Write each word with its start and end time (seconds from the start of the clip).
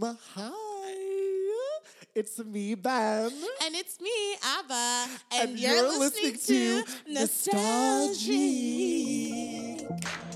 Hi, 0.00 0.94
it's 2.14 2.38
me, 2.44 2.76
Ben. 2.76 3.32
And 3.64 3.74
it's 3.74 4.00
me, 4.00 4.36
Abba. 4.44 5.06
And, 5.32 5.50
And 5.50 5.58
you're, 5.58 5.74
you're 5.74 5.98
listening, 5.98 6.34
listening 6.34 6.84
to 7.16 7.58
to 9.74 10.27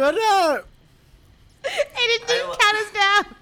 us 0.00 0.14
We 0.14 0.20
down. 0.20 0.54
did 0.54 0.58
it. 1.72 1.88
He 1.96 2.08
didn't 2.26 2.50
I 2.50 2.56
count 2.60 2.76
us 2.76 2.92
down. 2.92 3.36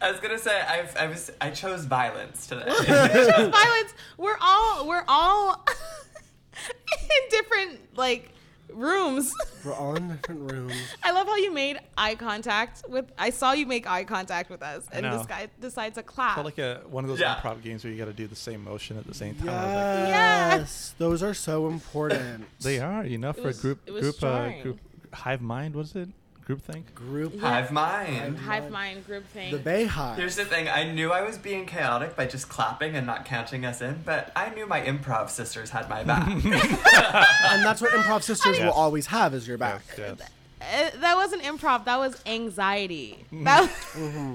I 0.00 0.10
was 0.12 0.20
gonna 0.20 0.38
say 0.38 0.60
I've, 0.60 0.96
I 0.96 1.06
was 1.08 1.30
I 1.40 1.50
chose 1.50 1.84
violence 1.84 2.46
today. 2.46 2.64
Violence. 2.86 3.94
We're 4.16 4.36
all 4.40 4.86
we're 4.86 5.04
all 5.08 5.64
in 6.92 7.30
different 7.30 7.80
like 7.96 8.30
rooms. 8.72 9.32
We're 9.64 9.74
all 9.74 9.96
in 9.96 10.08
different 10.08 10.52
rooms. 10.52 10.74
I 11.02 11.10
love 11.10 11.26
how 11.26 11.36
you 11.36 11.52
made 11.52 11.78
eye 11.96 12.14
contact 12.14 12.82
with. 12.88 13.10
I 13.18 13.30
saw 13.30 13.52
you 13.52 13.66
make 13.66 13.88
eye 13.90 14.04
contact 14.04 14.50
with 14.50 14.62
us, 14.62 14.84
and 14.92 15.04
this 15.06 15.26
guy 15.26 15.48
decides 15.60 15.96
to 15.96 16.02
clap. 16.04 16.34
felt 16.36 16.44
like 16.44 16.58
a 16.58 16.82
one 16.88 17.02
of 17.04 17.08
those 17.08 17.18
Yeah. 17.20 17.34
improv 17.36 17.62
games 17.62 17.82
where 17.82 17.92
you 17.92 17.98
got 17.98 18.04
to 18.04 18.12
do 18.12 18.26
the 18.28 18.36
same 18.36 18.62
motion 18.62 18.98
at 18.98 19.06
the 19.06 19.14
same 19.14 19.34
time. 19.36 19.48
I 19.48 19.52
was 19.52 19.64
like, 19.64 20.08
Yes, 20.08 20.94
those 20.98 21.22
are 21.24 21.34
so 21.34 21.66
important. 21.68 22.44
they 22.60 22.78
are, 22.78 23.04
you 23.04 23.18
know, 23.18 23.32
for 23.32 23.42
was- 23.44 23.58
a 23.58 23.62
group 23.62 23.86
group 23.86 24.22
uh, 24.22 24.50
group 24.62 24.78
hive 25.14 25.40
mind. 25.40 25.74
Was 25.74 25.94
it 25.94 26.08
group 26.48 26.62
think? 26.62 26.94
Group 26.94 27.38
Hive 27.40 27.70
mind. 27.70 28.38
Hive 28.38 28.70
mind 28.70 29.04
group 29.04 29.26
thing. 29.26 29.52
the 29.52 29.58
Bay 29.58 29.84
Hive. 29.84 30.16
Here's 30.16 30.36
the 30.36 30.46
thing. 30.46 30.66
I 30.66 30.90
knew 30.90 31.12
I 31.12 31.22
was 31.22 31.36
being 31.36 31.66
chaotic 31.66 32.16
by 32.16 32.26
just 32.26 32.48
clapping 32.48 32.96
and 32.96 33.06
not 33.06 33.26
counting 33.26 33.66
us 33.66 33.82
in, 33.82 34.00
but 34.06 34.32
I 34.34 34.48
knew 34.54 34.66
my 34.66 34.80
improv 34.80 35.28
sisters 35.28 35.68
had 35.68 35.90
my 35.90 36.04
back. 36.04 36.26
and 36.44 36.44
that's 36.44 37.82
what 37.82 37.90
improv 37.92 38.22
sisters 38.22 38.58
will 38.58 38.70
always 38.70 39.06
have 39.06 39.34
is 39.34 39.46
your 39.46 39.58
back. 39.58 39.82
Yes. 39.98 40.20
Uh, 40.60 40.90
that 41.00 41.16
wasn't 41.16 41.42
improv. 41.42 41.84
That 41.84 41.98
was 41.98 42.20
anxiety. 42.24 43.18
Mm-hmm. 43.26 43.44
That 43.44 43.68
mm-hmm. 43.92 44.34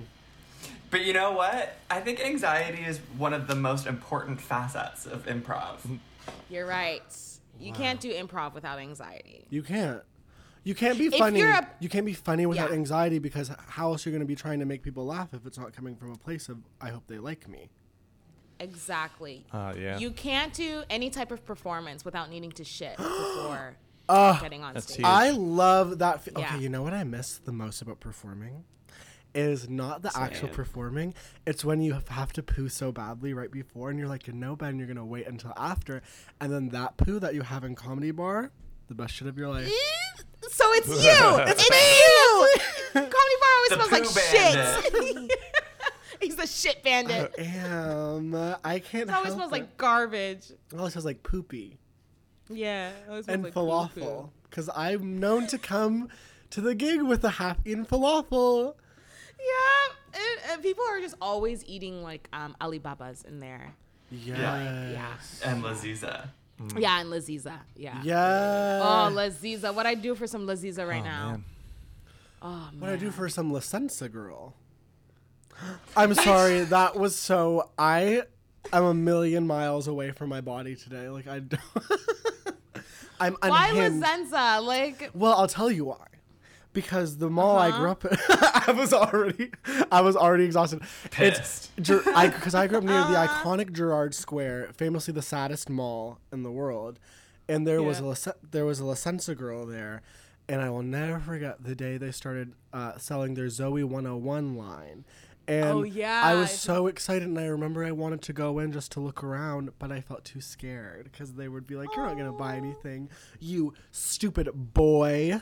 but 0.92 1.04
you 1.04 1.14
know 1.14 1.32
what? 1.32 1.76
I 1.90 2.00
think 2.00 2.24
anxiety 2.24 2.84
is 2.84 3.00
one 3.18 3.34
of 3.34 3.48
the 3.48 3.56
most 3.56 3.88
important 3.88 4.40
facets 4.40 5.08
of 5.08 5.26
improv. 5.26 5.78
Mm-hmm. 5.78 5.96
you're 6.50 6.68
right. 6.68 7.02
You 7.60 7.74
can't 7.74 8.00
do 8.00 8.14
improv 8.14 8.54
without 8.54 8.80
anxiety. 8.80 9.46
You 9.50 9.64
can't. 9.64 10.02
You 10.64 10.74
can't 10.76 10.98
be 10.98 11.10
funny. 11.10 11.40
you're 11.40 11.50
a- 11.50 11.70
you 11.80 11.90
can't 11.90 12.06
be 12.06 12.14
funny 12.14 12.46
without 12.46 12.70
Yeah. 12.70 12.76
anxiety 12.76 13.20
because 13.20 13.52
how 13.68 13.92
else 13.92 14.06
are 14.06 14.10
you 14.10 14.14
going 14.14 14.22
to 14.26 14.28
be 14.28 14.36
trying 14.36 14.60
to 14.60 14.66
make 14.66 14.82
people 14.82 15.06
laugh 15.06 15.34
if 15.34 15.46
it's 15.46 15.58
not 15.58 15.74
coming 15.74 15.96
from 15.96 16.12
a 16.12 16.18
place 16.18 16.48
of 16.50 16.60
I 16.80 16.90
hope 16.90 17.08
they 17.08 17.18
like 17.20 17.48
me. 17.50 17.70
Exactly. 18.60 19.46
Uh, 19.52 19.74
yeah. 19.78 19.98
You 19.98 20.12
can't 20.12 20.54
do 20.54 20.84
any 20.90 21.10
type 21.10 21.32
of 21.32 21.46
performance 21.46 22.06
without 22.06 22.30
needing 22.30 22.52
to 22.54 22.64
shit 22.64 22.96
before 22.98 23.76
getting 24.08 24.64
on 24.64 24.80
stage. 24.82 24.98
huge. 24.98 25.06
I 25.06 25.32
love 25.32 26.00
that. 26.00 26.22
Fe- 26.24 26.32
Yeah. 26.38 26.48
Okay, 26.56 26.60
you 26.64 26.70
know 26.70 26.82
what 26.84 26.94
I 26.94 27.04
miss 27.04 27.38
the 27.40 27.52
most 27.52 27.82
about 27.82 28.00
performing 28.00 28.64
is 29.36 29.68
not 29.68 30.04
the 30.04 30.12
actual 30.16 30.48
performing. 30.50 31.14
It's 31.48 31.66
when 31.66 31.82
you 31.82 32.00
have 32.10 32.32
to 32.34 32.44
poo 32.44 32.70
so 32.70 32.92
badly 32.92 33.34
right 33.34 33.50
before, 33.52 33.90
and 33.90 33.98
you're 33.98 34.08
like, 34.08 34.28
no, 34.32 34.56
Ben, 34.56 34.78
you're 34.78 34.88
gonna 34.88 35.04
wait 35.06 35.26
until 35.28 35.54
after, 35.58 36.04
and 36.40 36.54
then 36.54 36.70
that 36.70 36.98
poo 36.98 37.20
that 37.20 37.34
you 37.34 37.42
have 37.42 37.64
in 37.64 37.74
comedy 37.74 38.12
bar, 38.12 38.52
the 38.88 38.94
best 38.94 39.16
shit 39.16 39.28
of 39.28 39.36
your 39.38 39.50
life. 39.50 39.72
So 40.50 40.66
it's 40.74 40.88
you. 40.90 40.96
it's 41.48 41.70
you. 41.70 42.50
Comedy 42.94 43.10
bar 43.10 43.50
always 43.56 43.70
The 43.70 43.76
smells 43.76 43.92
like 43.92 44.04
poo 44.04 45.22
shit. 45.22 45.32
He's 46.22 46.40
a 46.40 46.48
shit 46.48 46.84
bandit. 46.84 47.34
Am 47.38 48.34
I 48.64 48.80
can't. 48.80 49.10
It 49.10 49.14
always 49.14 49.34
help 49.34 49.36
smells 49.38 49.50
it. 49.52 49.52
like 49.52 49.78
garbage. 49.78 50.52
It 50.52 50.78
always 50.78 50.94
smells 50.94 51.06
like 51.06 51.24
poopy 51.24 51.78
Yeah. 52.50 52.92
It 53.10 53.26
and 53.28 53.44
like 53.44 53.54
falafel. 53.54 54.30
Because 54.50 54.70
I'm 54.76 55.20
known 55.20 55.48
to 55.48 55.58
come 55.58 56.10
to 56.52 56.62
the 56.62 56.76
gig 56.76 57.02
with 57.02 57.24
a 57.24 57.30
half-eaten 57.32 57.86
falafel. 57.86 58.76
Yeah. 59.40 60.20
And, 60.22 60.52
and 60.52 60.62
people 60.64 60.86
are 60.90 61.00
just 61.02 61.16
always 61.20 61.66
eating 61.66 62.04
like 62.04 62.30
um, 62.32 62.56
Alibabas 62.62 63.24
in 63.24 63.40
there. 63.40 63.74
Yes. 64.12 64.38
Yeah. 65.44 65.52
And 65.52 65.64
Laziza. 65.64 66.28
Mm-hmm. 66.68 66.78
Yeah, 66.80 67.02
and 67.02 67.10
Laziza. 67.10 67.60
Yeah. 67.76 68.00
Yeah. 68.04 68.80
Oh, 68.82 69.12
Laziza. 69.14 69.74
What 69.74 69.86
I 69.86 69.96
do 69.96 70.16
for 70.16 70.28
some 70.28 70.46
Laziza 70.48 70.88
right 70.88 71.02
Oh, 71.02 71.06
now. 71.06 71.30
man. 71.32 71.44
Oh, 72.42 72.48
man. 72.72 72.80
What 72.80 72.90
I 72.90 72.96
do 72.98 73.12
for 73.12 73.30
some 73.30 73.52
La 73.52 73.60
girl. 74.12 74.54
I'm 75.98 76.14
sorry, 76.14 76.62
that 76.66 76.96
was 76.96 77.16
so. 77.16 77.70
I 77.78 78.24
am 78.72 78.84
a 78.84 78.94
million 78.94 79.46
miles 79.48 79.88
away 79.88 80.12
from 80.12 80.30
my 80.30 80.42
body 80.42 80.76
today. 80.76 81.10
Like 81.10 81.28
I 81.28 81.40
don't. 81.40 81.62
I'm 83.20 83.36
Why 83.42 83.70
unhinged. 83.70 84.02
La 84.02 84.08
Senza? 84.08 84.62
Like, 84.62 85.12
Well, 85.14 85.34
I'll 85.34 85.48
tell 85.48 85.72
you 85.72 85.86
why. 85.86 86.08
Because 86.74 87.18
the 87.18 87.30
mall 87.30 87.58
I 87.58 87.70
Uh-huh. 87.70 87.80
grew 87.80 87.90
up 87.92 88.06
in, 88.06 88.18
I 88.30 88.72
was 88.76 88.94
already, 88.94 89.52
I 89.92 90.02
was 90.02 90.16
already 90.16 90.44
exhausted. 90.46 90.82
Pissed. 91.12 91.70
It's 91.78 91.88
because 91.88 92.56
I, 92.56 92.68
grew 92.68 92.80
up 92.80 92.84
near 92.84 92.94
the 92.94 93.18
Uh-huh. 93.20 93.44
iconic 93.44 93.72
Gerrard 93.74 94.16
Square, 94.16 94.70
famously 94.74 95.14
the 95.14 95.22
saddest 95.22 95.70
mall 95.70 96.20
in 96.32 96.42
the 96.44 96.52
world, 96.52 97.00
and 97.48 97.68
there 97.68 97.84
was 97.84 98.00
a 98.00 98.16
Yeah. 98.30 98.34
There 98.52 98.66
was 98.66 98.80
a 98.80 98.86
La 98.86 98.96
Senza 98.96 99.36
girl 99.36 99.66
there, 99.68 100.02
and 100.50 100.62
I 100.62 100.70
will 100.72 100.82
never 100.84 101.20
forget 101.20 101.64
the 101.64 101.76
day 101.76 101.98
they 101.98 102.12
started 102.12 102.54
uh, 102.74 102.98
selling 102.98 103.36
their 103.36 103.50
Zoe 103.50 103.84
101 103.84 104.56
line. 104.58 105.06
And 105.46 105.66
Oh, 105.66 105.84
yeah. 105.84 106.22
I 106.24 106.36
was 106.36 106.52
so 106.52 106.88
excited, 106.88 107.28
and 107.28 107.38
I 107.38 107.48
remember 107.48 107.84
I 107.84 107.92
wanted 107.92 108.22
to 108.24 108.34
go 108.34 108.60
in 108.60 108.72
just 108.72 108.94
to 108.94 109.02
look 109.02 109.24
around, 109.24 109.72
but 109.78 109.92
I 109.92 110.00
felt 110.00 110.24
too 110.24 110.40
scared 110.40 111.10
because 111.12 111.34
they 111.34 111.50
would 111.50 111.68
be 111.68 111.76
like, 111.76 111.90
"You're 111.96 112.06
not 112.08 112.18
gonna 112.18 112.32
buy 112.32 112.56
anything, 112.56 113.10
you 113.42 113.74
stupid 113.92 114.50
boy." 114.74 115.42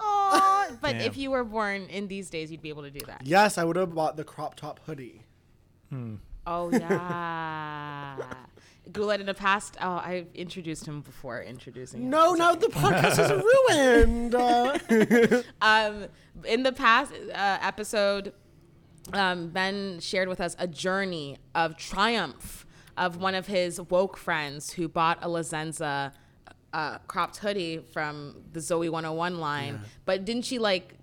Oh. 0.00 0.76
But 0.80 0.92
Damn. 0.98 1.00
if 1.02 1.16
you 1.16 1.30
were 1.30 1.44
born 1.44 1.82
in 1.88 2.08
these 2.08 2.28
days, 2.30 2.50
you'd 2.50 2.60
be 2.62 2.68
able 2.68 2.82
to 2.82 2.90
do 2.90 3.04
that. 3.06 3.22
Yes, 3.24 3.56
I 3.58 3.64
would 3.64 3.76
have 3.76 3.94
bought 3.94 4.16
the 4.16 4.24
crop 4.24 4.54
top 4.56 4.80
hoodie. 4.86 5.22
Oh 6.46 6.70
yeah. 6.70 8.16
Guled 8.92 9.20
in 9.20 9.26
the 9.26 9.34
past. 9.34 9.76
Oh, 9.80 10.00
I've 10.04 10.28
introduced 10.34 10.86
him 10.86 11.00
before 11.00 11.42
introducing 11.42 12.02
him. 12.02 12.10
No, 12.10 12.34
no, 12.34 12.54
the 12.54 12.68
podcast 12.68 13.18
is 13.18 13.42
ruined. 13.42 14.34
Uh, 15.60 15.66
Um, 15.66 16.06
in 16.44 16.62
the 16.62 16.72
past 16.72 17.12
uh, 17.12 17.58
episode, 17.62 18.32
um, 19.12 19.48
Ben 19.48 19.98
shared 20.00 20.28
with 20.28 20.40
us 20.40 20.54
a 20.58 20.66
journey 20.68 21.38
of 21.54 21.76
triumph 21.76 22.64
of 22.96 23.16
one 23.16 23.34
of 23.34 23.46
his 23.48 23.80
woke 23.80 24.16
friends 24.16 24.72
who 24.74 24.88
bought 24.88 25.18
a 25.22 25.28
La 25.28 25.42
Senza 25.42 26.12
uh, 26.72 26.98
cropped 27.06 27.38
hoodie 27.38 27.84
from 27.92 28.36
the 28.52 28.60
Zoe 28.60 28.88
101 28.88 29.38
line. 29.40 29.80
But 30.04 30.24
didn't 30.24 30.44
she 30.44 30.58
like, 30.58 30.94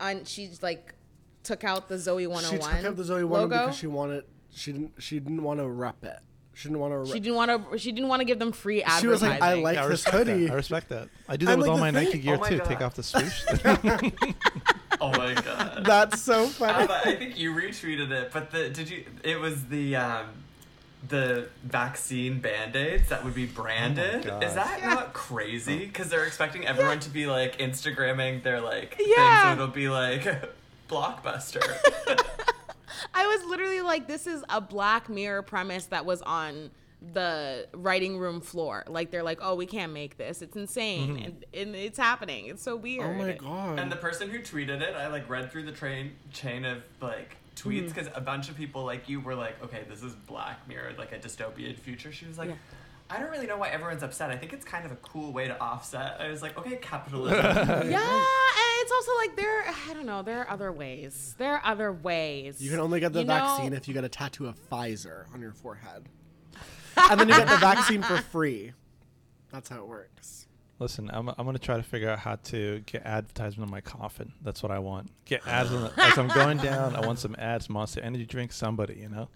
un- 0.00 0.24
she 0.24 0.50
like 0.62 0.94
took 1.42 1.64
out 1.64 1.88
the 1.88 1.98
Zoe 1.98 2.22
she 2.22 2.26
101 2.26 2.76
took 2.76 2.84
out 2.90 2.96
the 2.96 3.04
Zoe 3.04 3.24
one 3.24 3.40
logo? 3.42 3.58
because 3.66 3.76
she 3.76 3.86
wanted. 3.86 4.24
She 4.50 4.72
didn't. 4.72 4.92
She 4.98 5.18
didn't 5.20 5.42
want 5.42 5.60
to 5.60 5.68
rep 5.68 6.04
it. 6.04 6.18
She 6.56 6.68
didn't 6.68 6.78
want 6.78 7.06
to. 7.06 7.12
She 7.12 7.18
didn't 7.18 7.34
want 7.36 7.72
to. 7.72 7.78
She 7.78 7.90
didn't 7.90 8.08
want 8.08 8.20
to 8.20 8.24
give 8.24 8.38
them 8.38 8.52
free 8.52 8.82
advertising. 8.82 9.02
She 9.02 9.08
was 9.08 9.22
like, 9.22 9.42
I 9.42 9.54
like 9.54 9.74
Yeah, 9.74 9.84
I 9.84 9.88
this 9.88 10.04
respect 10.04 10.14
hoodie. 10.28 10.44
that. 10.46 10.52
I 10.52 10.54
respect 10.54 10.88
that. 10.90 11.08
I 11.28 11.36
do 11.36 11.46
that 11.46 11.52
I'm 11.52 11.58
with 11.58 11.66
like, 11.66 11.74
all 11.74 11.80
my 11.80 11.90
thing- 11.90 12.04
Nike 12.04 12.18
gear 12.20 12.36
Oh 12.36 12.38
my 12.40 12.48
too. 12.48 12.58
God. 12.58 12.66
Take 12.68 12.80
off 12.80 12.94
the 12.94 13.02
swoosh. 13.02 13.44
Oh 15.00 15.10
my 15.10 15.34
god. 15.34 15.84
That's 15.84 16.22
so 16.22 16.46
funny. 16.46 16.84
Abba, 16.84 17.00
I 17.04 17.16
think 17.16 17.36
you 17.38 17.52
retweeted 17.52 18.10
it, 18.12 18.30
but 18.32 18.52
the 18.52 18.70
did 18.70 18.88
you? 18.88 19.04
It 19.24 19.40
was 19.40 19.66
the 19.66 19.96
um, 19.96 20.26
the 21.08 21.48
vaccine 21.62 22.40
band 22.40 22.76
aids 22.76 23.08
that 23.08 23.24
would 23.24 23.34
be 23.34 23.46
branded. 23.46 24.26
Oh 24.26 24.30
god. 24.30 24.44
Is 24.44 24.54
that 24.54 24.82
not 24.82 25.12
crazy? 25.12 25.78
Because 25.78 26.08
they're 26.08 26.24
expecting 26.24 26.66
everyone 26.66 27.00
to 27.00 27.10
be 27.10 27.26
like 27.26 27.58
Instagramming 27.58 28.42
their 28.42 28.60
like 28.60 28.96
thing, 28.96 29.06
Yeah. 29.16 29.48
so 29.48 29.62
it'll 29.62 29.74
be 29.74 29.88
like 29.88 30.22
blockbuster. 30.88 31.62
I 33.14 33.26
was 33.26 33.44
literally 33.44 33.80
like, 33.80 34.08
this 34.08 34.26
is 34.26 34.42
a 34.48 34.60
Black 34.60 35.08
Mirror 35.08 35.42
premise 35.42 35.86
that 35.86 36.06
was 36.06 36.22
on 36.22 36.70
the 37.12 37.68
writing 37.74 38.18
room 38.18 38.40
floor. 38.40 38.84
Like 38.86 39.10
they're 39.10 39.22
like, 39.22 39.38
oh, 39.42 39.54
we 39.54 39.66
can't 39.66 39.92
make 39.92 40.16
this. 40.16 40.40
It's 40.42 40.56
insane, 40.56 41.16
mm-hmm. 41.16 41.24
and, 41.24 41.44
and 41.52 41.76
it's 41.76 41.98
happening. 41.98 42.46
It's 42.46 42.62
so 42.62 42.76
weird. 42.76 43.04
oh 43.04 43.14
my 43.14 43.32
god. 43.32 43.78
and 43.78 43.92
the 43.92 43.96
person 43.96 44.30
who 44.30 44.38
tweeted 44.38 44.80
it, 44.80 44.94
I 44.94 45.08
like 45.08 45.28
read 45.28 45.52
through 45.52 45.64
the 45.64 45.72
train 45.72 46.12
chain 46.32 46.64
of 46.64 46.82
like 47.00 47.36
tweets 47.54 47.78
mm-hmm. 47.78 47.88
because 47.88 48.08
a 48.14 48.20
bunch 48.20 48.48
of 48.48 48.56
people 48.56 48.84
like 48.84 49.08
you 49.08 49.20
were 49.20 49.34
like, 49.34 49.62
okay, 49.62 49.84
this 49.88 50.02
is 50.02 50.12
Black 50.14 50.66
Mirror, 50.68 50.94
like 50.98 51.12
a 51.12 51.18
dystopian 51.18 51.78
future. 51.78 52.12
She 52.12 52.26
was 52.26 52.38
like. 52.38 52.50
Yeah. 52.50 52.56
I 53.10 53.20
don't 53.20 53.30
really 53.30 53.46
know 53.46 53.58
why 53.58 53.68
everyone's 53.68 54.02
upset. 54.02 54.30
I 54.30 54.36
think 54.36 54.54
it's 54.54 54.64
kind 54.64 54.86
of 54.86 54.90
a 54.90 54.96
cool 54.96 55.30
way 55.30 55.46
to 55.46 55.60
offset. 55.60 56.16
I 56.20 56.30
was 56.30 56.40
like, 56.40 56.56
okay, 56.58 56.76
capitalism. 56.76 57.36
Yeah, 57.90 58.00
and 58.00 58.80
it's 58.80 58.92
also 58.92 59.14
like 59.16 59.36
there. 59.36 59.64
I 59.66 59.92
don't 59.92 60.06
know. 60.06 60.22
There 60.22 60.40
are 60.40 60.50
other 60.50 60.72
ways. 60.72 61.34
There 61.36 61.52
are 61.52 61.60
other 61.64 61.92
ways. 61.92 62.62
you 62.62 62.70
can 62.70 62.80
only 62.80 63.00
get 63.00 63.12
the 63.12 63.20
You 63.20 63.26
know- 63.26 63.34
vaccine 63.34 63.74
if 63.74 63.86
you 63.88 63.94
get 63.94 64.04
a 64.04 64.08
tattoo 64.08 64.46
of 64.46 64.58
Pfizer 64.70 65.26
on 65.34 65.40
your 65.42 65.52
forehead, 65.52 66.08
and 66.96 67.20
then 67.20 67.28
you 67.28 67.36
get 67.36 67.46
the 67.46 67.58
vaccine 67.58 68.02
for 68.02 68.16
free. 68.16 68.72
That's 69.52 69.68
how 69.68 69.80
it 69.80 69.86
works. 69.86 70.48
Listen, 70.80 71.08
I'm, 71.12 71.28
I'm 71.28 71.44
gonna 71.44 71.58
try 71.58 71.76
to 71.76 71.82
figure 71.82 72.10
out 72.10 72.18
how 72.18 72.36
to 72.36 72.82
get 72.86 73.04
advertisement 73.04 73.68
on 73.68 73.70
my 73.70 73.80
coffin. 73.80 74.32
That's 74.42 74.62
what 74.62 74.72
I 74.72 74.80
want. 74.80 75.10
Get 75.24 75.46
ads 75.46 75.72
on 75.72 75.82
the, 75.82 75.92
as 76.02 76.18
I'm 76.18 76.28
going 76.28 76.58
down. 76.58 76.96
I 76.96 77.06
want 77.06 77.20
some 77.20 77.36
ads, 77.38 77.70
Monster 77.70 78.00
Energy 78.00 78.26
drink, 78.26 78.52
somebody. 78.52 78.94
You 78.94 79.08
know, 79.08 79.28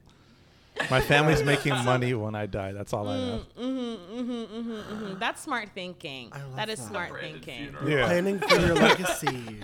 my 0.90 1.00
family's 1.00 1.44
making 1.44 1.73
money 1.85 2.12
when 2.14 2.35
I 2.35 2.46
die. 2.46 2.73
That's 2.73 2.93
all 2.93 3.08
I 3.08 3.19
know. 3.19 3.43
Mm-hmm, 3.58 4.19
mm-hmm, 4.19 4.32
mm-hmm, 4.32 4.73
mm-hmm. 4.73 5.19
That's 5.19 5.40
smart 5.40 5.70
thinking. 5.75 6.31
I 6.32 6.43
love 6.43 6.56
that 6.56 6.69
is 6.69 6.81
that. 6.81 6.88
smart 6.88 7.20
thinking. 7.20 7.69
funeral. 7.70 7.88
Yeah. 7.88 8.06
Planning 8.06 8.38
for 8.40 8.61
your 8.61 8.75
legacy. 8.75 9.61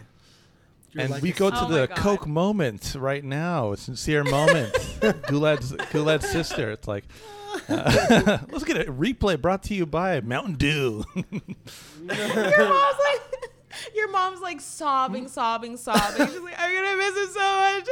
Your 0.92 1.04
and 1.04 1.22
we 1.22 1.32
go 1.32 1.50
to 1.50 1.60
Oh 1.60 1.68
the 1.68 1.88
Coke 1.88 2.26
moment 2.26 2.94
right 2.96 3.24
now. 3.24 3.72
A 3.72 3.76
sincere 3.76 4.22
moment. 4.22 4.72
Guled's 5.26 5.72
Guled's 5.90 6.28
sister. 6.28 6.70
It's 6.70 6.86
like, 6.86 7.04
uh, 7.68 8.38
let's 8.50 8.64
get 8.64 8.76
a 8.88 8.92
replay 8.92 9.40
brought 9.40 9.62
to 9.64 9.74
you 9.74 9.86
by 9.86 10.20
Mountain 10.20 10.54
Dew. 10.54 11.04
your 11.14 11.24
mom's 12.08 12.96
like, 12.98 13.50
your 13.94 14.10
mom's 14.10 14.40
like 14.40 14.60
sobbing, 14.60 15.28
sobbing, 15.28 15.76
sobbing. 15.76 16.26
She's 16.26 16.40
like, 16.40 16.54
I'm 16.58 16.74
gonna 16.74 16.96
miss 16.96 17.16
him 17.16 17.32
so 17.32 17.40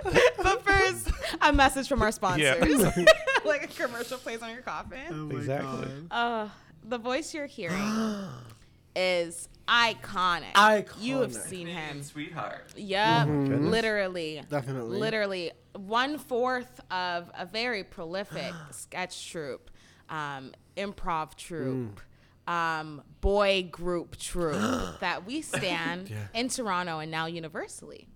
much. 0.05 0.33
But 0.43 0.65
first, 0.65 1.11
a 1.41 1.53
message 1.53 1.89
from 1.89 2.03
our 2.03 2.13
sponsors. 2.13 2.83
like 3.45 3.65
a 3.65 3.69
commercial 3.69 4.19
plays 4.19 4.43
on 4.43 4.51
your 4.51 4.61
Oh 4.61 4.65
coffin. 4.65 5.29
my 5.29 5.35
Exactly. 5.37 5.89
Uh, 6.11 6.49
the 6.85 6.99
voice 6.99 7.33
you're 7.35 7.47
hearing 7.47 8.27
is 8.97 9.49
iconic. 9.73 10.53
Iconic. 10.55 10.91
You 11.01 11.21
have 11.21 11.35
seen 11.35 11.67
him. 11.67 12.03
sweetheart. 12.03 12.73
Yep. 12.77 13.27
Goodness. 13.27 13.71
Literally. 13.71 14.43
Definitely. 14.51 14.99
Literally 14.99 15.53
one 15.75 16.19
fourth 16.19 16.81
of 16.91 17.31
a 17.37 17.47
very 17.47 17.83
prolific 17.83 18.53
sketch 18.71 19.31
troupe, 19.31 19.71
um, 20.11 20.53
improv 20.77 21.35
troupe, 21.37 22.01
um, 22.47 23.03
boy 23.23 23.67
group 23.71 24.17
troupe 24.19 24.57
that 25.01 25.25
we 25.25 25.41
stand 25.41 26.11
Yeah. 26.11 26.27
in 26.35 26.49
Toronto 26.49 26.99
and 26.99 27.11
now 27.11 27.27
universally. 27.27 28.09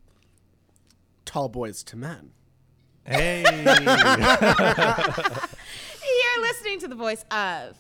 Tall 1.24 1.48
boys 1.48 1.82
to 1.84 1.96
men. 1.96 2.32
hey. 3.04 3.42
You're 6.34 6.42
listening 6.42 6.80
to 6.80 6.88
the 6.88 6.94
voice 6.94 7.24
of 7.30 7.76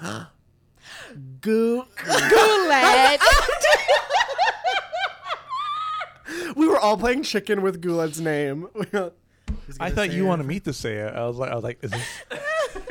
Goo. 1.40 1.84
Guled. 1.96 3.20
we 6.56 6.66
were 6.66 6.78
all 6.78 6.96
playing 6.96 7.22
chicken 7.22 7.62
with 7.62 7.80
Guled's 7.80 8.20
name. 8.20 8.68
I 9.80 9.90
thought 9.90 10.10
you 10.12 10.24
it. 10.24 10.28
wanted 10.28 10.46
me 10.46 10.60
to 10.60 10.72
say 10.72 10.96
it. 10.96 11.14
I 11.14 11.26
was 11.26 11.36
like, 11.36 11.50
I 11.50 11.54
was 11.54 11.64
like, 11.64 11.78
is 11.82 11.90
this? 11.90 12.02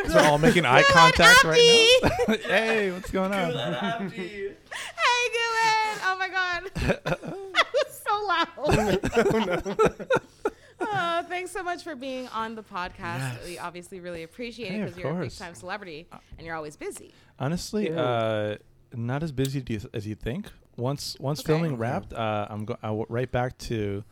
Is 0.06 0.14
we're 0.14 0.22
all 0.22 0.38
making 0.38 0.66
eye 0.66 0.84
contact 0.84 1.44
right 1.44 2.00
now? 2.28 2.36
hey, 2.48 2.92
what's 2.92 3.12
going 3.12 3.34
on? 3.34 4.10
Hey, 4.12 4.54
Guled. 5.34 6.02
Oh 6.04 6.16
my 6.18 6.30
God. 6.30 6.64
that 6.76 7.68
was 7.74 8.02
so 8.06 8.14
loud. 8.28 8.48
Oh, 8.58 10.22
thanks 11.28 11.52
so 11.52 11.64
much 11.64 11.84
for 11.84 11.96
being 11.96 12.28
on 12.30 12.56
the 12.56 12.64
podcast. 12.64 13.20
Yes. 13.20 13.46
We 13.46 13.58
obviously 13.60 14.00
really 14.00 14.24
appreciate 14.24 14.70
Hey, 14.72 14.80
it 14.82 14.86
because 14.86 14.98
you're 14.98 15.12
a 15.12 15.24
big 15.24 15.36
time 15.36 15.56
celebrity 15.56 16.08
and 16.38 16.46
you're 16.46 16.56
always 16.56 16.76
busy. 16.76 17.14
Honestly, 17.40 17.92
uh, 17.92 18.58
not 18.94 19.24
as 19.24 19.32
busy 19.32 19.64
as 19.94 20.06
you 20.08 20.16
think. 20.16 20.48
Once 20.78 21.18
once 21.20 21.40
Okay. 21.42 21.48
filming 21.48 21.78
wrapped, 21.78 22.14
uh, 22.14 22.48
I'm 22.50 22.66
go- 22.66 22.78
I 22.82 22.88
w- 22.88 23.06
right 23.10 23.30
back 23.32 23.58
to 23.60 24.04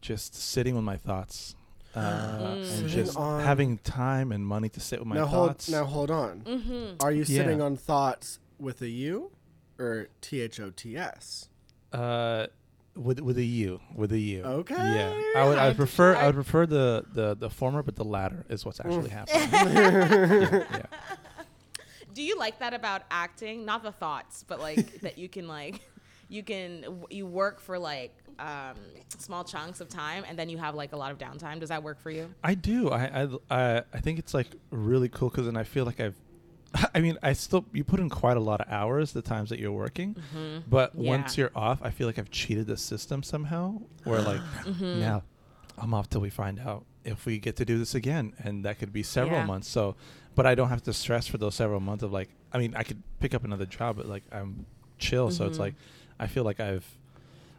just 0.00 0.34
sitting 0.34 0.74
with 0.74 0.84
my 0.84 0.96
thoughts 0.98 1.54
uh, 1.96 1.98
and 2.58 2.88
just 2.88 3.16
on- 3.16 3.42
having 3.42 3.78
time 3.78 4.30
and 4.30 4.46
money 4.46 4.68
to 4.68 4.80
sit 4.80 4.98
with 4.98 5.08
my 5.08 5.16
now 5.16 5.26
hold 5.26 5.48
thoughts. 5.50 5.68
now 5.70 5.84
hold 5.84 6.10
on. 6.10 6.40
Mm-hmm. 6.42 6.96
Are 7.00 7.10
you 7.12 7.20
Yeah. 7.26 7.42
sitting 7.42 7.60
on 7.62 7.76
thoughts 7.76 8.38
with 8.58 8.82
a 8.82 8.88
U 8.88 9.30
or 9.78 10.08
T 10.20 10.40
H 10.42 10.60
O 10.60 10.70
T 10.70 10.96
S? 10.96 11.48
Uh, 11.92 12.46
with 12.96 13.20
with 13.20 13.38
a 13.38 13.44
U, 13.44 13.80
with 13.94 14.12
a 14.12 14.18
U. 14.18 14.42
Okay. 14.44 14.74
Yeah, 14.74 15.40
I 15.40 15.48
would 15.48 15.58
I 15.58 15.64
I- 15.64 15.68
would 15.68 15.76
prefer 15.76 16.14
I 16.16 16.20
I- 16.22 16.26
would 16.26 16.34
prefer 16.34 16.66
the, 16.66 17.04
the 17.12 17.34
the 17.34 17.50
former, 17.50 17.82
but 17.82 17.96
the 17.96 18.04
latter 18.04 18.44
is 18.48 18.64
what's 18.64 18.80
actually 18.80 19.10
happening. 19.10 19.48
yeah, 19.52 20.64
yeah. 20.70 20.86
Do 22.12 22.22
you 22.22 22.38
like 22.38 22.60
that 22.60 22.74
about 22.74 23.02
acting? 23.10 23.64
Not 23.64 23.82
the 23.82 23.92
thoughts, 23.92 24.44
but 24.46 24.60
like 24.60 25.00
that 25.02 25.18
you 25.18 25.28
can 25.28 25.48
like 25.48 25.80
you 26.28 26.42
can 26.42 26.84
you 27.10 27.26
work 27.26 27.60
for 27.60 27.78
like 27.78 28.14
um, 28.38 28.76
small 29.18 29.44
chunks 29.44 29.80
of 29.80 29.88
time 29.88 30.24
and 30.28 30.38
then 30.38 30.48
you 30.48 30.58
have 30.58 30.74
like 30.74 30.92
a 30.92 30.96
lot 30.96 31.10
of 31.12 31.18
downtime. 31.18 31.58
Does 31.60 31.68
that 31.70 31.82
work 31.82 32.00
for 32.00 32.10
you? 32.10 32.32
I 32.42 32.54
do. 32.54 32.90
I 32.90 33.22
I 33.24 33.28
I, 33.50 33.82
I 33.92 34.00
think 34.00 34.18
it's 34.20 34.34
like 34.34 34.48
really 34.70 35.08
cool 35.08 35.28
because 35.30 35.46
then 35.46 35.56
I 35.56 35.64
feel 35.64 35.84
like 35.84 36.00
I've. 36.00 36.14
I 36.94 37.00
mean, 37.00 37.18
I 37.22 37.32
still 37.32 37.64
you 37.72 37.84
put 37.84 38.00
in 38.00 38.08
quite 38.10 38.36
a 38.36 38.40
lot 38.40 38.60
of 38.60 38.68
hours 38.70 39.12
the 39.12 39.22
times 39.22 39.50
that 39.50 39.58
you're 39.58 39.72
working, 39.72 40.14
mm-hmm. 40.14 40.58
but 40.68 40.94
Yeah. 40.94 41.10
once 41.10 41.36
you're 41.38 41.52
off, 41.54 41.80
I 41.82 41.90
feel 41.90 42.06
like 42.06 42.18
I've 42.18 42.30
cheated 42.30 42.66
the 42.66 42.76
system 42.76 43.22
somehow. 43.22 43.80
Where 44.04 44.20
like 44.20 44.40
mm-hmm. 44.64 45.00
now, 45.00 45.22
I'm 45.78 45.94
off 45.94 46.08
till 46.10 46.20
we 46.20 46.30
find 46.30 46.58
out 46.58 46.84
if 47.04 47.26
we 47.26 47.38
get 47.38 47.56
to 47.56 47.64
do 47.64 47.78
this 47.78 47.94
again, 47.94 48.32
and 48.38 48.64
that 48.64 48.78
could 48.78 48.92
be 48.92 49.02
several 49.02 49.38
Yeah. 49.40 49.46
months. 49.46 49.68
So, 49.68 49.94
but 50.34 50.46
I 50.46 50.54
don't 50.54 50.68
have 50.68 50.82
to 50.84 50.92
stress 50.92 51.26
for 51.26 51.38
those 51.38 51.54
several 51.54 51.80
months 51.80 52.02
of 52.02 52.12
like. 52.12 52.28
I 52.52 52.58
mean, 52.58 52.74
I 52.76 52.82
could 52.84 53.02
pick 53.20 53.34
up 53.34 53.44
another 53.44 53.66
job, 53.66 53.96
but 53.96 54.06
like 54.06 54.22
I'm 54.32 54.66
chill. 54.98 55.30
So 55.30 55.44
it's 55.46 55.54
mm-hmm. 55.54 55.62
like 55.62 55.74
I 56.18 56.26
feel 56.26 56.44
like 56.44 56.60
I've. 56.60 56.84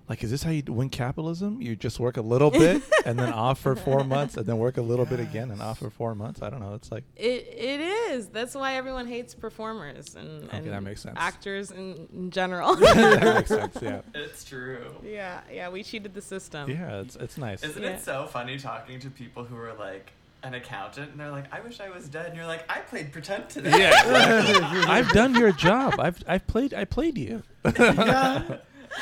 Like, 0.07 0.23
is 0.23 0.29
this 0.29 0.43
how 0.43 0.51
you 0.51 0.61
win 0.67 0.89
capitalism? 0.89 1.61
You 1.61 1.75
just 1.75 1.99
work 1.99 2.17
a 2.17 2.21
little 2.21 2.51
bit 2.51 2.83
and 3.05 3.17
then 3.17 3.33
off 3.33 3.59
for 3.59 3.75
four 3.75 4.03
months 4.03 4.37
and 4.37 4.45
then 4.45 4.57
work 4.59 4.77
a 4.77 4.81
little 4.81 5.05
bit 5.05 5.19
again 5.19 5.49
and 5.49 5.61
off 5.61 5.79
for 5.79 5.89
four 5.89 6.13
months. 6.13 6.43
I 6.43 6.51
don't 6.51 6.59
know. 6.59 6.75
It's 6.75 6.91
like, 6.91 7.03
It 7.15 7.47
it 7.57 7.79
is. 7.81 8.27
That's 8.27 8.53
why 8.53 8.75
everyone 8.75 9.07
hates 9.07 9.33
performers 9.33 10.13
and, 10.15 10.43
Okay, 10.45 10.57
and 10.57 10.67
that 10.67 10.83
makes 10.83 11.01
sense. 11.01 11.15
actors 11.19 11.71
in, 11.71 12.07
in 12.13 12.29
general. 12.29 12.75
that 12.77 13.35
makes 13.35 13.49
sense. 13.49 13.77
Yeah. 13.81 14.01
It's 14.13 14.43
true. 14.43 14.93
yeah, 15.03 15.41
yeah, 15.51 15.69
we 15.69 15.81
cheated 15.81 16.13
the 16.13 16.21
system. 16.21 16.69
Yeah, 16.69 17.01
it's, 17.01 17.15
it's 17.15 17.37
nice. 17.37 17.63
Isn't 17.63 17.81
Yeah. 17.81 17.89
it 17.91 18.01
so 18.03 18.27
funny 18.27 18.59
talking 18.59 18.99
to 18.99 19.09
people 19.09 19.43
who 19.43 19.57
are 19.57 19.73
like 19.73 20.11
an 20.43 20.53
accountant 20.53 21.09
and 21.11 21.19
they're 21.19 21.31
like, 21.31 21.51
I 21.51 21.61
wish 21.61 21.79
I 21.79 21.89
was 21.89 22.07
dead. 22.07 22.27
And 22.27 22.35
you're 22.35 22.45
like, 22.45 22.63
I 22.69 22.81
played 22.81 23.11
pretend 23.11 23.49
today. 23.49 23.71
Yeah. 23.79 24.83
I've 24.87 25.09
done 25.09 25.33
your 25.33 25.51
job. 25.51 25.99
I've, 25.99 26.23
I've 26.27 26.45
played, 26.45 26.75
I 26.75 26.85
played 26.85 27.17
you. 27.17 27.41
yeah. 27.79 28.57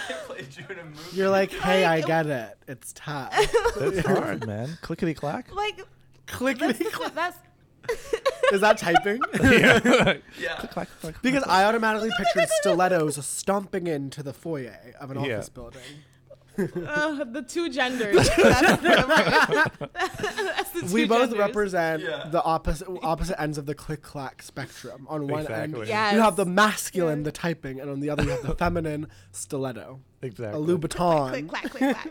I 0.09 0.13
played 0.25 0.57
you 0.57 0.65
in 0.69 0.79
a 0.79 0.83
movie. 0.85 0.99
You're 1.17 1.29
like, 1.29 1.51
hey, 1.67 1.85
I 1.85 1.97
Like- 1.97 2.05
get 2.07 2.27
it. 2.27 2.57
It's 2.67 2.93
tough. 2.93 3.31
That's 3.79 3.99
hard, 4.05 4.45
man. 4.47 4.77
Clickety 4.81 5.13
clack. 5.13 5.53
Like 5.53 5.81
Click. 6.27 6.57
that's 6.59 6.79
that's 7.13 7.37
Is 8.53 8.61
that 8.61 8.77
typing? 8.77 9.19
yeah. 9.43 10.15
yeah. 10.39 10.55
clack, 10.71 10.87
clack, 11.01 11.21
because. 11.21 11.43
I 11.43 11.65
automatically 11.65 12.09
pictured 12.17 12.47
stilettos 12.61 13.23
stomping 13.25 13.87
into 13.87 14.23
the 14.23 14.33
foyer 14.33 14.95
of 14.99 15.11
an 15.11 15.23
Yeah. 15.23 15.35
office 15.37 15.49
building. 15.49 15.81
Uh, 16.57 17.23
the 17.23 17.41
two 17.47 17.69
genders. 17.69 18.15
That's 18.37 18.81
the, 18.81 19.89
that's 20.45 20.69
the 20.71 20.81
two 20.81 20.87
we 20.93 21.05
both 21.07 21.29
genders. 21.29 21.39
represent 21.39 22.03
Yeah. 22.03 22.27
the 22.29 22.43
opposite 22.43 22.87
opposite 23.01 23.39
ends 23.41 23.57
of 23.57 23.65
the 23.65 23.75
click 23.75 24.01
clack 24.01 24.41
spectrum. 24.43 25.05
On 25.09 25.27
one 25.27 25.47
end, 25.51 25.75
Yes. 25.85 26.13
you 26.13 26.19
have 26.21 26.35
the 26.35 26.45
masculine, 26.45 27.23
the 27.23 27.31
typing, 27.31 27.79
and 27.79 27.89
on 27.89 27.99
the 27.99 28.09
other, 28.09 28.23
you 28.23 28.29
have 28.31 28.43
the 28.43 28.55
feminine 28.55 29.07
stiletto, 29.31 29.99
Exactly. 30.21 30.61
a 30.61 30.65
Louboutin. 30.65 31.29
Click 31.29 31.47
clack 31.49 31.69
click 31.71 31.95
clack. 31.95 32.07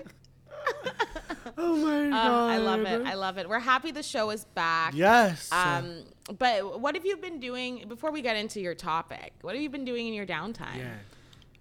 Oh 1.59 1.77
my 1.77 2.09
god! 2.11 2.51
I 2.51 2.57
love 2.59 2.81
it. 2.83 3.03
I 3.07 3.15
love 3.15 3.37
it. 3.39 3.49
We're 3.49 3.59
happy 3.59 3.91
the 3.91 4.03
show 4.03 4.31
is 4.31 4.45
back. 4.45 4.95
yes. 4.95 5.51
Um, 5.53 6.05
but 6.39 6.81
what 6.81 6.95
have 6.95 7.05
you 7.05 7.17
been 7.17 7.41
doing 7.41 7.85
before 7.89 8.11
we 8.13 8.23
get 8.23 8.37
into 8.37 8.61
your 8.61 8.75
topic? 8.75 9.33
What 9.43 9.55
have 9.55 9.63
you 9.63 9.69
been 9.71 9.85
doing 9.85 10.07
in 10.09 10.15
your 10.15 10.27
downtime? 10.27 10.79
yeah. 10.79 10.95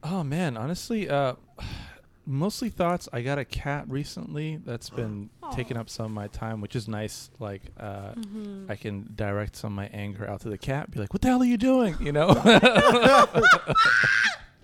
Oh 0.04 0.24
man, 0.24 0.56
honestly, 0.58 1.10
uh, 1.10 1.34
mostly 2.26 2.70
thoughts. 2.70 3.08
I 3.12 3.22
got 3.22 3.38
a 3.40 3.46
cat 3.46 3.86
recently 3.88 4.58
that's 4.66 4.90
been 5.02 5.30
taking 5.54 5.78
up 5.78 5.90
some 5.90 6.06
of 6.06 6.12
my 6.12 6.28
time, 6.28 6.62
which 6.62 6.76
is 6.76 6.88
nice. 6.88 7.30
Like, 7.40 7.64
uh, 7.80 8.14
I 8.70 8.76
can 8.76 9.10
direct 9.16 9.56
some 9.56 9.74
of 9.74 9.76
my 9.76 9.88
anger 9.88 10.30
out 10.30 10.42
to 10.42 10.50
the 10.50 10.58
cat. 10.58 10.92
Be 10.92 11.00
like, 11.00 11.14
"What 11.14 11.22
the 11.22 11.28
hell 11.30 11.42
are 11.42 11.46
you 11.46 11.58
doing?" 11.58 11.96
You 12.00 12.12
know. 12.12 12.28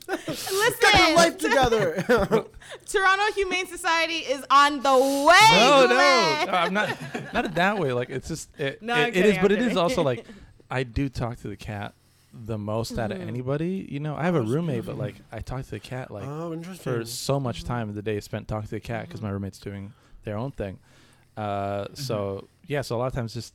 Listen, 0.07 0.73
Get 0.81 1.07
your 1.07 1.15
life 1.17 1.37
together. 1.37 1.95
Toronto 2.85 3.33
Humane 3.35 3.67
Society 3.67 4.19
is 4.19 4.43
on 4.49 4.81
the 4.81 4.93
way. 4.93 5.57
no, 5.57 5.85
no, 5.89 5.95
no, 6.45 6.45
I'm 6.53 6.73
not. 6.73 6.97
Not 7.33 7.45
in 7.45 7.53
that 7.55 7.77
way. 7.77 7.91
Like, 7.91 8.09
it's 8.09 8.29
just 8.29 8.49
it. 8.57 8.81
No, 8.81 8.95
it- 8.95 9.13
kidding, 9.13 9.31
is, 9.35 9.37
but 9.41 9.51
I'm 9.51 9.57
it 9.57 9.61
is 9.61 9.67
kidding. 9.69 9.77
also 9.77 10.03
like, 10.03 10.25
I 10.71 10.83
do 10.83 11.09
talk 11.09 11.37
to 11.39 11.49
the 11.49 11.57
cat 11.57 11.93
the 12.33 12.57
most 12.57 12.97
out 12.99 13.11
of 13.11 13.17
Mm-hmm. 13.19 13.27
anybody. 13.27 13.87
You 13.89 13.99
know, 13.99 14.15
I 14.15 14.23
have 14.23 14.35
a 14.35 14.41
roommate, 14.41 14.85
but 14.85 14.97
like, 14.97 15.15
I 15.31 15.39
talk 15.39 15.63
to 15.63 15.71
the 15.71 15.79
cat 15.79 16.11
like 16.11 16.25
oh, 16.27 16.53
interesting. 16.53 16.83
for 16.93 17.05
so 17.05 17.39
much 17.39 17.59
Mm-hmm. 17.59 17.67
time 17.67 17.89
of 17.89 17.95
the 17.95 18.01
day 18.01 18.19
spent 18.19 18.47
talking 18.47 18.65
to 18.67 18.75
the 18.75 18.79
cat 18.79 19.07
because 19.07 19.21
my 19.21 19.29
roommate's 19.29 19.59
doing 19.59 19.93
their 20.23 20.37
own 20.37 20.51
thing. 20.51 20.79
Uh, 21.35 21.85
Mm-hmm. 21.85 21.93
so 21.95 22.47
yeah, 22.67 22.81
so 22.81 22.95
a 22.95 22.97
lot 22.97 23.07
of 23.07 23.13
times 23.13 23.33
just 23.33 23.53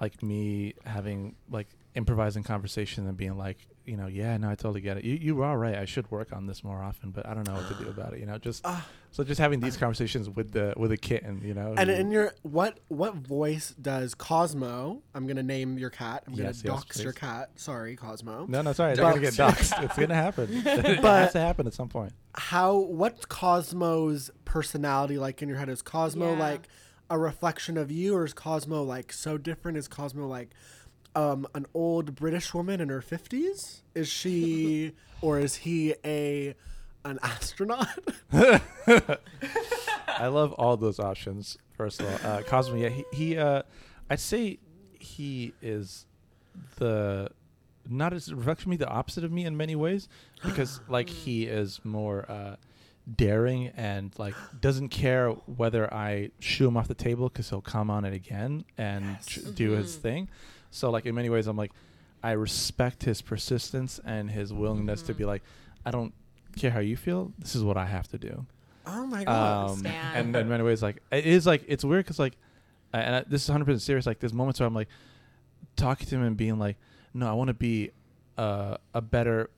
like 0.00 0.22
me 0.22 0.74
having 0.84 1.34
like 1.50 1.68
improvising 1.94 2.42
conversation 2.44 3.06
and 3.06 3.16
being 3.16 3.36
like, 3.36 3.58
you 3.88 3.96
know, 3.96 4.06
yeah, 4.06 4.36
no, 4.36 4.48
I 4.50 4.54
totally 4.54 4.80
get 4.80 4.98
it. 4.98 5.04
You 5.04 5.14
you 5.14 5.42
are 5.42 5.58
right. 5.58 5.74
I 5.76 5.84
should 5.86 6.10
work 6.10 6.32
on 6.32 6.46
this 6.46 6.62
more 6.62 6.82
often, 6.82 7.10
but 7.10 7.26
I 7.26 7.34
don't 7.34 7.46
know 7.46 7.54
what 7.54 7.68
to 7.68 7.82
do 7.82 7.88
about 7.90 8.12
it. 8.12 8.20
You 8.20 8.26
know, 8.26 8.38
just 8.38 8.62
Ah. 8.64 8.86
so 9.10 9.24
just 9.24 9.40
having 9.40 9.60
these 9.60 9.76
conversations 9.76 10.28
with 10.30 10.52
the 10.52 10.74
with 10.76 10.92
a 10.92 10.96
kitten. 10.96 11.40
You 11.44 11.54
know, 11.54 11.74
And 11.76 11.88
who- 11.90 11.96
in 11.96 12.10
your 12.10 12.34
what 12.42 12.80
what 12.88 13.14
voice 13.14 13.74
does 13.80 14.14
Cosmo? 14.14 15.02
I'm 15.14 15.26
gonna 15.26 15.42
name 15.42 15.78
your 15.78 15.90
cat. 15.90 16.24
I'm 16.26 16.34
gonna 16.34 16.44
Yes, 16.48 16.62
yes, 16.64 16.72
dox 16.74 17.02
your 17.02 17.12
cat. 17.12 17.50
Sorry, 17.56 17.96
Cosmo. 17.96 18.46
no, 18.48 18.62
no, 18.62 18.72
sorry, 18.72 18.94
But- 18.94 19.02
they're 19.02 19.10
gonna 19.12 19.20
get 19.22 19.34
doxxed. 19.34 19.82
it's 19.84 19.96
gonna 19.96 20.14
happen. 20.14 20.48
it 20.66 21.00
has 21.00 21.32
to 21.32 21.40
happen 21.40 21.66
at 21.66 21.74
some 21.74 21.88
point. 21.88 22.12
How 22.34 22.76
what's 22.76 23.24
Cosmo's 23.26 24.30
personality 24.44 25.18
like 25.18 25.42
in 25.42 25.48
your 25.48 25.58
head? 25.58 25.68
Is 25.68 25.82
Cosmo 25.82 26.32
Yeah. 26.34 26.38
like 26.38 26.68
a 27.10 27.18
reflection 27.18 27.76
of 27.78 27.90
you, 27.90 28.14
or 28.14 28.24
is 28.24 28.34
Cosmo 28.34 28.82
like 28.82 29.12
so 29.12 29.38
different? 29.38 29.78
Is 29.78 29.88
Cosmo 29.88 30.26
like 30.26 30.50
um, 31.18 31.48
an 31.54 31.66
old 31.74 32.14
British 32.14 32.54
woman 32.54 32.80
in 32.80 32.88
her 32.88 33.02
fifties? 33.02 33.82
Is 33.94 34.08
she 34.08 34.92
or 35.20 35.38
is 35.40 35.56
he 35.56 35.94
a 36.04 36.54
an 37.04 37.18
astronaut? 37.22 37.88
I 38.32 40.26
love 40.26 40.52
all 40.52 40.76
those 40.76 41.00
options. 41.00 41.58
First 41.72 42.00
of 42.00 42.06
all, 42.06 42.30
uh, 42.30 42.42
Cosmo, 42.42 42.76
yeah, 42.76 42.88
he, 42.88 43.04
he 43.12 43.38
uh, 43.38 43.62
I'd 44.10 44.20
say 44.20 44.58
he 44.98 45.52
is 45.62 46.06
the 46.76 47.30
not 47.88 48.12
as 48.12 48.28
a 48.28 48.36
reflection 48.36 48.70
me, 48.70 48.76
the 48.76 48.88
opposite 48.88 49.24
of 49.24 49.32
me 49.32 49.44
in 49.44 49.56
many 49.56 49.74
ways, 49.74 50.08
because 50.44 50.80
like 50.88 51.08
he 51.08 51.44
is 51.44 51.80
more 51.84 52.30
uh, 52.30 52.56
daring 53.16 53.68
and 53.76 54.12
like 54.18 54.34
doesn't 54.60 54.90
care 54.90 55.30
whether 55.30 55.92
I 55.92 56.30
shoo 56.38 56.68
him 56.68 56.76
off 56.76 56.88
the 56.88 56.94
table 56.94 57.28
because 57.28 57.48
he'll 57.48 57.60
come 57.60 57.90
on 57.90 58.04
it 58.04 58.12
again 58.12 58.64
and 58.76 59.18
tr- 59.26 59.40
do 59.54 59.70
his 59.72 59.96
thing. 59.96 60.28
So 60.70 60.90
like 60.90 61.06
in 61.06 61.14
many 61.14 61.28
ways, 61.30 61.46
I'm 61.46 61.56
like 61.56 61.72
I 62.22 62.32
respect 62.32 63.04
his 63.04 63.22
persistence 63.22 64.00
and 64.04 64.30
his 64.30 64.52
willingness 64.52 65.02
to 65.02 65.14
be 65.14 65.24
like, 65.24 65.42
I 65.86 65.90
don't 65.90 66.12
care 66.56 66.70
how 66.70 66.80
you 66.80 66.96
feel. 66.96 67.32
This 67.38 67.54
is 67.54 67.62
what 67.62 67.76
I 67.76 67.86
have 67.86 68.08
to 68.08 68.18
do 68.18 68.46
oh 68.88 69.06
my 69.06 69.24
god! 69.24 69.70
um, 69.70 69.86
and 69.86 70.34
in 70.34 70.48
many 70.48 70.62
ways, 70.62 70.82
like 70.82 71.02
it 71.10 71.26
is 71.26 71.46
like 71.46 71.64
it's 71.68 71.84
weird 71.84 72.04
because 72.04 72.18
like, 72.18 72.34
and 72.92 73.16
I, 73.16 73.24
this 73.26 73.42
is 73.42 73.48
hundred 73.48 73.66
percent 73.66 73.82
serious. 73.82 74.06
Like 74.06 74.18
there's 74.20 74.32
moments 74.32 74.60
where 74.60 74.66
I'm 74.66 74.74
like 74.74 74.88
talking 75.76 76.06
to 76.08 76.16
him 76.16 76.22
and 76.22 76.36
being 76.36 76.58
like, 76.58 76.76
no, 77.14 77.28
I 77.28 77.32
want 77.32 77.48
to 77.48 77.54
be 77.54 77.90
uh, 78.36 78.78
a 78.94 79.00
better 79.00 79.50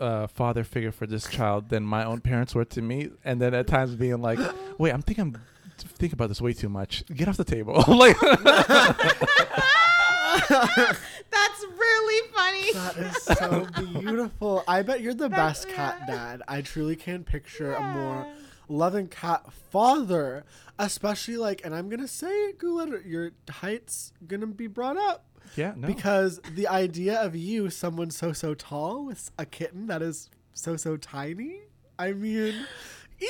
uh, 0.00 0.26
father 0.26 0.64
figure 0.64 0.92
for 0.92 1.06
this 1.06 1.28
child 1.28 1.68
than 1.68 1.82
my 1.84 2.04
own 2.04 2.20
parents 2.20 2.54
were 2.54 2.64
to 2.66 2.82
me, 2.82 3.10
and 3.24 3.40
then 3.40 3.54
at 3.54 3.66
times 3.66 3.94
being 3.94 4.20
like, 4.20 4.38
wait, 4.78 4.92
I'm 4.92 5.02
thinking. 5.02 5.36
I'm 5.80 5.90
thinking 5.90 6.14
about 6.14 6.28
this 6.28 6.40
way 6.40 6.52
too 6.52 6.68
much. 6.68 7.04
Get 7.06 7.28
off 7.28 7.36
the 7.36 7.44
table. 7.44 7.74
like, 7.86 8.16
That's 10.48 11.64
really 11.64 12.28
funny. 12.34 12.72
That 12.72 12.96
is 12.98 13.22
so 13.22 13.66
beautiful. 14.00 14.64
I 14.68 14.82
bet 14.82 15.00
you're 15.00 15.14
the 15.14 15.28
That's- 15.28 15.64
best 15.64 15.74
cat 15.74 15.96
yeah. 16.00 16.14
dad. 16.14 16.42
I 16.48 16.60
truly 16.62 16.96
can't 16.96 17.24
picture 17.24 17.74
a 17.74 17.82
more 17.82 18.26
loving 18.68 19.08
cat 19.08 19.50
father, 19.70 20.44
especially 20.78 21.36
like, 21.36 21.62
and 21.64 21.74
I'm 21.74 21.88
gonna 21.88 22.08
say 22.08 22.28
it, 22.48 22.58
Guled, 22.58 23.04
your 23.04 23.32
height's 23.50 24.12
gonna 24.26 24.46
be 24.46 24.66
brought 24.66 24.96
up 24.96 25.24
yeah, 25.56 25.72
no. 25.76 25.86
because 25.86 26.40
the 26.54 26.68
idea 26.68 27.20
of 27.20 27.34
you, 27.34 27.70
someone 27.70 28.10
so 28.10 28.32
so 28.32 28.54
tall 28.54 29.06
with 29.06 29.30
a 29.38 29.46
kitten 29.46 29.86
that 29.86 30.02
is 30.02 30.30
so 30.52 30.76
so 30.76 30.96
tiny. 30.96 31.60
I 31.98 32.12
mean, 32.12 32.54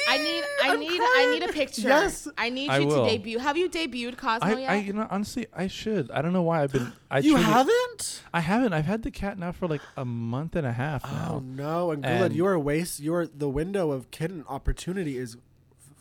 I 0.09 0.19
need, 0.19 0.45
I 0.63 0.69
I'm 0.73 0.81
need, 0.81 1.01
I 1.01 1.31
need 1.33 1.43
a 1.49 1.53
picture. 1.53 1.89
Yes, 1.89 2.29
I 2.37 2.51
need 2.51 2.69
I 2.69 2.79
you 2.79 2.87
will. 2.87 3.05
to 3.05 3.11
debut. 3.11 3.39
Have 3.39 3.57
you 3.57 3.71
debuted 3.71 4.17
Cosmo 4.19 4.47
I, 4.47 4.59
yet? 4.61 4.71
I, 4.71 4.75
you 4.77 4.93
know, 4.93 5.07
honestly, 5.11 5.47
I 5.55 5.67
should. 5.67 6.11
I 6.11 6.21
don't 6.21 6.33
know 6.35 6.43
why 6.43 6.63
I've 6.63 6.73
been. 6.73 6.93
I 7.11 7.21
you 7.21 7.33
truly- 7.33 7.45
haven't. 7.45 8.23
I 8.35 8.41
haven't. 8.41 8.73
I've 8.75 8.85
had 8.85 9.03
the 9.03 9.11
cat 9.11 9.39
now 9.39 9.53
for 9.53 9.67
like 9.67 9.81
a 9.97 10.05
month 10.05 10.57
and 10.57 10.67
a 10.67 10.73
half 10.73 11.03
oh, 11.07 11.11
now. 11.11 11.29
Oh 11.37 11.39
no, 11.41 11.91
and 11.93 12.03
Guled, 12.03 12.15
And- 12.23 12.35
you 12.35 12.47
are 12.47 12.59
waste. 12.59 13.01
You 13.01 13.15
are 13.15 13.27
the 13.27 13.49
window 13.49 13.91
of 13.91 14.11
kitten 14.11 14.45
opportunity 14.49 15.17
is 15.17 15.37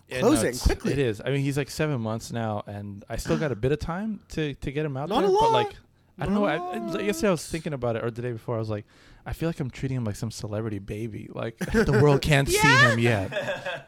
Yeah, 0.10 0.22
no, 0.22 0.27
closing 0.27 0.48
it's- 0.50 0.63
quickly. 0.63 0.91
It 0.91 1.00
is. 1.00 1.22
I 1.24 1.29
mean, 1.29 1.41
he's 1.41 1.58
like 1.58 1.70
seven 1.70 2.01
months 2.01 2.32
now, 2.32 2.63
and 2.67 3.06
I 3.10 3.15
still 3.15 3.38
got 3.38 3.51
a 3.51 3.56
bit 3.56 3.72
of 3.72 3.79
time 3.79 4.20
to 4.29 4.53
to 4.56 4.72
get 4.72 4.86
him 4.86 4.98
out 4.98 5.08
Not 5.10 5.22
there. 5.22 5.29
a 5.29 5.32
But 5.34 5.41
lot. 5.41 5.51
like, 5.53 5.75
I 6.20 6.25
don't 6.25 6.34
know. 6.34 6.46
I, 6.46 6.58
Not 6.77 7.00
I, 7.00 7.03
yesterday 7.03 7.29
I 7.29 7.32
was 7.32 7.46
thinking 7.48 7.74
about 7.74 7.96
it, 7.96 8.03
or 8.03 8.12
the 8.12 8.22
day 8.22 8.32
before, 8.34 8.56
I 8.56 8.60
was 8.60 8.70
like, 8.70 8.86
I 9.27 9.34
feel 9.34 9.50
like 9.50 9.60
I'm 9.60 9.69
treating 9.69 9.98
him 9.98 10.05
like 10.05 10.15
some 10.15 10.31
celebrity 10.31 10.79
baby. 10.79 11.29
Like 11.31 11.57
the 11.60 12.00
world 12.01 12.22
can't 12.22 12.48
see 12.48 12.57
him 12.57 12.98
yet, 12.98 13.31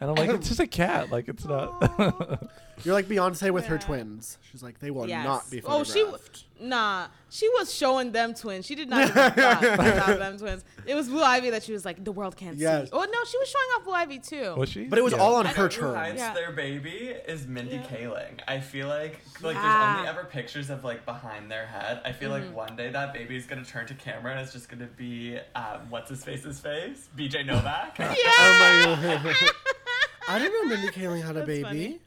and 0.00 0.10
I'm 0.10 0.14
like, 0.16 0.28
it's 0.30 0.48
just 0.48 0.60
a 0.60 0.66
cat. 0.66 1.10
Like 1.10 1.28
it's 1.28 1.46
not. 1.46 2.50
You're 2.84 2.94
like 2.94 3.06
Beyonce 3.06 3.50
with 3.50 3.66
her 3.66 3.76
twins. 3.76 4.38
She's 4.50 4.62
like, 4.62 4.78
they 4.78 4.90
will 4.90 5.06
Yes. 5.06 5.22
not 5.24 5.50
be 5.50 5.60
Oh, 5.66 5.84
she, 5.84 6.00
w- 6.00 6.16
nah, 6.58 7.08
she 7.28 7.46
was 7.50 7.74
showing 7.74 8.10
them 8.10 8.32
twins. 8.32 8.64
She 8.64 8.74
did 8.74 8.88
not 8.88 9.06
give 9.08 9.16
a 9.18 9.26
about 9.74 10.18
them 10.18 10.38
twins. 10.38 10.64
It 10.86 10.94
was 10.94 11.06
Blue 11.10 11.22
Ivy 11.22 11.50
that 11.50 11.62
she 11.62 11.74
was 11.74 11.84
like, 11.84 12.02
the 12.02 12.10
world 12.12 12.38
can't 12.38 12.56
Yes. 12.56 12.86
see. 12.86 12.90
Oh 12.94 13.00
no, 13.04 13.24
she 13.26 13.36
was 13.36 13.48
showing 13.50 13.66
off 13.76 13.84
Blue 13.84 13.92
Ivy 13.92 14.18
too. 14.20 14.54
was 14.56 14.70
she? 14.70 14.84
But 14.86 14.98
it 14.98 15.02
was 15.02 15.12
Yeah. 15.12 15.18
all 15.18 15.34
on 15.34 15.46
I 15.46 15.50
her 15.50 15.64
know 15.64 15.68
who 15.68 15.94
terms. 15.94 16.14
Yeah. 16.18 16.32
their 16.32 16.52
baby 16.52 17.12
is 17.28 17.46
Mindy 17.46 17.74
Yeah. 17.76 17.82
Kaling. 17.82 18.40
I 18.48 18.60
feel 18.60 18.88
like 18.88 19.20
like 19.42 19.56
Yeah. 19.56 19.60
there's 19.62 19.96
only 19.98 20.08
ever 20.08 20.24
pictures 20.24 20.70
of 20.70 20.82
like 20.82 21.04
behind 21.04 21.50
their 21.50 21.66
head. 21.66 22.00
I 22.06 22.12
feel 22.12 22.30
Mm-hmm. 22.30 22.46
like 22.46 22.56
one 22.68 22.76
day 22.76 22.90
that 22.90 23.12
baby 23.12 23.36
is 23.36 23.44
gonna 23.44 23.62
turn 23.64 23.86
to 23.88 23.94
camera 23.94 24.32
and 24.32 24.40
it's 24.40 24.54
just 24.54 24.70
gonna 24.70 24.86
be 24.86 25.29
um, 25.54 25.88
what's 25.90 26.10
his 26.10 26.24
face's 26.24 26.60
face, 26.60 27.08
BJ 27.16 27.44
Novak. 27.46 27.96
Yeah. 27.98 28.06
Oh 28.16 28.98
my 29.02 29.22
god. 29.22 29.36
I 30.28 30.38
didn't 30.38 30.68
know 30.68 30.74
Mindy 30.76 30.88
Kaling 30.92 31.22
had 31.22 31.32
a 31.36 31.40
That's 31.40 31.46
baby. 31.46 31.62
funny. 31.62 32.00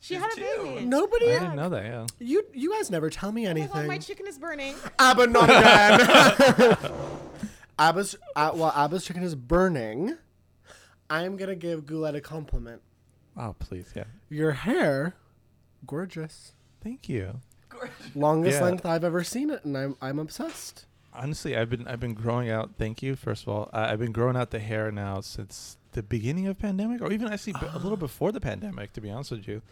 She 0.00 0.14
She's 0.14 0.22
had 0.22 0.32
a 0.32 0.34
two. 0.36 0.62
baby. 0.62 0.84
Nobody. 0.86 1.26
I 1.32 1.38
didn't 1.40 1.56
know 1.56 1.68
that. 1.70 1.84
Yeah. 1.84 2.06
You 2.20 2.44
you 2.54 2.72
guys 2.72 2.90
never 2.90 3.10
tell 3.10 3.32
me 3.32 3.42
Oh 3.42 3.44
my 3.46 3.50
anything. 3.50 3.72
god, 3.72 3.86
my 3.86 3.98
chicken 3.98 4.26
is 4.26 4.38
burning. 4.38 4.74
Abba, 4.98 5.26
not 5.26 5.48
again. 5.50 6.76
Abba's 7.78 8.16
uh, 8.36 8.50
while 8.52 8.72
Abba's 8.72 9.04
chicken 9.04 9.22
is 9.22 9.34
burning. 9.34 10.16
I'm 11.10 11.36
gonna 11.36 11.54
give 11.56 11.86
Guled 11.86 12.14
a 12.14 12.20
compliment. 12.20 12.82
Oh 13.36 13.54
please, 13.58 13.92
yeah. 13.96 14.04
Your 14.28 14.52
hair, 14.52 15.14
gorgeous. 15.86 16.52
Thank 16.82 17.08
you. 17.08 17.40
Gorgeous. 17.68 17.94
Longest 18.14 18.58
Yeah. 18.58 18.64
length 18.64 18.84
I've 18.86 19.04
ever 19.04 19.24
seen 19.24 19.50
it, 19.50 19.64
and 19.64 19.76
I'm 19.76 19.96
I'm 20.02 20.18
obsessed. 20.18 20.86
Honestly, 21.18 21.56
I've 21.56 21.68
been 21.70 21.86
I've 21.86 22.00
been 22.00 22.14
growing 22.14 22.48
out. 22.50 22.70
Thank 22.78 23.02
you. 23.02 23.16
First 23.16 23.42
of 23.42 23.48
all, 23.48 23.68
I 23.72 23.92
I've 23.92 23.98
been 23.98 24.12
growing 24.12 24.36
out 24.36 24.50
the 24.50 24.58
hair 24.60 24.90
now 24.90 25.20
since 25.20 25.76
the 25.92 26.02
beginning 26.02 26.46
of 26.46 26.58
pandemic, 26.58 27.02
or 27.02 27.12
even 27.12 27.28
actually 27.28 27.54
a 27.72 27.78
little 27.78 27.96
before 27.96 28.32
the 28.32 28.40
pandemic. 28.40 28.92
To 28.94 29.00
be 29.00 29.10
honest 29.10 29.32
with 29.32 29.48
you, 29.48 29.62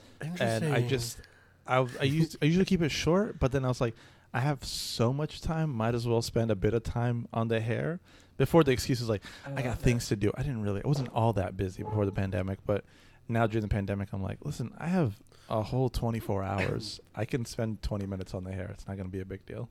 and 0.41 0.65
I 0.65 0.83
just 0.83 1.19
I 1.67 1.87
I 2.01 2.05
used 2.05 2.37
I 2.43 2.47
usually 2.47 2.65
keep 2.65 2.83
it 2.83 2.91
short, 2.91 3.39
but 3.39 3.53
then 3.53 3.65
I 3.65 3.69
was 3.69 3.81
like, 3.81 3.95
I 4.35 4.41
have 4.41 4.65
so 4.65 5.13
much 5.13 5.41
time, 5.41 5.71
might 5.71 5.95
as 5.95 6.07
well 6.07 6.21
spend 6.21 6.51
a 6.51 6.57
bit 6.57 6.75
of 6.75 6.83
time 6.83 7.29
on 7.33 7.49
the 7.49 7.61
hair. 7.61 8.01
Before 8.37 8.63
the 8.63 8.71
excuse 8.71 9.01
was 9.01 9.09
like, 9.09 9.23
I, 9.47 9.63
got 9.63 9.65
love 9.71 9.79
things 9.79 10.09
to 10.09 10.17
do. 10.17 10.31
I 10.37 10.43
didn't 10.43 10.63
really, 10.63 10.83
I 10.85 10.87
wasn't 10.87 11.09
all 11.15 11.33
that 11.35 11.57
busy 11.57 11.83
before 11.83 12.05
the 12.05 12.13
pandemic, 12.13 12.59
but 12.67 12.85
now 13.29 13.47
during 13.47 13.63
the 13.63 13.69
pandemic, 13.69 14.11
I'm 14.13 14.23
like, 14.23 14.45
listen, 14.45 14.75
I 14.79 14.89
have 14.89 15.19
a 15.49 15.63
whole 15.63 15.89
24 15.89 16.43
hours. 16.43 17.01
I 17.15 17.25
can 17.25 17.47
spend 17.47 17.81
20 17.81 18.05
minutes 18.05 18.35
on 18.35 18.45
the 18.45 18.53
hair. 18.53 18.69
It's 18.75 18.87
not 18.87 18.97
going 18.97 19.07
to 19.07 19.13
be 19.13 19.21
a 19.21 19.25
big 19.25 19.47
deal. 19.47 19.71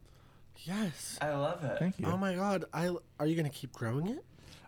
Yes. 0.63 1.17
I 1.21 1.29
love 1.33 1.63
it. 1.63 1.77
Thank 1.79 1.99
you. 1.99 2.05
Oh 2.07 2.17
my 2.17 2.35
god. 2.35 2.65
I 2.73 2.95
are 3.19 3.25
you 3.25 3.35
gonna 3.35 3.49
keep 3.49 3.71
growing 3.73 4.07
it? 4.07 4.23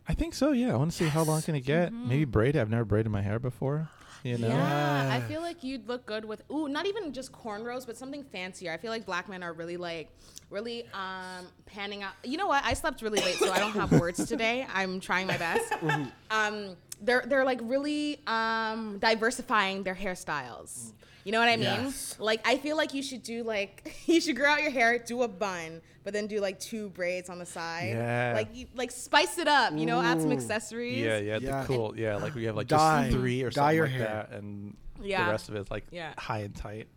I 0.08 0.14
think 0.14 0.34
so. 0.34 0.52
Yeah, 0.52 0.74
I 0.74 0.78
want 0.78 0.92
to 0.92 0.98
see 0.98 1.08
how 1.08 1.24
long 1.24 1.42
can 1.42 1.56
it 1.56 1.62
get. 1.62 1.92
Maybe 1.92 2.26
braid. 2.26 2.56
it. 2.56 2.60
I've 2.60 2.70
never 2.70 2.86
braided 2.86 3.12
my 3.12 3.22
hair 3.22 3.40
before. 3.40 3.90
You 4.24 4.38
know. 4.38 4.48
Yeah, 4.48 5.10
I 5.12 5.22
feel 5.22 5.42
like 5.42 5.64
you'd 5.64 5.88
look 5.88 6.06
good 6.06 6.26
with 6.26 6.42
ooh, 6.52 6.68
not 6.68 6.86
even 6.86 7.14
just 7.14 7.32
cornrows, 7.32 7.86
but 7.86 7.98
something 7.98 8.24
fancier. 8.24 8.72
I 8.72 8.78
feel 8.78 8.92
like 8.92 9.06
black 9.06 9.30
men 9.30 9.44
are 9.44 9.54
really 9.54 9.78
like 9.78 10.10
really 10.50 10.86
um 10.94 11.48
panning 11.66 12.04
out. 12.04 12.14
You 12.24 12.38
know 12.38 12.48
what? 12.48 12.64
I 12.64 12.74
slept 12.74 13.02
really 13.02 13.20
late, 13.20 13.36
so 13.36 13.52
I 13.52 13.60
don't 13.60 13.74
have 13.74 13.92
words 13.92 14.26
today. 14.28 14.66
I'm 14.74 15.00
trying 15.00 15.28
my 15.28 15.38
best. 15.38 15.74
um 16.32 16.76
they're 17.02 17.24
they're 17.28 17.46
like 17.46 17.60
really 17.64 18.20
um 18.28 18.98
diversifying 19.00 19.84
their 19.84 19.96
hairstyles. 19.96 20.94
You 21.28 21.34
know 21.34 21.40
what 21.40 21.50
I 21.50 21.58
mean? 21.58 21.66
Yes. 21.66 22.16
Like 22.20 22.40
I 22.48 22.56
feel 22.58 22.78
like 22.78 22.94
you 22.94 23.04
should 23.04 23.22
do 23.22 23.44
like 23.44 23.94
you 24.06 24.22
should 24.22 24.38
grow 24.38 24.50
out 24.52 24.62
your 24.62 24.72
hair, 24.72 24.98
do 24.98 25.24
a 25.24 25.28
bun, 25.28 25.82
but 26.06 26.14
then 26.14 26.26
do 26.28 26.40
like 26.40 26.58
two 26.58 26.88
braids 26.92 27.30
on 27.30 27.38
the 27.38 27.46
side. 27.46 27.90
Yeah. 27.98 28.32
Like 28.34 28.56
you, 28.56 28.68
like 28.76 28.92
spice 28.92 29.38
it 29.38 29.46
up, 29.50 29.74
you 29.74 29.86
know, 29.86 30.00
add 30.00 30.22
some 30.22 30.32
accessories. 30.32 31.00
Yeah, 31.00 31.18
yeah, 31.18 31.40
Yeah. 31.42 31.62
the 31.64 31.68
cool. 31.68 32.00
Yeah, 32.00 32.16
like 32.16 32.34
we 32.34 32.46
have 32.46 32.56
like 32.56 32.68
Dye. 32.70 33.08
just 33.10 33.18
three 33.18 33.44
or 33.44 33.52
something 33.52 33.76
your 33.76 33.88
like 33.88 33.96
hair. 33.96 34.28
that, 34.30 34.38
and 34.40 34.78
Yeah. 35.02 35.26
the 35.26 35.32
rest 35.32 35.50
of 35.50 35.56
it 35.56 35.60
is 35.60 35.70
like 35.70 35.84
Yeah. 35.92 36.14
high 36.18 36.40
and 36.40 36.56
tight. 36.56 36.88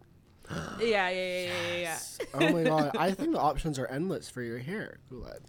Yeah, 0.79 0.79
yeah, 0.79 1.11
yeah, 1.11 1.11
yeah, 1.11 1.49
yeah, 1.73 1.77
yeah. 1.81 1.99
oh 2.35 2.53
my 2.53 2.63
god. 2.63 2.97
I 2.97 3.11
think 3.11 3.33
the 3.33 3.41
options 3.41 3.81
are 3.81 3.87
endless 3.87 4.31
for 4.31 4.43
your 4.43 4.59
hair, 4.59 4.99
Guled. 5.11 5.41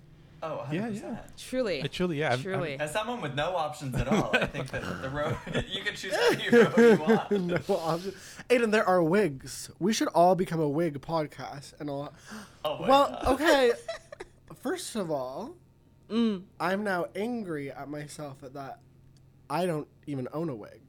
Oh, 0.44 0.66
100%. 0.70 0.74
Yeah, 0.74 0.88
yeah. 0.90 1.18
Truly. 1.38 1.84
I 1.84 1.88
truly, 1.88 2.20
yeah. 2.20 2.32
I'm- 2.32 2.54
I'm- 2.64 2.82
As 2.82 2.92
someone 2.92 3.22
with 3.22 3.36
no 3.36 3.56
options 3.56 3.94
at 3.96 4.08
all, 4.08 4.32
I 4.34 4.48
think 4.48 4.72
that 4.72 4.82
the 5.02 5.10
road 5.10 5.38
you 5.70 5.84
can 5.84 5.96
choose 5.96 6.14
any 6.32 6.50
road 6.58 6.74
you 6.78 6.96
want. 6.98 7.32
no 7.70 7.76
option. 7.76 8.14
Aiden, 8.50 8.72
there 8.72 8.88
are 8.88 9.04
wigs. 9.04 9.70
We 9.80 9.94
should 9.94 10.08
all 10.10 10.34
become 10.36 10.60
a 10.60 10.68
wig 10.70 11.00
podcast 11.02 11.74
and 11.80 11.90
all. 11.90 12.14
Oh 12.66 12.78
Well, 12.82 13.10
God. 13.24 13.28
okay. 13.34 13.72
First 14.62 14.96
of 14.96 15.10
all, 15.12 15.56
Mm. 16.10 16.44
I'm 16.60 16.84
now 16.84 17.06
angry 17.16 17.72
at 17.72 17.88
myself 17.90 18.44
at 18.44 18.54
that. 18.56 18.80
I 19.50 19.66
don't 19.66 19.88
even 20.08 20.28
own 20.34 20.50
a 20.50 20.56
wig. 20.56 20.82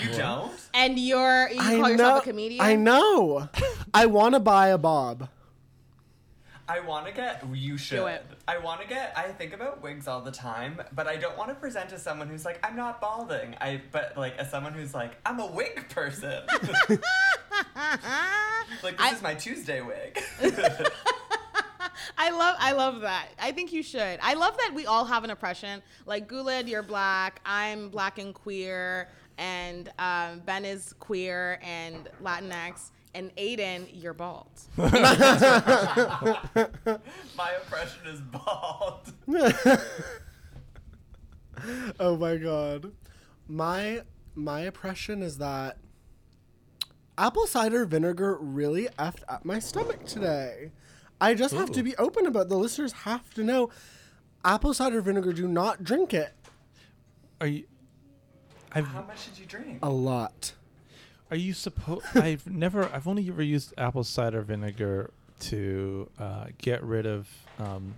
you 0.00 0.12
don't. 0.16 0.52
And 0.72 0.98
you're 0.98 1.50
you 1.50 1.60
I 1.60 1.70
call 1.72 1.78
know. 1.80 1.88
yourself 1.88 2.22
a 2.22 2.24
comedian? 2.30 2.60
I 2.64 2.76
know. 2.76 3.48
I 3.92 4.06
want 4.06 4.34
to 4.34 4.40
buy 4.40 4.68
a 4.68 4.78
bob. 4.78 5.28
I 6.68 6.80
want 6.80 7.06
to 7.06 7.12
get. 7.12 7.44
You 7.52 7.76
should. 7.76 8.06
it. 8.06 8.24
I 8.48 8.58
want 8.58 8.80
to 8.80 8.88
get. 8.88 9.12
I 9.16 9.24
think 9.28 9.52
about 9.52 9.82
wigs 9.82 10.08
all 10.08 10.20
the 10.22 10.30
time, 10.30 10.80
but 10.94 11.06
I 11.06 11.16
don't 11.16 11.36
want 11.36 11.50
to 11.50 11.54
present 11.54 11.92
as 11.92 12.02
someone 12.02 12.28
who's 12.28 12.44
like, 12.44 12.58
I'm 12.66 12.74
not 12.76 13.00
balding. 13.00 13.54
I, 13.60 13.82
but 13.92 14.16
like 14.16 14.36
as 14.38 14.50
someone 14.50 14.72
who's 14.72 14.94
like, 14.94 15.12
I'm 15.26 15.40
a 15.40 15.46
wig 15.46 15.88
person. 15.90 16.42
like 18.82 18.96
this 18.96 19.00
I- 19.00 19.12
is 19.14 19.22
my 19.22 19.34
Tuesday 19.34 19.80
wig. 19.80 20.18
I 22.16 22.30
love 22.30 22.56
I 22.58 22.72
love 22.72 23.00
that. 23.02 23.28
I 23.38 23.52
think 23.52 23.72
you 23.72 23.82
should. 23.82 24.18
I 24.22 24.34
love 24.34 24.56
that 24.56 24.72
we 24.74 24.86
all 24.86 25.04
have 25.04 25.24
an 25.24 25.30
oppression. 25.30 25.82
Like 26.06 26.28
Guled, 26.28 26.68
you're 26.68 26.82
black. 26.82 27.40
I'm 27.44 27.88
black 27.90 28.18
and 28.18 28.32
queer, 28.34 29.08
and 29.36 29.90
um, 29.98 30.40
Ben 30.46 30.64
is 30.64 30.94
queer 31.00 31.58
and 31.62 32.08
Latinx, 32.22 32.90
and 33.14 33.34
Aiden, 33.36 33.86
you're 33.92 34.12
bald. 34.14 34.48
my 34.76 34.90
impression 37.62 38.06
is 38.06 38.20
bald. 38.20 39.12
oh 42.00 42.16
my 42.16 42.36
god. 42.36 42.92
My 43.48 44.02
my 44.34 44.62
impression 44.66 45.22
is 45.22 45.38
that 45.38 45.78
apple 47.16 47.46
cider 47.46 47.84
vinegar 47.84 48.36
really 48.40 48.88
effed 48.98 49.22
up 49.28 49.44
my 49.44 49.58
stomach 49.58 50.04
today. 50.04 50.72
I 51.20 51.34
just 51.34 51.54
have 51.54 51.70
to 51.72 51.82
be 51.82 51.96
open 51.96 52.26
about 52.26 52.46
it. 52.46 52.48
the 52.48 52.56
listeners 52.58 52.92
have 52.92 53.32
to 53.34 53.44
know 53.44 53.70
apple 54.44 54.74
cider 54.74 55.00
vinegar 55.00 55.32
do 55.32 55.46
not 55.46 55.84
drink 55.84 56.12
it 56.12 56.34
Are 57.40 57.46
you? 57.46 57.64
I've 58.72 58.86
How 58.88 59.02
much 59.02 59.26
did 59.26 59.38
you 59.38 59.46
drink? 59.46 59.78
a 59.82 59.88
lot. 59.90 60.52
Are 61.30 61.36
you 61.36 61.52
supposed? 61.52 62.04
I've 62.16 62.46
never. 62.48 62.84
I've 62.92 63.08
only 63.08 63.28
ever 63.28 63.42
used 63.42 63.74
apple 63.78 64.04
cider 64.04 64.42
vinegar 64.42 65.10
to 65.40 66.08
uh, 66.18 66.46
get 66.58 66.82
rid 66.82 67.06
of 67.06 67.28
um, 67.58 67.94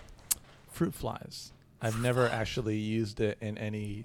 fruit 0.71 0.95
flies. 0.95 1.53
I've 1.83 2.01
never 2.01 2.29
actually 2.29 2.79
used 2.79 3.21
it 3.21 3.37
in 3.41 3.59
any 3.59 4.05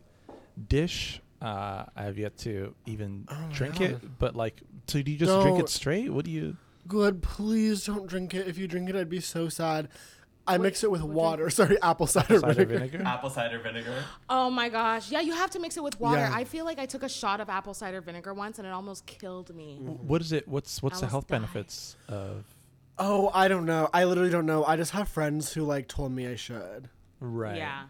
dish. 0.67 1.21
Uh, 1.41 1.85
I've 1.95 2.17
yet 2.19 2.37
to 2.39 2.75
even 2.85 3.25
Oh 3.29 3.49
drink 3.51 3.75
God. 3.79 3.81
it. 3.91 4.19
But 4.19 4.35
like, 4.35 4.61
so 4.87 5.01
do 5.01 5.11
you 5.11 5.17
just 5.17 5.41
drink 5.41 5.59
it 5.59 5.69
straight? 5.69 6.11
What 6.11 6.25
do 6.25 6.31
you? 6.31 6.57
Good, 6.87 7.21
please 7.23 7.85
don't 7.85 8.07
drink 8.07 8.33
it. 8.33 8.47
If 8.47 8.57
you 8.57 8.67
drink 8.67 8.89
it, 8.89 8.95
I'd 8.95 9.09
be 9.09 9.21
so 9.21 9.49
sad. 9.49 9.87
I 10.47 10.53
What- 10.53 10.61
mix 10.61 10.83
it 10.83 10.91
with 10.91 11.01
what 11.03 11.13
water. 11.13 11.49
Sorry, 11.59 11.77
apple 11.81 12.07
cider, 12.07 12.39
Cider 12.39 12.53
vinegar. 12.65 12.87
vinegar. 12.87 13.03
Apple 13.07 13.29
cider 13.29 13.59
vinegar. 13.59 14.03
Oh 14.29 14.49
my 14.49 14.69
gosh. 14.69 15.11
Yeah, 15.11 15.21
you 15.21 15.33
have 15.33 15.51
to 15.51 15.59
mix 15.59 15.77
it 15.77 15.83
with 15.83 15.99
water. 15.99 16.19
Yeah. 16.21 16.31
I 16.33 16.43
feel 16.45 16.65
like 16.65 16.79
I 16.79 16.85
took 16.85 17.03
a 17.03 17.09
shot 17.09 17.39
of 17.41 17.49
apple 17.49 17.73
cider 17.73 18.01
vinegar 18.01 18.33
once 18.33 18.57
and 18.57 18.67
it 18.67 18.71
almost 18.71 19.05
killed 19.05 19.53
me. 19.55 19.77
What 19.77 20.21
is 20.21 20.31
it? 20.31 20.47
What's 20.47 20.81
what's 20.81 20.99
the 20.99 21.07
health 21.07 21.27
died. 21.27 21.35
benefits 21.41 21.95
of? 22.07 22.43
Oh, 22.97 23.31
I 23.33 23.47
don't 23.47 23.65
know. 23.65 23.89
I 23.93 24.03
literally 24.05 24.29
don't 24.31 24.45
know. 24.45 24.63
I 24.65 24.77
just 24.77 24.91
have 24.91 25.07
friends 25.09 25.53
who 25.53 25.63
like 25.63 25.87
told 25.87 26.11
me 26.11 26.27
I 26.27 26.35
should. 26.35 26.89
Right. 27.19 27.57
Yeah. 27.57 27.83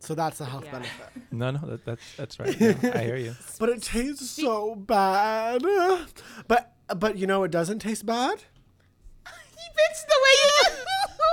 So 0.00 0.16
that's 0.16 0.38
the 0.38 0.44
health 0.44 0.64
Yeah. 0.66 0.72
benefit. 0.72 1.06
No, 1.30 1.50
no, 1.52 1.58
that, 1.60 1.84
that's 1.84 2.16
that's 2.16 2.40
right. 2.40 2.60
No, 2.60 2.92
I 2.92 2.98
hear 3.04 3.16
you. 3.16 3.34
But 3.60 3.68
it 3.70 3.82
tastes 3.82 4.28
so 4.30 4.74
bad. 4.74 5.62
But 6.48 6.72
but 6.96 7.16
you 7.16 7.26
know 7.28 7.44
it 7.44 7.50
doesn't 7.52 7.78
taste 7.78 8.04
bad. 8.04 8.42
He 9.24 9.68
bitch, 9.78 10.06
the 10.08 10.18
way 10.24 10.34
you. 10.42 10.76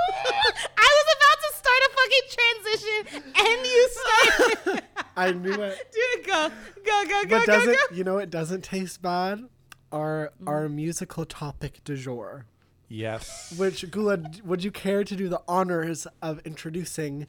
I 0.78 0.88
was 0.98 1.06
about 1.16 1.38
to 1.44 1.50
start 1.60 1.80
a 1.86 1.90
fucking 1.98 2.26
transition 2.36 3.32
and 3.46 3.66
you 3.66 3.88
started. 3.90 4.82
I 5.16 5.32
knew 5.32 5.52
it. 5.62 5.92
Dude, 6.16 6.26
go, 6.26 6.48
go, 6.84 7.04
go, 7.04 7.22
go, 7.24 7.38
But 7.38 7.46
go, 7.46 7.52
doesn't 7.52 7.72
go. 7.90 7.96
you 7.96 8.04
know 8.04 8.18
it 8.18 8.30
doesn't 8.30 8.64
taste 8.64 9.02
bad? 9.02 9.44
Our 9.92 10.32
Mm. 10.40 10.48
our 10.48 10.68
musical 10.68 11.24
topic 11.24 11.80
du 11.84 11.96
jour. 11.96 12.46
Yes. 12.88 13.52
Which 13.58 13.88
Gula, 13.90 14.18
would 14.44 14.62
you 14.64 14.70
care 14.70 15.04
to 15.04 15.16
do 15.16 15.28
the 15.28 15.42
honors 15.48 16.06
of 16.22 16.40
introducing 16.44 17.26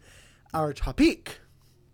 our 0.53 0.73
topic? 0.73 1.39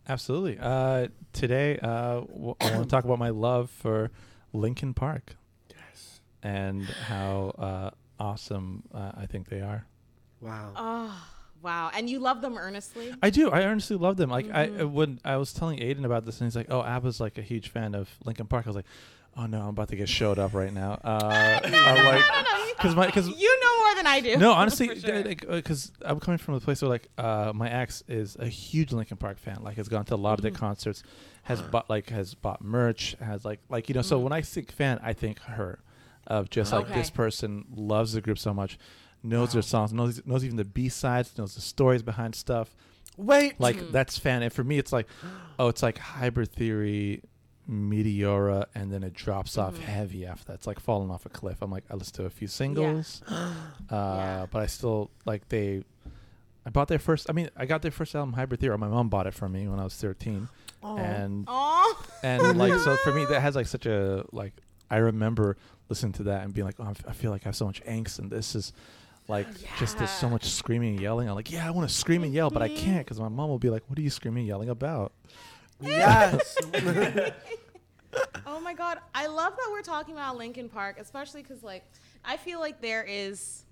Absolutely. 0.10 0.58
Uh, 0.60 1.08
today, 1.34 1.78
uh, 1.82 2.22
w- 2.22 2.56
I 2.62 2.72
want 2.72 2.84
to 2.84 2.86
talk 2.90 3.04
about 3.04 3.20
my 3.20 3.30
love 3.30 3.70
for 3.70 4.10
Linkin 4.54 4.94
Park 4.94 5.36
Yes. 5.70 6.22
and 6.42 6.84
how 6.86 7.50
uh, 7.58 7.90
awesome 8.20 8.84
uh, 8.94 9.12
I 9.18 9.26
think 9.26 9.50
they 9.50 9.60
are. 9.62 9.86
Wow. 10.42 10.72
Oh, 10.76 11.26
wow. 11.62 11.92
And 11.96 12.10
you 12.10 12.20
love 12.20 12.42
them 12.42 12.58
earnestly? 12.58 13.14
I 13.22 13.30
do. 13.30 13.50
I 13.52 13.66
honestly 13.66 13.96
love 13.98 14.18
them. 14.18 14.30
Like 14.30 14.50
I, 14.52 14.64
I 14.80 14.84
when 14.84 15.20
I 15.26 15.38
was 15.38 15.54
telling 15.54 15.80
Aiden 15.80 16.06
about 16.06 16.26
this, 16.26 16.40
and 16.40 16.48
he's 16.48 16.56
like, 16.56 16.68
"Oh, 16.70 16.82
Abba's 16.82 17.20
like 17.20 17.38
a 17.38 17.42
huge 17.42 17.70
fan 17.70 17.96
of 17.96 18.10
Linkin 18.26 18.46
Park." 18.48 18.66
I 18.68 18.70
was 18.70 18.76
like, 18.76 18.86
"Oh 19.36 19.46
no, 19.48 19.62
I'm 19.62 19.70
about 19.70 19.90
to 19.90 19.96
get 19.96 20.08
showed 20.10 20.40
up 20.40 20.54
right 20.54 20.74
now." 20.74 21.00
Uh, 21.04 21.60
I'm 21.64 21.64
like, 21.64 21.72
no, 21.72 22.42
no, 22.42 22.66
you- 22.66 22.74
because 22.78 22.96
my 22.96 23.08
because 23.08 23.28
You 23.28 23.60
know 23.62 23.78
more 23.86 23.96
than 23.96 24.06
I 24.06 24.20
do. 24.20 24.38
no, 24.38 24.52
honestly, 24.54 25.00
sure. 25.00 25.24
because 25.24 25.92
I'm 26.06 26.20
coming 26.20 26.38
from 26.38 26.54
a 26.54 26.60
place 26.60 26.82
where 26.84 26.90
like 26.90 27.08
uh, 27.18 27.52
my 27.56 27.70
ex 27.72 28.04
is 28.08 28.36
a 28.40 28.46
huge 28.48 28.92
Linkin 28.94 29.18
Park 29.18 29.40
fan. 29.40 29.58
Like, 29.64 29.78
has 29.78 29.90
gone 29.90 30.06
to 30.06 30.16
a 30.16 30.18
lot 30.18 30.38
of 30.38 30.44
their 30.44 30.52
Mhm. 30.52 30.58
concerts, 30.58 31.02
has 31.44 31.60
bought 31.64 31.90
like 31.90 32.10
has 32.10 32.36
bought 32.36 32.62
merch, 32.64 33.16
has 33.20 33.44
like 33.44 33.60
like 33.70 33.90
you 33.90 33.96
know. 33.96 34.04
So 34.04 34.20
Mhm. 34.20 34.24
when 34.24 34.34
I 34.34 34.42
think 34.42 34.72
fan, 34.72 35.00
I 35.02 35.14
think 35.14 35.40
her, 35.40 35.80
of 36.28 36.52
just 36.52 36.72
like 36.72 36.88
this 36.94 37.10
person 37.10 37.66
loves 37.76 38.14
the 38.14 38.22
group 38.22 38.38
so 38.38 38.54
much, 38.54 38.78
knows 39.24 39.54
their 39.54 39.62
songs, 39.62 39.92
knows 39.94 40.22
knows 40.26 40.44
even 40.46 40.58
the 40.58 40.66
B 40.66 40.90
sides, 40.90 41.38
knows 41.38 41.56
the 41.56 41.62
stories 41.62 42.02
behind 42.04 42.36
stuff. 42.36 42.76
Wait. 43.18 43.60
Like 43.60 43.76
Mhm. 43.78 43.92
that's 43.92 44.18
fan. 44.18 44.44
And 44.44 44.54
for 44.54 44.64
me, 44.64 44.78
it's 44.78 44.94
like, 44.94 45.08
oh, 45.58 45.68
it's 45.70 45.82
like 45.84 45.98
Hybrid 45.98 46.52
Theory. 46.52 47.22
Meteora 47.70 48.66
and 48.74 48.92
then 48.94 49.04
it 49.04 49.14
drops 49.14 49.58
off 49.58 49.76
Mhm. 49.76 49.80
heavy 49.84 50.26
after 50.26 50.46
that. 50.46 50.54
It's 50.54 50.68
like 50.68 50.80
falling 50.80 51.12
off 51.12 51.26
a 51.26 51.30
cliff. 51.30 51.62
I'm 51.62 51.70
like 51.70 51.84
I 51.90 51.96
listened 51.96 52.16
to 52.16 52.26
a 52.26 52.30
few 52.30 52.48
singles, 52.48 53.22
uh, 53.30 53.52
Yeah. 53.92 54.46
but 54.50 54.62
I 54.62 54.66
still 54.68 55.12
like 55.26 55.50
they. 55.50 55.84
I 56.66 56.70
bought 56.70 56.88
their 56.88 57.00
first. 57.00 57.30
I 57.30 57.34
mean, 57.34 57.50
I 57.56 57.66
got 57.66 57.82
their 57.82 57.92
first 57.92 58.14
album, 58.16 58.34
Hybrid 58.34 58.60
Theory. 58.60 58.78
My 58.78 58.88
mom 58.88 59.10
bought 59.10 59.28
it 59.28 59.34
for 59.34 59.48
me 59.48 59.68
when 59.68 59.80
I 59.80 59.84
was 59.84 59.96
13, 59.96 60.48
Aw. 60.84 60.98
and 60.98 61.46
Oh. 61.50 62.06
and 62.24 62.58
like 62.58 62.74
so 62.80 62.96
for 63.04 63.14
me 63.14 63.26
that 63.30 63.42
has 63.42 63.56
like 63.56 63.68
such 63.68 63.86
a 63.86 64.26
like. 64.32 64.54
I 64.90 64.98
remember 64.98 65.58
listening 65.90 66.14
to 66.14 66.24
that 66.24 66.46
and 66.46 66.54
being 66.54 66.66
like, 66.66 66.80
oh, 66.80 66.94
I 67.06 67.12
feel 67.12 67.32
like 67.32 67.42
I 67.46 67.50
have 67.50 67.56
so 67.58 67.66
much 67.66 67.84
angst, 67.84 68.20
and 68.20 68.32
this 68.32 68.56
is 68.56 68.72
like 69.28 69.48
just 69.78 69.98
there's 69.98 70.12
so 70.12 70.30
much 70.30 70.46
screaming 70.46 70.92
and 70.92 71.02
yelling. 71.02 71.28
I'm 71.28 71.36
like, 71.36 71.52
yeah, 71.52 71.68
I 71.68 71.72
want 71.72 71.88
to 71.90 71.94
scream 71.94 72.24
and 72.24 72.34
yell, 72.34 72.50
but 72.50 72.62
I 72.62 72.70
can't 72.70 73.06
because 73.06 73.20
my 73.20 73.30
mom 73.30 73.50
will 73.50 73.60
be 73.60 73.70
like, 73.70 73.84
what 73.88 74.00
are 74.00 74.02
you 74.02 74.10
screaming 74.10 74.42
and 74.42 74.48
yelling 74.48 74.70
about? 74.70 75.14
yes. 75.82 76.58
Oh 78.48 78.60
my 78.60 78.74
god, 78.74 79.00
I 79.14 79.28
love 79.28 79.56
that 79.56 79.70
we're 79.72 79.82
talking 79.82 80.16
about 80.16 80.38
Linkin 80.38 80.70
Park, 80.70 80.98
especially 81.00 81.44
because 81.44 81.62
like 81.62 81.84
I 82.26 82.38
feel 82.38 82.60
like 82.60 82.82
there 82.82 83.04
is 83.04 83.66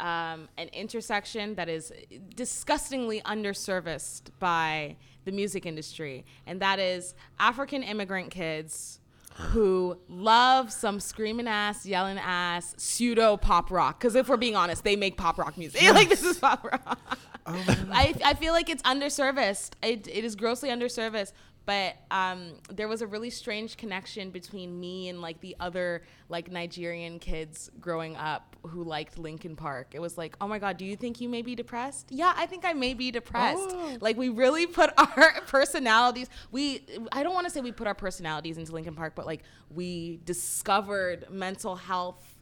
um, 0.00 0.48
an 0.56 0.68
intersection 0.72 1.54
that 1.54 1.68
is 1.68 1.92
disgustingly 2.34 3.20
underserviced 3.20 4.30
by 4.38 4.96
the 5.24 5.32
music 5.32 5.66
industry, 5.66 6.24
and 6.46 6.60
that 6.60 6.78
is 6.78 7.14
African 7.38 7.82
immigrant 7.82 8.30
kids 8.30 9.00
who 9.36 9.98
love 10.08 10.72
some 10.72 10.98
screaming 10.98 11.46
ass, 11.46 11.84
yelling 11.84 12.18
ass, 12.18 12.74
pseudo 12.78 13.36
pop 13.36 13.70
rock. 13.70 14.00
Because 14.00 14.14
if 14.14 14.28
we're 14.28 14.36
being 14.38 14.56
honest, 14.56 14.82
they 14.82 14.96
make 14.96 15.16
pop 15.16 15.38
rock 15.38 15.58
music. 15.58 15.82
like 15.94 16.08
this 16.08 16.24
is 16.24 16.38
pop 16.38 16.64
rock. 16.64 16.98
Oh. 17.44 17.64
I, 17.92 18.14
I 18.24 18.34
feel 18.34 18.52
like 18.52 18.70
it's 18.70 18.82
underserviced. 18.82 19.72
It, 19.82 20.08
it 20.08 20.24
is 20.24 20.36
grossly 20.36 20.70
underserviced. 20.70 21.32
But 21.66 21.96
um, 22.12 22.52
there 22.70 22.86
was 22.86 23.02
a 23.02 23.08
really 23.08 23.28
strange 23.28 23.76
connection 23.76 24.30
between 24.30 24.78
me 24.78 25.08
and 25.08 25.20
like 25.20 25.40
the 25.40 25.56
other 25.58 26.04
like 26.28 26.50
Nigerian 26.50 27.18
kids 27.18 27.70
growing 27.80 28.16
up 28.16 28.54
who 28.68 28.84
liked 28.84 29.18
Linkin 29.18 29.56
Park. 29.56 29.88
It 29.92 30.00
was 30.00 30.16
like, 30.16 30.36
oh 30.40 30.46
my 30.46 30.60
god, 30.60 30.76
do 30.76 30.84
you 30.84 30.94
think 30.94 31.20
you 31.20 31.28
may 31.28 31.42
be 31.42 31.56
depressed? 31.56 32.06
Yeah, 32.10 32.32
I 32.36 32.46
think 32.46 32.64
I 32.64 32.72
may 32.72 32.94
be 32.94 33.10
depressed. 33.10 33.70
Oh. 33.72 33.98
Like 34.00 34.16
we 34.16 34.28
really 34.28 34.66
put 34.66 34.90
our 34.96 35.40
personalities. 35.48 36.30
We 36.52 36.86
I 37.10 37.24
don't 37.24 37.34
want 37.34 37.46
to 37.48 37.52
say 37.52 37.60
we 37.60 37.72
put 37.72 37.88
our 37.88 37.94
personalities 37.94 38.58
into 38.58 38.70
Linkin 38.72 38.94
Park, 38.94 39.14
but 39.16 39.26
like 39.26 39.42
we 39.68 40.20
discovered 40.24 41.26
mental 41.30 41.74
health 41.74 42.36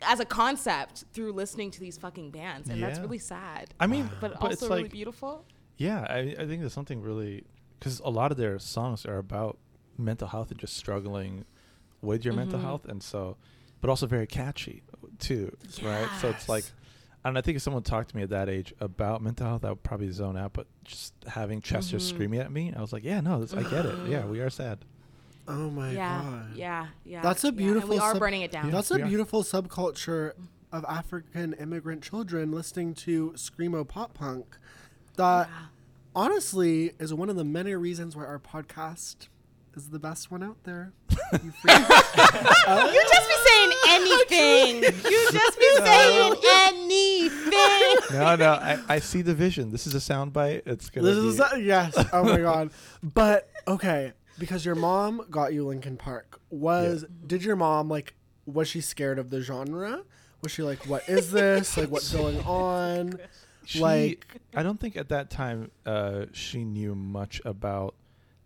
as 0.00 0.20
a 0.20 0.24
concept 0.24 1.04
through 1.12 1.32
listening 1.32 1.70
to 1.72 1.80
these 1.80 1.98
fucking 1.98 2.30
bands, 2.30 2.70
and 2.70 2.82
that's 2.82 2.98
really 2.98 3.18
sad. 3.18 3.74
I 3.78 3.86
mean, 3.86 4.10
but, 4.20 4.40
but 4.40 4.52
it's 4.52 4.62
also 4.62 4.72
really 4.72 4.84
like- 4.84 4.92
beautiful. 4.92 5.44
Yeah, 5.76 6.06
I, 6.08 6.18
I 6.38 6.46
think 6.46 6.60
there's 6.60 6.72
something 6.72 7.02
really 7.02 7.44
because 7.84 8.00
a 8.00 8.08
lot 8.10 8.30
of 8.30 8.38
their 8.38 8.58
songs 8.58 9.04
are 9.04 9.18
about 9.18 9.58
mental 9.98 10.26
health 10.28 10.50
and 10.50 10.58
just 10.58 10.74
struggling 10.76 11.44
with 12.00 12.24
your 12.24 12.32
mental 12.34 12.58
Mhm. 12.58 12.62
health, 12.62 12.86
and 12.86 13.02
so, 13.02 13.36
but 13.80 13.90
also 13.90 14.06
very 14.06 14.26
catchy 14.26 14.82
too, 15.18 15.54
right? 15.82 16.08
So 16.20 16.28
it's 16.30 16.48
like, 16.48 16.64
and 17.24 17.36
I 17.36 17.42
think 17.42 17.56
if 17.56 17.62
someone 17.62 17.82
talked 17.82 18.10
to 18.10 18.16
me 18.16 18.22
at 18.22 18.30
that 18.30 18.48
age 18.48 18.72
about 18.80 19.22
mental 19.22 19.46
health, 19.46 19.64
I 19.64 19.68
would 19.70 19.82
probably 19.82 20.10
zone 20.10 20.36
out. 20.36 20.52
But 20.54 20.66
just 20.84 21.12
having 21.26 21.60
Chester 21.60 21.98
Mhm. 21.98 22.00
screaming 22.00 22.40
at 22.40 22.50
me, 22.50 22.72
I 22.74 22.80
was 22.80 22.92
like, 22.92 23.04
yeah, 23.04 23.20
no, 23.20 23.40
this, 23.40 23.52
I 23.54 23.62
get 23.68 23.84
it. 23.86 24.08
Yeah, 24.08 24.24
we 24.26 24.40
are 24.40 24.50
sad. 24.50 24.78
oh 25.46 25.68
my 25.70 25.90
yeah, 25.92 26.22
god. 26.22 26.56
yeah, 26.56 26.86
yeah. 27.04 27.20
That's 27.20 27.44
a 27.44 27.48
yeah, 27.48 27.50
beautiful 27.52 27.90
we 27.90 27.98
are 27.98 28.12
sub- 28.12 28.18
burning 28.18 28.40
it 28.40 28.50
down. 28.50 28.70
That's 28.70 28.88
we 28.90 29.00
a 29.02 29.04
are. 29.04 29.08
beautiful 29.08 29.42
subculture 29.42 30.32
of 30.72 30.86
African 30.88 31.52
immigrant 31.52 32.02
children 32.02 32.50
listening 32.50 32.94
to 32.94 33.32
screamo 33.36 33.86
pop 33.86 34.14
punk. 34.14 34.56
That 35.16 35.48
Yeah. 35.48 35.66
Honestly 36.14 36.92
is 36.98 37.12
one 37.12 37.28
of 37.30 37.36
the 37.36 37.44
many 37.44 37.74
reasons 37.74 38.16
why 38.16 38.24
our 38.24 38.38
podcast 38.38 39.28
is 39.74 39.88
the 39.90 39.98
best 39.98 40.30
one 40.30 40.42
out 40.42 40.56
there. 40.64 40.92
You 41.10 41.50
freak. 41.60 41.76
You 42.66 43.02
just 43.08 43.28
be 43.28 43.36
saying 43.44 43.72
anything. 43.88 44.82
You 45.10 45.28
just 45.32 45.58
be 45.58 45.76
saying 45.78 46.34
anything. 46.44 48.18
no, 48.18 48.36
no, 48.36 48.52
I, 48.52 48.78
I 48.88 48.98
see 49.00 49.22
the 49.22 49.34
vision. 49.34 49.70
This 49.70 49.86
is 49.86 49.94
a 49.94 49.98
soundbite. 49.98 50.62
It's 50.66 50.90
gonna 50.90 51.06
this 51.06 51.18
be. 51.18 51.28
is 51.28 51.40
a, 51.40 51.60
yes. 51.60 52.08
Oh 52.12 52.24
my 52.24 52.38
god. 52.38 52.70
But 53.02 53.50
okay, 53.68 54.12
because 54.38 54.64
your 54.64 54.74
mom 54.76 55.26
got 55.30 55.52
you 55.52 55.66
Linkin 55.66 55.96
Park. 55.96 56.40
Was 56.50 57.04
did 57.26 57.42
your 57.42 57.56
mom 57.56 57.88
like? 57.88 58.14
Was 58.46 58.68
she 58.68 58.80
scared 58.80 59.18
of 59.18 59.30
the 59.30 59.40
genre? 59.40 60.02
Was 60.42 60.52
she 60.52 60.62
like, 60.62 60.86
"What 60.86 61.08
is 61.08 61.30
this? 61.32 61.76
like, 61.76 61.90
what's 61.90 62.12
going 62.12 62.38
on?" 62.40 63.18
She- 63.66 63.80
like- 63.80 64.26
I 64.54 64.62
don't 64.62 64.78
think 64.80 64.96
at 64.96 65.08
that 65.08 65.30
time 65.30 65.70
uh, 65.86 66.26
she 66.32 66.64
knew 66.64 66.94
much 66.94 67.40
about 67.44 67.94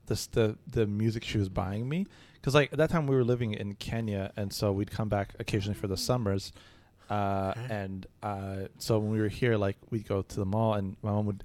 this 0.06 0.26
the 0.26 0.56
the 0.70 0.86
music 0.86 1.22
she 1.24 1.36
was 1.38 1.48
buying 1.50 1.88
me 1.88 2.06
because 2.34 2.54
like 2.54 2.72
at 2.72 2.78
that 2.78 2.88
time 2.90 3.06
we 3.06 3.14
were 3.14 3.24
living 3.24 3.52
in 3.52 3.74
Kenya 3.74 4.32
and 4.36 4.52
so 4.52 4.72
we'd 4.72 4.90
come 4.90 5.08
back 5.08 5.34
occasionally 5.38 5.78
for 5.78 5.86
the 5.86 5.96
summers 5.98 6.52
uh, 7.10 7.52
Okay. 7.56 7.66
and 7.74 8.06
uh, 8.22 8.56
so 8.78 8.98
when 8.98 9.10
we 9.10 9.20
were 9.20 9.28
here 9.28 9.56
like 9.56 9.76
we'd 9.90 10.06
go 10.08 10.22
to 10.22 10.36
the 10.36 10.46
mall 10.46 10.74
and 10.74 10.96
my 11.02 11.10
mom 11.10 11.26
would 11.26 11.44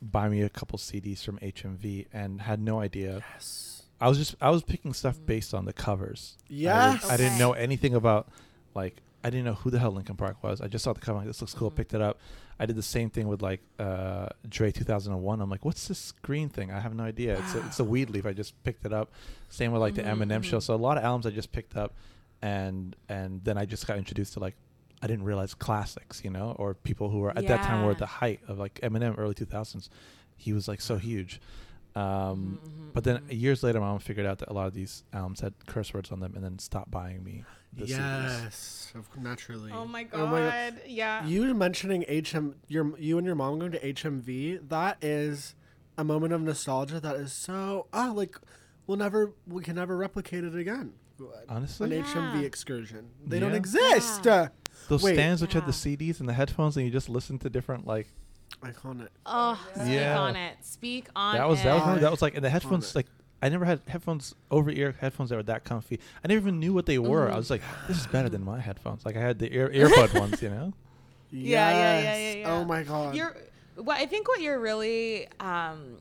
buy 0.00 0.28
me 0.28 0.42
a 0.42 0.48
couple 0.48 0.78
CDs 0.78 1.22
from 1.24 1.38
HMV 1.38 2.06
and 2.12 2.40
had 2.40 2.60
no 2.60 2.80
idea 2.80 3.22
Yes. 3.34 3.82
I 4.00 4.08
was 4.08 4.18
just 4.18 4.34
I 4.40 4.50
was 4.50 4.64
picking 4.64 4.92
stuff 4.94 5.16
based 5.24 5.54
on 5.54 5.64
the 5.64 5.72
covers 5.72 6.36
I 6.40 6.50
didn't- 6.50 6.60
Yes. 6.62 7.10
I 7.10 7.16
didn't 7.16 7.38
know 7.38 7.52
anything 7.52 7.94
about 7.94 8.28
like 8.74 8.96
I 9.24 9.30
didn't 9.30 9.44
know 9.44 9.54
who 9.54 9.70
the 9.70 9.78
hell 9.78 9.92
Linkin 9.92 10.16
Park 10.16 10.42
was. 10.42 10.60
I 10.60 10.66
just 10.68 10.82
saw 10.84 10.92
the 10.92 11.00
cover 11.00 11.18
like 11.18 11.26
this 11.28 11.40
looks 11.40 11.54
cool, 11.54 11.70
Mhm. 11.70 11.76
picked 11.76 11.94
it 11.94 12.02
up. 12.02 12.18
I 12.58 12.66
did 12.66 12.76
the 12.76 12.82
same 12.82 13.08
thing 13.10 13.28
with 13.28 13.40
like 13.42 13.60
uh 13.78 14.28
Dre 14.48 14.70
2001. 14.72 15.40
I'm 15.40 15.48
like, 15.50 15.64
what's 15.64 15.86
this 15.88 16.12
green 16.22 16.48
thing? 16.48 16.70
I 16.72 16.80
have 16.80 16.94
no 16.94 17.04
idea. 17.04 17.38
It's 17.38 17.54
a, 17.54 17.66
it's 17.66 17.80
a 17.80 17.84
weed 17.92 18.10
leaf. 18.10 18.26
I 18.26 18.32
just 18.32 18.60
picked 18.64 18.84
it 18.84 18.92
up. 18.92 19.10
Same 19.48 19.72
with 19.72 19.80
like 19.80 19.94
the 19.94 20.02
Eminem 20.02 20.42
show. 20.42 20.58
mhm. 20.58 20.62
So 20.62 20.74
a 20.74 20.76
lot 20.76 20.96
of 20.98 21.04
albums 21.04 21.26
I 21.26 21.30
just 21.30 21.52
picked 21.52 21.76
up, 21.76 21.94
and 22.40 22.96
and 23.08 23.42
then 23.44 23.56
I 23.58 23.64
just 23.64 23.86
got 23.86 23.96
introduced 23.98 24.32
to 24.34 24.40
like 24.40 24.56
I 25.02 25.06
didn't 25.08 25.24
realize 25.24 25.54
classics, 25.54 26.22
you 26.24 26.30
know, 26.30 26.54
or 26.58 26.74
people 26.74 27.08
who 27.10 27.18
were 27.20 27.30
at 27.36 27.46
that 27.48 27.62
time 27.64 27.84
were 27.84 27.90
at 27.92 27.98
the 27.98 28.06
height 28.06 28.40
of 28.46 28.58
like 28.58 28.74
Eminem 28.82 29.18
early 29.18 29.34
2000s. 29.34 29.88
He 30.36 30.52
was 30.52 30.68
like 30.68 30.80
so 30.80 30.96
huge. 30.96 31.40
Um, 31.94 32.58
Mhm, 32.64 32.92
but 32.94 33.04
then 33.04 33.18
mhm. 33.18 33.40
years 33.40 33.62
later, 33.62 33.80
my 33.80 33.86
mom 33.86 33.98
figured 33.98 34.26
out 34.26 34.38
that 34.38 34.48
a 34.48 34.52
lot 34.52 34.66
of 34.66 34.74
these 34.74 35.02
albums 35.12 35.40
had 35.40 35.54
curse 35.66 35.92
words 35.92 36.10
on 36.12 36.20
them, 36.20 36.34
and 36.34 36.42
then 36.44 36.58
stopped 36.58 36.90
buying 36.90 37.22
me 37.24 37.44
the 37.72 37.86
Yes. 37.86 38.92
Of, 38.94 39.08
naturally. 39.16 39.72
Oh 39.72 39.86
my 39.86 40.02
god. 40.02 40.20
Oh 40.20 40.30
god. 40.30 40.82
Yeah. 40.86 41.26
You 41.26 41.54
mentioning 41.54 42.04
HM, 42.08 42.56
your 42.68 42.98
you 42.98 43.16
and 43.18 43.26
your 43.26 43.34
mom 43.36 43.58
going 43.58 43.72
to 43.72 43.80
HMV. 43.80 44.68
That 44.68 44.98
is 45.02 45.54
a 45.96 46.04
moment 46.04 46.32
of 46.32 46.42
nostalgia. 46.42 47.00
That 47.00 47.16
is 47.16 47.32
so 47.32 47.86
ah 47.92 48.12
like 48.14 48.36
we'll 48.86 48.98
never 48.98 49.32
we 49.46 49.62
can 49.62 49.76
never 49.76 49.96
replicate 49.96 50.44
it 50.44 50.54
again. 50.54 50.92
An 51.18 51.26
Honestly, 51.48 51.96
Yeah. 51.96 52.02
HMV 52.04 52.44
excursion. 52.44 53.10
They 53.24 53.38
don't 53.38 53.54
exist. 53.54 54.24
Yeah. 54.24 54.48
those 54.88 55.02
Wait. 55.02 55.14
stands 55.14 55.40
which 55.40 55.52
had 55.52 55.66
the 55.66 55.72
CDs 55.72 56.20
and 56.20 56.28
the 56.28 56.32
headphones, 56.32 56.76
and 56.76 56.84
you 56.84 56.92
just 56.92 57.08
listen 57.08 57.38
to 57.40 57.50
different 57.50 57.86
like 57.86 58.08
Iconic. 58.62 59.08
Oh, 59.26 59.58
speak 59.74 60.00
on 60.06 60.36
it. 60.36 60.56
Speak 60.62 61.08
on 61.16 61.36
that 61.36 61.48
was 61.48 61.62
that 61.62 61.74
was 61.74 62.00
that 62.00 62.10
was 62.10 62.22
like 62.22 62.34
and 62.34 62.44
the 62.44 62.50
headphones 62.50 62.94
like 62.94 63.06
I 63.42 63.48
never 63.48 63.64
had 63.64 63.80
headphones 63.88 64.36
over 64.52 64.70
ear 64.70 64.94
headphones 65.00 65.30
that 65.30 65.36
were 65.36 65.42
that 65.42 65.64
comfy. 65.64 65.98
I 66.24 66.28
never 66.28 66.40
even 66.40 66.60
knew 66.60 66.72
what 66.72 66.86
they 66.86 66.98
were. 66.98 67.26
Mm-hmm. 67.26 67.34
I 67.34 67.36
was 67.36 67.50
like, 67.50 67.62
this 67.88 67.98
is 67.98 68.06
better 68.06 68.28
than 68.28 68.44
my 68.44 68.60
headphones. 68.60 69.04
Like 69.04 69.16
I 69.16 69.20
had 69.20 69.40
the 69.40 69.52
ear 69.52 69.68
earbud 69.74 70.18
ones, 70.18 70.40
you 70.40 70.48
know. 70.48 70.72
Yeah, 71.32 71.70
yeah, 71.70 72.00
yeah, 72.00 72.16
yeah, 72.16 72.34
yeah. 72.34 72.52
Oh 72.52 72.64
my 72.64 72.84
god. 72.84 73.16
You're, 73.16 73.36
well, 73.76 73.96
I 73.98 74.06
think 74.06 74.28
what 74.28 74.40
you're 74.40 74.60
really 74.60 75.26
um, 75.40 75.96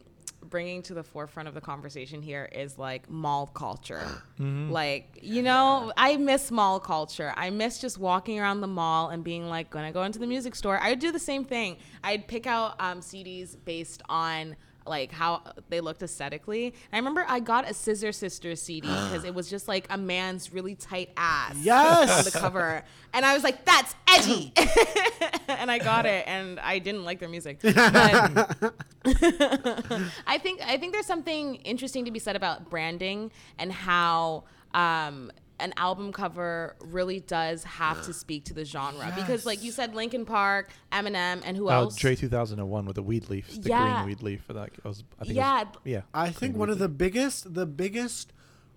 bringing 0.52 0.84
to 0.84 0.94
the 0.94 1.04
forefront 1.04 1.48
of 1.48 1.56
the 1.56 1.62
conversation 1.62 2.22
here 2.22 2.48
is 2.52 2.78
like 2.78 3.10
mall 3.10 3.48
culture. 3.48 4.06
Mm-hmm. 4.40 4.72
Like, 4.72 5.18
you 5.24 5.42
know, 5.42 5.92
I 5.98 6.18
miss 6.18 6.52
mall 6.52 6.80
culture. 6.80 7.34
I 7.36 7.50
miss 7.50 7.80
just 7.80 7.98
walking 7.98 8.40
around 8.40 8.62
the 8.62 8.68
mall 8.68 9.10
and 9.10 9.24
being 9.24 9.50
like, 9.50 9.72
gonna 9.72 9.92
go 9.92 10.04
into 10.04 10.20
the 10.20 10.28
music 10.28 10.54
store. 10.54 10.78
I 10.80 10.92
would 10.92 11.00
do 11.00 11.12
the 11.12 11.20
same 11.20 11.44
thing. 11.44 11.78
I'd 12.04 12.28
pick 12.28 12.46
out 12.46 12.76
um, 12.80 13.00
CDs 13.00 13.56
based 13.66 14.04
on 14.10 14.56
like 14.86 15.12
how 15.12 15.42
they 15.70 15.80
looked 15.82 16.02
aesthetically. 16.02 16.66
And 16.68 16.74
I 16.94 16.98
remember 16.98 17.24
I 17.28 17.40
got 17.40 17.70
a 17.70 17.74
Scissor 17.74 18.12
Sisters 18.12 18.62
CD 18.62 18.88
because 18.88 19.24
it 19.24 19.34
was 19.36 19.50
just 19.50 19.68
like 19.68 19.88
a 19.90 19.98
man's 19.98 20.52
really 20.54 20.76
tight 20.76 21.10
ass 21.18 21.56
Yes. 21.62 22.18
on 22.20 22.24
the 22.26 22.32
cover. 22.32 22.84
And 23.14 23.26
I 23.26 23.34
was 23.34 23.44
like, 23.44 23.66
that's 23.66 23.94
edgy. 24.08 24.54
and 25.48 25.70
I 25.70 25.78
got 25.80 26.06
it 26.06 26.24
and 26.28 26.60
I 26.60 26.80
didn't 26.80 27.04
like 27.04 27.20
their 27.20 27.30
music. 27.30 27.60
But 27.62 27.74
I 29.06 30.38
think 30.42 30.62
I 30.66 30.78
think 30.78 30.94
there's 30.94 31.06
something 31.06 31.56
interesting 31.56 32.06
to 32.06 32.12
be 32.12 32.20
said 32.20 32.36
about 32.36 32.70
branding 32.70 33.32
and 33.58 33.72
how 33.72 34.44
um, 34.74 35.32
an 35.62 35.74
album 35.78 36.12
cover 36.12 36.76
really 36.80 37.20
does 37.20 37.64
have 37.64 38.04
to 38.06 38.14
speak 38.24 38.46
to 38.46 38.54
the 38.54 38.66
genre 38.66 39.14
because, 39.16 39.46
like 39.46 39.64
you 39.64 39.72
said, 39.72 39.96
Linkin 39.96 40.26
Park, 40.26 40.70
Eminem, 40.92 41.42
and 41.46 41.56
who 41.56 41.70
Oh, 41.70 41.74
else? 41.84 41.96
Dre 41.96 42.16
2001 42.16 42.86
with 42.86 42.96
the 42.96 43.04
weed 43.04 43.30
leaf, 43.30 43.48
the 43.62 43.70
Yeah. 43.70 43.94
green 43.94 44.08
weed 44.08 44.22
leaf 44.24 44.44
for 44.44 44.54
that. 44.54 44.72
I 44.84 44.88
was, 44.88 45.04
I 45.20 45.24
think 45.26 45.38
Yeah. 45.38 45.64
Was, 45.64 45.78
yeah. 45.86 46.02
I 46.14 46.30
think 46.32 46.56
one 46.58 46.70
weed 46.70 46.74
of 46.74 46.80
the 46.80 46.90
biggest, 46.90 47.54
the 47.54 47.66
biggest 47.66 48.34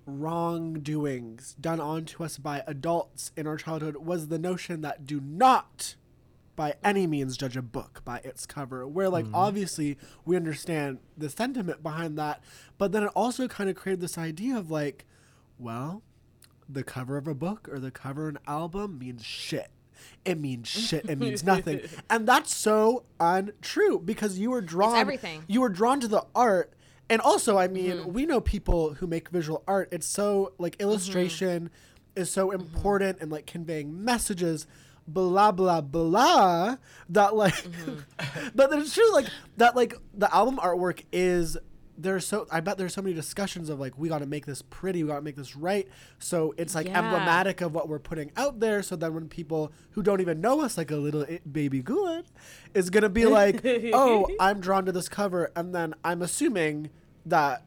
wrongdoings 0.06 1.54
done 1.60 1.80
onto 1.80 2.22
us 2.24 2.38
by 2.38 2.62
adults 2.66 3.32
in 3.36 3.46
our 3.46 3.56
childhood 3.56 3.96
was 3.96 4.28
the 4.28 4.38
notion 4.38 4.80
that 4.82 5.06
do 5.06 5.20
not, 5.20 5.96
by 6.56 6.74
any 6.84 7.06
means, 7.06 7.36
judge 7.36 7.56
a 7.56 7.62
book 7.62 8.02
by 8.04 8.18
its 8.18 8.46
cover. 8.46 8.86
Where, 8.86 9.08
like, 9.08 9.24
mm-hmm. 9.24 9.34
obviously, 9.34 9.98
we 10.24 10.36
understand 10.36 10.98
the 11.16 11.30
sentiment 11.30 11.82
behind 11.82 12.18
that, 12.18 12.42
but 12.78 12.92
then 12.92 13.04
it 13.04 13.10
also 13.14 13.48
kind 13.48 13.70
of 13.70 13.76
created 13.76 14.00
this 14.00 14.18
idea 14.18 14.56
of, 14.56 14.70
like, 14.70 15.04
well, 15.58 16.02
the 16.68 16.84
cover 16.84 17.16
of 17.16 17.28
a 17.28 17.34
book 17.34 17.68
or 17.70 17.78
the 17.78 17.90
cover 17.90 18.28
of 18.28 18.36
an 18.36 18.40
album 18.46 18.98
means 18.98 19.24
shit. 19.24 19.70
It 20.24 20.38
means 20.38 20.68
shit. 20.68 21.08
It 21.08 21.18
means 21.18 21.44
nothing. 21.44 21.80
And 22.10 22.26
that's 22.26 22.54
so 22.54 23.04
untrue 23.20 23.98
because 23.98 24.38
you 24.38 24.50
were 24.50 24.60
drawn 24.60 24.96
everything. 24.96 25.44
you 25.46 25.60
were 25.60 25.68
drawn 25.68 26.00
to 26.00 26.08
the 26.08 26.24
art 26.34 26.72
and 27.10 27.20
also 27.20 27.58
i 27.58 27.68
mean 27.68 27.92
mm-hmm. 27.92 28.12
we 28.12 28.26
know 28.26 28.40
people 28.40 28.94
who 28.94 29.06
make 29.06 29.28
visual 29.28 29.62
art 29.66 29.88
it's 29.92 30.06
so 30.06 30.52
like 30.58 30.72
mm-hmm. 30.72 30.82
illustration 30.88 31.70
is 32.16 32.30
so 32.30 32.48
mm-hmm. 32.48 32.60
important 32.60 33.18
and 33.20 33.30
like 33.30 33.46
conveying 33.46 34.04
messages 34.04 34.66
blah 35.06 35.52
blah 35.52 35.80
blah 35.80 36.76
that 37.08 37.34
like 37.34 37.54
but 38.54 38.72
it's 38.72 38.94
true 38.94 39.12
like 39.12 39.26
that 39.56 39.76
like 39.76 39.94
the 40.14 40.34
album 40.34 40.56
artwork 40.56 41.04
is 41.12 41.58
there's 41.96 42.26
so 42.26 42.46
i 42.50 42.58
bet 42.60 42.76
there's 42.76 42.92
so 42.92 43.00
many 43.02 43.14
discussions 43.14 43.68
of 43.68 43.78
like 43.78 43.96
we 43.96 44.08
got 44.08 44.18
to 44.18 44.26
make 44.26 44.46
this 44.46 44.62
pretty 44.62 45.02
we 45.04 45.08
got 45.08 45.16
to 45.16 45.22
make 45.22 45.36
this 45.36 45.54
right. 45.56 45.86
So 46.18 46.52
it's 46.56 46.74
like 46.74 46.86
Yeah. 46.86 46.98
emblematic 46.98 47.60
of 47.60 47.72
what 47.74 47.88
we're 47.88 47.98
putting 48.00 48.32
out 48.36 48.58
there. 48.60 48.82
So 48.82 48.96
then 48.96 49.14
when 49.14 49.28
people 49.28 49.72
who 49.92 50.02
don't 50.02 50.20
even 50.20 50.40
know 50.40 50.60
us 50.60 50.76
like 50.76 50.90
a 50.90 50.96
little 50.96 51.22
i- 51.22 51.40
baby 51.50 51.82
good 51.82 52.24
is 52.74 52.90
gonna 52.90 53.08
be 53.08 53.26
like 53.40 53.60
oh 53.94 54.26
i'm 54.40 54.60
drawn 54.60 54.84
to 54.86 54.92
this 54.92 55.08
cover. 55.08 55.50
And 55.54 55.74
then 55.74 55.94
i'm 56.04 56.20
assuming 56.22 56.90
that 57.26 57.64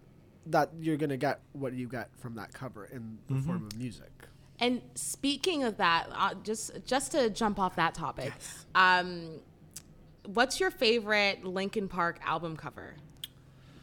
that 0.47 0.71
you're 0.79 0.97
gonna 0.97 1.17
get 1.17 1.39
what 1.53 1.73
you 1.73 1.87
get 1.87 2.09
from 2.17 2.35
that 2.35 2.53
cover 2.53 2.85
in 2.85 3.17
the 3.29 3.35
form 3.41 3.65
of 3.65 3.77
music. 3.77 4.11
And 4.59 4.81
speaking 4.95 5.63
of 5.63 5.77
that, 5.77 6.07
uh, 6.11 6.33
just 6.43 6.71
just 6.85 7.11
to 7.11 7.29
jump 7.29 7.59
off 7.59 7.75
that 7.75 7.93
topic, 7.93 8.33
um, 8.75 9.39
what's 10.25 10.59
your 10.59 10.71
favorite 10.71 11.45
Linkin 11.45 11.87
Park 11.87 12.19
album 12.25 12.57
cover? 12.57 12.95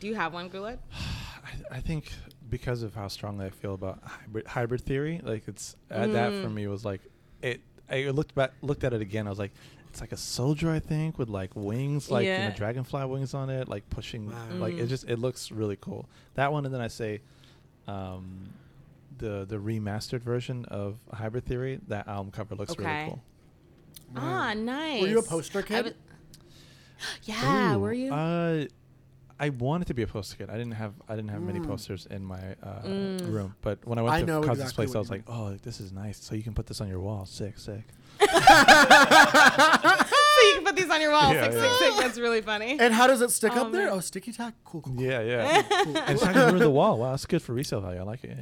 Do 0.00 0.06
you 0.06 0.14
have 0.14 0.32
one, 0.32 0.48
Guled? 0.48 0.78
I, 0.92 1.76
I 1.76 1.80
think 1.80 2.10
because 2.50 2.82
of 2.82 2.94
how 2.94 3.08
strongly 3.08 3.46
I 3.46 3.50
feel 3.50 3.74
about 3.74 4.00
hybrid, 4.04 4.46
hybrid 4.46 4.80
theory, 4.82 5.20
like 5.22 5.48
it's 5.48 5.76
uh, 5.90 6.06
that 6.08 6.32
for 6.42 6.48
me 6.50 6.66
was 6.66 6.84
like 6.84 7.00
it. 7.42 7.60
I 7.90 8.04
looked 8.10 8.34
back, 8.34 8.52
looked 8.62 8.82
at 8.84 8.92
it 8.94 9.02
again. 9.02 9.26
I 9.26 9.30
was 9.30 9.38
like, 9.38 9.52
it's 9.90 10.00
like 10.00 10.12
a 10.12 10.16
soldier, 10.16 10.70
I 10.70 10.78
think, 10.78 11.18
with 11.18 11.28
like 11.28 11.50
wings, 11.54 12.10
like 12.10 12.24
you 12.26 12.32
know, 12.32 12.52
dragonfly 12.56 13.04
wings 13.06 13.34
on 13.34 13.50
it, 13.50 13.68
like 13.68 13.88
pushing, 13.90 14.30
Wow. 14.30 14.36
like 14.58 14.74
Mm. 14.74 14.80
it 14.80 14.86
just 14.86 15.08
it 15.08 15.18
looks 15.18 15.50
really 15.52 15.76
cool. 15.80 16.08
That 16.34 16.50
one, 16.52 16.64
and 16.64 16.74
then 16.74 16.80
I 16.80 16.88
say, 16.88 17.20
um, 17.86 18.48
the 19.18 19.44
the 19.48 19.56
remastered 19.56 20.20
version 20.22 20.64
of 20.66 20.96
Hybrid 21.12 21.44
Theory. 21.44 21.78
That 21.88 22.08
album 22.08 22.32
cover 22.32 22.54
looks 22.54 22.72
Okay. 22.72 22.82
really 22.84 23.04
cool. 23.10 23.22
Ah, 24.16 24.54
nice. 24.54 25.02
were 25.02 25.08
you 25.08 25.18
a 25.18 25.22
poster 25.22 25.62
kid 25.62 25.84
was- 25.84 25.94
yeah, 27.24 27.74
Ooh, 27.74 27.80
were 27.80 27.92
you? 27.92 28.12
Uh, 28.12 28.64
I 29.40 29.48
wanted 29.50 29.86
to 29.88 29.94
be 29.94 30.02
a 30.02 30.06
poster 30.06 30.36
kid. 30.36 30.48
I 30.50 30.52
didn't 30.56 30.72
have 30.74 30.92
I 31.08 31.16
didn't 31.16 31.30
have 31.30 31.42
many 31.42 31.58
Mm. 31.60 31.66
posters 31.66 32.06
in 32.10 32.24
my 32.24 32.38
uh, 32.62 32.82
Mm. 32.82 33.32
room, 33.32 33.54
but 33.62 33.78
when 33.84 33.98
I 33.98 34.02
went 34.02 34.14
I 34.14 34.20
to 34.20 34.26
know 34.26 34.40
Cousin's 34.42 34.60
exactly 34.70 34.86
place, 34.86 34.94
I 34.94 34.98
was 35.00 35.08
you 35.10 35.14
like, 35.16 35.24
"Oh, 35.28 35.54
this 35.62 35.80
is 35.80 35.90
nice. 35.92 36.18
So 36.22 36.34
you 36.34 36.42
can 36.42 36.54
put 36.54 36.66
this 36.66 36.80
on 36.80 36.88
your 36.88 37.00
wall. 37.00 37.26
Sick, 37.26 37.58
sick." 37.58 37.82
so 40.76 40.80
you 40.80 40.86
can 40.86 40.88
put 40.88 40.88
put 40.88 40.88
these 40.88 40.90
on 40.90 41.00
your 41.00 41.12
wall. 41.12 41.32
Yeah, 41.34 41.44
six, 41.44 41.54
yeah. 41.54 41.62
six, 41.62 41.78
six. 41.78 41.96
That's 41.96 42.18
really 42.18 42.40
funny. 42.40 42.78
And 42.78 42.94
how 42.94 43.06
does 43.06 43.20
it 43.22 43.30
stick 43.30 43.52
Oh, 43.54 43.66
up 43.66 43.72
there? 43.72 43.90
Oh, 43.90 44.00
sticky 44.00 44.32
tack. 44.32 44.54
Cool, 44.64 44.82
cool. 44.82 44.94
cool. 44.94 45.02
Yeah, 45.02 45.20
yeah. 45.20 45.62
and 45.86 45.96
it's 46.10 46.24
not 46.24 46.34
gonna 46.34 46.46
ruin 46.46 46.58
the 46.58 46.70
wall. 46.70 46.98
Wow, 46.98 47.10
that's 47.12 47.26
good 47.26 47.42
for 47.42 47.52
resale 47.52 47.80
value. 47.80 48.00
I 48.00 48.02
like 48.02 48.24
it. 48.24 48.36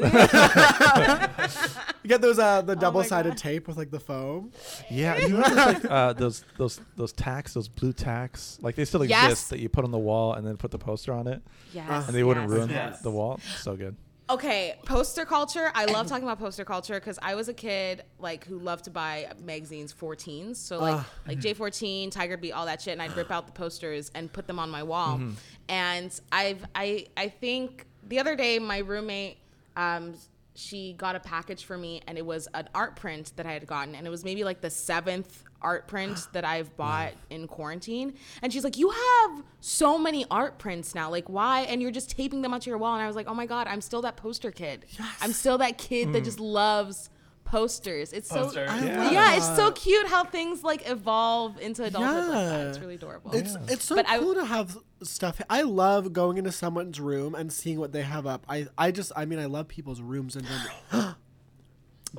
Yeah. 0.00 1.28
You 2.06 2.08
get 2.08 2.20
those 2.20 2.38
uh 2.38 2.62
the 2.62 2.72
Oh 2.72 2.76
double-sided 2.76 3.30
God. 3.30 3.38
tape 3.38 3.66
with 3.66 3.76
like 3.76 3.90
the 3.90 3.98
foam. 3.98 4.52
Yeah, 4.88 5.16
you 5.16 5.36
remember 5.36 5.56
those, 5.56 5.66
like 5.66 5.84
uh, 5.90 6.12
those 6.12 6.44
those 6.56 6.80
those 6.94 7.12
tacks, 7.12 7.52
those 7.54 7.66
blue 7.66 7.92
tacks, 7.92 8.58
like 8.62 8.76
they 8.76 8.84
still 8.84 9.02
exist 9.02 9.50
that 9.50 9.58
you 9.58 9.68
put 9.68 9.84
on 9.84 9.90
the 9.90 9.98
wall 9.98 10.34
and 10.34 10.46
then 10.46 10.56
put 10.56 10.70
the 10.70 10.78
poster 10.78 11.12
on 11.12 11.26
it, 11.26 11.42
yes, 11.72 12.06
and 12.06 12.14
they 12.14 12.22
wouldn't 12.22 12.48
yes, 12.48 12.56
ruin 12.56 12.70
yes. 12.70 13.00
the 13.00 13.10
wall. 13.10 13.40
So 13.58 13.74
good. 13.74 13.96
Okay, 14.28 14.74
poster 14.84 15.24
culture. 15.24 15.70
I 15.74 15.84
love 15.84 16.08
talking 16.08 16.24
about 16.24 16.40
poster 16.40 16.64
culture 16.64 16.94
because 16.94 17.16
I 17.22 17.36
was 17.36 17.48
a 17.48 17.54
kid 17.54 18.02
like 18.18 18.44
who 18.44 18.58
loved 18.58 18.84
to 18.86 18.90
buy 18.90 19.30
magazines 19.44 19.92
for 19.92 20.16
teens. 20.16 20.58
So 20.58 20.78
like 20.80 20.94
Ah. 20.96 21.06
like 21.28 21.38
J14, 21.38 22.10
Tiger 22.10 22.36
Beat, 22.36 22.50
all 22.52 22.66
that 22.66 22.82
shit, 22.82 22.92
and 22.92 23.02
I'd 23.02 23.16
rip 23.16 23.30
out 23.30 23.46
the 23.46 23.52
posters 23.52 24.10
and 24.16 24.32
put 24.32 24.48
them 24.48 24.58
on 24.58 24.68
my 24.68 24.82
wall. 24.82 25.18
Mm-hmm. 25.18 25.30
And 25.68 26.20
I've 26.32 26.64
I 26.74 27.06
I 27.16 27.28
think 27.28 27.86
the 28.08 28.18
other 28.18 28.34
day 28.34 28.58
my 28.58 28.78
roommate 28.78 29.36
um 29.76 30.14
she 30.56 30.94
got 30.94 31.14
a 31.14 31.20
package 31.20 31.64
for 31.64 31.76
me 31.76 32.00
and 32.08 32.16
it 32.18 32.24
was 32.24 32.48
an 32.54 32.68
art 32.74 32.96
print 32.96 33.32
that 33.36 33.46
I 33.46 33.52
had 33.52 33.66
gotten 33.66 33.94
and 33.94 34.06
it 34.06 34.10
was 34.10 34.24
maybe 34.24 34.42
like 34.42 34.60
the 34.60 34.70
seventh 34.70 35.44
art 35.66 35.88
print 35.88 36.28
that 36.32 36.44
I've 36.44 36.76
bought 36.76 37.12
in 37.30 37.46
quarantine. 37.48 38.14
And 38.42 38.52
she's 38.52 38.64
like, 38.64 38.76
You 38.76 38.90
have 38.90 39.42
so 39.60 39.98
many 39.98 40.24
art 40.30 40.58
prints 40.58 40.94
now. 40.94 41.10
Like, 41.10 41.28
why? 41.28 41.62
And 41.62 41.82
you're 41.82 41.90
just 42.00 42.10
taping 42.10 42.42
them 42.42 42.54
onto 42.54 42.70
your 42.70 42.78
wall. 42.78 42.94
And 42.94 43.02
I 43.02 43.06
was 43.06 43.16
like, 43.16 43.28
Oh 43.28 43.34
my 43.34 43.46
God, 43.46 43.66
I'm 43.66 43.80
still 43.80 44.02
that 44.02 44.16
poster 44.16 44.50
kid. 44.50 44.86
I'm 45.20 45.32
still 45.32 45.58
that 45.58 45.76
kid 45.78 46.12
that 46.12 46.22
mm. 46.22 46.24
just 46.24 46.40
loves 46.40 47.10
posters. 47.44 48.12
It's 48.12 48.28
Posters. 48.28 48.68
so 48.68 48.76
Yeah. 48.84 49.10
yeah, 49.10 49.36
it's 49.36 49.54
so 49.56 49.70
cute 49.70 50.08
how 50.08 50.24
things 50.24 50.62
like 50.64 50.88
evolve 50.88 51.58
into 51.60 51.84
adulthood 51.84 52.28
like 52.28 52.32
that. 52.32 52.62
Yeah. 52.62 52.68
It's 52.68 52.78
really 52.80 52.96
adorable. 52.96 53.32
It's 53.32 53.52
Yeah. 53.52 53.72
it's 53.72 53.84
so 53.84 53.94
But 53.96 54.08
I- 54.08 54.18
cool 54.18 54.34
to 54.34 54.44
have 54.44 54.76
stuff. 55.02 55.40
I 55.48 55.62
love 55.62 56.12
going 56.12 56.38
into 56.38 56.50
someone's 56.52 56.98
room 57.00 57.34
and 57.34 57.52
seeing 57.52 57.78
what 57.78 57.92
they 57.92 58.02
have 58.02 58.26
up. 58.26 58.44
I 58.48 58.66
I 58.76 58.90
just 58.90 59.12
I 59.16 59.24
mean 59.26 59.38
I 59.38 59.44
love 59.46 59.68
people's 59.68 60.00
rooms 60.00 60.34
in 60.36 60.44
general. 60.44 61.14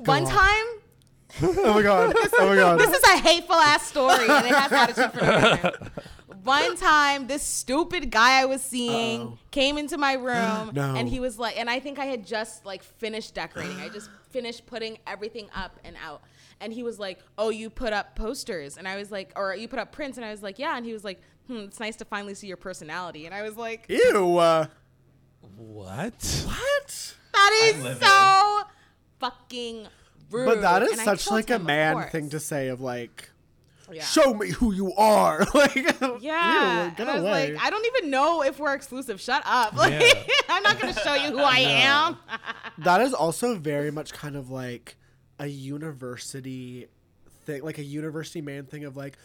Go 0.02 0.12
One 0.12 0.24
on. 0.24 0.30
time, 0.30 0.66
oh 1.42 1.74
my 1.74 1.82
god! 1.82 2.14
Oh 2.38 2.46
my 2.48 2.54
god! 2.56 2.80
this 2.80 2.90
is 2.96 3.02
a 3.04 3.18
hateful 3.18 3.56
ass 3.56 3.86
story 3.86 4.26
and 4.28 4.46
it 4.46 4.54
has 4.54 4.72
attitude 4.72 5.12
for 5.12 5.20
no. 5.24 5.72
One 6.44 6.76
time, 6.76 7.26
this 7.26 7.42
stupid 7.42 8.10
guy 8.10 8.40
I 8.40 8.46
was 8.46 8.62
seeing 8.62 9.20
Uh-oh. 9.22 9.38
came 9.50 9.76
into 9.76 9.98
my 9.98 10.14
room 10.14 10.70
No. 10.74 10.94
and 10.96 11.06
he 11.08 11.20
was 11.20 11.38
like, 11.38 11.58
and 11.58 11.68
I 11.68 11.78
think 11.80 11.98
I 11.98 12.06
had 12.06 12.26
just 12.26 12.64
like 12.64 12.82
finished 12.82 13.34
decorating. 13.34 13.76
I 13.80 13.88
just 13.90 14.08
finished 14.30 14.64
putting 14.66 14.98
everything 15.06 15.48
up 15.54 15.78
and 15.84 15.96
out. 16.02 16.22
And 16.60 16.72
he 16.72 16.82
was 16.82 16.98
like, 16.98 17.18
Oh, 17.36 17.50
you 17.50 17.68
put 17.68 17.92
up 17.92 18.14
posters. 18.16 18.78
And 18.78 18.88
I 18.88 18.96
was 18.96 19.10
like, 19.10 19.32
Or 19.36 19.54
you 19.54 19.68
put 19.68 19.78
up 19.78 19.92
prints. 19.92 20.16
And 20.16 20.24
I 20.24 20.30
was 20.30 20.42
like, 20.42 20.58
Yeah. 20.58 20.74
And 20.76 20.86
he 20.86 20.92
was 20.94 21.04
like, 21.04 21.20
Hmm, 21.48 21.58
it's 21.64 21.80
nice 21.80 21.96
to 21.96 22.04
finally 22.06 22.34
see 22.34 22.46
your 22.46 22.56
personality. 22.56 23.26
And 23.26 23.34
I 23.34 23.42
was 23.42 23.56
like, 23.56 23.84
Ew. 23.88 24.38
Uh, 24.38 24.66
What? 25.56 26.44
what? 26.46 27.14
That 27.34 27.60
I'm 27.72 27.76
is 27.76 27.82
livid. 27.84 28.02
so 28.02 28.62
fucking 29.20 29.86
rude. 30.30 30.46
But 30.46 30.60
that 30.62 30.82
is 30.82 30.92
And 30.92 31.00
such 31.00 31.30
like 31.30 31.50
a 31.50 31.54
him, 31.56 31.62
of 31.62 31.66
man 31.66 31.94
course. 31.94 32.10
thing 32.12 32.30
to 32.30 32.40
say 32.40 32.68
of 32.68 32.80
like, 32.80 33.30
Yeah. 33.92 34.02
show 34.02 34.34
me 34.34 34.50
who 34.50 34.72
you 34.72 34.92
are. 34.94 35.46
like, 35.54 35.74
Yeah, 36.20 36.84
ew, 36.84 36.90
get 36.90 37.00
and 37.00 37.10
I 37.10 37.14
was 37.14 37.22
away. 37.22 37.54
like, 37.54 37.62
I 37.64 37.70
don't 37.70 37.86
even 37.86 38.10
know 38.10 38.42
if 38.42 38.58
we're 38.58 38.74
exclusive. 38.74 39.20
Shut 39.20 39.42
up! 39.46 39.72
Like, 39.76 39.92
Yeah. 40.00 40.22
I'm 40.48 40.62
not 40.62 40.78
gonna 40.80 40.92
show 40.94 41.14
you 41.14 41.30
who 41.30 41.38
I 41.40 41.58
am. 41.58 42.16
that 42.78 43.00
is 43.00 43.12
also 43.14 43.54
very 43.56 43.90
much 43.90 44.12
kind 44.12 44.36
of 44.36 44.50
like 44.50 44.96
a 45.38 45.46
university 45.46 46.86
thing, 47.44 47.62
like 47.62 47.78
a 47.78 47.84
university 47.84 48.40
man 48.40 48.64
thing 48.66 48.84
of 48.84 48.96
like 48.96 49.16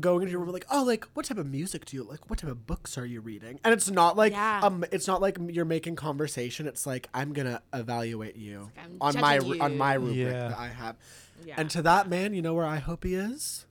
going 0.00 0.22
into 0.22 0.32
your 0.32 0.40
room 0.40 0.50
like, 0.52 0.66
oh, 0.70 0.82
like 0.84 1.06
what 1.14 1.26
type 1.26 1.38
of 1.38 1.46
music 1.46 1.84
do 1.86 1.96
you 1.96 2.02
like? 2.04 2.28
What 2.28 2.38
type 2.40 2.50
of 2.50 2.66
books 2.66 2.98
are 2.98 3.06
you 3.06 3.20
reading? 3.20 3.58
And 3.64 3.72
it's 3.72 3.90
not 3.90 4.16
like 4.16 4.32
Yeah. 4.32 4.60
um, 4.62 4.84
it's 4.92 5.06
not 5.06 5.20
like 5.20 5.38
you're 5.48 5.64
making 5.64 5.96
conversation. 5.96 6.66
It's 6.66 6.86
like 6.86 7.08
I'm 7.14 7.32
gonna 7.32 7.62
evaluate 7.72 8.36
you 8.36 8.70
like, 8.76 8.86
on 9.00 9.20
my 9.20 9.38
judging 9.38 9.60
on 9.60 9.76
my 9.78 9.94
rubric 9.94 10.16
Yeah. 10.16 10.48
that 10.48 10.58
I 10.58 10.68
have. 10.68 10.96
Yeah. 11.44 11.54
And 11.56 11.70
to 11.70 11.82
that 11.82 12.08
man, 12.08 12.34
you 12.34 12.42
know 12.42 12.54
where 12.54 12.66
I 12.66 12.76
hope 12.78 13.04
he 13.04 13.14
is? 13.14 13.66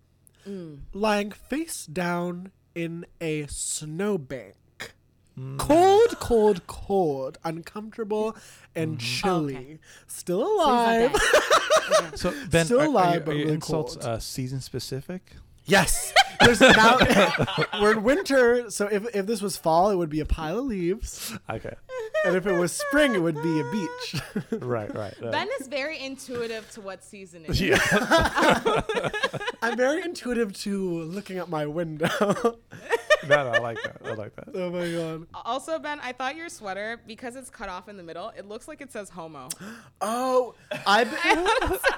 Mm. 0.47 0.79
Lying 0.93 1.31
face 1.31 1.85
down 1.85 2.51
in 2.73 3.05
a 3.21 3.45
snowbank. 3.47 4.55
Mm. 5.37 5.57
Cold, 5.59 6.17
cold, 6.19 6.65
cold, 6.67 7.37
uncomfortable 7.43 8.35
and 8.75 8.99
chilly. 8.99 9.53
Mm-hmm. 9.53 9.61
Okay. 9.73 9.79
Still 10.07 10.41
alive. 10.61 11.15
So 12.15 12.33
Ben, 12.49 12.65
Still 12.65 12.79
are, 12.79 12.83
are 12.83 12.85
alive, 12.87 13.13
your- 13.13 13.21
but 13.25 13.31
are 13.31 13.37
really 13.37 13.53
insults 13.53 13.95
cold. 13.95 14.05
uh, 14.05 14.19
season 14.19 14.61
specific? 14.61 15.33
Yes. 15.67 16.13
There's 16.39 16.61
now 16.61 16.97
we're 17.81 17.93
in 17.93 18.03
winter, 18.03 18.69
so 18.69 18.87
if 18.87 19.15
if 19.15 19.25
this 19.25 19.41
was 19.41 19.57
fall, 19.57 19.89
it 19.89 19.95
would 19.95 20.09
be 20.09 20.19
a 20.19 20.25
pile 20.25 20.59
of 20.59 20.65
leaves. 20.65 21.35
Okay. 21.49 21.73
And 22.25 22.35
if 22.35 22.45
it 22.45 22.53
was 22.53 22.71
spring, 22.71 23.15
it 23.15 23.21
would 23.21 23.41
be 23.41 23.59
a 23.59 23.71
beach. 23.71 24.21
right, 24.61 24.93
right. 24.93 25.13
uh, 25.23 25.31
Ben 25.31 25.47
is 25.59 25.67
very 25.67 25.99
intuitive 25.99 26.69
to 26.71 26.81
what 26.81 27.03
season 27.03 27.43
it 27.45 27.51
is. 27.51 27.61
yeah. 27.61 28.81
I'm 29.61 29.77
very 29.77 30.03
intuitive 30.03 30.53
to 30.59 31.01
looking 31.03 31.37
at 31.37 31.49
my 31.49 31.65
window. 31.65 32.59
No, 33.27 33.35
no, 33.43 33.49
I 33.51 33.57
like 33.59 33.81
that. 33.83 33.97
I 34.05 34.13
like 34.13 34.35
that. 34.35 34.49
oh 34.53 34.69
my 34.69 34.91
god. 34.91 35.27
Also, 35.45 35.79
Ben, 35.79 35.99
I 36.01 36.11
thought 36.11 36.35
your 36.35 36.49
sweater, 36.49 36.99
because 37.07 37.35
it's 37.35 37.49
cut 37.49 37.69
off 37.69 37.87
in 37.89 37.97
the 37.97 38.03
middle, 38.03 38.31
it 38.37 38.47
looks 38.47 38.67
like 38.67 38.81
it 38.81 38.91
says 38.91 39.09
homo. 39.09 39.49
Oh, 39.99 40.53
I've 40.85 41.09
been, 41.09 41.47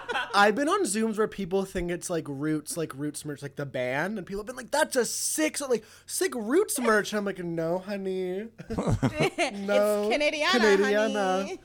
I've 0.34 0.56
been 0.56 0.70
on 0.70 0.84
Zooms 0.84 1.18
where 1.18 1.28
people 1.28 1.66
think 1.66 1.92
it's 1.92 2.10
like 2.10 2.26
Roots, 2.28 2.78
like 2.78 2.94
Roots 2.96 3.26
merch, 3.26 3.42
like 3.42 3.58
the 3.58 3.66
band, 3.66 4.18
and 4.18 4.26
people 4.26 4.40
have 4.40 4.48
been 4.48 4.56
like, 4.56 4.72
"That's 4.72 4.96
a 4.96 5.04
sick, 5.04 5.58
so, 5.58 5.68
like 5.68 5.84
sick 6.06 6.34
Roots 6.34 6.80
merch." 6.80 7.12
And 7.12 7.20
I'm 7.20 7.26
like, 7.26 7.44
"No, 7.44 7.80
honey." 7.80 8.48
No, 8.70 10.10
it's 10.10 10.16
Canadiana, 10.16 10.78
Canadiana. 10.78 11.42
honey. 11.44 11.60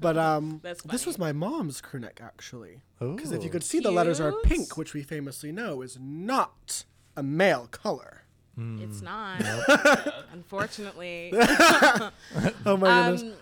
But 0.00 0.18
um, 0.18 0.60
this 0.84 1.06
was 1.06 1.18
my 1.18 1.32
mom's 1.32 1.80
crew 1.80 2.00
neck 2.00 2.20
actually, 2.22 2.82
because 2.98 3.32
if 3.32 3.42
you 3.42 3.50
could 3.50 3.64
see, 3.64 3.80
the 3.80 3.90
letters 3.90 4.20
are 4.20 4.32
pink, 4.42 4.76
which 4.76 4.92
we 4.92 5.02
famously 5.02 5.50
know 5.52 5.80
is 5.82 5.98
not 6.00 6.84
a 7.16 7.22
male 7.22 7.68
color. 7.70 8.19
It's 8.82 9.02
not. 9.02 9.42
Unfortunately. 10.32 11.32
Oh 12.66 12.76
my 12.76 13.10
goodness. 13.10 13.22
Um, 13.22 13.32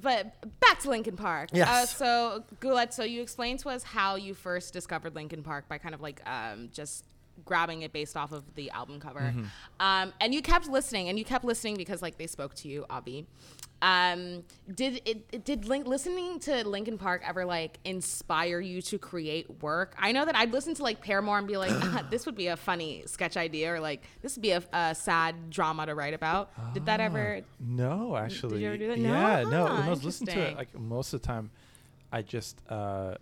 but 0.00 0.60
back 0.60 0.78
to 0.80 0.90
Linkin 0.90 1.16
Park. 1.16 1.50
Yes. 1.52 1.68
Uh, 1.68 1.86
so 1.86 2.44
Guled, 2.60 2.92
so 2.92 3.02
you 3.02 3.20
explained 3.22 3.58
to 3.60 3.68
us 3.68 3.82
how 3.82 4.14
you 4.16 4.34
first 4.34 4.72
discovered 4.72 5.14
Linkin 5.14 5.42
Park 5.42 5.68
by 5.68 5.78
kind 5.78 5.94
of 5.94 6.00
like 6.00 6.20
um, 6.28 6.68
just 6.72 7.04
grabbing 7.44 7.82
it 7.82 7.92
based 7.92 8.16
off 8.16 8.32
of 8.32 8.42
the 8.54 8.70
album 8.70 8.98
cover, 9.00 9.20
Mm-hmm. 9.20 9.44
um, 9.80 10.12
and 10.20 10.32
you 10.34 10.40
kept 10.40 10.68
listening, 10.68 11.08
and 11.08 11.18
you 11.18 11.24
kept 11.24 11.44
listening 11.44 11.76
because 11.76 12.00
like 12.00 12.16
they 12.16 12.26
spoke 12.26 12.54
to 12.56 12.68
you, 12.68 12.86
Abby. 12.88 13.26
Um, 13.82 14.42
did 14.74 15.02
it, 15.04 15.44
did 15.44 15.66
Link, 15.66 15.86
listening 15.86 16.40
to 16.40 16.66
Linkin 16.66 16.96
Park 16.96 17.22
ever 17.26 17.44
like 17.44 17.78
inspire 17.84 18.58
you 18.58 18.80
to 18.82 18.98
create 18.98 19.62
work? 19.62 19.94
I 19.98 20.12
know 20.12 20.24
that 20.24 20.34
I'd 20.34 20.50
listen 20.50 20.74
to 20.76 20.82
like 20.82 21.02
Paramore 21.02 21.38
and 21.38 21.46
be 21.46 21.58
like, 21.58 21.72
"Ah, 21.72 22.06
this 22.10 22.24
would 22.24 22.34
be 22.36 22.46
a 22.46 22.56
funny 22.56 23.02
sketch 23.06 23.36
idea, 23.36 23.74
or 23.74 23.80
like 23.80 24.02
this 24.22 24.34
would 24.34 24.42
be 24.42 24.52
a, 24.52 24.62
a 24.72 24.94
sad 24.94 25.50
drama 25.50 25.84
to 25.86 25.94
write 25.94 26.14
about. 26.14 26.50
Did 26.72 26.86
that 26.86 27.00
ever? 27.00 27.42
No, 27.60 28.16
actually. 28.16 28.54
Did 28.54 28.60
you 28.62 28.68
ever 28.68 28.76
do 28.78 28.88
that? 28.88 28.98
Yeah, 28.98 29.42
No? 29.42 29.50
no. 29.50 29.66
Huh, 29.66 29.74
When 29.74 29.82
I 29.82 29.88
was 29.90 30.04
listening 30.04 30.34
to 30.34 30.40
it, 30.40 30.56
like 30.56 30.74
most 30.78 31.12
of 31.12 31.20
the 31.20 31.26
time, 31.26 31.50
I 32.10 32.22
just 32.22 32.58
uh, 32.70 33.16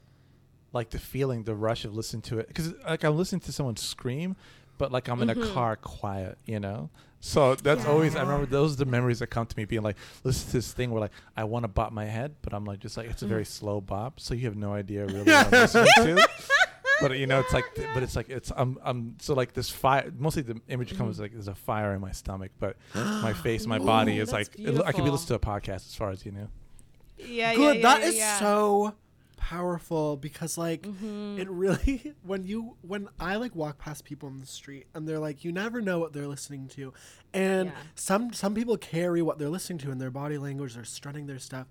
like 0.73 0.91
the 0.91 1.01
feeling, 1.01 1.43
the 1.43 1.55
rush 1.57 1.85
of 1.85 1.97
listening 1.97 2.23
to 2.23 2.39
it, 2.39 2.47
because 2.49 2.75
like 2.87 3.03
I'm 3.05 3.17
listening 3.17 3.41
to 3.41 3.53
someone 3.53 3.77
scream, 3.77 4.37
but 4.79 4.93
like 4.93 5.09
I'm 5.09 5.21
in 5.21 5.31
a 5.31 5.35
car, 5.53 5.75
quiet, 5.75 6.39
you 6.47 6.61
know. 6.61 6.91
So 7.27 7.55
that's 7.55 7.87
always 7.87 8.15
I 8.17 8.21
remember 8.21 8.45
those 8.45 8.75
are 8.75 8.77
the 8.77 8.85
memories 8.85 9.21
that 9.21 9.29
come 9.29 9.47
to 9.47 9.57
me, 9.57 9.65
being 9.65 9.81
like, 9.81 9.97
listen 10.25 10.47
to 10.49 10.53
this 10.59 10.75
thing 10.75 10.91
where 10.91 11.01
like 11.01 11.11
I 11.35 11.45
want 11.45 11.65
to 11.65 11.69
bop 11.69 11.91
my 11.91 12.05
head, 12.05 12.35
but 12.43 12.53
I'm 12.53 12.67
like 12.67 12.81
just 12.81 12.99
like 12.99 13.09
it's 13.09 13.23
a 13.23 13.27
very 13.27 13.45
mm-hmm. 13.45 13.51
slow 13.51 13.81
bop, 13.81 14.21
so 14.21 14.35
you 14.35 14.45
have 14.45 14.57
no 14.57 14.75
idea 14.75 15.07
really 15.07 15.23
what 15.33 15.47
I'm 15.47 15.51
listening 15.51 15.87
to. 16.17 16.29
But 17.01 17.19
you 17.19 17.27
know, 17.27 17.41
it's 17.41 17.55
like, 17.55 17.65
but 17.95 18.03
it's 18.03 18.15
like 18.15 18.29
it's 18.29 18.53
I'm 18.55 18.79
I'm 18.85 19.17
so 19.21 19.33
like 19.33 19.55
this 19.55 19.71
fire. 19.71 20.13
Mostly 20.19 20.43
the 20.43 20.61
image 20.69 20.99
comes 20.99 21.15
mm-hmm. 21.15 21.23
like 21.23 21.33
there's 21.33 21.49
a 21.49 21.55
fire 21.55 21.95
in 21.95 22.03
my 22.03 22.13
stomach, 22.13 22.53
but 22.61 22.77
my 22.95 23.33
face, 23.43 23.67
my 23.67 23.79
body 23.79 24.19
Ooh, 24.19 24.23
is 24.23 24.31
like 24.31 24.49
it, 24.59 24.59
I 24.59 24.59
could 24.59 24.69
be 24.69 24.75
beautiful. 24.75 25.13
listening 25.13 25.27
to 25.41 25.49
a 25.49 25.53
podcast 25.53 25.87
as 25.87 25.95
far 25.95 26.11
as 26.11 26.27
you 26.27 26.33
know. 26.33 26.49
Yeah, 27.17 27.55
Good. 27.55 27.77
yeah, 27.77 27.83
That 27.83 28.03
yeah, 28.03 28.09
is 28.09 28.17
yeah. 28.17 28.39
so 28.39 28.95
powerful 29.35 30.17
because 30.17 30.57
like 30.59 30.83
Mm-hmm. 30.83 31.39
it 31.41 31.49
really 31.51 32.15
when 32.23 32.45
you 32.45 32.77
when 32.83 33.09
I 33.21 33.37
like 33.37 33.55
walk 33.55 33.79
past 33.79 34.05
people 34.05 34.29
in 34.29 34.39
the 34.39 34.47
street 34.47 34.87
and 34.95 35.07
they're 35.09 35.19
like 35.19 35.45
you 35.45 35.53
never 35.53 35.81
know 35.81 35.99
what 35.99 36.13
they're 36.13 36.29
listening 36.29 36.69
to 36.69 36.93
and 37.33 37.69
Yeah. 37.69 37.75
some 37.95 38.33
some 38.33 38.55
people 38.55 38.77
carry 38.77 39.23
what 39.23 39.39
they're 39.39 39.49
listening 39.49 39.79
to 39.81 39.91
in 39.91 39.99
their 39.99 40.11
body 40.11 40.39
language 40.39 40.75
they're 40.75 40.85
strutting 40.85 41.27
their 41.27 41.39
stuff 41.39 41.67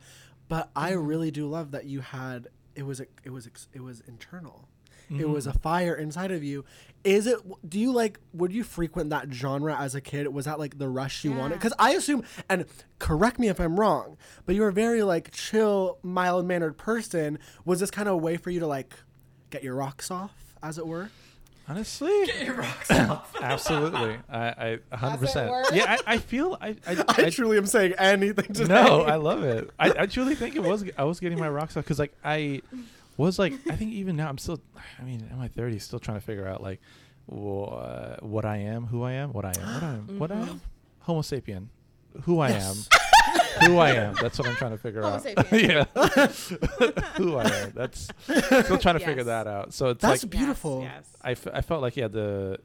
but 0.49 0.69
I 0.76 0.91
Mm-hmm. 0.91 1.06
really 1.08 1.32
do 1.32 1.47
love 1.47 1.71
that 1.71 1.86
you 1.86 2.02
had 2.02 2.47
it 2.76 2.84
was 2.84 2.99
it 2.99 3.30
was 3.32 3.47
it 3.73 3.82
was 3.82 4.02
internal 4.08 4.67
it 5.13 5.21
Mm-hmm. 5.21 5.32
was 5.34 5.47
a 5.47 5.54
fire 5.54 5.93
inside 5.95 6.32
of 6.32 6.43
you 6.43 6.65
is 7.04 7.28
it 7.28 7.38
do 7.69 7.80
you 7.80 7.91
like 7.91 8.19
would 8.34 8.52
you 8.54 8.63
frequent 8.63 9.10
that 9.10 9.32
genre 9.32 9.76
as 9.78 9.93
a 9.93 10.02
kid 10.02 10.28
was 10.30 10.45
that 10.45 10.58
like 10.58 10.78
the 10.78 10.88
rush 10.88 11.23
you 11.26 11.32
wanted 11.34 11.56
because 11.56 11.73
i 11.78 11.91
assume 11.91 12.23
and 12.49 12.65
correct 12.97 13.38
me 13.38 13.47
if 13.49 13.60
i'm 13.60 13.78
wrong 13.80 14.15
but 14.45 14.56
you 14.56 14.62
were 14.62 14.69
a 14.69 14.73
very 14.73 15.04
like 15.04 15.30
chill 15.32 15.97
mild 16.02 16.45
mannered 16.45 16.78
person 16.78 17.38
was 17.65 17.80
this 17.82 17.91
kind 17.91 18.08
of 18.08 18.13
a 18.13 18.17
way 18.17 18.38
for 18.38 18.49
you 18.52 18.60
to 18.62 18.67
like 18.67 18.93
get 19.49 19.62
your 19.63 19.76
rocks 19.76 20.10
off 20.10 20.56
as 20.63 20.78
it 20.78 20.88
were 20.88 21.10
Honestly, 21.65 22.26
Get 22.26 22.45
your 22.45 22.56
rocks 22.56 22.91
off. 22.91 23.34
absolutely. 23.41 24.17
I, 24.30 24.80
I, 24.91 24.97
100%. 24.97 25.73
Yeah, 25.73 25.95
I, 26.06 26.15
I 26.15 26.17
feel 26.17 26.58
I, 26.62 26.76
I, 26.86 27.06
I 27.08 27.30
truly 27.30 27.58
am 27.58 27.65
saying 27.65 27.93
anything 27.97 28.54
today. 28.54 28.65
no, 28.73 29.04
I 29.04 29.15
love 29.15 29.43
it. 29.43 29.69
I, 29.80 29.93
I 29.99 30.06
truly 30.08 30.36
think 30.36 30.58
it 30.58 30.62
was. 30.62 30.84
I 30.97 31.06
was 31.06 31.21
getting 31.21 31.39
my 31.39 31.47
rocks 31.47 31.78
off 31.78 31.86
because 31.86 31.99
like 31.99 32.12
I 32.21 32.62
was 33.17 33.38
like 33.39 33.54
I 33.69 33.76
think 33.76 33.91
even 33.93 34.15
now 34.15 34.30
I'm 34.30 34.38
still. 34.38 34.60
I 34.99 35.04
mean, 35.04 35.28
in 35.32 35.38
my 35.38 35.47
30s, 35.49 35.82
still 35.82 35.99
trying 35.99 36.19
to 36.19 36.26
figure 36.26 36.47
out 36.47 36.62
like 36.63 36.80
wha- 37.28 38.17
what 38.21 38.45
I 38.45 38.58
am, 38.58 38.86
who 38.86 39.04
I 39.04 39.13
am, 39.13 39.34
what 39.34 39.45
I 39.45 39.54
am, 39.60 39.73
what 39.73 39.84
I 39.84 39.88
am, 39.93 40.19
what 40.19 40.32
I 40.32 40.36
Mm-hmm. 40.36 40.49
am, 40.49 40.62
Homo 40.99 41.21
sapien, 41.21 41.67
who 42.23 42.39
I 42.39 42.49
am. 42.52 42.76
Who 43.65 43.78
I 43.78 43.91
am. 43.91 44.15
That's 44.21 44.38
what 44.39 44.47
I'm 44.47 44.56
trying 44.56 44.71
to 44.71 44.78
figure 44.78 45.02
Homo 45.02 45.15
out. 45.15 45.52
yeah. 45.52 45.84
who 47.17 47.36
I 47.38 47.43
am. 47.49 47.71
That's 47.76 48.08
still 48.65 48.78
trying 48.78 48.97
to 48.99 49.06
figure 49.06 49.23
that 49.26 49.47
out. 49.47 49.73
So 49.73 49.89
it's 49.89 50.02
That's 50.02 50.23
like 50.23 50.32
beautiful. 50.32 50.82
Yes. 50.82 50.91
yes. 51.12 51.15
I, 51.21 51.32
f- 51.32 51.47
I 51.54 51.62
felt 51.62 51.82
like 51.82 51.95
yeah 51.95 52.08
the 52.08 52.60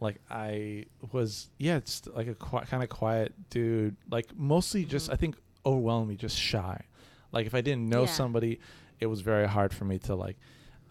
like 0.00 0.20
I 0.30 0.84
was 1.12 1.48
yeah 1.58 1.76
it's 1.76 2.06
like 2.08 2.26
a 2.26 2.34
qui- 2.34 2.60
kind 2.66 2.82
of 2.82 2.88
quiet 2.90 3.32
dude 3.48 3.96
like 4.10 4.26
mostly 4.36 4.84
just 4.84 5.10
I 5.10 5.16
think 5.16 5.36
overwhelmingly 5.64 6.16
just 6.16 6.36
shy 6.38 6.82
like 7.32 7.46
if 7.46 7.54
I 7.54 7.60
didn't 7.62 7.88
know 7.88 8.02
Yeah. 8.02 8.06
somebody 8.10 8.60
it 9.00 9.06
was 9.06 9.20
very 9.20 9.46
hard 9.48 9.72
for 9.74 9.84
me 9.84 9.98
to 10.00 10.14
like 10.14 10.36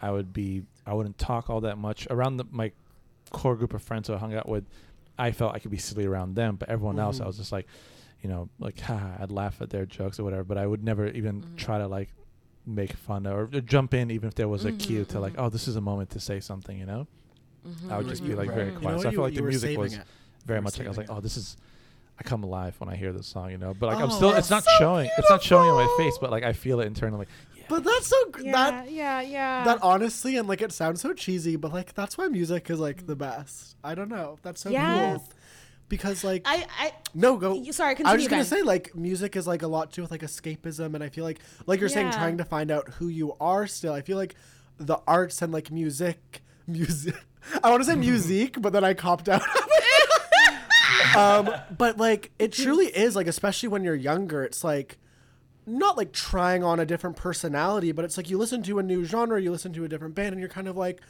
I 0.00 0.10
would 0.10 0.32
be 0.32 0.62
I 0.86 0.94
wouldn't 0.94 1.18
talk 1.18 1.48
all 1.50 1.60
that 1.62 1.78
much 1.78 2.06
around 2.10 2.36
the, 2.36 2.44
my 2.50 2.72
core 3.30 3.56
group 3.56 3.74
of 3.74 3.82
friends 3.82 4.08
who 4.08 4.14
I 4.14 4.18
hung 4.18 4.34
out 4.34 4.48
with 4.48 4.64
I 5.18 5.30
felt 5.32 5.54
I 5.54 5.58
could 5.58 5.70
be 5.70 5.78
silly 5.78 6.06
around 6.06 6.34
them 6.34 6.56
but 6.56 6.68
everyone 6.68 6.98
else 6.98 7.20
I 7.20 7.24
Mhm. 7.24 7.26
was 7.28 7.36
just 7.38 7.52
like 7.52 7.66
you 8.22 8.28
know 8.28 8.48
like 8.58 8.78
haha 8.80 9.22
I'd 9.22 9.30
laugh 9.30 9.60
at 9.60 9.70
their 9.70 9.86
jokes 9.86 10.18
or 10.20 10.24
whatever 10.24 10.44
but 10.44 10.58
I 10.58 10.66
would 10.66 10.82
never 10.84 11.06
even 11.08 11.42
Mhm. 11.42 11.56
try 11.56 11.78
to 11.78 11.86
like 11.88 12.10
make 12.66 12.92
fun 12.92 13.26
or, 13.26 13.42
or 13.52 13.60
jump 13.60 13.92
in 13.94 14.10
even 14.10 14.28
if 14.28 14.34
there 14.34 14.48
was 14.48 14.64
a 14.64 14.72
Mhm, 14.72 14.78
cue 14.78 15.04
to 15.06 15.20
like 15.20 15.34
mhm. 15.34 15.44
oh 15.44 15.48
this 15.48 15.68
is 15.68 15.76
a 15.76 15.80
moment 15.80 16.10
to 16.10 16.20
say 16.20 16.40
something 16.40 16.78
you 16.78 16.86
know 16.86 17.06
I 17.88 17.96
would 17.96 18.08
just 18.08 18.22
be 18.22 18.34
like 18.34 18.50
very 18.52 18.72
quiet. 18.72 18.82
You 18.82 18.88
know, 18.90 18.96
so 19.02 19.08
I 19.08 19.10
you- 19.10 19.16
feel 19.16 19.24
like 19.24 19.34
the 19.34 19.40
music 19.42 19.78
was 19.78 19.94
it. 19.94 20.02
very 20.44 20.60
much 20.60 20.76
like 20.78 20.86
I 20.86 20.90
was 20.90 20.98
like, 20.98 21.08
it. 21.08 21.12
oh, 21.12 21.20
this 21.20 21.38
is. 21.38 21.56
I 22.20 22.22
come 22.22 22.44
alive 22.44 22.74
when 22.78 22.90
I 22.90 22.94
hear 22.96 23.10
this 23.10 23.26
song, 23.26 23.50
you 23.50 23.56
know. 23.56 23.72
But 23.72 23.86
like 23.86 23.96
I'm 23.96 24.10
Oh, 24.10 24.14
still, 24.14 24.34
it's 24.34 24.50
not 24.50 24.64
so 24.64 24.70
showing. 24.78 25.08
It's 25.16 25.30
not 25.30 25.42
showing 25.42 25.70
in 25.70 25.74
my 25.74 25.88
face, 25.96 26.18
but 26.20 26.30
like 26.30 26.44
I 26.44 26.52
feel 26.52 26.80
it 26.80 26.86
internally. 26.86 27.24
Yeah. 27.64 27.76
But 27.76 27.84
that's 27.84 28.06
so 28.06 28.16
Yeah, 28.40 28.52
that 28.52 28.90
yeah, 28.90 29.20
yeah. 29.20 29.64
that 29.64 29.78
honestly 29.82 30.36
and 30.36 30.46
like 30.48 30.62
it 30.62 30.72
sounds 30.72 31.00
so 31.00 31.12
cheesy, 31.12 31.56
but 31.56 31.72
like 31.72 31.94
that's 31.94 32.16
why 32.18 32.26
music 32.28 32.70
is 32.70 32.78
like 32.80 33.06
the 33.06 33.16
best. 33.16 33.76
I 33.82 33.94
don't 33.94 34.08
know. 34.08 34.38
That's 34.42 34.60
so 34.60 34.70
Yes. 34.70 35.18
cool. 35.18 35.28
Because 35.88 36.24
like 36.24 36.42
I, 36.46 36.66
I, 36.80 36.92
no 37.14 37.36
go. 37.36 37.54
y- 37.56 37.70
sorry, 37.70 37.94
I 38.04 38.12
was 38.14 38.22
just 38.22 38.30
gonna 38.30 38.40
Ben. 38.42 38.46
say 38.48 38.62
like 38.62 38.94
music 38.96 39.36
is 39.36 39.46
like 39.46 39.62
a 39.62 39.66
lot 39.68 39.90
to 39.90 39.96
do 39.96 40.02
with 40.02 40.10
like 40.10 40.22
escapism, 40.22 40.94
and 40.94 41.04
I 41.04 41.08
feel 41.10 41.24
like 41.24 41.40
like 41.66 41.78
you're 41.78 41.88
saying 41.90 42.10
trying 42.10 42.38
to 42.38 42.44
find 42.44 42.70
out 42.70 42.88
who 42.88 43.08
you 43.08 43.34
are. 43.40 43.66
Still, 43.66 43.92
I 43.92 44.00
feel 44.00 44.16
like 44.16 44.34
the 44.78 44.96
arts 45.06 45.42
and 45.42 45.52
like 45.52 45.70
music, 45.70 46.42
music. 46.66 47.14
I 47.62 47.70
want 47.70 47.82
to 47.82 47.88
say 47.88 47.96
music, 47.96 48.56
but 48.60 48.72
then 48.72 48.82
I 48.82 48.94
copped 48.94 49.28
out. 49.28 49.42
um, 51.16 51.50
but 51.76 51.98
like 51.98 52.30
it 52.38 52.52
truly 52.52 52.86
is 52.86 53.14
like, 53.14 53.26
especially 53.26 53.68
when 53.68 53.84
you're 53.84 53.94
younger, 53.94 54.42
it's 54.42 54.64
like 54.64 54.98
not 55.66 55.96
like 55.96 56.12
trying 56.12 56.62
on 56.62 56.80
a 56.80 56.86
different 56.86 57.16
personality, 57.16 57.92
but 57.92 58.04
it's 58.04 58.16
like 58.16 58.28
you 58.28 58.38
listen 58.38 58.62
to 58.64 58.78
a 58.78 58.82
new 58.82 59.04
genre, 59.04 59.40
you 59.40 59.50
listen 59.50 59.72
to 59.72 59.84
a 59.84 59.88
different 59.88 60.14
band, 60.14 60.32
and 60.32 60.40
you're 60.40 60.48
kind 60.48 60.68
of 60.68 60.76
like, 60.76 61.00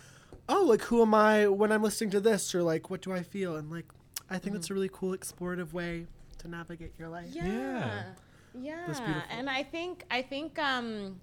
oh, 0.49 0.64
like 0.64 0.83
who 0.83 1.03
am 1.03 1.14
I 1.14 1.49
when 1.49 1.73
I'm 1.73 1.83
listening 1.83 2.11
to 2.11 2.21
this, 2.21 2.55
or 2.55 2.62
like 2.62 2.90
what 2.90 3.01
do 3.03 3.12
I 3.12 3.23
feel, 3.23 3.57
and 3.57 3.71
like 3.71 3.87
I 4.31 4.38
think 4.38 4.55
that's 4.55 4.71
a 4.71 4.75
really 4.75 4.90
cool 4.93 5.17
explorative 5.17 5.73
way 5.73 6.07
to 6.38 6.49
navigate 6.49 6.93
your 6.99 7.09
life. 7.09 7.27
Yeah. 7.31 7.47
Yeah. 7.47 8.05
Yeah. 8.61 9.23
And 9.31 9.51
I 9.51 9.62
think 9.62 10.05
I 10.11 10.23
think 10.23 10.59
um 10.59 11.21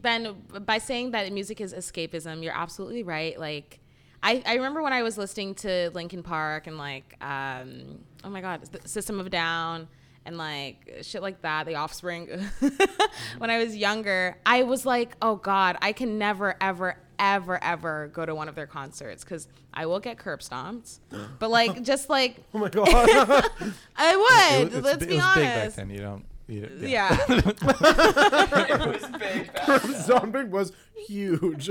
Ben 0.00 0.34
by 0.64 0.78
saying 0.78 1.12
that 1.12 1.30
music 1.32 1.60
is 1.60 1.72
escapism, 1.72 2.42
you're 2.42 2.56
absolutely 2.56 3.02
right. 3.02 3.38
Like 3.38 3.80
I, 4.22 4.42
I 4.46 4.54
remember 4.54 4.82
when 4.82 4.92
I 4.92 5.02
was 5.02 5.18
listening 5.18 5.54
to 5.56 5.90
Linkin 5.90 6.22
Park 6.22 6.66
and 6.66 6.78
like 6.78 7.16
um 7.20 8.00
oh 8.24 8.30
my 8.30 8.40
god, 8.40 8.62
the 8.72 8.88
System 8.88 9.20
of 9.20 9.30
Down 9.30 9.88
and 10.26 10.36
like 10.38 10.98
shit 11.02 11.22
like 11.22 11.42
that, 11.42 11.66
The 11.66 11.74
Offspring. 11.76 12.28
when 13.38 13.50
I 13.50 13.58
was 13.62 13.76
younger, 13.76 14.36
I 14.46 14.62
was 14.62 14.84
like, 14.86 15.16
"Oh 15.22 15.36
god, 15.36 15.76
I 15.82 15.92
can 15.92 16.18
never 16.18 16.56
ever 16.60 16.96
ever 17.18 17.62
ever 17.62 18.08
go 18.12 18.26
to 18.26 18.34
one 18.34 18.48
of 18.48 18.54
their 18.56 18.66
concerts 18.66 19.22
cuz 19.24 19.46
I 19.72 19.86
will 19.86 20.00
get 20.00 20.18
curb 20.18 20.42
stomped." 20.42 21.00
But 21.38 21.50
like 21.50 21.82
just 21.82 22.08
like 22.08 22.36
Oh 22.54 22.58
my 22.58 22.68
god. 22.68 22.86
I 23.96 24.16
would. 24.16 24.72
was- 24.72 24.74
it's 24.76 24.84
let's 24.84 24.98
bi- 25.04 25.06
be 25.06 25.14
it 25.14 25.18
was 25.18 25.34
big 25.34 25.44
back 25.44 25.58
honest. 25.60 25.76
then. 25.76 25.90
You 25.90 25.98
don't. 25.98 26.24
You 26.46 26.60
don't 26.66 26.78
Yeah. 26.80 27.16
it 27.28 28.86
was 28.86 29.10
big. 29.18 29.52
back 29.52 29.82
then. 29.82 30.02
Zombie 30.02 30.44
was 30.44 30.72
huge. 31.06 31.68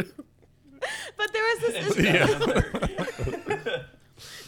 but 1.17 1.31
there 1.33 1.43
was 1.43 1.59
this, 1.59 1.97
Yeah. 1.97 3.83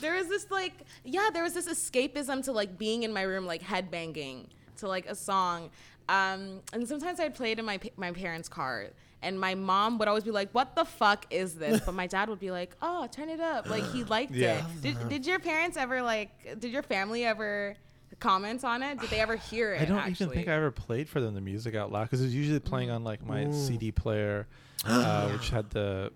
There 0.06 0.16
was 0.16 0.28
this 0.28 0.46
like 0.52 0.74
yeah 1.04 1.30
there 1.34 1.44
was 1.44 1.54
this 1.54 1.68
escapism 1.68 2.44
to 2.44 2.52
like 2.52 2.78
being 2.78 3.04
in 3.04 3.12
my 3.12 3.24
room 3.24 3.46
like 3.46 3.62
headbanging 3.64 4.46
to 4.78 4.88
like 4.88 5.06
a 5.08 5.16
song 5.16 5.70
um 6.10 6.62
and 6.74 6.88
sometimes 6.88 7.20
i'd 7.20 7.34
play 7.36 7.52
it 7.54 7.60
in 7.60 7.66
my 7.66 7.80
my 7.98 8.12
parents 8.12 8.48
car 8.48 8.88
and 9.24 9.40
my 9.40 9.56
mom 9.56 9.98
would 9.98 10.08
always 10.08 10.24
be 10.24 10.30
like 10.32 10.50
what 10.52 10.76
the 10.76 10.86
fuck 10.86 11.26
is 11.32 11.56
this 11.56 11.82
but 11.86 11.94
my 11.96 12.06
dad 12.06 12.30
would 12.30 12.40
be 12.40 12.52
like 12.52 12.76
oh 12.84 13.08
turn 13.12 13.30
it 13.30 13.40
up 13.40 13.68
like 13.70 13.84
he 13.92 14.04
liked 14.04 14.32
Yeah. 14.32 14.64
it 14.68 14.82
did, 14.84 15.10
did 15.10 15.26
your 15.26 15.40
parents 15.40 15.76
ever 15.78 16.02
like 16.04 16.60
did 16.60 16.72
your 16.72 16.84
family 16.84 17.26
ever 17.26 17.76
comment 18.20 18.64
on 18.64 18.84
it 18.84 19.00
did 19.00 19.10
they 19.10 19.20
ever 19.20 19.36
hear 19.36 19.74
it 19.74 19.82
I 19.82 19.86
don't 19.86 19.98
actually? 19.98 20.26
even 20.28 20.36
think 20.36 20.48
I 20.48 20.54
ever 20.54 20.72
played 20.72 21.10
for 21.10 21.20
them 21.20 21.34
the 21.34 21.42
music 21.42 21.74
out 21.76 21.92
loud 21.92 22.04
because 22.04 22.22
it 22.22 22.26
was 22.26 22.36
usually 22.36 22.60
playing 22.60 22.90
on 22.92 23.04
like 23.04 23.26
my 23.26 23.46
Ooh. 23.46 23.52
CD 23.54 23.92
player, 23.92 24.48
uh, 24.86 25.30
which 25.32 25.50
had 25.50 25.70
the. 25.72 26.12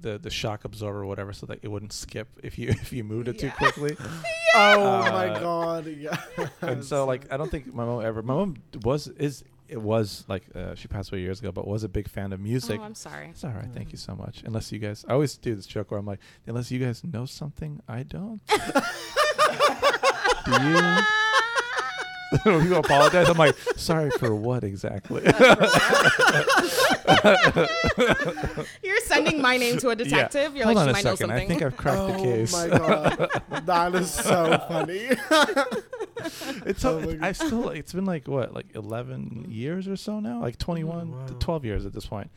The, 0.00 0.18
the 0.18 0.30
shock 0.30 0.64
absorber 0.64 1.00
or 1.02 1.06
whatever 1.06 1.32
so 1.32 1.46
that 1.46 1.58
it 1.62 1.68
wouldn't 1.68 1.92
skip 1.92 2.28
if 2.42 2.58
you 2.58 2.68
if 2.82 2.92
you 2.92 3.02
moved 3.04 3.28
it 3.28 3.38
too 3.38 3.46
Yeah. 3.46 3.52
quickly 3.52 3.96
Oh 4.54 4.82
Uh, 5.04 5.10
my 5.10 5.26
god. 5.40 5.86
Yeah. 5.86 6.16
and 6.62 6.84
so 6.84 7.04
like 7.04 7.32
I 7.32 7.36
don't 7.36 7.50
think 7.50 7.72
my 7.74 7.84
mom 7.84 8.04
ever 8.04 8.22
my 8.22 8.34
mom 8.34 8.56
was 8.82 9.08
is 9.08 9.44
it 9.68 9.82
was 9.82 10.24
like 10.28 10.44
uh, 10.54 10.74
she 10.74 10.88
passed 10.88 11.12
away 11.12 11.20
years 11.20 11.40
ago 11.40 11.52
but 11.52 11.66
was 11.66 11.82
a 11.84 11.88
big 11.90 12.08
fan 12.08 12.32
of 12.32 12.40
music 12.40 12.80
oh 12.80 12.84
i'm 12.84 12.94
sorry 12.94 13.28
It's 13.28 13.44
all 13.44 13.50
right. 13.50 13.68
Thank 13.74 13.92
you 13.92 13.98
so 13.98 14.14
much. 14.14 14.42
Unless 14.44 14.72
you 14.72 14.78
guys, 14.78 15.04
I 15.08 15.12
always 15.12 15.36
do 15.36 15.54
this 15.54 15.66
joke 15.66 15.90
where 15.90 16.00
I'm 16.00 16.06
like, 16.06 16.20
unless 16.46 16.70
you 16.70 16.78
guys 16.78 17.02
know 17.04 17.26
something 17.26 17.80
I 17.86 18.02
don't. 18.04 18.40
do 20.46 20.52
you? 20.52 20.98
when 22.42 22.60
people 22.62 22.78
apologize, 22.78 23.28
I'm 23.28 23.38
like, 23.38 23.56
sorry 23.76 24.10
for 24.10 24.34
what 24.34 24.64
exactly? 24.64 25.22
you're 28.82 29.00
sending 29.00 29.40
my 29.40 29.56
name 29.56 29.78
to 29.78 29.90
a 29.90 29.96
detective 29.96 30.54
you're 30.56 30.64
Hold 30.66 30.76
like 30.76 30.82
on 30.82 30.86
she 30.86 30.90
a 30.90 30.92
might 30.92 31.04
know 31.04 31.14
second. 31.14 31.30
I 31.30 31.34
something 31.40 31.48
think 31.48 31.62
I've 31.62 31.76
cracked 31.76 31.98
oh 31.98 32.12
the 32.12 32.18
case. 32.22 32.54
Oh 32.54 32.68
my 32.68 32.78
god. 32.78 33.42
That 33.66 33.94
is 33.94 34.10
so 34.12 34.58
funny. 34.68 35.08
It's 36.66 36.84
Oh 36.84 37.00
so, 37.00 37.00
my 37.00 37.12
it's, 37.12 37.22
I 37.22 37.32
still. 37.32 37.68
It's 37.70 37.92
been 37.92 38.04
like 38.06 38.28
what, 38.28 38.54
like 38.54 38.66
11 38.74 39.46
years 39.48 39.88
or 39.88 39.96
so 39.96 40.20
now, 40.20 40.40
like 40.40 40.58
21, 40.58 41.06
to 41.06 41.12
Wow. 41.32 41.36
12 41.38 41.64
years 41.64 41.86
at 41.86 41.92
this 41.92 42.06
point, 42.06 42.30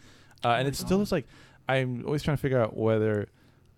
uh, 0.43 0.49
and 0.49 0.65
my 0.65 0.69
it 0.69 0.75
still 0.75 0.97
God. 0.97 1.03
is 1.03 1.11
like 1.11 1.27
I'm 1.67 2.03
always 2.05 2.23
trying 2.23 2.37
to 2.37 2.41
figure 2.41 2.61
out 2.61 2.75
whether. 2.77 3.27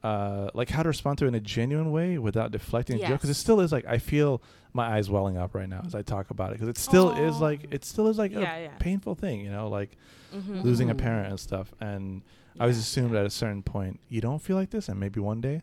Uh, 0.04 0.50
like 0.54 0.70
how 0.70 0.84
to 0.84 0.90
respond 0.90 1.18
to 1.18 1.24
it 1.24 1.30
in 1.30 1.36
a 1.36 1.40
genuine 1.40 1.90
way 1.90 2.18
without 2.18 2.52
deflecting 2.52 2.98
the 2.98 3.04
joke 3.04 3.14
because 3.14 3.30
it 3.30 3.30
Yes. 3.30 3.38
still 3.38 3.62
is 3.62 3.72
like 3.72 3.86
I 3.86 4.00
feel 4.00 4.42
my 4.74 4.88
eyes 4.96 5.10
welling 5.10 5.38
up 5.38 5.54
right 5.54 5.70
now 5.70 5.82
as 5.86 5.94
I 5.96 6.02
talk 6.02 6.32
about 6.32 6.50
it 6.52 6.54
because 6.54 6.68
it 6.68 6.78
still 6.78 7.12
is 7.12 7.40
like 7.40 7.68
it 7.72 7.86
still 7.86 8.08
is 8.08 8.18
like 8.18 8.32
Yeah, 8.32 8.56
a 8.56 8.62
yeah. 8.64 8.78
painful 8.80 9.16
thing 9.16 9.42
you 9.42 9.52
know 9.52 9.68
like 9.70 9.98
Mhm. 10.34 10.64
losing 10.64 10.90
a 10.90 10.96
Mhm. 10.96 10.98
parent 10.98 11.30
and 11.30 11.40
stuff 11.40 11.74
and 11.80 12.24
I 12.60 12.66
was 12.66 12.78
assumed 12.78 13.16
at 13.16 13.26
a 13.26 13.30
certain 13.30 13.62
point 13.64 14.00
you 14.10 14.20
don't 14.22 14.40
feel 14.40 14.56
like 14.58 14.72
this 14.72 14.90
and 14.90 15.00
maybe 15.00 15.20
one 15.20 15.42
day 15.42 15.62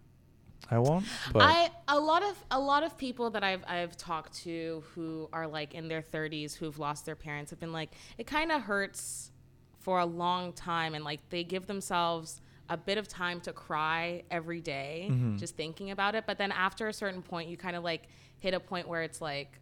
I 0.71 0.79
won't 0.79 1.07
but 1.33 1.43
I 1.43 1.71
a 1.89 1.99
lot 1.99 2.23
of 2.23 2.45
a 2.53 2.61
lot 2.61 2.85
of 2.85 2.97
people 2.97 3.31
that 3.31 3.43
I've 3.43 3.65
I've 3.67 3.97
talked 3.97 4.35
to 4.45 4.85
who 4.95 5.29
are 5.33 5.49
like 5.49 5.75
in 5.75 5.89
their 5.89 6.03
30s 6.03 6.55
who've 6.55 6.79
lost 6.79 7.05
their 7.07 7.17
parents 7.17 7.51
have 7.51 7.59
been 7.59 7.73
like 7.73 7.91
it 8.19 8.27
kind 8.29 8.53
of 8.53 8.63
hurts 8.63 9.33
for 9.81 9.99
a 9.99 10.07
long 10.07 10.53
time 10.53 10.95
and 10.95 11.03
like 11.05 11.21
they 11.31 11.43
give 11.43 11.67
themselves 11.67 12.41
a 12.71 12.77
bit 12.77 12.97
of 12.97 13.07
time 13.09 13.41
to 13.43 13.53
cry 13.53 14.23
every 14.31 14.61
day, 14.61 15.09
Mhm. 15.11 15.39
just 15.39 15.57
thinking 15.57 15.91
about 15.91 16.15
it. 16.15 16.25
But 16.27 16.39
then 16.39 16.53
after 16.53 16.89
a 16.89 16.93
certain 16.93 17.21
point 17.21 17.49
you 17.51 17.57
kind 17.59 17.77
of 17.77 17.85
like 17.85 18.07
hit 18.39 18.55
a 18.55 18.61
point 18.61 18.89
where 18.89 19.03
it's 19.03 19.21
like 19.21 19.59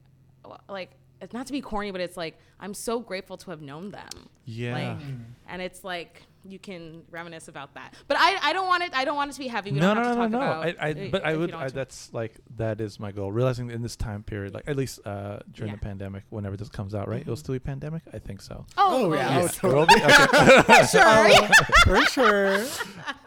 like 0.69 0.91
it's 1.21 1.33
not 1.33 1.47
to 1.47 1.53
be 1.53 1.61
corny 1.61 1.91
but 1.91 2.01
it's 2.01 2.17
like 2.17 2.39
I'm 2.61 2.73
so 2.75 3.01
grateful 3.01 3.37
to 3.39 3.51
have 3.51 3.61
known 3.63 3.91
them. 3.91 4.09
Yeah. 4.45 4.73
Like 4.75 5.07
and 5.49 5.61
it's 5.63 5.83
like 5.83 6.23
you 6.45 6.59
can 6.59 7.03
reminisce 7.11 7.49
about 7.49 7.75
that 7.75 7.95
but 8.07 8.17
I, 8.19 8.39
I 8.43 8.53
don't 8.53 8.67
want 8.69 8.83
it 8.85 8.91
I 8.95 9.05
don't 9.05 9.17
want 9.17 9.31
it 9.31 9.35
to 9.35 9.41
be 9.41 9.49
heavy 9.49 9.73
we 9.73 9.81
no, 9.81 9.93
don't 9.95 10.03
no, 10.03 10.09
have 10.09 10.13
to 10.13 10.17
no, 10.19 10.23
talk 10.23 10.31
no, 10.31 10.39
about 10.39 10.81
I, 10.81 10.89
I, 10.89 11.09
but 11.11 11.25
I 11.25 11.37
would. 11.37 11.53
I, 11.53 11.69
that's 11.69 12.13
like 12.13 12.39
that 12.57 12.81
is 12.81 13.01
my 13.01 13.11
goal. 13.13 13.33
Realizing 13.33 13.71
in 13.71 13.83
this 13.83 13.97
time 13.97 14.23
period, 14.23 14.55
like 14.55 14.65
at 14.69 14.77
least 14.77 15.01
uh, 15.07 15.41
during 15.53 15.71
Yeah. 15.73 15.77
the 15.77 15.81
pandemic, 15.85 16.25
whenever 16.31 16.57
this 16.57 16.69
comes 16.69 16.95
out, 16.95 17.09
right? 17.09 17.21
It'll 17.21 17.35
Mhm. 17.35 17.39
still 17.39 17.55
be 17.55 17.59
pandemic. 17.59 18.03
I 18.13 18.19
think 18.19 18.41
so. 18.41 18.67
Oh, 18.77 19.09
well, 19.09 19.19
yeah. 19.19 19.41
yes. 19.41 19.59
Oh, 19.63 19.71
It 19.71 19.75
will 19.75 19.87
be? 19.87 19.95
Okay. 19.95 20.87
sure 20.93 21.49
For 21.85 22.07
sure. 22.07 22.65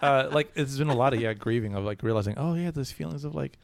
uh, 0.02 0.30
like 0.32 0.52
it's 0.56 0.78
been 0.78 0.89
a 0.89 0.95
lot 0.95 1.13
of 1.13 1.19
yeah 1.21 1.34
grieving 1.34 1.76
of 1.76 1.84
like 1.84 2.04
realizing 2.04 2.36
oh 2.38 2.54
yeah 2.56 2.71
those 2.71 2.91
feelings 2.91 3.24
of 3.24 3.36
like 3.36 3.58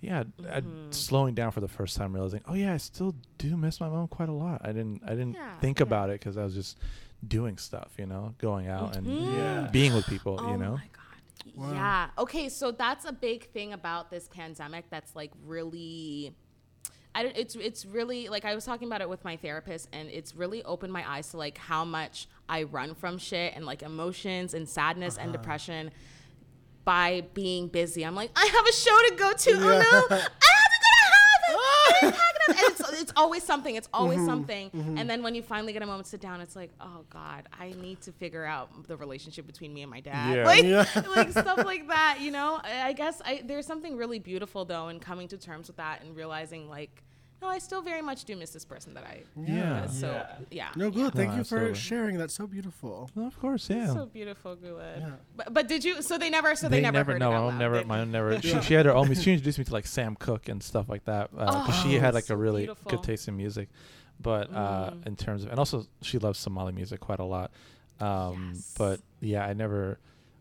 yeah 0.00 0.24
I- 0.50 0.60
Mhm. 0.60 0.92
slowing 0.94 1.34
down 1.34 1.50
for 1.52 1.60
the 1.60 1.68
first 1.68 1.96
time 1.96 2.12
realizing 2.12 2.40
oh 2.46 2.54
yeah 2.54 2.74
I 2.74 2.76
still 2.78 3.14
do 3.38 3.56
miss 3.56 3.80
my 3.80 3.88
mom 3.88 4.08
quite 4.08 4.28
a 4.28 4.32
lot 4.34 4.60
I 4.64 4.68
didn't 4.72 5.02
I 5.04 5.10
didn't 5.10 5.34
Yeah, 5.34 5.58
think 5.58 5.78
yeah. 5.78 5.84
about 5.84 6.10
it 6.10 6.20
because 6.20 6.36
I 6.36 6.44
was 6.44 6.54
just 6.54 6.78
doing 7.26 7.58
stuff 7.58 7.90
you 7.98 8.06
know 8.06 8.34
going 8.38 8.66
out 8.68 8.96
and 8.96 9.06
Mhm. 9.06 9.36
Yeah. 9.36 9.68
being 9.70 9.94
with 9.94 10.06
people 10.06 10.38
oh 10.40 10.50
you 10.50 10.56
know 10.56 10.72
my 10.76 10.88
god 10.92 11.72
Yeah. 11.74 12.08
Okay. 12.18 12.48
So 12.48 12.70
that's 12.70 13.04
a 13.04 13.12
big 13.12 13.50
thing 13.50 13.72
about 13.72 14.10
this 14.10 14.28
pandemic. 14.28 14.84
That's 14.90 15.16
like 15.16 15.30
really. 15.46 16.34
I 17.14 17.22
don't, 17.24 17.36
it's 17.36 17.56
it's 17.56 17.84
really 17.84 18.28
like 18.28 18.44
I 18.44 18.54
was 18.54 18.64
talking 18.64 18.86
about 18.88 19.00
it 19.00 19.08
with 19.08 19.24
my 19.24 19.36
therapist, 19.36 19.88
and 19.92 20.08
it's 20.10 20.34
really 20.36 20.62
opened 20.64 20.92
my 20.92 21.04
eyes 21.10 21.30
to 21.30 21.38
like 21.38 21.58
how 21.58 21.84
much 21.84 22.28
I 22.48 22.62
run 22.64 22.94
from 22.94 23.18
shit 23.18 23.54
and 23.56 23.64
like 23.66 23.82
emotions 23.82 24.54
and 24.54 24.68
sadness 24.68 25.18
and 25.18 25.32
depression 25.32 25.90
by 26.84 27.24
being 27.34 27.68
busy. 27.68 28.04
I'm 28.04 28.14
like, 28.14 28.30
I 28.36 28.46
have 28.46 28.66
a 28.66 28.72
show 28.72 28.96
to 29.08 29.14
go 29.16 29.32
to. 29.32 29.50
Oh 29.52 29.58
no, 30.10 30.16
I 30.16 30.20
have 30.20 30.72
to 30.74 30.80
go 30.86 32.10
to 32.10 32.16
have 32.16 32.34
it. 32.50 32.56
I 32.56 32.60
didn't 32.60 32.78
pack 32.78 32.80
it 32.80 32.82
up. 32.82 32.88
And 32.90 32.98
it's, 33.00 33.02
it's 33.02 33.12
always 33.16 33.42
something. 33.42 33.74
It's 33.74 33.88
always 33.92 34.18
mm-hmm. 34.18 34.26
something. 34.26 34.70
Mm-hmm. 34.70 34.98
And 34.98 35.08
then 35.08 35.22
when 35.22 35.34
you 35.34 35.42
finally 35.42 35.72
get 35.72 35.82
a 35.82 35.86
moment 35.86 36.04
to 36.06 36.10
sit 36.10 36.20
down, 36.20 36.40
it's 36.40 36.56
like, 36.56 36.70
oh 36.80 37.04
God, 37.10 37.48
I 37.58 37.72
need 37.80 38.00
to 38.02 38.12
figure 38.12 38.44
out 38.44 38.86
the 38.86 38.96
relationship 38.96 39.46
between 39.46 39.72
me 39.72 39.82
and 39.82 39.90
my 39.90 40.00
dad. 40.00 40.36
Yeah. 40.36 40.44
Like, 40.44 40.64
Yeah. 40.64 41.02
like 41.16 41.30
stuff 41.30 41.58
like 41.64 41.88
that, 41.88 42.18
you 42.20 42.30
know? 42.30 42.60
I 42.62 42.90
I 42.90 42.92
guess 42.92 43.22
I, 43.24 43.42
there's 43.44 43.66
something 43.66 43.96
really 43.96 44.18
beautiful 44.18 44.64
though 44.64 44.88
in 44.88 44.98
coming 44.98 45.28
to 45.28 45.38
terms 45.38 45.68
with 45.68 45.76
that 45.76 46.02
and 46.02 46.16
realizing 46.16 46.68
like, 46.68 47.04
no, 47.42 47.48
I 47.48 47.58
still 47.58 47.82
very 47.82 48.02
much 48.02 48.24
do 48.24 48.36
miss 48.36 48.50
this 48.50 48.64
person 48.64 48.94
that 48.94 49.04
I. 49.04 49.22
Yeah. 49.36 49.86
So 49.86 50.06
Yeah. 50.08 50.36
yeah. 50.50 50.68
No, 50.76 50.90
good. 50.90 51.12
Thank 51.14 51.30
No, 51.30 51.36
you 51.38 51.44
for 51.44 51.56
absolutely. 51.56 51.74
sharing. 51.74 52.18
That's 52.18 52.34
so 52.34 52.46
beautiful. 52.46 53.10
Well, 53.14 53.26
of 53.26 53.38
course, 53.40 53.68
yeah. 53.70 53.92
So 53.92 54.06
beautiful, 54.06 54.56
Guled. 54.56 54.80
Yeah. 54.98 55.10
But, 55.36 55.54
but 55.54 55.68
did 55.68 55.84
you? 55.84 56.02
So 56.02 56.18
they 56.18 56.30
never. 56.30 56.54
So 56.54 56.68
they, 56.68 56.80
never, 56.80 57.04
heard 57.04 57.18
no, 57.20 57.30
it 57.32 57.34
out 57.34 57.40
my 57.40 57.48
loud. 57.50 57.58
never, 57.58 57.76
They- 57.78 57.84
my 57.84 57.98
mom 57.98 58.10
never. 58.10 58.40
She, 58.42 58.60
she 58.62 58.74
had 58.74 58.86
her 58.86 58.94
own. 58.94 59.06
music. 59.08 59.24
She 59.24 59.32
introduced 59.32 59.58
me 59.58 59.64
to 59.64 59.72
like 59.72 59.86
Sam 59.86 60.16
Cooke 60.16 60.48
and 60.48 60.62
stuff 60.62 60.88
like 60.88 61.04
that 61.06 61.30
because 61.30 61.74
she 61.82 61.96
Oh, 61.96 62.00
had 62.00 62.14
like 62.14 62.24
so 62.24 62.34
a 62.34 62.36
really 62.36 62.62
beautiful. 62.66 62.90
good 62.90 63.02
taste 63.02 63.26
in 63.28 63.36
music. 63.36 63.68
But 64.22 64.52
uh, 64.52 64.90
Mm. 64.90 65.06
in 65.06 65.16
terms 65.16 65.44
of, 65.44 65.50
and 65.50 65.58
also 65.58 65.86
she 66.02 66.18
loves 66.18 66.38
Somali 66.38 66.72
music 66.72 67.00
quite 67.00 67.20
a 67.20 67.24
lot. 67.24 67.50
Um, 68.00 68.52
Yes. 68.54 68.74
But 68.76 69.00
yeah, 69.20 69.46
I 69.46 69.54
never. 69.54 69.98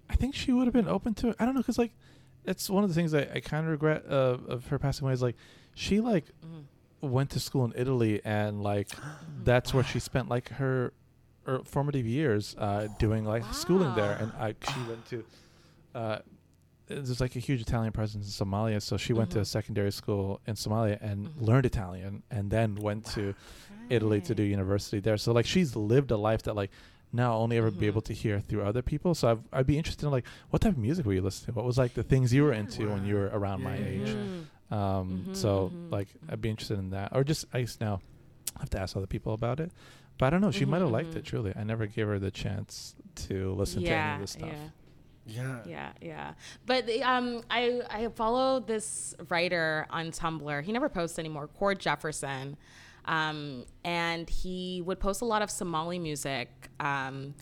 I 0.09 0.15
think 0.15 0.35
she 0.35 0.51
would 0.51 0.65
have 0.65 0.73
been 0.73 0.87
open 0.87 1.13
to 1.15 1.29
it. 1.29 1.35
I 1.39 1.45
don't 1.45 1.53
know 1.55 1.61
because 1.61 1.77
like, 1.77 1.91
it's 2.45 2.69
one 2.69 2.83
of 2.83 2.89
the 2.89 2.95
things 2.95 3.13
I, 3.13 3.27
I 3.35 3.39
kind 3.41 3.63
of 3.65 3.71
regret 3.71 4.03
uh, 4.09 4.37
of 4.47 4.67
her 4.67 4.79
passing 4.79 5.05
away 5.05 5.13
is 5.13 5.21
like, 5.21 5.35
she 5.75 5.99
like 6.01 6.25
Mhm. 6.45 6.63
Went 7.01 7.29
to 7.31 7.39
school 7.39 7.65
in 7.65 7.73
Italy 7.75 8.21
and 8.25 8.61
like 8.63 8.89
that's 9.43 9.73
where 9.73 9.83
she 9.83 9.99
spent 9.99 10.29
like 10.29 10.49
her, 10.49 10.93
her 11.45 11.59
formative 11.63 12.05
years 12.05 12.55
uh, 12.57 12.87
doing 12.97 13.23
like 13.25 13.53
schooling 13.53 13.93
there 13.93 14.13
and 14.13 14.31
I 14.33 14.55
she 14.61 14.81
went 14.81 15.05
to 15.05 15.23
uh, 15.95 16.19
there's 16.87 17.21
like 17.21 17.35
a 17.35 17.39
huge 17.39 17.61
Italian 17.61 17.91
presence 17.93 18.25
in 18.39 18.45
Somalia 18.47 18.81
so 18.81 18.97
she 18.97 19.13
went 19.13 19.29
to 19.31 19.39
a 19.39 19.43
Mhm. 19.43 19.47
secondary 19.47 19.91
school 19.91 20.41
in 20.47 20.55
Somalia 20.55 20.97
and 21.01 21.27
Mhm. 21.29 21.41
learned 21.47 21.65
Italian 21.65 22.23
and 22.31 22.49
then 22.51 22.75
went 22.75 23.05
to 23.15 23.33
Italy 23.89 24.21
to 24.21 24.33
do 24.35 24.43
university 24.43 24.99
there 24.99 25.17
so 25.17 25.31
like 25.31 25.45
she's 25.45 25.75
lived 25.75 26.11
a 26.11 26.17
life 26.17 26.41
that 26.43 26.55
like 26.55 26.71
now 27.11 27.31
I'll 27.33 27.41
only 27.41 27.57
ever 27.57 27.71
be 27.71 27.85
Mhm. 27.85 27.91
able 27.93 28.01
to 28.01 28.13
hear 28.13 28.39
through 28.39 28.63
other 28.63 28.81
people 28.83 29.15
so 29.15 29.31
I've, 29.31 29.43
I'd 29.53 29.65
be 29.67 29.77
interested 29.77 30.05
in 30.05 30.11
like 30.11 30.25
what 30.51 30.61
type 30.61 30.73
of 30.73 30.77
music 30.77 31.05
were 31.05 31.13
you 31.13 31.21
listening 31.21 31.53
to 31.53 31.57
what 31.57 31.65
was 31.65 31.77
like 31.77 31.93
the 31.93 32.03
things 32.03 32.33
you 32.33 32.43
were 32.43 32.53
into 32.53 32.91
when 32.91 33.03
you 33.05 33.15
were 33.15 33.29
around 33.33 33.61
my 33.63 33.77
Yeah. 33.77 33.85
age 33.85 34.07
Mhm. 34.15 34.45
Um, 34.72 35.26
Mhm, 35.30 35.36
so 35.36 35.72
mhm, 35.74 35.91
like 35.91 36.07
I'd 36.30 36.41
be 36.41 36.49
interested 36.49 36.80
in 36.80 36.91
that, 36.91 37.09
or 37.13 37.24
just 37.24 37.45
I 37.53 37.61
guess 37.61 37.80
now 37.80 38.01
I 38.55 38.61
have 38.61 38.70
to 38.72 38.82
ask 38.82 38.95
other 38.95 39.07
people 39.07 39.34
about 39.34 39.59
it. 39.59 39.72
But 40.17 40.28
I 40.28 40.30
don't 40.32 40.41
know. 40.41 40.51
She 40.51 40.65
might 40.65 40.82
have 40.82 40.91
liked 40.91 41.11
mhm. 41.11 41.17
it. 41.17 41.26
Truly, 41.26 41.53
I 41.55 41.63
never 41.63 41.86
gave 41.86 42.07
her 42.07 42.20
the 42.20 42.32
chance 42.32 42.95
to 43.28 43.53
listen 43.53 43.84
to 43.84 43.89
any 43.89 44.15
of 44.15 44.22
this 44.22 44.32
stuff. 44.32 44.49
Yeah. 44.51 44.70
Yeah. 45.26 45.59
Yeah, 45.65 45.91
yeah. 46.01 46.34
But 46.65 46.88
the, 46.88 47.03
um, 47.03 47.43
I 47.49 47.82
I 47.89 48.07
follow 48.15 48.59
this 48.59 49.15
writer 49.30 49.86
on 49.91 50.11
Tumblr. 50.11 50.63
He 50.63 50.72
never 50.72 50.89
posts 50.89 51.20
anymore. 51.20 51.47
Cord 51.47 51.80
Jefferson, 51.80 52.57
um, 53.05 53.65
and 53.84 54.30
he 54.30 54.82
would 54.86 54.99
post 54.99 55.22
a 55.22 55.26
lot 55.26 55.41
of 55.41 55.49
Somali 55.51 55.99
music. 55.99 56.49
Um, 56.80 57.36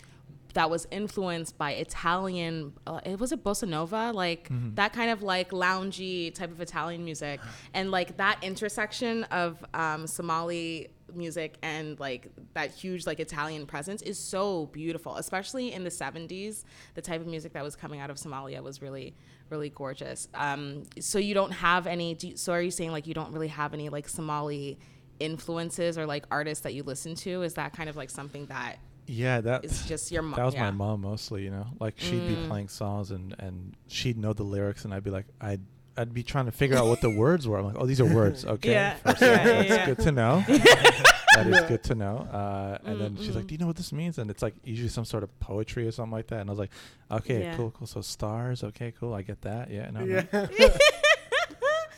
that 0.58 0.68
was 0.68 0.88
influenced 0.90 1.56
by 1.56 1.70
Italian. 1.86 2.72
Uh, 2.84 3.00
it 3.06 3.20
was 3.20 3.30
a 3.30 3.36
bossa 3.36 3.66
nova, 3.68 4.10
like 4.12 4.48
Mhm. 4.48 4.74
that 4.74 4.92
kind 4.92 5.10
of 5.10 5.22
like 5.22 5.50
loungy 5.50 6.34
type 6.34 6.50
of 6.50 6.60
Italian 6.60 7.04
music, 7.04 7.38
and 7.74 7.92
like 7.92 8.16
that 8.16 8.42
intersection 8.42 9.22
of 9.42 9.64
um, 9.72 10.06
Somali 10.08 10.88
music 11.14 11.56
and 11.62 11.98
like 12.00 12.22
that 12.54 12.70
huge 12.72 13.06
like 13.06 13.20
Italian 13.20 13.66
presence 13.66 14.02
is 14.02 14.18
so 14.18 14.66
beautiful, 14.66 15.14
especially 15.16 15.72
in 15.72 15.84
the 15.84 15.90
70s. 15.90 16.64
The 16.94 17.02
type 17.02 17.20
of 17.20 17.26
music 17.28 17.52
that 17.52 17.62
was 17.62 17.76
coming 17.76 18.00
out 18.00 18.10
of 18.10 18.16
Somalia 18.16 18.60
was 18.60 18.82
really, 18.82 19.14
really 19.50 19.70
gorgeous. 19.70 20.26
Um, 20.34 20.82
so 20.98 21.18
you 21.20 21.34
don't 21.34 21.52
have 21.52 21.86
any. 21.86 22.14
Do 22.14 22.28
you, 22.28 22.36
so 22.36 22.52
are 22.52 22.60
you 22.60 22.72
saying 22.72 22.90
like 22.90 23.06
you 23.06 23.14
don't 23.14 23.32
really 23.32 23.48
have 23.48 23.72
any 23.74 23.88
like 23.90 24.08
Somali 24.08 24.76
influences 25.20 25.96
or 25.98 26.04
like 26.06 26.24
artists 26.32 26.62
that 26.64 26.74
you 26.74 26.82
listen 26.82 27.14
to? 27.16 27.42
Is 27.42 27.54
that 27.54 27.72
kind 27.74 27.88
of 27.88 27.96
like 27.96 28.10
something 28.10 28.46
that 28.46 28.78
Yeah, 29.08 29.40
that 29.40 29.64
is 29.64 29.86
just 29.86 30.12
your 30.12 30.22
mom? 30.22 30.36
that 30.36 30.44
was 30.44 30.54
yeah. 30.54 30.64
my 30.64 30.70
mom 30.70 31.00
mostly. 31.00 31.42
You 31.44 31.50
know, 31.50 31.66
like 31.80 31.94
she'd 31.98 32.26
be 32.28 32.34
Mm. 32.36 32.48
playing 32.48 32.68
songs 32.68 33.10
and 33.10 33.34
and 33.38 33.74
she'd 33.86 34.18
know 34.18 34.32
the 34.32 34.42
lyrics, 34.44 34.84
and 34.84 34.92
I'd 34.94 35.04
be 35.04 35.10
like, 35.10 35.26
I'd 35.40 35.60
I'd 35.96 36.14
be 36.14 36.22
trying 36.22 36.44
to 36.46 36.52
figure 36.52 36.76
out 36.76 36.86
what 36.86 37.00
the 37.00 37.10
words 37.10 37.48
were. 37.48 37.58
I'm 37.58 37.64
like, 37.64 37.76
oh, 37.78 37.86
these 37.86 38.00
are 38.00 38.04
words. 38.14 38.44
Okay, 38.54 38.70
Yeah. 38.72 38.94
First, 38.96 39.20
Yeah, 39.22 39.44
that's 39.44 39.68
yeah. 39.68 39.86
good 39.86 39.98
to 40.00 40.12
know. 40.12 40.44
that 40.48 41.46
is 41.46 41.60
good 41.68 41.82
to 41.84 41.94
know. 41.96 42.18
Uh, 42.32 42.78
and 42.84 43.00
then 43.00 43.16
she's 43.16 43.34
like, 43.34 43.44
Mm-mm. 43.44 43.48
"Do 43.48 43.54
you 43.54 43.58
know 43.58 43.66
what 43.66 43.76
this 43.76 43.92
means?" 43.92 44.18
And 44.18 44.30
it's 44.30 44.42
like 44.42 44.54
usually 44.64 44.88
some 44.90 45.04
sort 45.04 45.22
of 45.24 45.40
poetry 45.40 45.86
or 45.88 45.90
something 45.92 46.12
like 46.12 46.28
that. 46.28 46.40
And 46.40 46.50
I 46.50 46.52
was 46.52 46.58
like, 46.58 46.70
"Okay, 47.10 47.40
Yeah. 47.40 47.56
cool, 47.56 47.70
cool. 47.72 47.86
So 47.86 48.00
stars. 48.00 48.62
Okay, 48.62 48.92
cool. 48.98 49.12
I 49.14 49.22
get 49.22 49.40
that. 49.42 49.70
Yeah, 49.70 49.90
no, 49.90 50.04
no. 50.04 50.22
Yeah. 50.32 50.46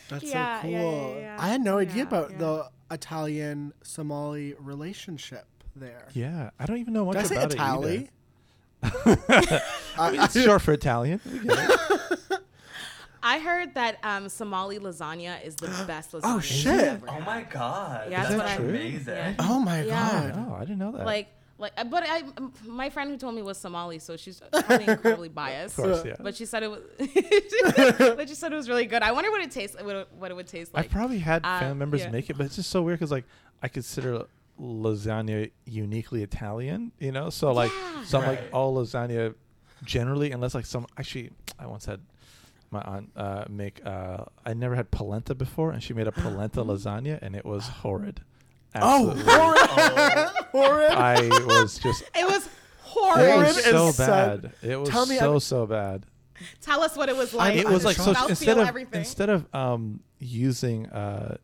That's 0.09 0.25
Yeah, 0.25 0.57
so 0.61 0.63
cool. 0.63 0.71
yeah, 0.73 1.19
yeah. 1.21 1.37
I 1.39 1.49
had 1.49 1.61
no 1.61 1.79
idea 1.79 2.03
about 2.03 2.33
yeah. 2.33 2.39
the 2.39 2.71
Italian 2.91 3.73
Somali 3.83 4.55
relationship 4.59 5.47
there. 5.77 6.07
Yeah, 6.13 6.51
I 6.59 6.67
don't 6.67 6.79
even 6.79 6.93
know 6.95 7.05
much 7.07 7.17
Did 7.17 7.25
I 7.25 7.29
say 7.29 7.37
about 7.37 7.51
Itali? 7.53 8.03
it 8.03 8.11
I- 8.83 9.61
either. 9.99 10.25
it's 10.25 10.41
short 10.43 10.63
for 10.63 10.73
Italian. 10.73 11.21
We 11.31 11.41
get 11.41 11.71
it. 11.71 12.39
I 13.23 13.39
heard 13.39 13.75
that 13.75 13.99
um, 14.03 14.29
Somali 14.31 14.79
lasagna 14.79 15.45
is 15.45 15.55
the 15.57 15.67
best 15.87 16.13
lasagna. 16.13 16.35
you've 16.37 16.45
shit. 16.45 16.81
ever 16.81 17.07
Oh 17.09 17.13
had. 17.13 17.27
my 17.27 17.43
god. 17.43 18.11
Yeah, 18.11 18.23
that's 18.23 18.35
that's 18.37 18.59
what 18.59 18.67
I- 18.67 18.69
amazing. 18.69 19.15
Yeah. 19.15 19.35
oh 19.41 19.61
my 19.61 19.83
Yeah. 19.83 20.31
god. 20.35 20.47
oh, 20.49 20.55
I 20.55 20.61
didn't 20.61 20.79
know 20.79 20.93
that. 20.93 21.05
Like, 21.05 21.29
like, 21.59 21.73
uh, 21.77 21.85
but 21.85 22.03
I, 22.05 22.23
um, 22.39 22.55
my 22.67 22.89
friend 22.89 23.11
who 23.11 23.19
told 23.19 23.35
me 23.35 23.43
was 23.43 23.59
Somali, 23.59 23.99
so 23.99 24.17
she's 24.17 24.41
probably 24.51 24.87
incredibly 24.89 25.29
biased. 25.29 25.79
of 25.79 25.85
course, 25.85 26.05
yeah. 26.07 26.17
But 26.19 26.35
she 26.35 26.47
said 26.47 26.63
it 26.63 26.71
was, 26.71 26.81
but 28.17 28.29
she 28.31 28.35
said 28.35 28.51
it 28.51 28.57
was 28.57 28.67
really 28.71 28.87
good. 28.87 29.03
I 29.03 29.13
wonder 29.13 29.31
what 29.31 29.43
it 29.43 29.51
tastes, 29.51 29.77
what 29.79 29.95
it, 29.95 30.09
what 30.19 30.31
it 30.31 30.35
would 30.35 30.47
taste 30.47 30.73
like. 30.73 30.87
I've 30.87 30.91
probably 30.91 31.19
had 31.19 31.45
uh, 31.45 31.59
family 31.61 31.75
members 31.77 32.01
yeah. 32.01 32.11
make 32.11 32.31
it, 32.31 32.39
but 32.39 32.47
it's 32.47 32.57
just 32.57 32.71
so 32.71 32.81
weird 32.81 32.99
because 32.99 33.11
like 33.11 33.25
I 33.63 33.69
consider 33.69 34.25
lasagna 34.61 35.51
uniquely 35.65 36.23
Italian, 36.23 36.93
you 36.99 37.13
know. 37.13 37.31
So 37.31 37.53
like, 37.53 37.73
Yeah. 37.73 38.05
so 38.05 38.21
I'm 38.21 38.27
like 38.27 38.43
all 38.53 38.75
lasagna 38.77 39.35
generally, 39.85 40.31
unless 40.33 40.55
like 40.55 40.67
some 40.67 40.87
actually, 40.99 41.31
I 41.59 41.67
once 41.67 41.87
had 41.87 42.01
my 42.71 42.83
aunt 42.83 43.11
uh, 43.17 43.45
make. 43.49 43.85
Uh, 43.85 44.25
I 44.45 44.55
never 44.55 44.75
had 44.75 44.91
polenta 44.91 45.35
before, 45.35 45.71
and 45.73 45.83
she 45.83 45.95
made 45.95 46.07
a 46.07 46.13
polenta 46.13 46.61
lasagna, 46.65 47.19
and 47.23 47.35
it 47.35 47.45
was 47.45 47.67
horrid. 47.67 48.21
Oh, 48.75 49.11
Absolutely. 49.11 49.33
horrid! 49.33 50.29
horrid! 50.53 50.93
I 50.93 51.29
was 51.47 51.79
just. 51.79 52.03
it 52.15 52.25
was 52.25 52.47
It 52.47 52.53
horrid. 52.83 53.31
Horrid 53.31 53.47
was 53.57 53.65
so 53.65 53.89
is 53.89 53.97
so- 53.97 54.07
bad. 54.07 54.53
It 54.63 54.77
was 54.79 54.89
Tell 54.89 55.07
me 55.07 55.17
so 55.17 55.31
I'm- 55.33 55.41
so 55.41 55.67
bad. 55.67 56.07
Tell 56.63 56.83
us 56.83 56.97
what 56.97 57.09
it 57.09 57.17
was 57.17 57.35
I- 57.35 57.39
like. 57.39 57.57
it 57.57 57.69
was 57.69 57.85
like 57.85 57.97
so 57.97 58.15
instead 58.29 58.57
of 58.59 58.67
everything. 58.69 59.01
instead 59.01 59.29
of 59.29 59.47
um 59.55 60.01
using 60.21 60.87
uh 60.87 61.37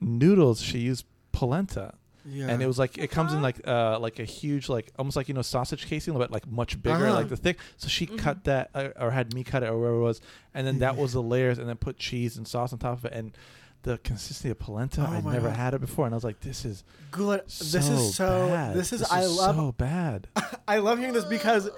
noodles 0.00 0.60
she 0.60 0.78
used 0.78 1.04
polenta 1.32 1.94
yeah. 2.28 2.48
and 2.48 2.62
it 2.62 2.66
was 2.66 2.78
like 2.78 2.98
it 2.98 3.10
comes 3.10 3.32
in 3.32 3.38
Uh-huh. 3.38 3.44
like 3.44 3.66
uh 3.66 3.98
like 3.98 4.18
a 4.18 4.24
huge 4.24 4.68
like 4.68 4.92
almost 4.98 5.16
like 5.16 5.28
you 5.28 5.34
know 5.34 5.42
sausage 5.42 5.86
casing 5.86 6.16
but 6.16 6.30
like 6.30 6.46
much 6.46 6.82
bigger 6.82 7.06
Uh-huh. 7.06 7.14
like 7.14 7.28
the 7.28 7.36
thick 7.36 7.58
so 7.76 7.88
she 7.88 8.06
Mm-hmm. 8.06 8.16
cut 8.16 8.44
that 8.44 8.70
uh, 8.74 8.88
or 8.98 9.10
had 9.10 9.34
me 9.34 9.42
cut 9.44 9.62
it 9.62 9.66
or 9.68 9.78
whatever 9.78 9.96
it 9.96 10.02
was 10.02 10.20
and 10.54 10.66
then 10.66 10.78
that 10.80 10.96
was 10.96 11.12
the 11.12 11.22
layers 11.22 11.58
and 11.58 11.68
then 11.68 11.76
put 11.76 11.98
cheese 11.98 12.36
and 12.36 12.46
sauce 12.46 12.72
on 12.72 12.78
top 12.78 12.98
of 12.98 13.04
it 13.04 13.12
and 13.12 13.32
the 13.82 13.96
consistency 13.98 14.50
of 14.50 14.58
polenta 14.58 15.06
Oh 15.08 15.12
I'd 15.12 15.24
never 15.24 15.48
God. 15.48 15.56
had 15.56 15.74
it 15.74 15.80
before 15.80 16.04
and 16.06 16.14
I 16.14 16.16
was 16.16 16.24
like 16.24 16.40
this 16.40 16.64
is 16.64 16.84
Good. 17.10 17.42
so 17.50 17.78
This 17.78 17.88
is 17.88 18.14
so. 18.16 18.48
bad. 18.48 18.76
This 18.76 18.92
is. 18.92 19.02
I 19.04 19.24
love. 19.24 19.56
so 19.56 19.72
bad 19.72 20.26
I 20.68 20.78
love 20.78 20.98
hearing 20.98 21.14
this 21.14 21.24
because 21.24 21.70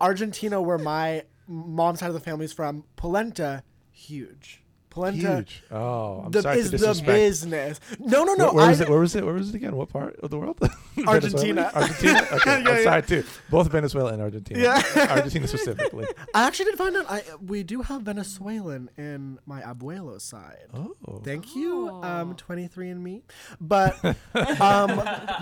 Argentina, 0.00 0.60
where 0.62 0.78
my 0.78 1.24
mom's 1.48 1.98
side 2.00 2.08
of 2.08 2.14
the 2.14 2.20
family's 2.20 2.52
from, 2.52 2.84
polenta, 2.96 3.62
huge. 3.90 4.59
Polenta 4.90 5.36
huge 5.36 5.62
oh 5.70 6.22
I'm 6.24 6.30
the, 6.32 6.42
sorry 6.42 6.58
is 6.58 6.70
to 6.70 6.78
the 6.78 7.02
business. 7.04 7.80
No, 8.00 8.24
no, 8.24 8.34
no. 8.34 8.46
where, 8.46 8.54
where 8.54 8.68
was 8.68 8.80
it? 8.80 8.88
Where 8.88 8.98
was 8.98 9.14
it? 9.14 9.24
Where 9.24 9.34
was 9.34 9.48
it 9.50 9.54
again? 9.54 9.76
What 9.76 9.88
part 9.88 10.16
of 10.20 10.30
the 10.30 10.38
world? 10.38 10.58
Argentina. 11.06 11.70
Venezuela? 11.72 11.72
Argentina. 11.74 12.28
Okay, 12.32 12.50
Yeah, 12.50 12.56
I'm 12.56 12.76
yeah. 12.76 12.82
sorry 12.82 13.02
too. 13.02 13.24
Both 13.50 13.70
Venezuela 13.70 14.12
and 14.12 14.20
Argentina. 14.20 14.60
Yeah. 14.60 14.82
Argentina 15.10 15.46
specifically. 15.46 16.06
I 16.34 16.46
actually 16.46 16.66
didn't 16.66 16.78
find 16.78 16.96
out. 16.96 17.06
I 17.08 17.22
we 17.46 17.62
do 17.62 17.82
have 17.82 18.02
Venezuelan 18.02 18.90
in 18.98 19.38
my 19.46 19.62
abuelo's 19.62 20.24
side. 20.24 20.66
Oh. 20.74 21.20
Thank 21.24 21.54
you, 21.54 21.88
um, 22.02 22.30
Oh. 22.30 22.34
23 22.36 22.90
and 22.90 23.02
me. 23.04 23.22
But 23.60 23.96
um, 24.60 24.96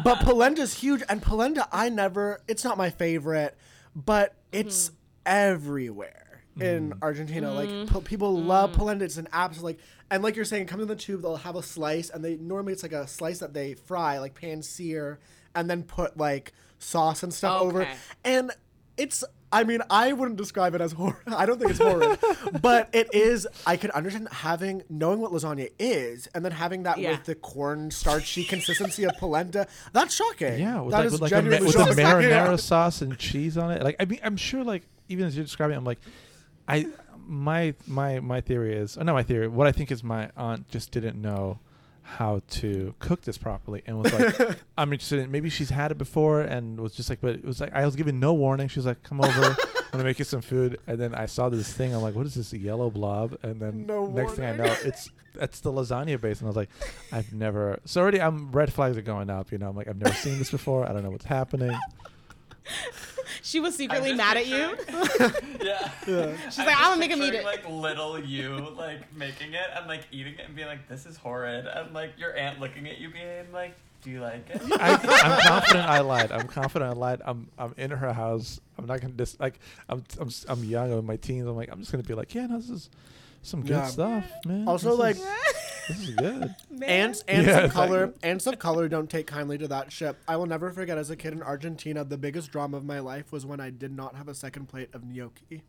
but 0.05 0.21
polenta's 0.21 0.75
huge, 0.75 1.03
and 1.09 1.23
polenta 1.23 1.67
I 1.73 1.89
never. 1.89 2.43
It's 2.49 2.65
not 2.65 2.77
my 2.77 2.91
favorite, 2.91 3.57
but 3.95 4.35
it's 4.53 4.91
everywhere 5.25 6.28
in 6.61 6.91
mm-hmm. 6.91 7.03
Argentina. 7.03 7.53
Like 7.53 7.69
mm-hmm. 7.69 7.93
po- 7.93 8.01
people 8.01 8.39
love 8.39 8.71
mm-hmm. 8.71 8.79
polenta. 8.79 9.05
It's 9.05 9.17
an 9.17 9.29
absolute 9.33 9.65
like, 9.65 9.79
and 10.11 10.23
like 10.23 10.37
you're 10.37 10.45
saying, 10.45 10.65
it 10.65 10.69
comes 10.69 10.83
in 10.83 10.89
the 10.89 10.97
tube. 10.97 11.23
They'll 11.23 11.37
have 11.37 11.57
a 11.57 11.63
slice, 11.63 12.11
and 12.11 12.25
they 12.25 12.37
normally 12.37 12.73
it's 12.73 12.83
like 12.83 12.93
a 12.93 13.07
slice 13.07 13.39
that 13.39 13.55
they 13.55 13.75
fry, 13.75 14.19
like 14.19 14.35
pan 14.35 14.63
sear, 14.63 15.19
and 15.55 15.69
then 15.69 15.83
put 15.83 16.17
like 16.17 16.53
sauce 16.79 17.23
and 17.23 17.33
stuff 17.33 17.61
over. 17.61 17.83
Okay. 17.83 17.95
And 18.25 18.53
it's 18.97 19.25
I 19.51 19.65
mean, 19.65 19.81
I 19.89 20.13
wouldn't 20.13 20.37
describe 20.37 20.75
it 20.75 20.81
as 20.81 20.93
horror. 20.93 21.23
I 21.27 21.47
don't 21.47 21.59
think 21.59 21.71
it's 21.71 21.81
horrid, 21.81 22.19
but 22.63 22.91
it 22.93 23.09
is. 23.15 23.47
I 23.67 23.77
could 23.77 23.91
understand 23.91 24.29
having 24.31 24.83
knowing 24.91 25.21
what 25.21 25.33
lasagna 25.33 25.71
is, 25.79 26.29
and 26.35 26.45
then 26.45 26.53
having 26.53 26.83
that 26.83 26.99
Yeah. 26.99 27.13
with 27.13 27.25
the 27.25 27.35
corn 27.35 27.91
starchy 27.91 28.45
consistency 28.45 29.05
of 29.05 29.13
polenta. 29.19 29.67
That's 29.93 30.15
shocking. 30.15 30.59
Yeah, 30.59 30.81
with 30.81 30.93
that 30.93 30.99
like, 30.99 31.07
is 31.07 31.13
with, 31.13 31.21
like 31.23 31.33
a, 31.33 31.37
ma- 31.37 31.51
genuinely 31.51 31.67
with 31.67 31.99
a 31.99 32.03
marinara 32.03 32.61
sauce 32.61 33.01
and 33.01 33.19
cheese 33.19 33.57
on 33.57 33.71
it. 33.71 33.83
Like 33.83 33.97
I 33.99 34.05
mean, 34.05 34.21
I'm 34.23 34.37
sure 34.37 34.63
like 34.65 34.83
even 35.09 35.27
as 35.27 35.35
you're 35.35 35.45
describing, 35.45 35.75
it, 35.75 35.79
I'm 35.79 35.85
like, 35.85 36.01
I 36.69 36.87
my 37.27 37.75
my 37.87 38.21
my 38.21 38.41
theory 38.41 38.77
is, 38.77 38.97
oh, 38.97 39.03
not 39.03 39.15
my 39.15 39.23
theory. 39.23 39.49
What 39.49 39.67
I 39.67 39.73
think 39.73 39.91
is 39.91 40.05
my 40.05 40.31
aunt 40.37 40.69
just 40.69 40.91
didn't 40.91 41.21
know 41.21 41.59
how 42.03 42.41
to 42.49 42.95
cook 43.01 43.21
this 43.23 43.37
properly 43.37 43.83
and 43.87 43.99
was 44.03 44.13
like, 44.13 44.59
I'm 44.79 44.93
interested 44.93 45.19
in. 45.19 45.31
Maybe 45.31 45.51
she's 45.51 45.71
had 45.71 45.91
it 45.91 45.99
before 45.99 46.41
and 46.41 46.81
was 46.81 46.95
just 46.95 47.11
like, 47.11 47.21
but 47.21 47.35
it 47.35 47.45
was 47.45 47.61
like 47.61 47.73
I 47.75 47.85
was 47.85 47.97
given 47.97 48.19
no 48.21 48.33
warning. 48.33 48.69
She 48.69 48.79
was 48.79 48.87
like, 48.87 49.03
come 49.03 49.21
over. 49.21 49.57
I'm 49.89 49.93
gonna 49.93 50.05
make 50.05 50.19
you 50.19 50.25
some 50.27 50.43
food, 50.43 50.79
and 50.87 50.99
then 51.01 51.15
I 51.15 51.25
saw 51.25 51.49
this 51.49 51.73
thing. 51.73 51.95
I'm 51.95 52.03
like, 52.03 52.15
"What 52.15 52.27
is 52.27 52.35
this 52.35 52.53
yellow 52.53 52.91
blob?" 52.91 53.39
And 53.43 53.59
then 53.59 53.87
No 53.87 54.05
next 54.05 54.35
thing 54.35 54.45
I 54.45 54.55
know, 54.55 54.77
it's 54.85 55.11
that's 55.35 55.61
the 55.61 55.73
lasagna 55.73 56.21
base, 56.21 56.41
and 56.41 56.47
I 56.47 56.51
was 56.51 56.57
like, 56.57 56.69
"I've 57.11 57.33
never." 57.33 57.81
So 57.87 58.03
already, 58.03 58.21
I'm 58.21 58.53
red 58.53 58.71
flags 58.71 58.99
are 58.99 59.03
going 59.03 59.31
up. 59.31 59.51
You 59.51 59.57
know, 59.57 59.67
I'm 59.67 59.75
like, 59.75 59.89
"I've 59.89 59.97
never 59.97 60.15
seen 60.15 60.39
this 60.39 60.51
before. 60.51 60.87
I 60.87 60.93
don't 60.93 61.05
know 61.05 61.11
what's 61.11 61.25
happening." 61.25 61.75
She 63.43 63.61
was 63.61 63.77
secretly 63.77 64.11
just 64.11 64.17
mad 64.19 64.37
at 64.37 64.47
you. 64.47 64.77
yeah. 65.65 65.91
Yeah. 66.07 66.37
She's 66.51 66.59
like, 66.59 66.77
I'm 66.77 66.91
gonna 66.93 66.97
make 67.01 67.11
him 67.11 67.23
eat 67.23 67.35
it. 67.35 67.45
Like 67.45 67.69
little 67.69 68.19
you, 68.19 68.57
like 68.77 69.13
making 69.15 69.55
it 69.55 69.67
and 69.77 69.87
like 69.87 70.03
eating 70.11 70.35
it 70.35 70.47
and 70.47 70.57
being 70.57 70.67
like, 70.69 70.89
"This 70.89 71.07
is 71.07 71.17
horrid," 71.17 71.67
and 71.67 71.93
like 71.95 72.19
your 72.19 72.37
aunt 72.37 72.59
looking 72.61 72.89
at 72.89 72.99
you, 72.99 73.11
being 73.11 73.51
like, 73.53 73.75
"Do 74.03 74.11
you 74.11 74.21
like 74.21 74.49
it?" 74.51 74.61
I, 74.81 74.93
I'm 74.95 75.41
confident 75.47 75.89
I 75.89 76.01
lied. 76.01 76.33
I'm 76.33 76.47
confident 76.49 76.91
I 76.91 76.95
lied. 76.95 77.21
I'm 77.25 77.49
I'm 77.59 77.75
in 77.77 77.91
her 77.91 78.13
house. 78.13 78.61
I'm 78.79 78.87
not 78.87 79.01
gonna 79.01 79.13
dis 79.15 79.39
like 79.39 79.61
I'm 79.89 80.03
I'm 80.19 80.29
s- 80.29 80.47
I'm 80.49 80.65
young. 80.65 80.91
I'm 80.93 80.99
in 80.99 81.07
my 81.07 81.17
teens. 81.17 81.47
I'm 81.47 81.57
like 81.57 81.71
I'm 81.71 81.79
just 81.81 81.93
gonna 81.93 82.03
be 82.05 82.15
like, 82.15 82.35
yeah, 82.35 82.47
no, 82.47 82.57
this 82.59 82.71
is 82.71 82.91
some 83.43 83.61
good 83.63 83.71
Yeah. 83.71 83.87
stuff, 83.87 84.25
man. 84.47 84.67
Also, 84.67 84.91
This 84.91 84.99
like 84.99 85.17
is- 85.17 85.48
this 85.89 86.09
is 86.09 86.15
good. 86.15 86.55
ants, 86.83 87.25
ants 87.27 87.47
Yeah, 87.49 87.59
of 87.65 87.73
color, 87.73 88.05
exactly. 88.05 88.31
ants 88.31 88.47
of 88.47 88.59
color 88.59 88.89
don't 88.89 89.09
take 89.11 89.27
kindly 89.27 89.59
to 89.59 89.69
that 89.69 89.91
ship. 89.93 90.17
I 90.29 90.37
will 90.37 90.47
never 90.47 90.71
forget. 90.71 90.99
As 90.99 91.11
a 91.11 91.17
kid 91.17 91.33
in 91.33 91.43
Argentina, 91.43 92.05
the 92.05 92.19
biggest 92.19 92.51
drama 92.53 92.77
of 92.77 92.85
my 92.85 92.99
life 93.01 93.33
was 93.33 93.45
when 93.47 93.61
I 93.61 93.71
did 93.71 93.93
not 93.93 94.15
have 94.17 94.29
a 94.29 94.35
second 94.35 94.67
plate 94.69 94.91
of 94.93 95.05
gnocchi, 95.05 95.63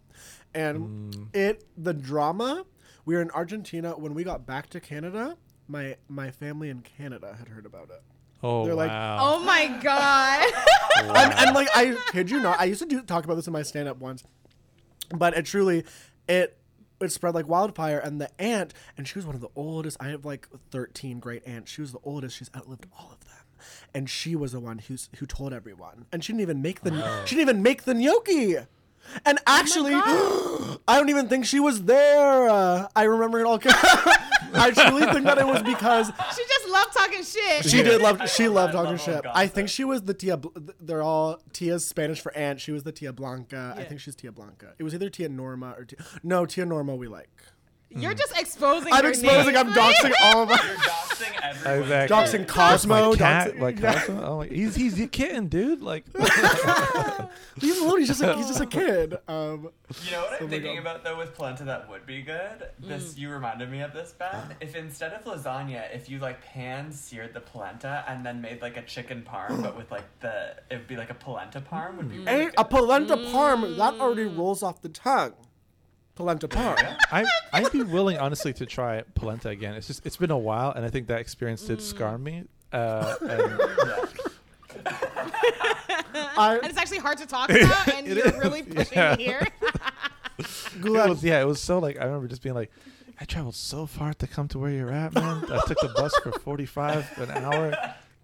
and 0.53 1.13
Mm. 1.13 1.36
it 1.36 1.63
the 1.78 1.93
drama. 1.93 2.65
We 3.05 3.15
were 3.15 3.22
in 3.22 3.32
Argentina 3.32 3.91
when 3.91 4.13
we 4.13 4.24
got 4.24 4.45
back 4.45 4.70
to 4.72 4.80
Canada. 4.80 5.38
My 5.67 5.95
my 6.07 6.30
family 6.32 6.70
in 6.70 6.82
Canada 6.82 7.36
had 7.39 7.47
heard 7.47 7.65
about 7.65 7.89
it. 7.89 8.01
Oh 8.43 8.65
They're 8.65 8.76
like, 8.76 8.89
wow. 8.91 9.17
Oh 9.20 9.43
my 9.43 9.67
god. 9.82 10.51
and, 11.03 11.34
and 11.34 11.55
like 11.55 11.67
I 11.76 11.97
kid 12.11 12.30
you 12.30 12.39
not, 12.39 12.59
I 12.59 12.65
used 12.65 12.82
to 12.82 12.88
do 12.88 13.01
talk 13.01 13.26
about 13.26 13.36
this 13.36 13.47
in 13.47 13.53
my 13.53 13.63
stand 13.63 13.88
up 13.88 13.97
once, 13.97 14.24
but 15.15 15.36
it 15.36 15.45
truly 15.45 15.84
it 16.28 16.57
it 17.02 17.12
spread 17.12 17.36
like 17.36 17.47
wildfire. 17.47 18.00
And 18.00 18.20
the 18.20 18.30
aunt, 18.41 18.74
and 18.97 19.08
she 19.08 19.18
was 19.18 19.26
one 19.26 19.36
of 19.36 19.41
the 19.41 19.50
oldest. 19.56 19.97
I 20.00 20.10
have 20.10 20.26
like 20.26 20.47
thirteen 20.72 21.20
great 21.20 21.45
aunts. 21.47 21.72
She 21.72 21.82
was 21.82 21.91
the 21.91 22.00
oldest. 22.04 22.38
She's 22.38 22.52
outlived 22.56 22.88
all 22.97 23.12
of 23.12 23.26
them, 23.26 23.45
and 23.93 24.10
she 24.10 24.36
was 24.36 24.52
the 24.52 24.60
one 24.60 24.80
who's 24.80 25.10
who 25.18 25.26
told 25.26 25.54
everyone. 25.54 26.06
And 26.12 26.24
she 26.24 26.34
didn't 26.34 26.41
even 26.41 26.62
make 26.62 26.82
the 26.82 27.26
she 27.26 27.36
didn't 27.36 27.50
even 27.50 27.64
make 27.64 27.84
the 27.84 27.93
gnocchi. 27.93 28.58
And 29.26 29.39
actually, 29.47 29.93
I 29.95 30.78
don't 30.88 31.10
even 31.10 31.28
think 31.28 31.45
she 31.45 31.60
was 31.60 31.84
there. 31.84 32.50
Uh, 32.50 32.88
I 32.95 33.04
remember 33.04 33.39
it 33.39 33.45
all. 33.45 33.60
I 34.54 34.72
truly 34.72 35.06
think 35.12 35.26
that 35.26 35.38
it 35.38 35.45
was 35.45 35.62
because 35.64 36.08
she 36.36 36.43
just 36.47 36.70
loved 36.70 36.93
talking 36.93 37.24
shit. 37.24 37.66
she 37.66 37.84
did 37.84 38.02
love. 38.02 38.30
She 38.30 38.47
love 38.47 38.74
loved 38.74 38.74
that 38.74 38.78
talking 38.78 39.14
oh, 39.16 39.22
shit. 39.22 39.32
I 39.34 39.47
think 39.47 39.70
she 39.70 39.84
was 39.84 40.04
the 40.04 40.14
Tia. 40.14 40.39
They're 40.80 41.02
all 41.02 41.41
Tia's 41.54 41.86
Spanish 41.86 42.22
for 42.22 42.36
aunt. 42.36 42.60
She 42.60 42.72
was 42.72 42.84
the 42.84 42.91
Tia 42.91 43.14
Blanca. 43.14 43.76
I 43.78 43.84
think 43.84 44.00
she's 44.00 44.16
Tia 44.16 44.32
Blanca. 44.32 44.74
It 44.78 44.84
was 44.84 44.93
either 44.93 45.10
Tia 45.10 45.30
Norma 45.30 45.76
or 45.78 45.86
Tia. 45.86 46.00
No, 46.24 46.45
Tia 46.45 46.66
Norma. 46.66 46.95
We 46.95 47.08
like. 47.08 47.30
You're 47.92 48.14
just 48.14 48.38
exposing. 48.38 48.94
I'm 48.94 49.02
your 49.04 49.10
exposing. 49.12 49.54
name. 49.54 49.68
I'm 49.68 49.74
doxing 49.74 50.14
all 50.22 50.44
of 50.44 50.50
You're 50.50 50.58
us. 50.58 50.78
doxing 50.78 51.40
everyone. 51.44 51.82
Exactly. 51.82 52.16
Doxing 52.18 52.40
That's 52.48 52.52
Cosmo. 52.54 53.10
my 53.12 53.16
cat, 53.18 53.48
doxing- 53.54 53.60
like 53.60 53.80
Yeah. 53.80 53.94
Cosmo. 54.00 54.24
Oh, 54.26 54.38
like, 54.38 54.52
he's 54.52 54.76
he's 54.76 55.00
a 55.02 55.08
kitten, 55.08 55.48
dude. 55.48 55.82
Like, 55.82 56.06
Leave 57.62 57.76
him 57.76 57.84
alone. 57.84 58.00
He's 58.00 58.08
just 58.08 58.22
a, 58.22 58.36
he's 58.36 58.48
just 58.48 58.62
a 58.62 58.66
kid. 58.66 59.18
Um, 59.28 59.70
You 60.06 60.12
know 60.12 60.22
what 60.22 60.40
I'm 60.40 60.46
my 60.46 60.50
thinking 60.52 60.76
God. 60.76 60.82
about 60.82 61.04
though 61.04 61.18
with 61.18 61.34
polenta 61.34 61.64
that 61.66 61.90
would 61.90 62.06
be 62.06 62.22
good? 62.22 62.70
This 62.80 63.16
mm. 63.16 63.18
you 63.18 63.30
reminded 63.32 63.70
me 63.72 63.82
of 63.82 63.92
this, 63.92 64.14
Ben. 64.18 64.56
If 64.62 64.76
instead 64.76 65.14
of 65.14 65.24
lasagna, 65.26 65.84
if 65.94 66.10
you 66.10 66.20
like 66.20 66.42
pan 66.44 66.92
seared 66.92 67.34
the 67.34 67.42
polenta 67.42 68.06
and 68.08 68.26
then 68.26 68.40
made 68.40 68.62
like 68.62 68.78
a 68.78 68.84
chicken 68.84 69.28
parm, 69.28 69.62
but 69.64 69.76
with 69.76 69.92
like 69.92 70.06
the 70.20 70.56
it 70.70 70.76
would 70.78 70.88
be 70.88 70.96
like 70.96 71.10
a 71.10 71.16
polenta 71.16 71.60
parm 71.60 71.98
would 71.98 72.10
be 72.10 72.18
mm. 72.18 72.28
really 72.28 72.44
and 72.44 72.54
a 72.58 72.64
good. 72.64 72.70
polenta 72.70 73.18
mm. 73.18 73.32
parm 73.32 73.78
that 73.78 73.96
already 74.00 74.26
rolls 74.26 74.62
off 74.64 74.82
the 74.82 74.90
tongue. 74.90 75.34
Polenta 76.20 76.49
parm. 76.49 76.78
I 77.13 77.26
I'd 77.53 77.72
be 77.72 77.82
willing, 77.82 78.17
honestly, 78.17 78.51
to 78.51 78.65
try 78.65 79.03
polenta 79.15 79.47
again. 79.47 79.76
It's 79.76 79.88
just 79.88 80.05
it's 80.05 80.17
been 80.17 80.32
a 80.32 80.38
while, 80.38 80.72
and 80.72 80.84
I 80.84 80.89
think 80.89 81.07
that 81.07 81.22
experience 81.22 81.63
did 81.63 81.82
scar 81.82 82.17
me. 82.17 82.43
Uh, 82.74 83.15
and 83.22 83.53
I, 86.38 86.57
And 86.57 86.65
it's 86.65 86.78
actually 86.78 86.97
hard 86.97 87.20
to 87.20 87.26
talk 87.26 87.49
about, 87.49 87.88
and 87.88 88.05
It 88.05 88.17
you're 88.17 88.28
is, 88.28 88.38
really 88.38 88.63
pushing 88.63 88.97
yeah. 88.97 89.15
me 89.15 89.24
here. 89.24 89.47
it 90.39 90.84
was 90.84 91.24
yeah, 91.24 91.41
it 91.41 91.45
was 91.45 91.61
so 91.61 91.80
like 91.80 91.97
I 91.97 92.03
remember 92.03 92.28
just 92.28 92.43
being 92.43 92.55
like, 92.55 92.70
I 93.22 93.24
traveled 93.24 93.55
so 93.55 93.86
far 93.86 94.13
to 94.15 94.28
come 94.28 94.49
to 94.49 94.59
where 94.59 94.72
you're 94.72 94.91
at, 94.91 95.13
man. 95.13 95.45
I 95.49 95.61
took 95.67 95.80
the 95.80 95.93
bus 95.95 96.13
for 96.22 96.34
45 96.34 97.17
an 97.20 97.32
hour 97.32 97.74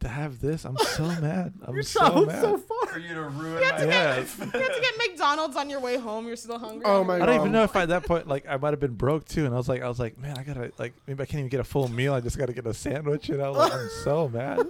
to 0.07 0.13
have 0.13 0.39
this. 0.39 0.65
I'm 0.65 0.77
so 0.77 1.03
mad. 1.21 1.53
I'm 1.65 1.81
so 1.83 1.99
traveled 1.99 2.27
mad. 2.27 2.41
so 2.41 2.57
for 2.57 2.99
you 2.99 3.13
to 3.13 3.21
ruin 3.23 3.53
You 3.55 3.59
my 3.59 3.65
had 3.65 3.77
to 3.79 3.87
Yeah. 3.87 4.15
life. 4.15 4.39
You 4.53 4.59
have 4.61 4.75
to 4.75 4.81
get 4.81 4.93
McDonald's 4.97 5.55
on 5.57 5.69
your 5.69 5.79
way 5.79 5.97
home. 5.97 6.27
You're 6.27 6.35
still 6.35 6.57
hungry. 6.59 6.83
Oh 6.85 7.03
my 7.03 7.15
I 7.15 7.25
don't 7.25 7.35
even 7.35 7.51
know 7.51 7.63
if 7.63 7.75
at 7.75 7.89
that 7.89 8.05
point 8.05 8.27
like 8.27 8.45
I 8.47 8.57
might 8.57 8.71
have 8.71 8.79
been 8.79 8.93
broke 8.95 9.25
too, 9.25 9.45
and 9.45 9.53
I 9.53 9.57
was 9.57 9.67
like, 9.69 9.81
I 9.81 9.87
was 9.87 9.99
like, 9.99 10.17
man, 10.17 10.37
I 10.37 10.43
gotta 10.43 10.71
like 10.77 10.93
maybe 11.07 11.21
I 11.21 11.25
can't 11.25 11.39
even 11.39 11.49
get 11.49 11.59
a 11.59 11.63
full 11.65 11.87
meal. 11.89 12.13
I 12.13 12.21
just 12.21 12.37
gotta 12.37 12.53
get 12.53 12.65
a 12.65 12.73
sandwich, 12.73 13.27
you 13.29 13.37
know. 13.37 13.51
Like, 13.51 13.73
I'm 13.73 13.89
so 14.03 14.27
mad. 14.33 14.67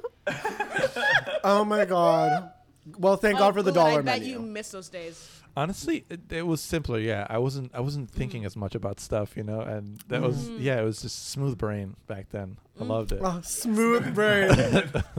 Oh 1.43 1.63
my 1.65 1.85
god. 1.85 2.51
Well, 2.97 3.15
thank 3.17 3.37
Oh, 3.37 3.39
God 3.39 3.53
for 3.55 3.63
the 3.63 3.71
good. 3.71 3.79
I 3.79 3.89
dollar 3.89 4.03
bet 4.03 4.19
menu. 4.19 4.33
you 4.35 4.39
miss 4.41 4.69
those 4.69 4.89
days. 4.89 5.34
Honestly, 5.57 6.05
it, 6.09 6.31
it 6.31 6.45
was 6.45 6.61
simpler. 6.61 6.99
Yeah, 6.99 7.25
I 7.29 7.37
wasn't 7.37 7.71
I 7.73 7.79
wasn't 7.79 8.09
thinking 8.11 8.43
mm. 8.43 8.45
as 8.45 8.55
much 8.55 8.75
about 8.75 8.99
stuff, 8.99 9.37
you 9.37 9.43
know, 9.43 9.61
and 9.61 9.99
that 10.07 10.21
was 10.21 10.49
mm. 10.49 10.57
yeah, 10.59 10.81
it 10.81 10.83
was 10.83 11.01
just 11.01 11.29
smooth 11.29 11.57
brain 11.57 11.95
back 12.07 12.29
then. 12.29 12.57
I 12.79 12.83
mm. 12.83 12.87
loved 12.87 13.11
it. 13.11 13.21
Oh, 13.23 13.41
smooth 13.41 14.13
brain. 14.13 14.51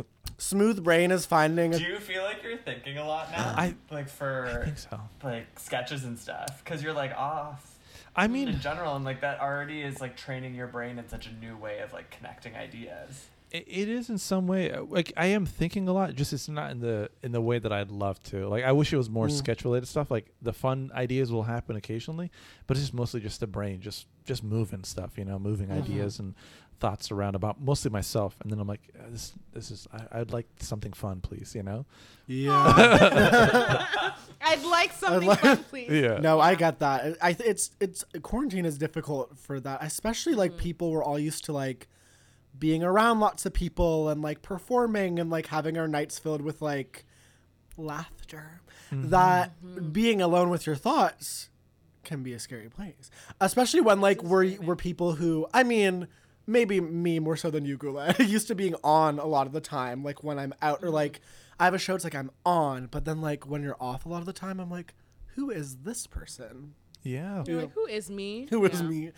smooth 0.39 0.85
brain 0.85 1.11
is 1.11 1.25
finding 1.25 1.75
a 1.75 1.79
Do 1.79 1.85
you 1.85 1.99
feel 1.99 2.23
like 2.23 2.43
you're 2.43 2.59
thinking 2.59 2.99
a 2.99 3.07
lot 3.07 3.31
now? 3.33 3.55
I- 3.57 3.75
like 3.91 4.07
I 4.07 4.09
for 4.09 4.63
think 4.65 4.79
so. 4.79 5.01
like 5.25 5.59
sketches 5.59 6.05
and 6.05 6.19
stuff 6.19 6.63
because 6.63 6.83
you're 6.83 6.93
like 6.93 7.13
off 7.17 7.77
I 8.17 8.29
mean, 8.29 8.49
in 8.49 8.61
general 8.61 8.97
and 8.97 9.05
like 9.05 9.21
that 9.21 9.41
already 9.41 9.83
is 9.83 10.01
like 10.01 10.17
training 10.17 10.55
your 10.55 10.67
brain 10.67 10.99
in 10.99 11.07
such 11.09 11.27
a 11.27 11.33
new 11.33 11.57
way 11.57 11.81
of 11.81 11.93
like 11.93 12.11
connecting 12.11 12.57
ideas. 12.57 13.27
It, 13.57 13.65
it 13.67 13.89
is 13.89 14.09
in 14.11 14.19
some 14.19 14.47
way 14.47 14.71
uh, 14.71 14.83
like 14.85 15.13
I 15.17 15.27
am 15.27 15.47
thinking 15.47 15.89
a 15.89 15.93
lot. 15.93 16.15
Just 16.15 16.33
it's 16.33 16.49
not 16.49 16.71
in 16.71 16.81
the 16.81 17.11
in 17.23 17.33
the 17.33 17.41
way 17.41 17.59
that 17.59 17.73
I'd 17.73 17.91
love 17.91 18.23
to. 18.25 18.49
Like 18.49 18.65
I 18.65 18.73
wish 18.73 18.93
it 18.93 18.97
was 18.97 19.09
more 19.11 19.29
Mm. 19.29 19.33
sketch 19.39 19.65
related 19.65 19.87
stuff. 19.87 20.11
Like 20.11 20.27
the 20.43 20.53
fun 20.53 20.91
ideas 20.95 21.33
will 21.33 21.45
happen 21.45 21.77
occasionally, 21.77 22.31
but 22.67 22.77
it's 22.77 22.85
just 22.87 22.95
mostly 22.95 23.21
just 23.21 23.41
the 23.41 23.47
brain, 23.47 23.81
just 23.81 24.07
just 24.25 24.43
moving 24.45 24.85
stuff. 24.85 25.17
You 25.19 25.25
know, 25.25 25.39
moving 25.39 25.69
Mhm. 25.69 25.79
ideas 25.83 26.19
and 26.19 26.35
thoughts 26.79 27.11
around 27.11 27.35
about 27.35 27.59
mostly 27.59 27.91
myself. 27.91 28.37
And 28.43 28.53
then 28.53 28.59
I'm 28.61 28.69
like, 28.69 28.83
uh, 28.99 29.05
this 29.11 29.33
this 29.53 29.71
is 29.71 29.89
I, 29.93 30.21
I'd 30.21 30.33
like 30.33 30.47
something 30.61 30.93
fun, 30.93 31.21
please. 31.21 31.55
You 31.55 31.63
know. 31.63 31.87
yeah. 32.27 33.87
I'd 34.41 34.63
like 34.65 34.93
something 34.93 35.27
like- 35.29 35.41
fun, 35.41 35.65
please. 35.65 35.91
Yeah. 35.91 36.19
no, 36.19 36.39
I 36.41 36.55
got 36.55 36.79
that. 36.81 37.17
I 37.23 37.37
it's 37.45 37.71
it's 37.81 38.05
quarantine 38.23 38.65
is 38.67 38.79
difficult 38.79 39.37
for 39.39 39.59
that, 39.61 39.83
especially 39.83 40.35
like 40.35 40.53
Mm. 40.53 40.59
people 40.59 40.91
were 40.91 41.03
all 41.03 41.19
used 41.19 41.45
to 41.47 41.53
like 41.53 41.89
being 42.59 42.83
around 42.83 43.21
lots 43.21 43.45
of 43.47 43.53
people 43.53 44.09
and 44.09 44.23
like 44.23 44.43
performing 44.43 45.19
and 45.19 45.31
like 45.31 45.47
having 45.47 45.77
our 45.79 45.89
nights 45.89 46.19
filled 46.19 46.43
with 46.43 46.63
like 46.63 47.05
laughter. 47.77 48.61
Mm-hmm. 48.93 49.11
That 49.11 49.53
Mm-hmm. 49.65 49.89
being 49.91 50.23
alone 50.23 50.49
with 50.51 50.67
your 50.67 50.77
thoughts 50.77 51.51
can 52.05 52.23
be 52.23 52.33
a 52.33 52.39
scary 52.39 52.69
place, 52.69 53.11
especially 53.41 53.81
when 53.81 54.01
like 54.01 54.23
we're 54.23 54.57
we're 54.61 54.77
people 54.77 55.15
who 55.15 55.47
I 55.53 55.63
mean. 55.63 56.09
Maybe 56.49 56.81
me 56.81 57.19
more 57.19 57.37
so 57.37 57.51
than 57.51 57.65
you, 57.65 57.77
Guled. 57.77 58.17
used 58.21 58.47
to 58.47 58.55
being 58.55 58.77
on 58.85 59.19
a 59.19 59.27
lot 59.27 59.49
of 59.49 59.53
the 59.53 59.61
time. 59.61 60.05
Like 60.05 60.23
when 60.23 60.39
I'm 60.39 60.55
out 60.63 60.77
Mm-hmm. 60.79 60.87
or 60.87 60.91
like 60.91 61.21
I 61.59 61.65
have 61.65 61.75
a 61.75 61.79
show, 61.79 61.97
it's 61.97 62.05
like 62.05 62.15
I'm 62.15 62.31
on. 62.45 62.87
But 62.87 63.05
then 63.05 63.21
like 63.21 63.49
when 63.51 63.65
you're 63.65 63.77
off 63.81 64.07
a 64.07 64.09
lot 64.09 64.21
of 64.21 64.27
the 64.27 64.33
time, 64.33 64.61
I'm 64.61 64.71
like, 64.71 64.95
who 65.35 65.51
is 65.51 65.79
this 65.79 66.07
person? 66.07 66.75
Yeah. 67.03 67.43
You're 67.49 67.63
like, 67.63 67.73
who 67.73 67.87
is 67.87 68.09
me? 68.11 68.47
Who 68.51 68.65
is 68.65 68.81
Yeah. 68.81 68.87
me? 68.87 69.11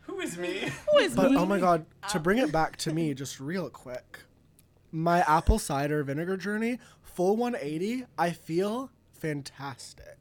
Who 0.00 0.20
is 0.20 0.36
me? 0.36 0.68
Who 0.92 0.98
is 0.98 1.16
me? 1.16 1.22
But 1.22 1.30
me? 1.32 1.36
oh 1.36 1.46
my 1.46 1.58
god, 1.58 1.86
to 2.10 2.20
bring 2.20 2.38
it 2.38 2.48
uh. 2.48 2.52
back 2.52 2.76
to 2.78 2.92
me 2.92 3.14
just 3.14 3.40
real 3.40 3.70
quick. 3.70 4.20
My 4.92 5.20
apple 5.20 5.58
cider 5.58 6.02
vinegar 6.02 6.36
journey, 6.36 6.78
full 7.02 7.36
180, 7.36 8.06
I 8.18 8.30
feel 8.30 8.90
fantastic. 9.12 10.18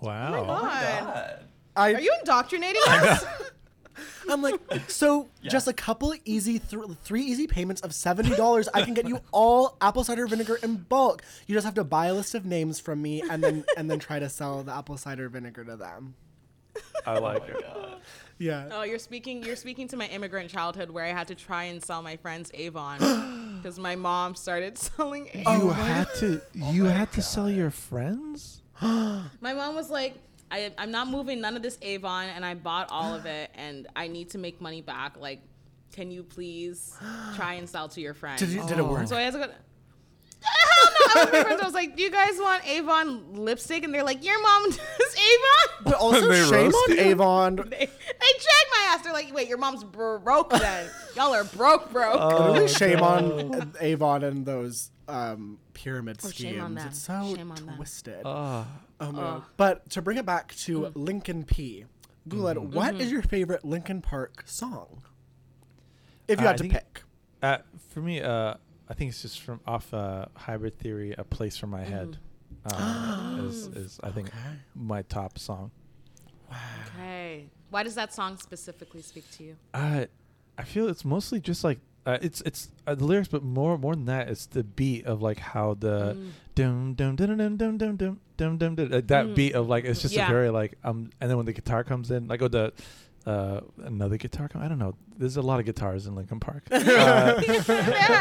Wow. 0.00 0.34
Oh 0.34 0.44
god. 0.44 1.02
Oh 1.02 1.04
god. 1.04 1.44
I 1.76 1.94
Are 1.94 2.00
you 2.00 2.14
indoctrinating 2.20 2.82
us? 2.86 3.24
I'm 4.28 4.42
like, 4.42 4.60
so 4.88 5.28
just 5.42 5.68
a 5.68 5.72
couple 5.72 6.14
easy, 6.24 6.58
th- 6.58 6.82
three 7.02 7.22
easy 7.22 7.46
payments 7.46 7.80
of 7.80 7.94
seventy 7.94 8.34
dollars, 8.34 8.68
I 8.72 8.82
can 8.82 8.94
get 8.94 9.08
you 9.08 9.20
all 9.32 9.76
apple 9.80 10.04
cider 10.04 10.26
vinegar 10.26 10.56
in 10.62 10.76
bulk. 10.76 11.22
You 11.46 11.54
just 11.54 11.64
have 11.64 11.74
to 11.74 11.84
buy 11.84 12.06
a 12.06 12.14
list 12.14 12.34
of 12.34 12.44
names 12.44 12.80
from 12.80 13.02
me, 13.02 13.22
and 13.28 13.42
then 13.42 13.64
and 13.76 13.90
then 13.90 13.98
try 13.98 14.18
to 14.18 14.28
sell 14.28 14.62
the 14.62 14.72
apple 14.72 14.96
cider 14.96 15.28
vinegar 15.28 15.64
to 15.64 15.76
them. 15.76 16.14
I 17.06 17.18
like 17.18 17.48
it. 17.48 17.64
Oh 17.66 17.96
Yeah. 18.40 18.70
Oh, 18.72 18.82
you're 18.82 18.98
speaking. 18.98 19.44
You're 19.44 19.54
speaking 19.54 19.86
to 19.88 19.96
my 19.98 20.06
immigrant 20.06 20.50
childhood, 20.50 20.90
where 20.90 21.04
I 21.04 21.10
had 21.10 21.28
to 21.28 21.34
try 21.34 21.64
and 21.64 21.82
sell 21.84 22.02
my 22.02 22.16
friends 22.16 22.50
Avon 22.54 22.98
because 23.62 23.78
my 23.78 23.96
mom 23.96 24.34
started 24.34 24.78
selling 24.88 25.28
Avon. 25.34 25.60
You 25.60 25.70
had 25.70 26.08
to. 26.16 26.40
Oh 26.62 26.72
you 26.72 26.84
had 26.86 27.12
to 27.12 27.22
sell 27.22 27.50
your 27.50 27.70
friends. 27.70 28.62
My 28.82 29.52
mom 29.52 29.74
was 29.74 29.90
like, 29.90 30.14
I, 30.50 30.72
"I'm 30.78 30.90
not 30.90 31.08
moving 31.08 31.40
none 31.40 31.54
of 31.54 31.62
this 31.62 31.78
Avon, 31.82 32.28
and 32.30 32.44
I 32.44 32.54
bought 32.54 32.88
all 32.90 33.14
of 33.14 33.26
it, 33.26 33.50
and 33.54 33.86
I 33.94 34.08
need 34.08 34.30
to 34.30 34.38
make 34.38 34.60
money 34.60 34.80
back. 34.80 35.18
Like, 35.18 35.40
can 35.92 36.10
you 36.10 36.22
please 36.22 36.96
try 37.36 37.54
and 37.54 37.68
sell 37.68 37.88
to 37.90 38.00
your 38.00 38.14
friends?" 38.14 38.40
Did, 38.40 38.48
you, 38.50 38.66
did 38.66 38.78
it 38.78 38.86
work? 38.86 39.06
So 39.06 39.16
I 39.16 39.22
had 39.22 39.34
to 39.34 39.38
go. 39.38 39.50
Hell 40.42 40.92
no! 40.92 41.20
I 41.20 41.24
was, 41.24 41.32
my 41.32 41.42
friends, 41.42 41.60
I 41.62 41.64
was 41.64 41.74
like, 41.74 41.96
"Do 41.96 42.02
you 42.02 42.10
guys 42.10 42.32
want 42.38 42.66
Avon 42.66 43.34
lipstick?" 43.34 43.84
And 43.84 43.92
they're 43.94 44.04
like, 44.04 44.24
"Your 44.24 44.40
mom 44.42 44.64
does 44.70 44.78
Avon." 44.78 45.84
But 45.84 45.94
also, 45.94 46.28
They 46.28 46.42
shame 46.44 46.64
roast 46.70 46.76
on 46.90 46.96
you? 46.96 47.02
Avon. 47.02 47.56
They, 47.70 47.78
they 47.78 47.86
checked 47.86 48.70
my 48.70 48.86
ass. 48.88 49.02
They're 49.02 49.12
like, 49.12 49.34
"Wait, 49.34 49.48
your 49.48 49.58
mom's 49.58 49.84
broke 49.84 50.50
then? 50.50 50.88
Y'all 51.16 51.34
are 51.34 51.44
broke, 51.44 51.92
broke." 51.92 52.14
Literally, 52.20 52.60
Oh, 52.64 52.66
shame 52.66 53.00
on 53.02 53.72
Avon 53.80 54.24
and 54.24 54.46
those 54.46 54.90
um, 55.08 55.58
pyramid 55.74 56.18
Oh, 56.24 56.28
schemes. 56.28 56.54
shame 56.54 56.60
on 56.62 56.74
them. 56.74 56.86
It's 56.88 56.98
so 57.02 57.34
Shame 57.36 57.50
on 57.50 57.66
them. 57.66 57.76
twisted. 57.76 58.22
Ah. 58.24 58.66
Oh 59.00 59.12
my 59.12 59.18
God. 59.20 59.42
But 59.56 59.90
to 59.90 60.02
bring 60.02 60.18
it 60.18 60.26
back 60.26 60.54
to 60.56 60.80
Mm. 60.80 60.92
Linkin 60.94 61.44
P, 61.44 61.84
Guled, 62.28 62.56
Mm-hmm. 62.56 62.74
what 62.76 62.92
Mm-hmm. 62.94 63.00
is 63.00 63.10
your 63.12 63.22
favorite 63.22 63.64
Linkin 63.64 64.00
Park 64.02 64.42
song? 64.46 65.02
If 66.28 66.38
you 66.40 66.46
Uh, 66.46 66.48
had 66.50 66.54
I 66.54 66.56
to 66.56 66.62
think- 66.62 66.72
pick. 66.74 67.02
Uh, 67.42 67.58
for 67.88 68.00
me, 68.00 68.20
uh, 68.20 68.54
I 68.90 68.94
think 68.94 69.10
it's 69.10 69.22
just 69.22 69.40
from 69.40 69.60
off 69.66 69.94
uh, 69.94 70.26
Hybrid 70.34 70.78
Theory, 70.78 71.14
"A 71.16 71.24
Place 71.24 71.56
for 71.56 71.68
My 71.68 71.84
Head." 71.84 72.18
Uh, 72.66 73.38
is, 73.48 73.66
is 73.68 74.00
I 74.02 74.10
think 74.10 74.28
Okay. 74.28 74.56
my 74.74 75.02
top 75.02 75.38
song. 75.38 75.70
Okay. 76.98 77.46
Why 77.70 77.82
does 77.84 77.94
that 77.94 78.12
song 78.12 78.36
specifically 78.36 79.02
speak 79.02 79.30
to 79.32 79.44
you? 79.44 79.56
Uh, 79.72 80.06
I 80.58 80.64
feel 80.64 80.88
it's 80.88 81.04
mostly 81.04 81.40
just 81.40 81.62
like 81.62 81.78
uh, 82.06 82.18
it's 82.20 82.40
it's 82.42 82.70
uh, 82.86 82.94
the 82.94 83.04
lyrics, 83.04 83.28
but 83.28 83.42
more 83.42 83.78
more 83.78 83.94
than 83.94 84.06
that, 84.06 84.28
it's 84.28 84.46
the 84.46 84.64
beat 84.64 85.06
of 85.06 85.22
like 85.22 85.38
how 85.38 85.74
the 85.74 86.16
Mm. 86.18 86.30
dum 86.54 86.94
dum 86.94 87.16
dum 87.16 87.36
dum 87.36 87.56
dum 87.56 87.78
dum 87.78 87.96
dum 87.96 88.20
dum 88.36 88.58
dum 88.58 88.74
dum 88.74 88.90
like 88.90 89.06
that 89.06 89.26
Mm. 89.26 89.34
beat 89.36 89.54
of 89.54 89.68
like 89.68 89.84
it's 89.84 90.02
just 90.02 90.14
Yeah. 90.14 90.26
a 90.28 90.32
very 90.32 90.50
like 90.50 90.74
um 90.82 91.10
and 91.20 91.30
then 91.30 91.36
when 91.36 91.46
the 91.46 91.52
guitar 91.52 91.84
comes 91.84 92.10
in 92.10 92.26
like 92.26 92.42
oh 92.42 92.48
the 92.48 92.72
uh 93.26 93.60
another 93.84 94.16
guitar 94.16 94.48
come 94.48 94.62
I 94.62 94.68
don't 94.68 94.78
know 94.78 94.94
there's 95.18 95.36
a 95.36 95.42
lot 95.42 95.60
of 95.60 95.66
guitars 95.66 96.06
in 96.06 96.14
Linkin 96.14 96.40
Park 96.40 96.62
uh, 96.70 97.42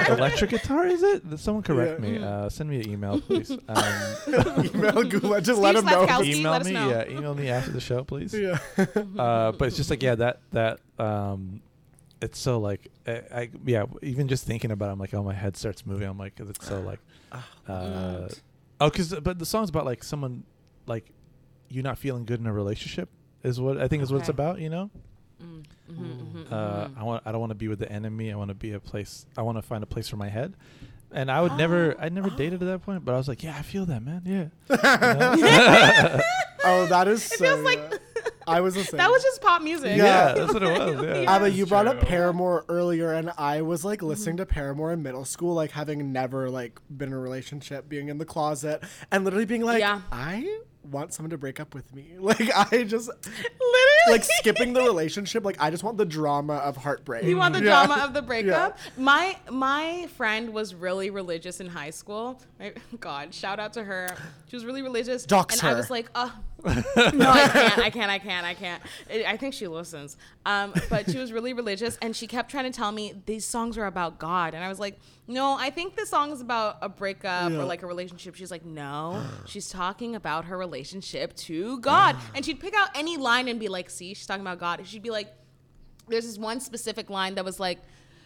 electric 0.09 0.49
guitar 0.51 0.85
is 0.87 1.01
it 1.03 1.23
someone 1.39 1.63
correct 1.63 2.01
Yeah. 2.03 2.09
me 2.09 2.17
uh 2.17 2.49
send 2.49 2.69
me 2.69 2.81
an 2.81 2.89
email 2.89 3.21
please 3.21 3.49
um, 3.69 4.65
Email 4.65 5.03
Guled, 5.03 5.43
just 5.45 5.59
let 5.61 5.75
Steve 5.77 5.79
him 5.79 5.85
know. 5.85 6.05
Slavkowski. 6.05 6.35
email 6.35 6.51
let 6.51 6.61
us 6.61 6.67
me 6.67 6.73
know. 6.73 6.89
yeah 6.89 7.07
email 7.09 7.33
me 7.33 7.49
after 7.49 7.71
the 7.71 7.79
show 7.79 8.03
please 8.03 8.33
Yeah. 8.33 8.57
uh, 9.17 9.51
but 9.53 9.69
it's 9.69 9.77
just 9.77 9.89
like 9.89 10.03
yeah 10.03 10.15
that 10.15 10.41
that 10.51 10.79
um 10.99 11.61
it's 12.21 12.37
so 12.37 12.59
like 12.59 12.89
I, 13.07 13.11
I 13.33 13.49
yeah 13.65 13.85
even 14.01 14.27
just 14.27 14.45
thinking 14.45 14.71
about 14.71 14.89
it 14.89 14.91
I'm 14.93 14.99
like 14.99 15.13
oh 15.13 15.23
my 15.23 15.33
head 15.33 15.55
starts 15.55 15.85
moving 15.85 16.09
I'm 16.09 16.17
like 16.17 16.35
'cause 16.35 16.49
it's 16.49 16.67
so 16.67 16.81
like 16.91 16.99
Ah, 17.31 17.47
uh 17.67 18.27
oh 18.81 18.89
because 18.89 19.13
but 19.21 19.39
the 19.39 19.45
song's 19.45 19.69
about 19.69 19.85
like 19.85 20.03
someone 20.03 20.43
like 20.87 21.05
you 21.69 21.81
not 21.83 21.97
feeling 21.97 22.25
good 22.25 22.39
in 22.41 22.47
a 22.47 22.51
relationship 22.53 23.07
is 23.43 23.59
what 23.59 23.77
I 23.77 23.87
think 23.87 24.03
is 24.03 24.11
what 24.11 24.19
it's 24.19 24.29
Okay. 24.29 24.35
about 24.35 24.59
you 24.59 24.69
know 24.69 24.89
Mm, 25.41 25.63
mhm, 25.89 26.33
mhm, 26.33 26.51
uh 26.51 26.87
mhm. 26.89 26.97
I 26.99 27.03
want 27.03 27.23
I 27.25 27.31
don't 27.31 27.39
want 27.39 27.51
to 27.51 27.55
be 27.55 27.69
with 27.69 27.79
the 27.79 27.89
enemy 27.89 28.29
I 28.31 28.35
want 28.35 28.49
to 28.49 28.53
be 28.55 28.73
a 28.73 28.79
place 28.81 29.25
I 29.37 29.41
want 29.41 29.57
to 29.57 29.61
find 29.61 29.81
a 29.83 29.87
place 29.87 30.09
for 30.09 30.17
my 30.17 30.27
head 30.27 30.53
and 31.13 31.31
I 31.31 31.39
would 31.41 31.53
never 31.55 31.95
I 31.97 32.09
never 32.09 32.29
dated 32.29 32.61
at 32.61 32.65
that 32.67 32.81
point 32.83 33.05
but 33.05 33.13
I 33.13 33.17
was 33.17 33.29
like 33.29 33.41
yeah 33.41 33.55
I 33.57 33.61
feel 33.61 33.85
that 33.85 34.03
man 34.03 34.21
yeah 34.25 34.47
You 35.37 35.43
know? 35.43 36.19
Oh, 36.65 36.85
that 36.87 37.07
is 37.07 37.23
so. 37.23 37.37
feels 37.37 37.61
like- 37.61 37.79
yeah. 37.79 37.97
I 38.45 38.59
was 38.59 38.75
the 38.75 38.83
same. 38.89 38.97
That 38.97 39.09
was 39.09 39.23
just 39.23 39.41
pop 39.41 39.61
music. 39.61 39.95
Yeah. 39.95 40.03
yeah 40.03 40.33
that's 40.33 40.53
what 40.53 40.61
it 40.63 40.77
was 40.77 41.03
yeah, 41.05 41.21
Yeah. 41.21 41.31
Abba, 41.35 41.49
you 41.51 41.63
It's 41.63 41.69
brought 41.69 41.87
up 41.87 41.99
true. 41.99 42.07
Paramore 42.09 42.65
earlier, 42.67 43.13
and 43.13 43.31
I 43.37 43.61
was 43.61 43.85
like 43.85 44.01
listening 44.01 44.35
Mm-hmm. 44.35 44.41
to 44.49 44.53
Paramore 44.53 44.91
in 44.91 45.01
middle 45.01 45.23
school, 45.23 45.53
like 45.55 45.71
having 45.71 46.11
never 46.11 46.49
like 46.49 46.79
been 46.89 47.09
in 47.09 47.13
a 47.13 47.19
relationship, 47.19 47.87
being 47.87 48.09
in 48.09 48.17
the 48.17 48.25
closet, 48.25 48.83
and 49.11 49.23
literally 49.23 49.45
being 49.45 49.61
like, 49.61 49.79
Yeah. 49.79 50.01
I 50.11 50.59
want 50.91 51.13
someone 51.13 51.29
to 51.31 51.37
break 51.37 51.59
up 51.59 51.73
with 51.75 51.93
me. 51.93 52.05
Like 52.19 52.49
I 52.55 52.83
just 52.83 53.09
Literally. 53.09 54.11
like 54.11 54.23
skipping 54.23 54.73
the 54.73 54.81
relationship. 54.81 55.43
Like 55.43 55.57
I 55.59 55.69
just 55.69 55.83
want 55.83 55.97
the 55.97 56.05
drama 56.05 56.55
of 56.55 56.77
heartbreak. 56.77 57.23
You 57.25 57.37
want 57.37 57.53
the 57.53 57.59
Yeah. 57.63 57.85
drama 57.85 58.03
of 58.03 58.13
the 58.13 58.21
breakup? 58.21 58.77
My 58.97 59.37
my 59.51 60.07
friend 60.15 60.53
was 60.53 60.73
really 60.75 61.09
religious 61.09 61.59
in 61.59 61.67
high 61.67 61.89
school. 61.89 62.41
My, 62.59 62.73
God, 62.99 63.33
shout 63.33 63.59
out 63.59 63.73
to 63.73 63.83
her. 63.83 64.15
She 64.47 64.55
was 64.55 64.65
really 64.65 64.81
religious. 64.81 65.25
Dox 65.25 65.59
and 65.59 65.69
I 65.69 65.73
was 65.73 65.89
like, 65.89 66.09
oh, 66.15 66.33
no, 66.65 67.29
I 67.29 67.47
can't, 67.53 67.79
I 67.79 67.89
can't, 67.89 68.11
I 68.11 68.19
can't, 68.19 68.45
I 68.45 68.53
can't. 68.53 68.83
I 69.27 69.37
think 69.37 69.53
she 69.53 69.67
listens. 69.67 70.17
Um, 70.45 70.73
but 70.89 71.09
she 71.09 71.17
was 71.17 71.31
really 71.31 71.53
religious, 71.53 71.97
and 72.01 72.15
she 72.15 72.27
kept 72.27 72.51
trying 72.51 72.65
to 72.65 72.75
tell 72.75 72.91
me 72.91 73.21
these 73.25 73.45
songs 73.45 73.77
are 73.77 73.85
about 73.85 74.19
God, 74.19 74.53
and 74.53 74.63
I 74.63 74.67
was 74.69 74.79
like, 74.79 74.99
no, 75.27 75.55
I 75.59 75.69
think 75.69 75.95
the 75.95 76.05
song 76.05 76.31
is 76.31 76.41
about 76.41 76.77
a 76.81 76.89
breakup 76.89 77.51
Yeah. 77.51 77.59
or 77.59 77.63
like 77.65 77.83
a 77.83 77.87
relationship. 77.87 78.35
She's 78.35 78.51
like, 78.51 78.65
no, 78.65 79.23
she's 79.45 79.69
talking 79.69 80.15
about 80.15 80.45
her 80.45 80.57
relationship 80.57 81.35
to 81.37 81.79
God, 81.79 82.15
and 82.35 82.43
she'd 82.43 82.59
pick 82.59 82.73
out 82.75 82.89
any 82.95 83.17
line 83.17 83.47
and 83.47 83.59
be 83.59 83.67
like, 83.67 83.89
see, 83.89 84.13
she's 84.13 84.27
talking 84.27 84.41
about 84.41 84.59
God. 84.59 84.79
And 84.79 84.87
she'd 84.87 85.03
be 85.03 85.11
like, 85.11 85.33
there's 86.07 86.25
this 86.25 86.37
one 86.37 86.59
specific 86.59 87.09
line 87.09 87.35
that 87.35 87.45
was 87.45 87.59
like, 87.59 87.77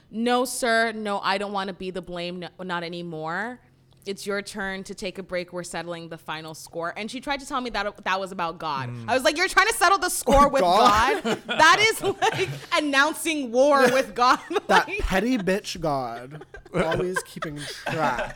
"No, 0.10 0.46
sir, 0.46 0.94
no, 0.94 1.20
I 1.20 1.38
don't 1.38 1.52
want 1.52 1.68
to 1.68 1.74
be 1.74 1.92
the 1.92 2.02
blame, 2.02 2.40
no, 2.40 2.48
not 2.64 2.82
anymore. 2.84 3.60
It's 4.06 4.26
your 4.28 4.42
turn 4.42 4.84
to 4.86 4.94
take 4.96 5.18
a 5.18 5.24
break. 5.24 5.54
We're 5.54 5.64
settling 5.64 6.10
the 6.10 6.18
final 6.18 6.54
score." 6.54 6.94
And 6.98 7.10
she 7.10 7.20
tried 7.22 7.40
to 7.40 7.48
tell 7.48 7.62
me 7.62 7.70
that 7.72 8.04
that 8.04 8.20
was 8.20 8.32
about 8.32 8.58
God. 8.60 8.90
Mm. 8.90 9.06
I 9.08 9.14
was 9.14 9.24
like, 9.24 9.38
"You're 9.38 9.48
trying 9.48 9.68
to 9.68 9.74
settle 9.76 9.98
the 9.98 10.10
score 10.10 10.48
with 10.56 10.62
God? 10.62 11.24
God? 11.24 11.42
that 11.48 11.86
is 11.92 12.02
like 12.22 12.50
announcing 12.76 13.52
war 13.52 13.82
with 13.92 14.14
God." 14.16 14.40
that 14.68 14.88
Like- 14.88 15.00
petty 15.00 15.38
bitch 15.38 15.80
god 15.80 16.46
always 16.74 17.22
keeping 17.24 17.58
track 17.86 18.36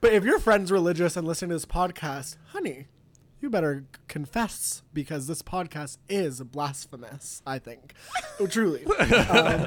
but 0.00 0.12
if 0.12 0.24
your 0.24 0.38
friend's 0.38 0.70
religious 0.70 1.16
and 1.16 1.26
listening 1.26 1.48
to 1.50 1.54
this 1.56 1.66
podcast 1.66 2.36
honey 2.52 2.86
you 3.40 3.50
better 3.50 3.84
confess 4.08 4.82
because 4.92 5.26
this 5.26 5.42
podcast 5.42 5.98
is 6.08 6.40
blasphemous 6.42 7.42
i 7.46 7.58
think. 7.58 7.94
Oh, 8.38 8.46
truly. 8.46 8.84
Um, 9.30 9.66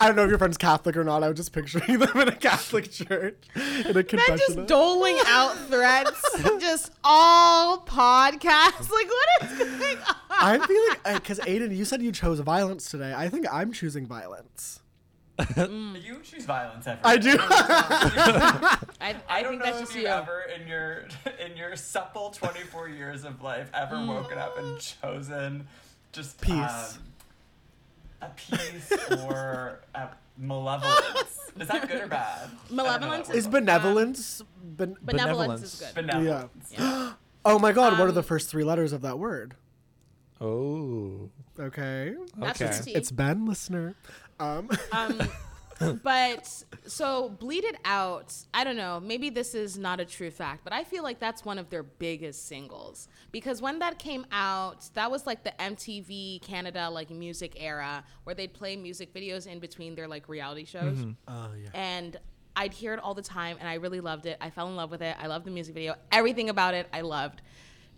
i 0.00 0.06
don't 0.06 0.16
know 0.16 0.24
if 0.24 0.30
your 0.30 0.38
friend's 0.38 0.56
catholic 0.58 0.96
or 0.96 1.04
not. 1.04 1.22
I 1.22 1.28
was 1.28 1.36
just 1.36 1.52
picturing 1.52 1.98
them 1.98 2.16
in 2.16 2.28
a 2.28 2.36
catholic 2.36 2.90
church 2.90 3.44
in 3.54 3.86
a 3.86 3.92
then 3.92 4.04
confession 4.04 4.38
just 4.38 4.66
doling 4.66 5.18
out 5.26 5.56
threats, 5.68 6.20
just 6.60 6.92
all 7.04 7.78
podcasts. 7.80 8.90
Like, 8.90 9.08
what 9.08 9.42
is 9.42 9.58
going 9.58 9.98
on? 9.98 10.14
i'm 10.40 10.62
feeling 10.62 10.96
because 11.14 11.40
aiden 11.40 11.74
you 11.76 11.84
said 11.84 12.02
you 12.02 12.12
chose 12.12 12.38
violence 12.40 12.90
today. 12.90 13.12
I 13.16 13.28
think 13.28 13.46
i'm 13.52 13.72
choosing 13.72 14.06
violence 14.06 14.80
You 15.56 16.18
choose 16.22 16.44
violence 16.44 16.86
every 16.86 17.00
i 17.04 17.16
do 17.16 17.36
I, 17.40 18.78
I, 19.00 19.16
I 19.28 19.42
don't 19.42 19.52
think 19.52 19.64
know 19.64 19.66
that's 19.66 19.76
if 19.78 19.82
just 19.86 19.94
you've 19.94 20.02
you. 20.04 20.08
ever 20.08 20.42
in 20.54 20.66
your 20.66 21.04
in 21.46 21.56
your 21.56 21.76
supple 21.76 22.30
24 22.30 22.88
years 22.88 23.24
of 23.24 23.40
life 23.42 23.70
ever 23.74 23.94
Mm. 23.96 24.08
woken 24.08 24.38
up 24.38 24.58
and 24.58 24.80
chosen 24.80 25.66
just 26.12 26.40
Peace. 26.40 26.52
um, 26.52 27.02
a 28.22 28.28
peace 28.30 28.92
or 29.22 29.80
a 29.94 30.08
malevolence. 30.36 31.38
Is 31.60 31.68
that 31.68 31.86
good 31.88 32.02
or 32.02 32.06
bad? 32.08 32.44
I 32.44 32.48
don't 32.66 32.76
know 32.76 32.82
Malevolence 32.84 33.30
is 33.30 33.46
benevolence 33.46 34.42
ben- 34.62 34.96
Benevolence, 35.02 35.62
is 35.62 35.80
good. 35.80 35.94
benevolence. 35.94 36.72
Yeah. 36.72 37.12
Oh 37.44 37.58
my 37.58 37.70
god, 37.72 37.92
what 37.92 38.06
are 38.06 38.08
Um, 38.08 38.14
the 38.14 38.22
first 38.24 38.50
three 38.50 38.64
letters 38.64 38.92
of 38.92 39.00
that 39.02 39.18
word? 39.18 39.54
oh 40.40 41.30
Okay. 41.58 42.14
That's 42.36 42.60
Okay. 42.60 42.70
just 42.70 42.84
tea. 42.84 42.92
It's 42.94 43.10
Ben, 43.12 43.46
listener. 43.46 43.94
Um, 44.40 44.68
Um, 44.92 45.20
but 46.02 46.64
so 46.86 47.28
bleed 47.28 47.64
it 47.64 47.76
out. 47.84 48.34
I 48.52 48.64
don't 48.64 48.76
know. 48.76 49.00
Maybe 49.00 49.30
this 49.30 49.54
is 49.54 49.78
not 49.78 50.00
a 50.00 50.04
true 50.04 50.30
fact, 50.30 50.64
but 50.64 50.72
I 50.72 50.84
feel 50.84 51.02
like 51.02 51.20
that's 51.20 51.44
one 51.44 51.58
of 51.58 51.70
their 51.70 51.82
biggest 51.82 52.48
singles 52.48 53.08
because 53.30 53.62
when 53.62 53.78
that 53.78 53.98
came 53.98 54.26
out, 54.32 54.88
that 54.94 55.10
was 55.10 55.26
like 55.26 55.44
the 55.44 55.52
MTV 55.60 56.42
Canada 56.42 56.90
like 56.90 57.10
music 57.10 57.56
era 57.60 58.04
where 58.24 58.34
they'd 58.34 58.52
play 58.52 58.76
music 58.76 59.14
videos 59.14 59.46
in 59.46 59.60
between 59.60 59.94
their 59.94 60.08
like 60.08 60.28
reality 60.28 60.64
shows, 60.64 61.06
oh, 61.28 61.50
yeah. 61.62 61.68
and 61.74 62.16
I'd 62.56 62.72
hear 62.72 62.92
it 62.92 62.98
all 62.98 63.14
the 63.14 63.22
time, 63.22 63.56
and 63.60 63.68
I 63.68 63.74
really 63.74 64.00
loved 64.00 64.26
it. 64.26 64.36
I 64.40 64.50
fell 64.50 64.68
in 64.68 64.74
love 64.74 64.90
with 64.90 65.02
it. 65.02 65.16
I 65.20 65.28
loved 65.28 65.46
the 65.46 65.52
music 65.52 65.74
video. 65.74 65.94
Everything 66.10 66.50
about 66.50 66.74
it, 66.74 66.88
I 66.92 67.02
loved. 67.02 67.40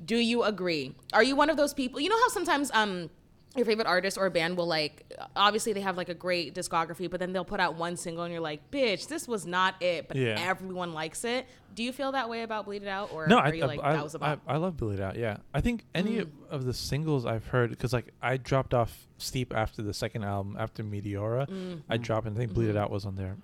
Do 0.05 0.17
you 0.17 0.43
agree? 0.43 0.95
Are 1.15 1.23
you 1.23 1.35
one 1.35 1.49
of 1.49 1.57
those 1.57 1.73
people? 1.73 1.99
You 1.99 2.11
know 2.11 2.19
how 2.19 2.29
sometimes 2.29 2.71
um 2.75 3.09
your 3.57 3.67
favorite 3.67 3.87
artist 3.89 4.17
or 4.17 4.31
band 4.31 4.57
will 4.57 4.67
like 4.67 5.13
obviously 5.35 5.73
they 5.73 5.81
have 5.81 5.97
like 5.97 6.09
a 6.09 6.15
great 6.15 6.55
discography, 6.55 7.11
but 7.11 7.19
then 7.19 7.33
they'll 7.33 7.45
put 7.45 7.59
out 7.61 7.75
one 7.75 7.97
single 7.97 8.23
and 8.25 8.33
you're 8.33 8.41
like, 8.41 8.71
bitch, 8.71 9.09
this 9.09 9.27
was 9.27 9.45
not 9.47 9.75
it, 9.83 10.07
but 10.09 10.17
Yeah. 10.17 10.37
everyone 10.39 10.93
likes 10.93 11.25
it. 11.25 11.47
Do 11.75 11.83
you 11.83 11.93
feel 11.93 12.13
that 12.13 12.29
way 12.29 12.43
about 12.43 12.65
Bleed 12.67 12.83
It 12.83 12.89
Out, 12.89 13.13
or 13.13 13.27
No, 13.29 13.39
are 13.39 13.47
I, 13.47 13.51
like 13.51 13.81
I, 13.83 13.95
that 13.95 14.03
was 14.05 14.15
a 14.15 14.39
I, 14.47 14.57
love 14.57 14.77
bleed 14.77 14.95
It 14.99 15.01
Out. 15.03 15.17
Yeah, 15.17 15.39
I 15.55 15.61
think 15.61 15.85
any 15.95 16.19
of- 16.19 16.29
of 16.51 16.65
the 16.65 16.75
singles 16.75 17.25
I've 17.27 17.47
heard 17.47 17.71
because 17.71 17.93
like 17.93 18.13
I 18.23 18.37
dropped 18.37 18.75
off 18.75 19.07
Steep 19.19 19.55
after 19.55 19.83
the 19.83 19.95
second 19.95 20.25
album 20.25 20.57
after 20.59 20.83
Meteora. 20.83 21.81
I 21.89 21.97
dropped 21.97 22.27
and 22.27 22.37
I 22.37 22.39
think 22.41 22.55
Bleed 22.55 22.71
It 22.71 22.77
Out 22.77 22.91
was 22.91 23.05
on 23.07 23.17
their 23.17 23.37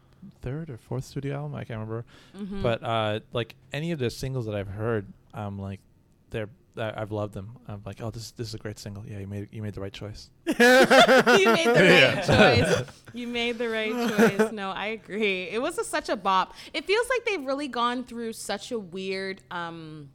third 0.42 0.70
or 0.70 0.76
fourth 0.76 1.04
studio 1.04 1.36
album. 1.36 1.54
I 1.54 1.64
can't 1.64 1.78
remember. 1.78 2.04
Mm-hmm. 2.36 2.62
But 2.62 2.82
uh, 2.82 3.20
like 3.32 3.54
any 3.72 3.92
of 3.92 3.98
the 3.98 4.10
singles 4.10 4.46
that 4.46 4.54
I've 4.54 4.68
heard, 4.68 5.06
I'm 5.34 5.58
like 5.58 5.80
they're 6.30 6.48
I- 6.78 6.94
I've 7.00 7.12
loved 7.12 7.34
them. 7.34 7.56
I'm 7.68 7.82
like, 7.84 8.00
oh, 8.00 8.10
this 8.10 8.30
this 8.32 8.48
is 8.48 8.54
a 8.54 8.58
great 8.58 8.78
single. 8.78 9.04
Yeah, 9.06 9.18
you 9.18 9.26
made 9.26 9.48
you 9.52 9.62
made 9.62 9.74
the 9.74 9.80
right 9.80 9.92
choice. 9.92 10.30
you 10.46 10.54
made 10.54 11.66
the 11.66 12.14
right 12.14 12.24
choice. 12.24 12.84
You 13.14 13.26
made 13.26 13.56
the 13.56 13.68
right 13.70 13.92
choice. 14.38 14.52
No, 14.52 14.70
I 14.70 14.88
agree. 14.88 15.44
It 15.44 15.62
was 15.62 15.78
a, 15.78 15.84
such 15.84 16.10
a 16.10 16.16
bop. 16.16 16.54
It 16.74 16.84
feels 16.84 17.08
like 17.08 17.24
they've 17.24 17.46
really 17.46 17.66
gone 17.68 18.04
through 18.04 18.34
such 18.34 18.72
a 18.72 18.78
weird. 18.78 19.40
um 19.50 20.10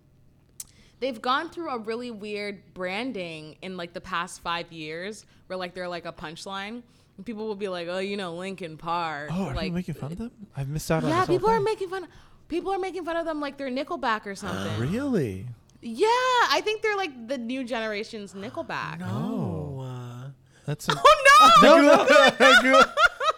They've 0.99 1.19
gone 1.19 1.49
through 1.49 1.69
a 1.71 1.79
really 1.79 2.11
weird 2.11 2.75
branding 2.75 3.55
in 3.63 3.75
like 3.75 3.93
the 3.93 4.01
past 4.01 4.41
five 4.41 4.71
years, 4.71 5.25
where 5.47 5.57
like 5.57 5.73
they're 5.73 5.87
like 5.87 6.05
a 6.05 6.13
punchline. 6.13 6.83
And 7.17 7.25
people 7.25 7.47
will 7.47 7.55
be 7.55 7.69
like, 7.69 7.87
"Oh, 7.89 7.97
you 7.97 8.17
know, 8.17 8.35
Linkin 8.35 8.77
Park." 8.77 9.29
Oh, 9.33 9.45
are 9.47 9.55
like, 9.55 9.65
you 9.65 9.71
making 9.71 9.95
fun 9.95 10.11
of 10.11 10.19
them? 10.19 10.31
I've 10.55 10.69
missed 10.69 10.91
out 10.91 11.03
on 11.03 11.09
Yeah, 11.09 11.21
this 11.21 11.27
whole 11.27 11.37
people 11.37 11.49
are 11.49 11.59
making 11.59 11.89
fun. 11.89 12.07
People 12.49 12.71
are 12.71 12.77
making 12.77 13.03
fun 13.03 13.15
of 13.17 13.25
them 13.25 13.39
like 13.41 13.57
they're 13.57 13.69
Nickelback 13.71 14.27
or 14.27 14.35
something. 14.35 14.79
really. 14.79 15.47
Yeah, 15.81 16.07
I 16.07 16.61
think 16.63 16.81
they're 16.81 16.97
like 16.97 17.27
the 17.27 17.37
new 17.37 17.63
generation's 17.63 18.33
Nickelback. 18.33 18.99
No. 18.99 19.77
Oh. 19.77 19.81
uh, 19.81 20.29
That's 20.65 20.87
a, 20.87 20.93
Oh 21.41 21.57
no! 21.59 22.39
no, 22.39 22.61
no. 22.71 22.83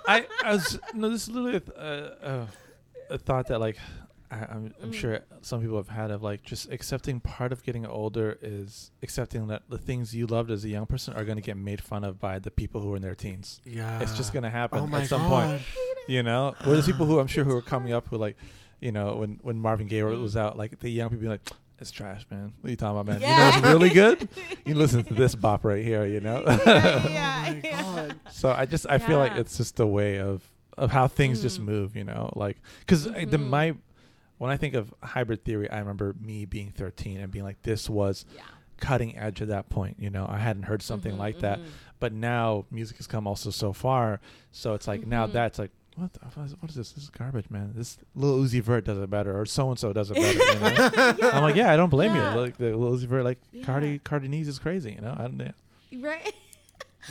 I, 0.07 0.27
I 0.43 0.53
was 0.53 0.79
no. 0.93 1.09
This 1.09 1.23
is 1.23 1.29
literally 1.29 1.61
a, 1.77 1.81
uh, 1.81 2.47
a, 3.09 3.13
a 3.13 3.17
thought 3.17 3.47
that 3.47 3.59
like 3.59 3.77
I, 4.29 4.35
I'm, 4.49 4.73
I'm 4.81 4.91
mm. 4.91 4.93
sure 4.93 5.19
some 5.41 5.61
people 5.61 5.77
have 5.77 5.87
had 5.87 6.11
of 6.11 6.23
like 6.23 6.43
just 6.43 6.71
accepting 6.71 7.19
part 7.19 7.51
of 7.51 7.63
getting 7.63 7.85
older 7.85 8.37
is 8.41 8.91
accepting 9.03 9.47
that 9.47 9.63
the 9.69 9.77
things 9.77 10.15
you 10.15 10.25
loved 10.25 10.51
as 10.51 10.65
a 10.65 10.69
young 10.69 10.85
person 10.85 11.13
are 11.13 11.23
going 11.23 11.37
to 11.37 11.41
get 11.41 11.55
made 11.55 11.81
fun 11.81 12.03
of 12.03 12.19
by 12.19 12.39
the 12.39 12.51
people 12.51 12.81
who 12.81 12.93
are 12.93 12.95
in 12.95 13.01
their 13.01 13.15
teens. 13.15 13.61
yeah. 13.63 14.01
It's 14.01 14.17
just 14.17 14.33
going 14.33 14.43
to 14.43 14.49
happen 14.49 14.89
Oh 14.91 14.97
at 14.97 15.07
some 15.07 15.21
god. 15.21 15.29
point. 15.29 15.61
You 16.07 16.23
know, 16.23 16.55
or 16.65 16.73
there's 16.73 16.87
people 16.87 17.05
who 17.05 17.19
I'm 17.19 17.27
sure 17.27 17.45
who 17.45 17.55
are 17.55 17.61
coming 17.61 17.93
up 17.93 18.07
who 18.09 18.17
like, 18.17 18.35
you 18.81 18.91
know, 18.91 19.15
when 19.15 19.39
when 19.43 19.59
Marvin 19.59 19.87
Gaye 19.87 20.01
mm. 20.01 20.21
was 20.21 20.35
out, 20.35 20.57
like 20.57 20.79
the 20.79 20.89
young 20.89 21.09
people 21.09 21.23
be 21.23 21.29
like. 21.29 21.47
It's 21.79 21.91
trash, 21.91 22.25
man. 22.29 22.53
What 22.61 22.67
are 22.67 22.71
you 22.71 22.77
talking 22.77 22.97
about, 22.99 23.05
man? 23.07 23.21
You 23.21 23.35
know 23.35 23.41
Yeah. 23.41 23.45
what's 23.55 23.67
really 23.67 23.89
good? 23.89 24.29
You 24.65 24.75
listen 24.75 25.03
to 25.03 25.13
this 25.13 25.35
bop 25.35 25.65
right 25.65 25.83
here, 25.83 26.05
you 26.05 26.21
know? 26.21 26.41
yeah, 26.47 26.59
Oh 27.05 27.09
yeah, 27.09 27.41
my 27.43 27.61
yeah. 27.61 27.81
god. 27.83 28.19
So 28.31 28.49
I 28.51 28.65
just 28.65 28.85
I 28.89 28.97
feel 28.97 29.17
like 29.17 29.35
it's 29.35 29.57
just 29.57 29.77
a 29.81 29.85
way 29.85 30.19
of 30.21 30.41
of 30.77 30.89
how 30.91 31.07
things 31.07 31.41
just 31.41 31.59
Mm. 31.61 31.65
move, 31.65 31.95
you 31.97 32.05
know, 32.05 32.31
like 32.35 32.57
because 32.79 33.03
the 33.03 33.11
Mhm. 33.11 33.49
my 33.49 33.75
when 34.37 34.51
I 34.51 34.55
think 34.57 34.73
of 34.73 34.93
hybrid 35.03 35.43
theory, 35.43 35.69
I 35.69 35.79
remember 35.79 36.15
me 36.19 36.45
being 36.45 36.71
13 36.71 37.19
and 37.19 37.29
being 37.31 37.43
like, 37.45 37.61
this 37.63 37.89
was 37.89 38.25
Yeah. 38.33 38.41
cutting 38.77 39.17
edge 39.17 39.41
at 39.41 39.49
that 39.49 39.67
point. 39.69 39.97
You 39.99 40.09
know, 40.09 40.25
I 40.29 40.37
hadn't 40.39 40.63
heard 40.63 40.81
something 40.81 41.15
Mhm, 41.15 41.19
like 41.19 41.39
that, 41.39 41.59
mhm. 41.59 41.65
but 41.99 42.13
now 42.13 42.65
music 42.71 42.97
has 42.97 43.07
come 43.07 43.27
also 43.27 43.49
so 43.49 43.73
far. 43.73 44.21
So 44.51 44.73
it's 44.75 44.87
like 44.87 45.05
now 45.05 45.27
Mhm. 45.27 45.33
that's 45.33 45.59
like. 45.59 45.71
What, 45.95 46.11
the, 46.13 46.19
what 46.21 46.45
is- 46.45 46.55
what 46.59 46.69
is 46.71 46.75
this? 46.75 46.91
This 46.93 47.03
is 47.05 47.09
garbage, 47.09 47.49
man. 47.49 47.73
This 47.75 47.97
Lil 48.15 48.39
Uzi 48.39 48.61
Vert 48.61 48.85
does 48.85 48.97
it 48.97 49.09
better, 49.09 49.39
or 49.39 49.45
so 49.45 49.69
and 49.69 49.77
so 49.77 49.93
does 49.93 50.09
it 50.11 50.15
better. 50.15 51.13
You 51.13 51.21
know? 51.23 51.29
I'm 51.31 51.43
like, 51.43 51.55
yeah, 51.55 51.71
I 51.71 51.77
don't 51.77 51.89
blame 51.89 52.15
Yeah. 52.15 52.33
you. 52.35 52.41
Like 52.41 52.57
the 52.57 52.75
Lil 52.75 52.97
Uzi 52.97 53.05
Vert, 53.05 53.23
like 53.23 53.39
Yeah. 53.51 53.63
Cardi, 53.63 53.99
Cardi 53.99 54.39
is 54.41 54.57
crazy. 54.59 54.93
You 54.93 55.01
know, 55.01 55.15
I 55.17 55.23
don't. 55.23 55.39
Yeah. 55.39 56.05
Right. 56.07 56.33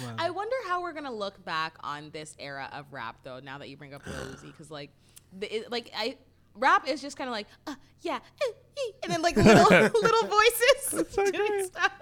Wow. 0.03 0.15
I 0.19 0.31
wonder 0.31 0.57
how 0.67 0.83
we're 0.83 0.93
gonna 0.95 1.13
look 1.13 1.45
back 1.45 1.75
on 1.81 2.11
this 2.13 2.35
era 2.41 2.69
of 2.73 2.87
rap, 2.93 3.17
though. 3.23 3.39
Now 3.41 3.59
that 3.59 3.69
you 3.69 3.77
bring 3.77 3.95
up 3.95 4.05
Lil 4.07 4.15
Uzi, 4.35 4.47
because 4.47 4.71
like, 4.71 4.91
the, 5.39 5.55
it, 5.55 5.71
like 5.71 5.91
I 5.97 6.17
rap 6.57 6.89
is 6.89 7.01
just 7.01 7.17
kind 7.17 7.29
of 7.29 7.33
like, 7.33 7.47
uh, 7.67 7.75
yeah, 8.01 8.17
eh, 8.17 8.45
eh, 8.79 8.91
and 9.05 9.13
then 9.13 9.23
like 9.23 9.37
little 9.37 9.63
little 10.03 10.29
voices 10.29 11.07
so 11.11 11.25
doing 11.31 11.47
great. 11.49 11.67
stuff, 11.67 11.93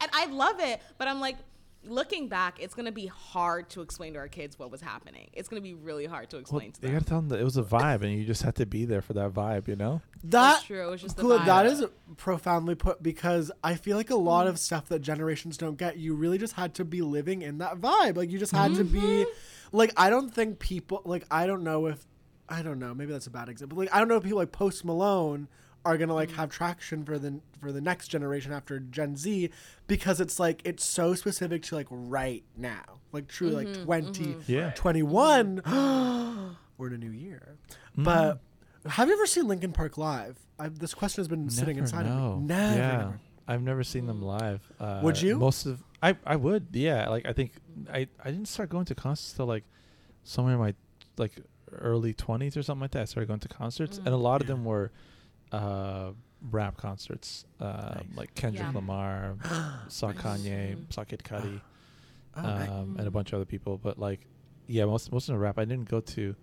and 0.00 0.10
I 0.12 0.26
love 0.26 0.60
it. 0.60 0.80
But 0.98 1.08
I'm 1.08 1.20
like. 1.20 1.36
Looking 1.84 2.28
back, 2.28 2.60
it's 2.60 2.74
gonna 2.74 2.92
be 2.92 3.06
hard 3.06 3.68
to 3.70 3.80
explain 3.80 4.12
to 4.12 4.20
our 4.20 4.28
kids 4.28 4.56
what 4.58 4.70
was 4.70 4.80
happening. 4.80 5.28
It's 5.32 5.48
gonna 5.48 5.60
be 5.62 5.74
really 5.74 6.06
hard 6.06 6.30
to 6.30 6.36
Well, 6.36 6.40
explain 6.40 6.72
to 6.72 6.80
you 6.80 6.88
them. 6.88 6.92
gotta 6.94 7.04
tell 7.04 7.18
them 7.20 7.28
that 7.30 7.40
it 7.40 7.44
was 7.44 7.56
a 7.56 7.62
vibe, 7.64 8.02
and 8.02 8.12
you 8.12 8.24
just 8.24 8.42
had 8.42 8.54
to 8.56 8.66
be 8.66 8.84
there 8.84 9.02
for 9.02 9.14
that 9.14 9.32
vibe. 9.32 9.66
You 9.66 9.74
know. 9.76 10.00
That 10.22 10.30
That's 10.52 10.62
true. 10.64 10.86
It 10.86 10.90
was 10.90 11.02
just 11.02 11.16
the 11.16 11.22
Cool, 11.22 11.38
vibe. 11.40 11.46
that 11.46 11.66
is 11.66 11.84
profoundly 12.16 12.76
put 12.76 13.02
because 13.02 13.50
I 13.64 13.74
feel 13.74 13.96
like 13.96 14.10
a 14.10 14.14
lot 14.16 14.46
Mm. 14.46 14.50
of 14.50 14.58
stuff 14.60 14.88
that 14.90 15.00
generations 15.00 15.56
don't 15.56 15.76
get, 15.76 15.96
you 15.98 16.14
really 16.14 16.38
just 16.38 16.52
had 16.52 16.74
to 16.74 16.84
be 16.84 17.02
living 17.02 17.42
in 17.42 17.58
that 17.58 17.80
vibe. 17.80 18.16
Like 18.16 18.30
you 18.30 18.38
just 18.38 18.52
had 18.52 18.74
to 18.76 18.84
be 18.84 19.00
Mm-hmm. 19.00 19.76
like 19.76 19.92
I 19.96 20.08
don't 20.08 20.32
think 20.32 20.60
people 20.60 21.02
like 21.04 21.24
I 21.32 21.46
don't 21.46 21.64
know 21.64 21.86
if 21.86 22.06
I 22.48 22.62
don't 22.62 22.78
know, 22.78 22.94
maybe 22.94 23.10
that's 23.12 23.26
a 23.26 23.30
bad 23.30 23.48
example. 23.48 23.76
Like 23.78 23.92
I 23.92 23.98
don't 23.98 24.06
know 24.08 24.16
if 24.16 24.22
people 24.22 24.38
like 24.38 24.52
Post 24.52 24.84
Malone 24.84 25.48
are 25.84 25.96
gonna 25.98 26.12
Mm. 26.12 26.16
like 26.16 26.30
have 26.32 26.50
traction 26.50 27.04
for 27.04 27.18
the 27.18 27.40
for 27.60 27.72
the 27.72 27.80
next 27.80 28.08
generation 28.08 28.52
after 28.52 28.78
Gen 28.78 29.16
Z 29.16 29.50
because 29.86 30.20
it's 30.20 30.38
like 30.38 30.60
it's 30.64 30.84
so 30.84 31.14
specific 31.14 31.62
to 31.64 31.74
like 31.74 31.86
right 31.90 32.44
now. 32.56 33.00
Like 33.12 33.28
truly 33.28 33.64
Mm-hmm, 33.66 33.88
like 33.88 34.04
20 34.14 34.36
Yeah. 34.46 34.70
21 34.76 35.62
we're 36.78 36.86
in 36.88 36.94
a 36.94 36.98
new 36.98 37.10
year. 37.10 37.56
Mm. 37.98 38.04
But 38.04 38.40
have 38.86 39.08
you 39.08 39.14
ever 39.14 39.26
seen 39.26 39.46
Linkin 39.48 39.72
Park 39.72 39.96
live? 39.98 40.38
I've, 40.58 40.78
this 40.78 40.94
question 40.94 41.20
has 41.20 41.28
been 41.28 41.50
sitting 41.50 41.76
inside 41.76 42.06
no. 42.06 42.32
of 42.34 42.40
me. 42.40 42.46
Never. 42.46 42.76
Yeah. 42.78 42.96
never. 42.96 43.20
I've 43.48 43.62
never 43.62 43.82
seen 43.84 44.06
them 44.06 44.22
live. 44.22 44.60
Uh, 44.80 45.00
Would 45.02 45.20
you? 45.20 45.36
Most 45.36 45.66
of 45.66 45.82
I 46.02 46.16
I 46.24 46.36
would. 46.36 46.68
Yeah. 46.72 47.08
Like 47.08 47.26
I 47.26 47.32
think 47.32 47.52
I 47.92 48.06
I 48.24 48.30
didn't 48.30 48.48
start 48.48 48.70
going 48.70 48.84
to 48.86 48.94
concerts 48.94 49.32
till 49.34 49.46
like 49.46 49.64
somewhere 50.22 50.54
in 50.54 50.60
my 50.60 50.74
like 51.18 51.32
early 51.72 52.14
twenties 52.14 52.56
or 52.56 52.62
something 52.62 52.82
like 52.82 52.92
that. 52.92 53.02
I 53.02 53.04
started 53.06 53.26
going 53.28 53.40
to 53.40 53.48
concerts, 53.48 53.98
and 53.98 54.08
a 54.08 54.16
lot 54.16 54.40
of 54.40 54.46
them 54.46 54.64
were 54.64 54.90
uh, 55.52 56.10
rap 56.50 56.76
concerts, 56.76 57.44
uh, 57.60 57.94
Nice. 57.96 58.04
like 58.16 58.34
Kendrick 58.34 58.64
Yeah. 58.66 58.72
Lamar, 58.74 59.36
saw 59.88 60.12
Kanye, 60.12 60.76
saw 60.92 61.04
Kid 61.04 61.22
Cudi, 61.24 61.60
Oh, 62.36 62.42
nice. 62.42 62.68
um, 62.68 62.96
and 62.98 63.06
a 63.06 63.10
bunch 63.10 63.32
of 63.32 63.36
other 63.36 63.44
people. 63.44 63.78
But 63.78 63.98
like, 63.98 64.20
yeah, 64.66 64.84
most 64.86 65.12
most 65.12 65.28
of 65.28 65.34
the 65.34 65.38
rap 65.38 65.58
I 65.58 65.64
didn't 65.64 65.88
go 65.88 66.00
to. 66.00 66.34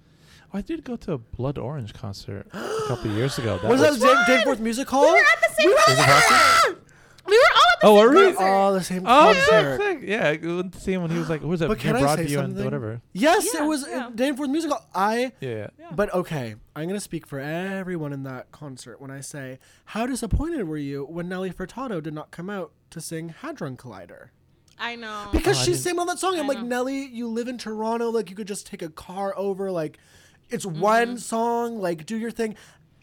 Oh, 0.53 0.57
I 0.57 0.61
did 0.61 0.83
go 0.83 0.95
to 0.95 1.13
a 1.13 1.17
Blood 1.17 1.57
Orange 1.57 1.93
concert 1.93 2.47
a 2.53 2.81
couple 2.87 3.11
of 3.11 3.17
years 3.17 3.37
ago. 3.39 3.57
That 3.59 3.69
was 3.69 3.81
was, 3.81 3.99
that 3.99 4.25
Dave, 4.27 4.37
Danforth 4.37 4.59
Music 4.59 4.87
Hall? 4.89 5.03
We 5.03 5.11
were 5.11 5.17
at 5.17 5.41
the 5.49 5.55
same 5.55 5.69
Was 5.69 5.99
it 5.99 6.05
concert. 6.05 6.83
We 7.27 7.37
were 7.37 7.53
all 7.55 7.61
at 7.61 7.68
the 7.68 7.68
Oh, 7.81 7.95
same 7.97 8.05
were 8.05 8.15
we? 8.15 8.33
concert. 8.33 8.43
Oh, 8.49 8.73
the 8.73 8.83
same 8.83 9.03
Oh, 9.05 9.33
concert. 9.33 9.77
sick, 9.77 9.99
sick. 10.01 10.09
Yeah, 10.09 10.27
I 10.27 10.55
went 10.55 10.73
to 10.73 10.79
see 10.79 10.93
him 10.93 11.01
when 11.01 11.11
he 11.11 11.17
was 11.17 11.29
like, 11.29 11.41
what 11.41 11.49
was 11.49 11.59
that? 11.61 11.67
But 11.69 11.79
can 11.79 11.95
Near 11.95 12.05
I 12.07 12.15
say 12.15 12.21
Broadview 12.25 12.39
and 12.39 12.47
something? 12.49 12.63
whatever. 12.65 13.01
Yes, 13.13 13.47
Yeah, 13.53 13.63
it 13.63 13.67
was 13.67 13.85
yeah. 13.89 14.07
uh, 14.07 14.09
Danforth 14.09 14.49
Musical. 14.49 14.77
I. 14.93 15.31
Yeah, 15.39 15.49
yeah. 15.49 15.67
Yeah. 15.79 15.87
But 15.95 16.13
okay, 16.13 16.55
I'm 16.75 16.87
gonna 16.87 16.99
speak 16.99 17.25
for 17.27 17.39
everyone 17.39 18.11
in 18.13 18.23
that 18.23 18.51
concert 18.51 18.99
when 19.01 19.11
I 19.11 19.21
say, 19.21 19.59
how 19.85 20.05
disappointed 20.05 20.67
were 20.67 20.77
you 20.77 21.05
when 21.05 21.29
Nelly 21.29 21.51
Furtado 21.51 22.01
did 22.01 22.13
not 22.13 22.31
come 22.31 22.49
out 22.49 22.71
to 22.91 22.99
sing 23.01 23.29
Hadron 23.29 23.77
Collider? 23.77 24.29
I 24.81 24.95
know. 24.95 25.27
Because 25.31 25.57
Oh, 25.57 25.61
I 25.61 25.63
she's 25.63 25.75
didn't- 25.77 25.79
singing 25.83 25.99
on 25.99 26.07
that 26.07 26.19
song. 26.19 26.35
I'm 26.39 26.45
I 26.45 26.47
like, 26.49 26.57
know. 26.59 26.65
Nelly, 26.67 27.05
you 27.05 27.27
live 27.27 27.47
in 27.49 27.57
Toronto. 27.57 28.09
Like, 28.11 28.29
you 28.29 28.35
could 28.35 28.47
just 28.47 28.65
take 28.65 28.81
a 28.81 28.87
car 28.89 29.33
over. 29.37 29.71
Like, 29.71 29.97
it's 30.49 30.65
Mm-hmm. 30.65 30.79
one 30.79 31.17
song. 31.17 31.79
Like, 31.79 32.05
do 32.05 32.17
your 32.17 32.31
thing. 32.31 32.55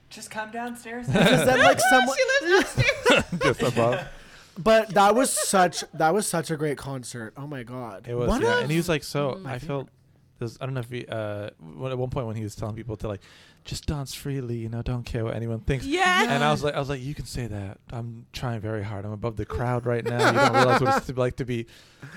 Just 0.09 0.31
come 0.31 0.51
downstairs. 0.51 1.07
Because 1.07 1.45
then, 1.45 1.59
like, 1.59 1.79
someone. 1.91 2.17
she 2.17 2.47
lives 2.47 2.61
upstairs. 2.63 3.25
Just 3.43 3.63
above. 3.63 4.09
But 4.59 4.91
that 4.95 5.15
was 5.15 5.31
such 5.31 5.85
that 5.95 6.15
was 6.15 6.27
such 6.27 6.51
a 6.51 6.57
great 6.57 6.79
concert. 6.79 7.35
Oh 7.37 7.47
my 7.47 7.63
god. 7.63 8.07
It 8.09 8.15
was, 8.15 8.29
One 8.29 8.43
yeah. 8.43 8.57
of- 8.57 8.63
And 8.63 8.71
he 8.71 8.77
was 8.77 8.89
like, 8.89 9.05
so 9.05 9.33
Mm-hmm. 9.33 9.43
My 9.43 9.55
I 9.55 9.59
felt, 9.59 9.89
there's, 10.39 10.57
I 10.61 10.65
don't 10.67 10.75
know 10.75 10.81
if 10.81 10.91
he, 10.91 11.05
uh, 11.07 11.51
when- 11.61 11.93
at 11.93 11.99
one 11.99 12.11
point 12.11 12.27
when 12.27 12.37
he 12.37 12.43
was 12.43 12.55
telling 12.55 12.75
people 12.75 12.97
to 12.99 13.09
like, 13.09 13.21
just 13.65 13.87
dance 13.87 14.15
freely, 14.15 14.57
you 14.57 14.69
know, 14.69 14.81
don't 14.81 15.03
care 15.03 15.25
what 15.25 15.35
anyone 15.35 15.59
thinks. 15.59 15.85
Yeah. 15.85 16.23
And 16.33 16.45
I 16.45 16.53
was 16.53 16.63
like, 16.63 16.75
I 16.75 16.79
was 16.79 16.89
like, 16.89 17.01
you 17.03 17.15
can 17.17 17.27
say 17.27 17.49
that. 17.49 17.79
I'm 17.91 18.27
trying 18.33 18.61
very 18.61 18.85
hard. 18.85 19.05
I'm 19.05 19.11
above 19.13 19.35
the 19.37 19.45
crowd 19.45 19.85
right 19.87 20.05
now. 20.05 20.25
You 20.31 20.39
don't 20.39 20.53
realize 20.55 20.81
what 20.81 20.97
it's 20.99 21.07
to 21.07 21.13
be 21.15 21.21
like 21.21 21.37
to 21.37 21.45
be 21.45 21.67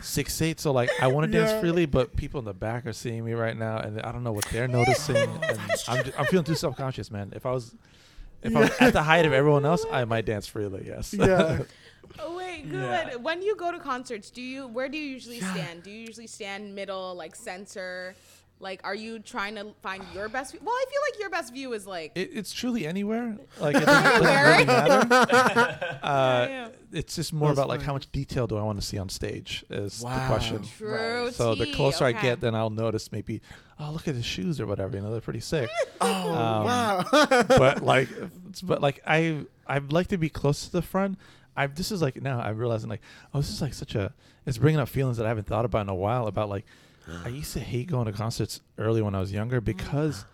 six 0.04 0.40
eight. 0.44 0.60
So 0.60 0.72
like, 0.72 0.92
I 1.02 1.08
want 1.08 1.32
to 1.32 1.36
Yeah. 1.38 1.46
dance 1.46 1.60
freely, 1.60 1.88
but 1.88 2.16
people 2.16 2.38
in 2.40 2.46
the 2.46 2.54
back 2.54 2.86
are 2.86 2.94
seeing 2.94 3.26
me 3.26 3.34
right 3.34 3.58
now, 3.58 3.80
and 3.80 4.00
I 4.02 4.12
don't 4.12 4.24
know 4.24 4.32
what 4.32 4.46
they're 4.46 4.68
noticing. 4.68 5.16
and 5.18 5.60
I'm, 5.88 6.04
ju- 6.06 6.12
I'm 6.20 6.26
feeling 6.28 6.46
too 6.46 6.54
self 6.56 6.78
conscious, 6.78 7.10
man. 7.10 7.34
If 7.36 7.48
I 7.48 7.52
was, 7.52 7.74
if 8.44 8.56
I 8.56 8.60
was 8.62 8.72
at 8.80 8.94
the 8.94 9.02
height 9.04 9.26
of 9.26 9.34
everyone 9.34 9.66
else, 9.66 9.84
I 9.92 10.06
might 10.06 10.26
dance 10.26 10.46
freely. 10.46 10.84
Yes. 10.88 11.14
Yeah. 11.18 11.64
Oh 12.18 12.36
wait, 12.38 12.70
good. 12.70 12.82
Yeah. 12.82 13.16
When 13.16 13.42
you 13.42 13.56
go 13.56 13.72
to 13.72 13.80
concerts, 13.80 14.30
do 14.32 14.42
you 14.42 14.68
where 14.68 14.90
do 14.90 14.98
you 14.98 15.06
usually 15.06 15.40
Yeah. 15.40 15.54
stand? 15.54 15.84
Do 15.84 15.92
you 15.92 16.00
usually 16.00 16.28
stand 16.28 16.74
middle, 16.74 17.14
like 17.16 17.36
center? 17.36 18.16
Like, 18.62 18.82
are 18.84 18.96
you 18.96 19.20
trying 19.20 19.56
to 19.56 19.74
find 19.82 20.04
your 20.14 20.28
best 20.28 20.52
view? 20.52 20.60
Well, 20.62 20.76
I 20.76 20.86
feel 20.92 21.00
like 21.10 21.20
your 21.22 21.30
best 21.30 21.54
view 21.54 21.72
is 21.72 21.88
like 21.88 22.12
It, 22.16 22.32
it's 22.34 22.52
truly 22.52 22.86
anywhere. 22.86 23.38
Like 23.60 23.78
it 23.78 23.86
doesn't, 23.86 24.04
doesn't 24.04 24.26
Anywhere. 24.28 24.52
really 24.52 24.66
matter. 24.66 26.00
Uh, 26.04 26.46
Yeah. 26.50 26.70
It's 26.92 27.16
just 27.16 27.32
more 27.32 27.50
That's 27.50 27.60
about 27.60 27.70
like 27.70 27.80
funny. 27.80 27.86
how 27.86 27.94
much 27.94 28.12
detail 28.12 28.48
do 28.48 28.58
I 28.58 28.64
want 28.64 28.82
to 28.82 28.86
see 28.86 28.98
on 28.98 29.08
stage 29.10 29.64
is 29.70 30.00
the 30.00 30.08
question. 30.28 30.64
true. 30.78 31.26
Right. 31.26 31.34
So 31.34 31.54
the 31.56 31.66
tea, 31.68 31.74
closer 31.76 32.04
I 32.04 32.12
get, 32.14 32.42
then 32.42 32.54
I'll 32.56 32.72
notice 32.72 33.12
maybe, 33.12 33.42
oh 33.80 33.92
look 33.92 34.08
at 34.10 34.16
his 34.16 34.26
shoes 34.26 34.60
or 34.60 34.66
whatever. 34.66 34.98
You 34.98 35.04
know, 35.04 35.12
they're 35.12 35.22
pretty 35.22 35.40
sick. 35.42 35.70
Oh 36.02 36.32
Um, 36.34 36.66
wow. 36.66 37.06
but 37.48 37.84
like, 37.84 38.10
but 38.64 38.82
like 38.82 39.02
I 39.06 39.46
I'd 39.68 39.92
like 39.94 40.08
to 40.08 40.18
be 40.18 40.30
close 40.30 40.66
to 40.66 40.72
the 40.72 40.82
front. 40.82 41.18
I 41.56 41.68
this 41.68 41.92
is 41.92 42.02
like 42.02 42.22
now 42.22 42.40
I'm 42.40 42.58
realizing 42.58 42.90
like 42.90 43.02
oh 43.34 43.40
this 43.40 43.50
is 43.50 43.62
like 43.62 43.74
such 43.74 43.96
a 43.96 44.14
it's 44.46 44.58
bringing 44.58 44.80
up 44.80 44.90
feelings 44.90 45.18
that 45.18 45.26
I 45.26 45.30
haven't 45.30 45.48
thought 45.48 45.66
about 45.66 45.82
in 45.82 45.90
a 45.90 45.96
while 45.96 46.28
about 46.28 46.50
like 46.50 46.66
I 47.26 47.30
used 47.30 47.54
to 47.54 47.60
hate 47.60 47.88
going 47.88 48.06
to 48.06 48.12
concerts 48.12 48.62
early 48.78 49.02
when 49.02 49.16
I 49.16 49.20
was 49.20 49.34
younger 49.34 49.58
oh, 49.58 49.62
because 49.62 50.26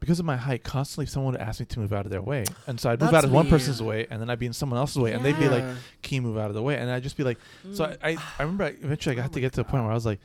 because 0.00 0.18
of 0.18 0.26
my 0.26 0.36
height. 0.36 0.64
Constantly 0.64 1.06
someone 1.06 1.32
would 1.32 1.40
ask 1.40 1.60
me 1.60 1.66
to 1.66 1.78
move 1.80 1.92
out 1.92 2.04
of 2.04 2.10
their 2.10 2.20
way. 2.20 2.44
And 2.66 2.78
so 2.78 2.90
I'd 2.90 3.00
move 3.00 3.12
That's 3.12 3.22
out 3.22 3.24
of 3.24 3.32
one 3.32 3.46
me. 3.46 3.50
person's 3.50 3.80
way 3.80 4.06
and 4.10 4.20
then 4.20 4.28
I'd 4.28 4.38
be 4.38 4.46
in 4.46 4.52
someone 4.52 4.78
else's 4.78 4.98
way 4.98 5.12
and 5.12 5.24
they'd 5.24 5.38
be 5.38 5.48
like 5.48 5.62
Yeah. 5.62 5.74
can 6.02 6.16
you 6.16 6.22
move 6.22 6.36
out 6.38 6.48
of 6.48 6.54
the 6.54 6.62
way. 6.62 6.76
And 6.76 6.90
I'd 6.90 7.02
just 7.02 7.16
be 7.16 7.24
like 7.24 7.38
so 7.72 7.86
mm. 7.86 7.96
I, 8.02 8.10
I 8.10 8.16
I 8.38 8.42
remember 8.42 8.64
I, 8.64 8.74
eventually 8.82 9.16
I 9.16 9.22
got 9.22 9.32
to 9.32 9.40
get 9.40 9.52
to 9.54 9.60
a 9.60 9.64
point 9.64 9.84
where 9.84 9.92
I 9.92 9.94
was 9.94 10.06
like 10.06 10.20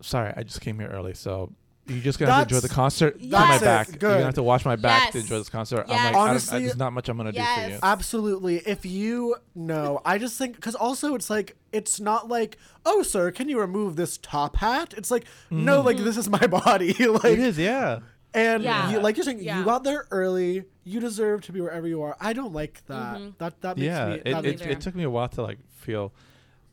sorry 0.00 0.32
I 0.36 0.42
just 0.42 0.60
came 0.60 0.78
here 0.78 0.88
early. 0.88 1.14
So 1.14 1.52
you're 1.86 2.00
just 2.00 2.18
gonna 2.18 2.32
have 2.32 2.48
to 2.48 2.54
enjoy 2.54 2.60
the 2.60 2.68
That's- 2.68 2.74
concert 2.74 3.16
Yes. 3.20 3.30
turn 3.32 3.40
my 3.40 3.46
That's 3.58 3.62
it. 3.62 3.64
back 3.64 3.88
you're 3.88 3.96
Good. 3.98 4.12
gonna 4.14 4.24
have 4.24 4.34
to 4.34 4.42
watch 4.42 4.64
my 4.64 4.76
back 4.76 5.12
to 5.12 5.18
Yes. 5.18 5.24
enjoy 5.24 5.38
this 5.38 5.48
concert 5.50 5.80
I'm 5.80 5.88
Yes. 5.90 5.98
like 5.98 6.06
I 6.06 6.12
don't- 6.12 6.28
Honestly- 6.28 6.56
I, 6.56 6.60
there's 6.60 6.76
not 6.76 6.92
much 6.92 7.08
I'm 7.08 7.16
gonna 7.16 7.32
do 7.32 7.42
for 7.42 7.68
you 7.70 7.78
Absolutely. 7.82 8.56
If 8.58 8.86
you 8.86 9.36
know, 9.54 10.00
I 10.04 10.18
just 10.18 10.38
think 10.38 10.56
because 10.56 10.74
also 10.74 11.14
it's 11.14 11.28
like 11.30 11.56
it's 11.72 11.98
not 12.00 12.28
like, 12.28 12.56
oh, 12.86 13.02
sir, 13.02 13.30
can 13.32 13.48
you 13.48 13.58
remove 13.58 13.96
this 13.96 14.16
top 14.18 14.56
hat? 14.56 14.94
It's 14.96 15.10
like, 15.10 15.24
no, 15.50 15.80
like 15.80 15.96
this 15.98 16.16
is 16.16 16.28
my 16.28 16.46
body. 16.46 16.88
like, 16.94 16.98
Mm-hmm. 16.98 17.26
it 17.26 17.38
is 17.38 17.58
yeah 17.58 17.98
and 18.32 18.62
Yeah. 18.64 18.90
you, 18.90 18.98
like 19.00 19.16
you're 19.16 19.24
saying, 19.24 19.42
Yeah. 19.42 19.58
you 19.58 19.64
got 19.64 19.84
there 19.84 20.06
early. 20.10 20.64
You 20.84 21.00
deserve 21.00 21.42
to 21.42 21.52
be 21.52 21.60
wherever 21.60 21.86
you 21.86 22.02
are. 22.02 22.16
I 22.20 22.32
don't 22.32 22.52
like 22.52 22.82
that. 22.86 23.16
Mm-hmm. 23.18 23.28
That 23.38 23.60
that 23.62 23.76
makes 23.76 23.86
yeah 23.86 24.06
me. 24.08 24.14
it, 24.16 24.24
that 24.24 24.44
it, 24.44 24.48
makes 24.48 24.62
either. 24.62 24.70
it 24.72 24.80
took 24.80 24.94
me 24.94 25.02
a 25.04 25.10
while 25.10 25.28
to 25.28 25.42
like 25.42 25.58
feel 25.70 26.12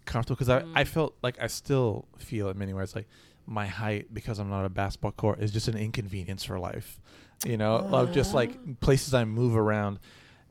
comfortable 0.06 0.36
because 0.36 0.50
I. 0.50 0.64
I 0.80 0.84
felt 0.84 1.16
like 1.22 1.38
i 1.40 1.48
still 1.48 2.06
feel 2.18 2.50
in 2.50 2.58
many 2.58 2.74
ways 2.74 2.96
like 2.96 3.08
my 3.46 3.68
height 3.68 4.14
because 4.14 4.40
i'm 4.40 4.50
not 4.50 4.66
a 4.66 4.70
basketball 4.70 5.12
court 5.12 5.40
is 5.40 5.52
just 5.52 5.68
an 5.68 5.78
inconvenience 5.78 6.44
for 6.44 6.60
life 6.60 7.00
you 7.46 7.58
know 7.58 7.76
of 7.76 8.12
just 8.14 8.34
like 8.34 8.80
places 8.80 9.14
i 9.14 9.24
move 9.26 9.56
around 9.56 10.00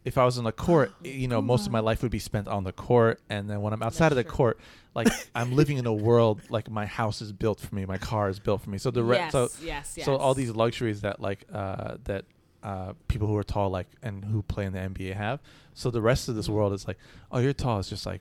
if 0.04 0.18
i 0.18 0.24
was 0.24 0.38
in 0.38 0.44
the 0.44 0.52
court 0.52 0.92
you 1.04 1.28
know 1.28 1.40
most 1.40 1.66
of 1.66 1.72
my 1.72 1.80
life 1.80 2.02
would 2.02 2.10
be 2.10 2.18
spent 2.18 2.48
on 2.48 2.64
the 2.64 2.72
court 2.72 3.20
and 3.28 3.48
then 3.48 3.60
when 3.62 3.72
i'm 3.72 3.82
outside 3.82 4.12
of 4.12 4.16
the 4.16 4.24
true. 4.24 4.32
court 4.32 4.60
like 4.94 5.08
i'm 5.34 5.54
living 5.54 5.76
in 5.76 5.86
a 5.86 5.92
world 5.92 6.40
like 6.50 6.70
my 6.70 6.86
house 6.86 7.22
is 7.22 7.32
built 7.32 7.60
for 7.60 7.74
me 7.74 7.84
my 7.84 7.98
car 7.98 8.28
is 8.28 8.38
built 8.38 8.60
for 8.60 8.70
me 8.70 8.78
so 8.78 8.90
the 8.90 9.02
re- 9.02 9.16
yes, 9.16 9.32
so 9.32 9.48
yes, 9.62 9.94
yes. 9.96 10.04
so 10.04 10.16
all 10.16 10.34
these 10.34 10.50
luxuries 10.50 11.02
that 11.02 11.20
like 11.20 11.46
uh, 11.52 11.96
that 12.04 12.24
uh, 12.62 12.92
people 13.08 13.26
who 13.26 13.36
are 13.36 13.42
tall 13.42 13.70
like 13.70 13.86
and 14.02 14.24
who 14.24 14.42
play 14.42 14.64
in 14.64 14.72
the 14.72 14.78
NBA 14.78 15.14
have. 15.14 15.40
So 15.74 15.90
the 15.90 16.02
rest 16.02 16.28
of 16.28 16.34
this 16.34 16.48
world 16.48 16.72
is 16.72 16.86
like, 16.86 16.98
oh, 17.32 17.38
you're 17.38 17.52
tall. 17.52 17.78
It's 17.78 17.88
just 17.88 18.06
like 18.06 18.20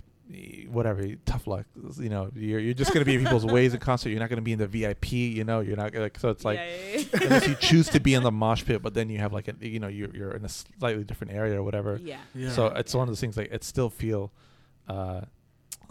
whatever. 0.70 1.04
Tough 1.26 1.48
luck. 1.48 1.66
You 1.98 2.10
know, 2.10 2.32
you're 2.36 2.60
you're 2.60 2.74
just 2.74 2.94
gonna 2.94 3.06
be 3.06 3.16
in 3.16 3.24
people's 3.24 3.46
ways 3.58 3.74
in 3.74 3.80
concert. 3.80 4.10
You're 4.10 4.20
not 4.20 4.30
gonna 4.30 4.42
be 4.42 4.54
in 4.54 4.60
the 4.60 4.68
VIP. 4.68 5.12
You 5.12 5.44
know, 5.44 5.60
you're 5.60 5.78
not 5.78 5.94
like 5.94 6.20
so. 6.20 6.30
It's 6.30 6.46
like 6.46 6.60
yeah. 6.60 7.04
unless 7.22 7.48
you 7.48 7.56
choose 7.56 7.90
to 7.90 8.00
be 8.00 8.14
in 8.14 8.24
the 8.24 8.32
mosh 8.32 8.64
pit, 8.66 8.82
but 8.82 8.94
then 8.94 9.10
you 9.10 9.20
have 9.20 9.34
like 9.34 9.48
a 9.48 9.56
you 9.60 9.80
know 9.80 9.88
you're 9.88 10.16
you're 10.16 10.32
in 10.32 10.46
a 10.46 10.50
slightly 10.50 11.04
different 11.04 11.34
area 11.34 11.60
or 11.60 11.64
whatever. 11.64 12.00
yeah. 12.02 12.18
Yeah. 12.36 12.52
So 12.52 12.68
it's 12.68 12.94
one 12.94 13.04
of 13.04 13.08
those 13.10 13.20
things 13.22 13.38
like 13.38 13.52
it 13.52 13.64
still 13.64 13.90
feel. 13.90 14.32
Uh, 14.88 15.22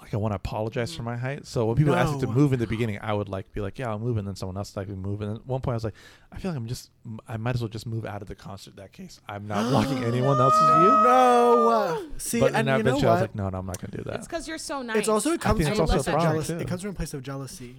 like 0.00 0.14
I 0.14 0.16
want 0.16 0.32
to 0.32 0.36
apologize 0.36 0.94
for 0.94 1.02
my 1.02 1.16
height. 1.16 1.46
So 1.46 1.66
when 1.66 1.76
people 1.76 1.94
ask 1.94 2.14
me 2.14 2.20
to 2.20 2.26
move 2.26 2.52
in 2.52 2.58
the 2.60 2.66
beginning, 2.74 2.98
I 3.02 3.12
would 3.12 3.28
like 3.28 3.52
be 3.52 3.60
like, 3.60 3.78
"Yeah, 3.78 3.90
I'll 3.90 3.98
move," 3.98 4.16
and 4.16 4.26
then 4.26 4.36
someone 4.36 4.56
else 4.56 4.76
like 4.76 4.88
me 4.88 4.94
move. 4.94 5.20
And 5.22 5.36
at 5.36 5.46
one 5.46 5.60
point, 5.60 5.74
I 5.74 5.76
was 5.76 5.84
like, 5.84 5.94
"I 6.32 6.38
feel 6.38 6.50
like 6.52 6.56
I'm 6.58 6.66
just, 6.66 6.90
I 7.26 7.36
might 7.36 7.54
as 7.54 7.60
well 7.60 7.68
just 7.68 7.86
move 7.86 8.06
out 8.06 8.22
of 8.22 8.28
the 8.28 8.34
concert." 8.34 8.70
In 8.70 8.76
that 8.76 8.92
case, 8.92 9.20
I'm 9.28 9.46
not 9.46 9.68
blocking 9.70 10.04
anyone 10.04 10.40
else's 10.40 10.60
view. 10.60 10.88
no. 10.88 11.68
uh, 11.68 11.98
See, 12.18 12.40
But 12.40 12.54
and 12.54 12.68
then 12.68 12.78
you 12.78 12.82
know 12.84 12.90
eventually, 12.90 13.08
I 13.08 13.12
was 13.12 13.20
like, 13.22 13.34
"No, 13.34 13.48
no, 13.48 13.58
I'm 13.58 13.66
not 13.66 13.80
gonna 13.80 13.96
do 13.96 14.04
that." 14.04 14.16
It's 14.16 14.26
because 14.26 14.46
you're 14.46 14.58
so 14.58 14.82
nice. 14.82 14.96
It's 14.98 15.08
also 15.08 15.32
it 15.32 15.40
comes 15.40 15.68
from 15.68 15.80
a 15.80 15.86
place 15.86 16.06
of 16.06 16.20
jealousy. 16.20 16.54
It 16.54 16.68
comes 16.68 16.82
from 16.82 16.90
a 16.92 16.94
place 16.94 17.14
of 17.14 17.22
jealousy. 17.22 17.76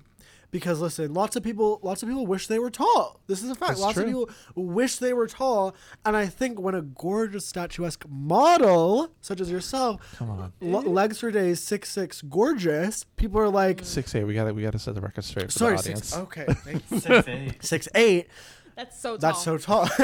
Because 0.52 0.82
listen, 0.82 1.14
lots 1.14 1.36
of 1.36 1.44
people, 1.44 1.80
lots 1.84 2.02
of 2.02 2.10
people 2.10 2.26
wish 2.26 2.48
they 2.48 2.58
were 2.58 2.72
tall. 2.72 3.20
This 3.28 3.44
is 3.44 3.52
a 3.52 3.56
fact. 3.56 3.70
That's 3.74 3.82
lots 3.82 3.94
true. 3.94 4.04
of 4.24 4.30
people 4.56 4.64
wish 4.64 4.96
they 4.98 5.14
were 5.14 5.28
tall, 5.28 5.76
and 6.06 6.18
I 6.18 6.26
think 6.26 6.60
when 6.60 6.74
a 6.74 6.82
gorgeous 6.82 7.46
statuesque 7.46 8.04
model 8.10 9.12
such 9.22 9.40
as 9.42 9.52
yourself, 9.52 10.16
Come 10.18 10.30
on, 10.32 10.54
l- 10.62 10.82
legs 10.82 11.20
for 11.20 11.30
days, 11.32 11.62
six 11.62 11.92
six, 11.92 12.22
gorgeous, 12.24 13.04
people 13.16 13.40
are 13.40 13.50
like, 13.50 13.82
six 13.84 14.14
eight. 14.16 14.24
We 14.24 14.34
got 14.34 14.46
to 14.46 14.54
we 14.54 14.64
got 14.64 14.72
to 14.74 14.80
set 14.80 14.96
the 14.96 15.02
record 15.02 15.24
straight 15.24 15.46
for 15.52 15.52
sorry, 15.60 15.74
the 15.76 15.80
audience. 15.82 16.06
six. 16.10 16.18
Okay, 16.18 16.46
thank 16.50 16.84
you. 16.92 17.00
Six 17.00 17.28
eight. 17.28 17.64
six 17.64 17.88
eight. 17.96 18.28
That's 18.76 19.00
so 19.00 19.10
tall. 19.12 19.18
That's 19.18 19.44
so 19.44 19.58
tall. 19.60 19.88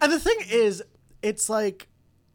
and 0.00 0.12
the 0.12 0.18
thing 0.20 0.36
is, 0.50 0.82
it's 1.22 1.48
like 1.50 1.88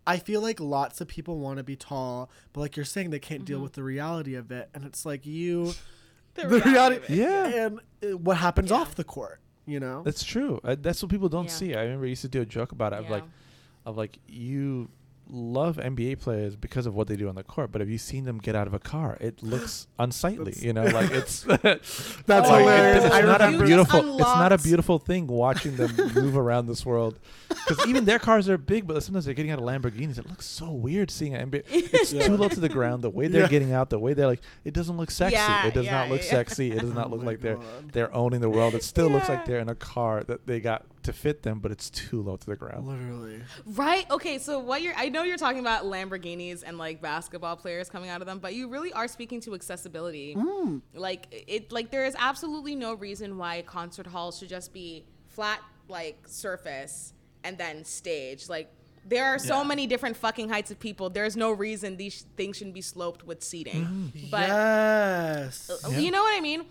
I 0.05 0.17
feel 0.17 0.41
like 0.41 0.59
lots 0.59 1.01
of 1.01 1.07
people 1.07 1.39
want 1.39 1.57
to 1.57 1.63
be 1.63 1.75
tall, 1.75 2.29
but 2.53 2.61
like 2.61 2.75
you're 2.75 2.85
saying, 2.85 3.09
they 3.09 3.17
can't 3.19 3.39
Mm-hmm. 3.39 3.45
deal 3.45 3.59
with 3.59 3.73
the 3.73 3.81
reality 3.83 4.35
of 4.35 4.51
it, 4.51 4.69
and 4.75 4.83
it's 4.85 5.03
like 5.05 5.25
you, 5.25 5.73
The 6.35 6.47
the 6.47 6.59
reality 6.61 7.13
reality, 7.13 7.21
Yeah. 7.21 7.65
and 7.65 7.79
uh, 8.03 8.17
what 8.17 8.37
happens 8.37 8.69
Yeah. 8.71 8.77
off 8.77 8.95
the 8.95 9.03
court, 9.03 9.39
you 9.65 9.79
know. 9.79 10.03
That's 10.03 10.23
true. 10.23 10.59
Uh, 10.63 10.75
that's 10.79 11.01
what 11.01 11.09
people 11.09 11.29
don't 11.29 11.45
Yeah. 11.45 11.49
see. 11.51 11.75
I 11.75 11.83
remember 11.83 12.05
I 12.05 12.09
used 12.09 12.21
to 12.23 12.27
do 12.29 12.41
a 12.41 12.45
joke 12.45 12.71
about 12.71 12.93
it. 12.93 12.99
Of 12.99 13.05
Yeah. 13.05 13.11
like, 13.11 13.23
of 13.85 13.97
like 13.97 14.19
you 14.27 14.89
love 15.29 15.77
NBA 15.77 16.19
players 16.19 16.55
because 16.55 16.85
of 16.85 16.93
what 16.95 17.07
they 17.07 17.15
do 17.15 17.27
on 17.29 17.35
the 17.35 17.43
court, 17.43 17.71
but 17.71 17.81
have 17.81 17.89
you 17.89 17.97
seen 17.97 18.25
them 18.25 18.37
get 18.37 18.55
out 18.55 18.67
of 18.67 18.73
a 18.73 18.79
car? 18.79 19.17
It 19.19 19.41
looks 19.43 19.87
unsightly. 19.99 20.53
You 20.57 20.73
know, 20.73 20.83
like 20.85 21.11
it's 21.19 21.43
That's 21.43 22.49
Oh, 22.49 22.57
hilarious. 22.57 23.05
It's 23.05 23.13
I 23.15 23.21
not 23.21 23.41
a 23.41 23.45
You 23.51 23.59
remember. 23.59 23.67
just 23.83 23.91
beautiful. 23.91 24.15
It's 24.19 24.23
not 24.35 24.51
a 24.51 24.57
beautiful 24.57 24.99
thing 24.99 25.27
watching 25.27 25.75
them 25.75 25.95
move 26.13 26.37
around 26.37 26.67
this 26.67 26.85
world. 26.85 27.19
Because 27.67 27.87
even 27.87 28.05
their 28.05 28.19
cars 28.19 28.47
are 28.47 28.59
big, 28.59 28.85
but 28.85 29.01
sometimes 29.01 29.25
they're 29.25 29.33
getting 29.33 29.49
out 29.49 29.57
of 29.57 29.65
Lamborghinis. 29.65 30.19
It 30.19 30.29
looks 30.29 30.45
so 30.45 30.69
weird 30.71 31.09
seeing 31.09 31.33
an 31.33 31.49
NBA. 31.49 31.63
It's 31.71 32.13
Yeah. 32.13 32.27
too 32.27 32.37
low 32.37 32.47
to 32.47 32.59
the 32.59 32.69
ground. 32.69 33.03
The 33.03 33.09
way 33.09 33.27
they're 33.27 33.41
Yeah. 33.41 33.47
getting 33.47 33.71
out, 33.73 33.89
the 33.89 33.97
way 33.97 34.13
they're 34.13 34.27
like, 34.27 34.41
it 34.63 34.75
doesn't 34.75 34.95
look 34.97 35.09
sexy. 35.09 35.33
Yeah, 35.35 35.65
it 35.65 35.73
does 35.73 35.85
yeah, 35.85 35.91
not 36.01 36.09
look 36.09 36.21
yeah. 36.21 36.29
sexy. 36.29 36.71
It 36.71 36.81
does 36.81 36.93
not 36.93 37.07
Oh 37.07 37.09
look 37.11 37.21
my 37.21 37.25
like 37.31 37.41
they're 37.41 37.57
they're 37.91 38.13
owning 38.13 38.41
the 38.41 38.49
world. 38.51 38.75
It 38.75 38.83
still 38.83 39.07
looks 39.09 39.29
like 39.29 39.45
they're 39.45 39.59
in 39.59 39.69
a 39.69 39.73
car 39.73 40.23
that 40.25 40.45
they 40.45 40.59
got 40.59 40.85
to 41.05 41.13
fit 41.13 41.41
them, 41.43 41.59
but 41.59 41.71
it's 41.71 41.89
too 41.89 42.21
low 42.21 42.35
to 42.35 42.45
the 42.45 42.55
ground. 42.55 42.87
Literally. 42.87 43.41
Right. 43.65 44.09
Okay. 44.11 44.37
So 44.37 44.59
what 44.59 44.81
you're, 44.81 44.93
I 44.95 45.09
know 45.09 45.23
you're 45.23 45.37
talking 45.37 45.59
about 45.61 45.85
Lamborghinis 45.85 46.63
and 46.65 46.77
like 46.77 47.01
basketball 47.01 47.55
players 47.55 47.89
coming 47.89 48.09
out 48.09 48.21
of 48.21 48.27
them, 48.27 48.39
but 48.39 48.53
you 48.53 48.67
really 48.67 48.93
are 48.93 49.07
speaking 49.07 49.39
to 49.41 49.55
accessibility. 49.55 50.35
Mm. 50.35 50.81
Like 50.93 51.27
it, 51.47 51.71
like 51.71 51.89
there 51.91 52.05
is 52.05 52.15
absolutely 52.19 52.75
no 52.75 52.93
reason 52.93 53.37
why 53.37 53.61
concert 53.63 54.05
halls 54.07 54.37
should 54.39 54.49
just 54.49 54.73
be 54.73 55.05
flat, 55.27 55.61
like 55.87 56.17
surface 56.27 57.13
and 57.43 57.57
then 57.57 57.85
stage. 57.85 58.49
Like 58.49 58.71
there 59.07 59.25
are 59.25 59.37
so 59.39 59.57
Yeah. 59.61 59.67
many 59.67 59.85
different 59.87 60.17
fucking 60.17 60.49
heights 60.49 60.71
of 60.71 60.79
people. 60.79 61.09
There's 61.11 61.37
no 61.37 61.51
reason 61.51 61.97
these 61.97 62.13
sh- 62.13 62.21
things 62.35 62.57
shouldn't 62.57 62.73
be 62.73 62.81
sloped 62.81 63.25
with 63.25 63.43
seating. 63.43 64.11
But 64.31 64.47
yes. 64.47 65.69
you 65.91 66.09
know 66.11 66.23
what 66.23 66.35
I 66.35 66.41
mean? 66.41 66.65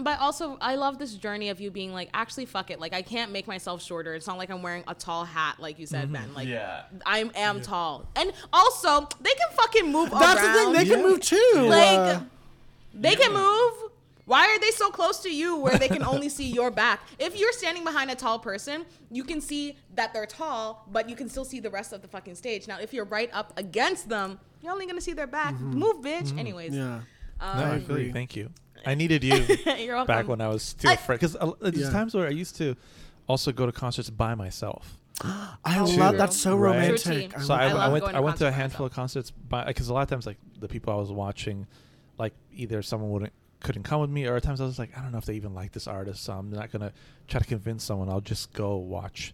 But 0.00 0.18
also, 0.18 0.58
I 0.60 0.74
love 0.74 0.98
this 0.98 1.14
journey 1.14 1.50
of 1.50 1.60
you 1.60 1.70
being 1.70 1.92
like, 1.92 2.10
actually, 2.12 2.46
fuck 2.46 2.70
it. 2.70 2.80
Like, 2.80 2.92
I 2.92 3.02
can't 3.02 3.30
make 3.30 3.46
myself 3.46 3.80
shorter. 3.82 4.14
It's 4.14 4.26
not 4.26 4.38
like 4.38 4.50
I'm 4.50 4.60
wearing 4.62 4.82
a 4.88 4.94
tall 4.94 5.24
hat, 5.24 5.60
like 5.60 5.78
you 5.78 5.86
said, 5.86 6.12
Ben. 6.12 6.34
Like, 6.34 6.48
Yeah. 6.48 6.82
I 7.06 7.30
am 7.36 7.60
tall. 7.62 8.04
And 8.16 8.32
also, 8.52 9.02
they 9.20 9.30
can 9.34 9.48
fucking 9.52 9.92
move 9.92 10.10
That's 10.10 10.40
the 10.40 10.46
thing. 10.48 10.56
around. 10.64 10.72
They 10.72 10.84
can 10.84 10.98
Yeah. 10.98 11.06
move 11.06 11.20
too. 11.20 11.52
like, 11.68 11.98
uh, 12.16 12.20
they 12.92 13.14
can 13.14 13.32
move. 13.32 13.90
Why 14.26 14.46
are 14.48 14.58
they 14.58 14.70
so 14.70 14.90
close 14.90 15.20
to 15.20 15.30
you 15.30 15.56
where 15.58 15.76
they 15.78 15.86
can 15.88 16.02
only 16.02 16.28
see 16.30 16.46
your 16.46 16.70
back? 16.70 17.00
If 17.18 17.38
you're 17.38 17.52
standing 17.52 17.84
behind 17.84 18.10
a 18.10 18.14
tall 18.14 18.38
person, 18.38 18.86
you 19.10 19.22
can 19.22 19.40
see 19.40 19.76
that 19.94 20.12
they're 20.14 20.24
tall, 20.26 20.86
but 20.90 21.08
you 21.10 21.14
can 21.14 21.28
still 21.28 21.44
see 21.44 21.60
the 21.60 21.68
rest 21.70 21.92
of 21.92 22.00
the 22.02 22.08
fucking 22.08 22.34
stage. 22.34 22.66
Now, 22.66 22.78
if 22.80 22.92
you're 22.94 23.04
right 23.04 23.28
up 23.34 23.52
against 23.58 24.08
them, 24.08 24.40
you're 24.62 24.72
only 24.72 24.86
gonna 24.86 25.00
see 25.02 25.12
their 25.12 25.26
back. 25.26 25.54
Move, 25.60 25.96
bitch. 26.02 26.36
Anyways, 26.38 26.72
Mm-hmm. 26.72 26.80
yeah. 27.42 27.50
um, 27.52 27.58
No, 27.60 27.64
I 27.64 27.74
agree. 27.76 27.94
agree. 27.94 28.12
Thank 28.12 28.34
you. 28.34 28.50
I 28.86 28.94
needed 28.94 29.24
you 29.24 29.34
you're 29.78 29.94
welcome. 29.96 30.06
back 30.06 30.28
when 30.28 30.40
I 30.40 30.48
was 30.48 30.74
too 30.74 30.88
I- 30.88 30.94
afraid. 30.94 31.20
Because 31.20 31.36
there's 31.60 31.76
Yeah. 31.78 31.90
times 31.90 32.14
where 32.14 32.26
I 32.26 32.30
used 32.30 32.56
to 32.56 32.76
also 33.26 33.52
go 33.52 33.66
to 33.66 33.72
concerts 33.72 34.10
by 34.10 34.34
myself. 34.34 34.96
I 35.22 35.78
Oh, 35.78 35.84
love 35.84 36.10
true. 36.10 36.18
that's 36.18 36.36
so 36.36 36.56
Right. 36.56 36.72
romantic. 36.74 37.30
True. 37.30 37.40
I 37.40 37.44
So 37.44 37.54
I, 37.54 37.64
I. 37.68 37.86
I 37.86 37.88
went. 37.88 38.04
to 38.04 38.16
I 38.16 38.20
went 38.20 38.36
to 38.38 38.46
a 38.46 38.50
concerts 38.50 38.56
by 38.56 38.60
handful 38.60 38.86
of 38.86 38.92
concerts, 38.92 39.30
by 39.30 39.64
because 39.64 39.88
a 39.88 39.94
lot 39.94 40.02
of 40.02 40.08
times 40.08 40.26
like 40.26 40.38
the 40.60 40.68
people 40.68 40.92
I 40.92 40.96
was 40.96 41.10
watching, 41.12 41.66
like 42.18 42.34
either 42.54 42.82
someone 42.82 43.10
wouldn't 43.10 43.32
couldn't 43.60 43.84
come 43.84 44.00
with 44.00 44.10
me, 44.10 44.26
or 44.26 44.36
at 44.36 44.42
times 44.42 44.60
I 44.60 44.64
was 44.64 44.78
like, 44.78 44.90
I 44.98 45.00
don't 45.02 45.12
know 45.12 45.18
if 45.18 45.24
they 45.24 45.34
even 45.36 45.54
like 45.54 45.72
this 45.72 45.86
artist, 45.86 46.22
so 46.24 46.32
I'm 46.34 46.50
not 46.50 46.70
gonna 46.72 46.92
try 47.28 47.40
to 47.40 47.46
convince 47.46 47.82
someone. 47.84 48.08
I'll 48.08 48.20
just 48.20 48.52
go 48.52 48.76
watch. 48.76 49.32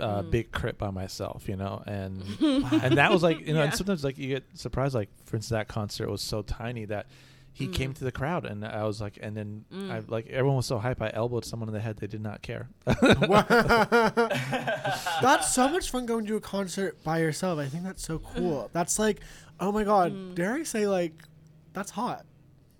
Uh, 0.00 0.22
Mm. 0.22 0.30
Big 0.32 0.50
K.R.I.T. 0.50 0.76
by 0.76 0.90
myself, 0.90 1.48
you 1.48 1.54
know, 1.54 1.84
and 1.86 2.20
and 2.40 2.98
that 2.98 3.12
was 3.12 3.22
like 3.22 3.46
you 3.46 3.54
know, 3.54 3.62
and 3.62 3.72
sometimes 3.72 4.02
like 4.02 4.18
you 4.18 4.26
get 4.26 4.42
surprised. 4.54 4.92
Like 4.92 5.08
for 5.24 5.36
instance, 5.36 5.50
that 5.56 5.68
concert 5.68 6.10
was 6.10 6.20
so 6.20 6.42
tiny 6.42 6.84
that 6.86 7.06
he 7.58 7.66
mm. 7.66 7.74
came 7.74 7.92
to 7.92 8.04
the 8.04 8.12
crowd, 8.12 8.46
and 8.46 8.64
I 8.64 8.84
was 8.84 9.00
like, 9.00 9.18
and 9.20 9.36
then 9.36 9.64
I 9.72 9.74
mm. 9.74 10.08
like 10.08 10.28
everyone 10.28 10.58
was 10.58 10.66
so 10.66 10.78
hype. 10.78 11.02
I 11.02 11.10
elbowed 11.12 11.44
someone 11.44 11.68
in 11.68 11.72
the 11.72 11.80
head. 11.80 11.96
They 11.96 12.06
did 12.06 12.22
not 12.22 12.40
care. 12.40 12.68
That's 15.20 15.52
so 15.52 15.68
much 15.68 15.90
fun 15.90 16.06
going 16.06 16.24
to 16.26 16.36
a 16.36 16.40
concert 16.40 17.02
by 17.02 17.18
yourself. 17.18 17.58
I 17.58 17.66
think 17.66 17.82
that's 17.82 18.06
so 18.06 18.20
cool. 18.20 18.62
Mm. 18.62 18.68
That's 18.72 19.00
like, 19.00 19.22
oh 19.58 19.72
my 19.72 19.82
god, 19.82 20.36
dare 20.36 20.54
I 20.54 20.62
say 20.62 20.86
like, 20.86 21.14
that's 21.72 21.90
hot. 21.90 22.24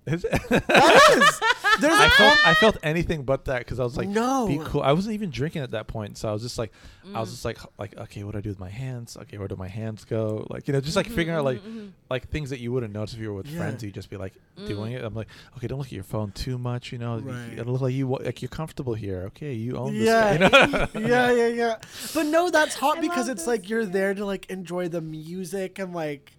That 0.09 1.17
is. 1.17 1.41
There's 1.81 1.95
I 1.95 2.07
a 2.07 2.11
felt 2.11 2.47
I 2.47 2.55
felt 2.55 2.77
anything 2.83 3.23
but 3.23 3.45
that 3.45 3.59
because 3.61 3.79
I 3.79 3.85
was 3.85 3.97
like, 3.97 4.09
No. 4.09 4.49
be 4.49 4.59
cool. 4.65 4.83
I 4.83 4.93
wasn't 4.93 5.15
even 5.15 5.31
drinking 5.31 5.63
at 5.63 5.71
that 5.73 5.87
point, 5.87 6.19
so 6.19 6.29
I 6.29 6.33
was 6.33 6.43
just 6.43 6.59
like, 6.59 6.73
I 7.05 7.09
Mm. 7.09 7.21
was 7.21 7.31
just 7.31 7.45
like, 7.45 7.59
like, 7.79 7.97
okay, 7.97 8.25
what 8.25 8.33
do 8.33 8.39
I 8.39 8.41
do 8.41 8.49
with 8.49 8.59
my 8.59 8.69
hands? 8.69 9.17
Okay, 9.17 9.39
where 9.39 9.47
do 9.47 9.55
my 9.57 9.69
hands 9.69 10.05
go? 10.05 10.45
Like, 10.51 10.67
you 10.67 10.75
know, 10.75 10.81
just 10.81 10.97
like 10.97 11.07
Mm-hmm, 11.07 11.15
figuring 11.15 11.39
out 11.39 11.45
like, 11.45 11.63
like 12.11 12.29
things 12.31 12.51
that 12.51 12.59
you 12.59 12.73
wouldn't 12.73 12.93
notice 12.93 13.15
if 13.15 13.21
you 13.21 13.29
were 13.29 13.37
with 13.37 13.47
Yeah. 13.47 13.59
friends. 13.59 13.85
You 13.85 13.93
just 13.93 14.11
be 14.11 14.17
like 14.17 14.35
Mm. 14.59 14.67
doing 14.67 14.93
it. 14.93 15.05
I'm 15.05 15.15
like, 15.15 15.29
okay, 15.57 15.69
don't 15.69 15.79
look 15.79 15.87
at 15.89 15.93
your 15.93 16.03
phone 16.03 16.33
too 16.33 16.59
much. 16.59 16.91
You 16.91 16.99
know, 16.99 17.19
Right. 17.21 17.59
it 17.59 17.67
look 17.67 17.81
like 17.81 17.95
you 17.95 18.09
wa- 18.09 18.19
like 18.25 18.43
you're 18.43 18.49
comfortable 18.49 18.95
here. 18.95 19.23
Okay, 19.29 19.53
you 19.53 19.77
own 19.77 19.95
this. 19.95 20.07
Yeah. 20.07 20.37
guy, 20.37 20.89
you 20.95 21.01
know? 21.01 21.09
yeah, 21.09 21.31
yeah, 21.31 21.47
yeah. 21.47 21.77
But 22.13 22.27
no, 22.27 22.51
that's 22.51 22.75
hot 22.83 22.99
I 22.99 23.03
because 23.03 23.29
love 23.29 23.37
it's 23.37 23.43
this, 23.43 23.47
like 23.47 23.69
you're 23.69 23.87
there 23.87 24.15
to 24.15 24.25
like 24.25 24.47
enjoy 24.51 24.89
the 24.89 25.01
music 25.01 25.79
and 25.79 25.95
like 25.95 26.33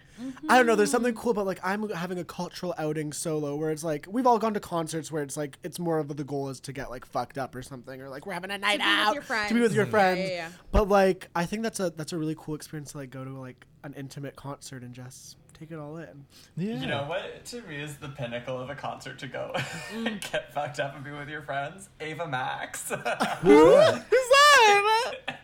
I 0.48 0.58
don't 0.58 0.66
know. 0.66 0.76
There's 0.76 0.92
something 0.92 1.14
cool 1.14 1.32
about 1.32 1.46
like 1.46 1.60
I'm 1.64 1.90
having 1.90 2.18
a 2.20 2.24
cultural 2.24 2.74
outing 2.78 3.14
solo 3.14 3.56
where 3.56 3.72
it's 3.72 3.84
like 3.84 4.06
we've 4.10 4.28
all 4.28 4.40
gone 4.40 4.54
to 4.54 4.60
concerts 4.60 5.12
where 5.12 5.24
it's 5.24 5.38
like 5.38 5.58
it's 5.64 5.80
more 5.80 6.00
of 6.00 6.16
the 6.16 6.24
goal 6.24 6.50
is 6.50 6.60
to 6.62 6.74
get 6.74 6.90
like 6.90 7.06
fucked 7.06 7.38
up 7.38 7.56
or 7.56 7.62
something 7.62 8.02
or 8.02 8.10
like 8.10 8.26
we're 8.26 8.34
having 8.34 8.52
a 8.52 8.58
night 8.58 8.80
be 8.80 8.86
with 8.86 8.88
out 8.88 9.14
your 9.14 9.24
to 9.48 9.54
be 9.54 9.62
with 9.62 9.74
your 9.74 9.86
friends. 9.86 10.20
Yeah, 10.22 10.28
yeah, 10.28 10.34
yeah. 10.34 10.50
But 10.72 10.90
like 10.90 11.30
I 11.36 11.46
think 11.46 11.64
that's 11.64 11.80
a 11.80 11.90
that's 11.92 12.14
a 12.14 12.18
really 12.18 12.36
cool 12.38 12.56
experience 12.56 12.92
to 12.94 12.98
like 13.00 13.10
go 13.10 13.24
to 13.24 13.32
like 13.32 13.66
an 13.84 13.94
intimate 13.94 14.36
concert 14.36 14.84
and 14.84 14.94
just 14.94 15.38
take 15.58 15.72
it 15.72 15.78
all 15.80 15.98
in. 15.98 16.26
Yeah. 16.58 16.76
You 16.80 16.88
know 16.88 17.04
what 17.04 17.46
to 17.46 17.62
me 17.64 17.78
is 17.78 17.96
the 17.98 18.10
pinnacle 18.10 18.60
of 18.60 18.70
a 18.70 18.76
concert 18.76 19.20
to 19.20 19.28
go 19.28 19.52
Mm. 19.94 20.32
get 20.32 20.54
fucked 20.54 20.80
up 20.80 20.96
and 20.96 21.04
be 21.04 21.12
with 21.12 21.30
your 21.30 21.42
friends? 21.42 21.90
Ava 22.00 22.28
Max. 22.28 22.90
Who's 22.90 23.00
that? 23.04 24.04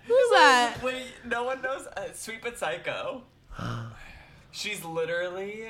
Who's 0.08 0.30
that? 0.32 0.78
Wait, 0.84 1.06
no 1.26 1.44
one 1.44 1.62
knows. 1.62 1.88
Uh, 1.98 2.12
Sweet 2.14 2.42
but 2.44 2.58
Psycho. 2.58 3.24
She's 4.56 4.84
literally. 4.86 5.66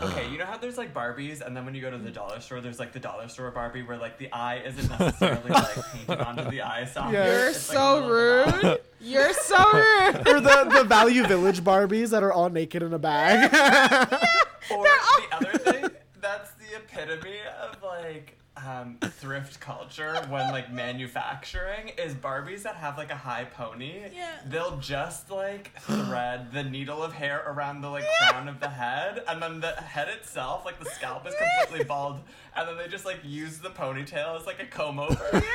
Okay, 0.00 0.30
you 0.30 0.38
know 0.38 0.46
how 0.46 0.56
there's 0.56 0.78
like 0.78 0.94
Barbies, 0.94 1.42
and 1.42 1.54
then 1.54 1.66
when 1.66 1.74
you 1.74 1.82
go 1.82 1.90
to 1.90 1.98
the 1.98 2.10
dollar 2.10 2.40
store, 2.40 2.60
there's 2.62 2.78
like 2.78 2.92
the 2.92 2.98
dollar 2.98 3.28
store 3.28 3.50
Barbie 3.50 3.82
where 3.82 3.98
like 3.98 4.16
the 4.18 4.32
eye 4.32 4.62
isn't 4.64 4.88
necessarily 4.88 5.50
like 5.50 5.92
painted 5.92 6.20
onto 6.20 6.50
the 6.50 6.62
eye 6.62 6.86
socket. 6.86 7.12
Yeah. 7.12 7.26
You're 7.26 7.48
It's, 7.50 7.68
like, 7.68 7.76
a 7.76 7.80
so 7.80 8.08
rude. 8.08 8.80
You're 9.00 9.32
so 9.34 9.56
rude. 9.74 10.28
or 10.28 10.40
the 10.40 10.70
the 10.78 10.84
Value 10.84 11.24
Village 11.26 11.60
Barbies 11.62 12.08
that 12.10 12.22
are 12.22 12.32
all 12.32 12.48
naked 12.48 12.82
in 12.82 12.92
a 12.94 12.98
bag. 12.98 13.50
Or 14.70 14.84
the 14.84 15.36
other 15.36 15.58
thing, 15.58 15.90
that's 16.20 16.52
the 16.52 16.76
epitome 16.76 17.40
of 17.60 17.82
like 17.82 18.38
um, 18.66 18.98
thrift 19.02 19.60
culture 19.60 20.14
when 20.28 20.50
like 20.52 20.72
manufacturing 20.72 21.90
is 21.98 22.14
Barbies 22.14 22.62
that 22.62 22.76
have 22.76 22.96
like 22.96 23.10
a 23.10 23.16
high 23.16 23.44
pony. 23.44 24.02
Yeah. 24.14 24.28
They'll 24.46 24.78
just 24.78 25.30
like 25.30 25.72
thread 25.80 26.52
the 26.52 26.62
needle 26.62 27.02
of 27.02 27.12
hair 27.12 27.42
around 27.46 27.80
the 27.80 27.88
like 27.88 28.04
crown 28.18 28.48
of 28.48 28.60
the 28.60 28.68
head, 28.68 29.22
and 29.28 29.42
then 29.42 29.60
the 29.60 29.72
head 29.72 30.08
itself, 30.08 30.64
like 30.64 30.78
the 30.78 30.90
scalp, 30.90 31.26
is 31.26 31.34
completely 31.34 31.84
bald, 31.84 32.20
and 32.56 32.68
then 32.68 32.76
they 32.76 32.88
just 32.88 33.04
like 33.04 33.20
use 33.24 33.58
the 33.58 33.70
ponytail 33.70 34.38
as 34.38 34.46
like 34.46 34.62
a 34.62 34.66
comb 34.66 34.98
over. 34.98 35.16
but 35.32 35.50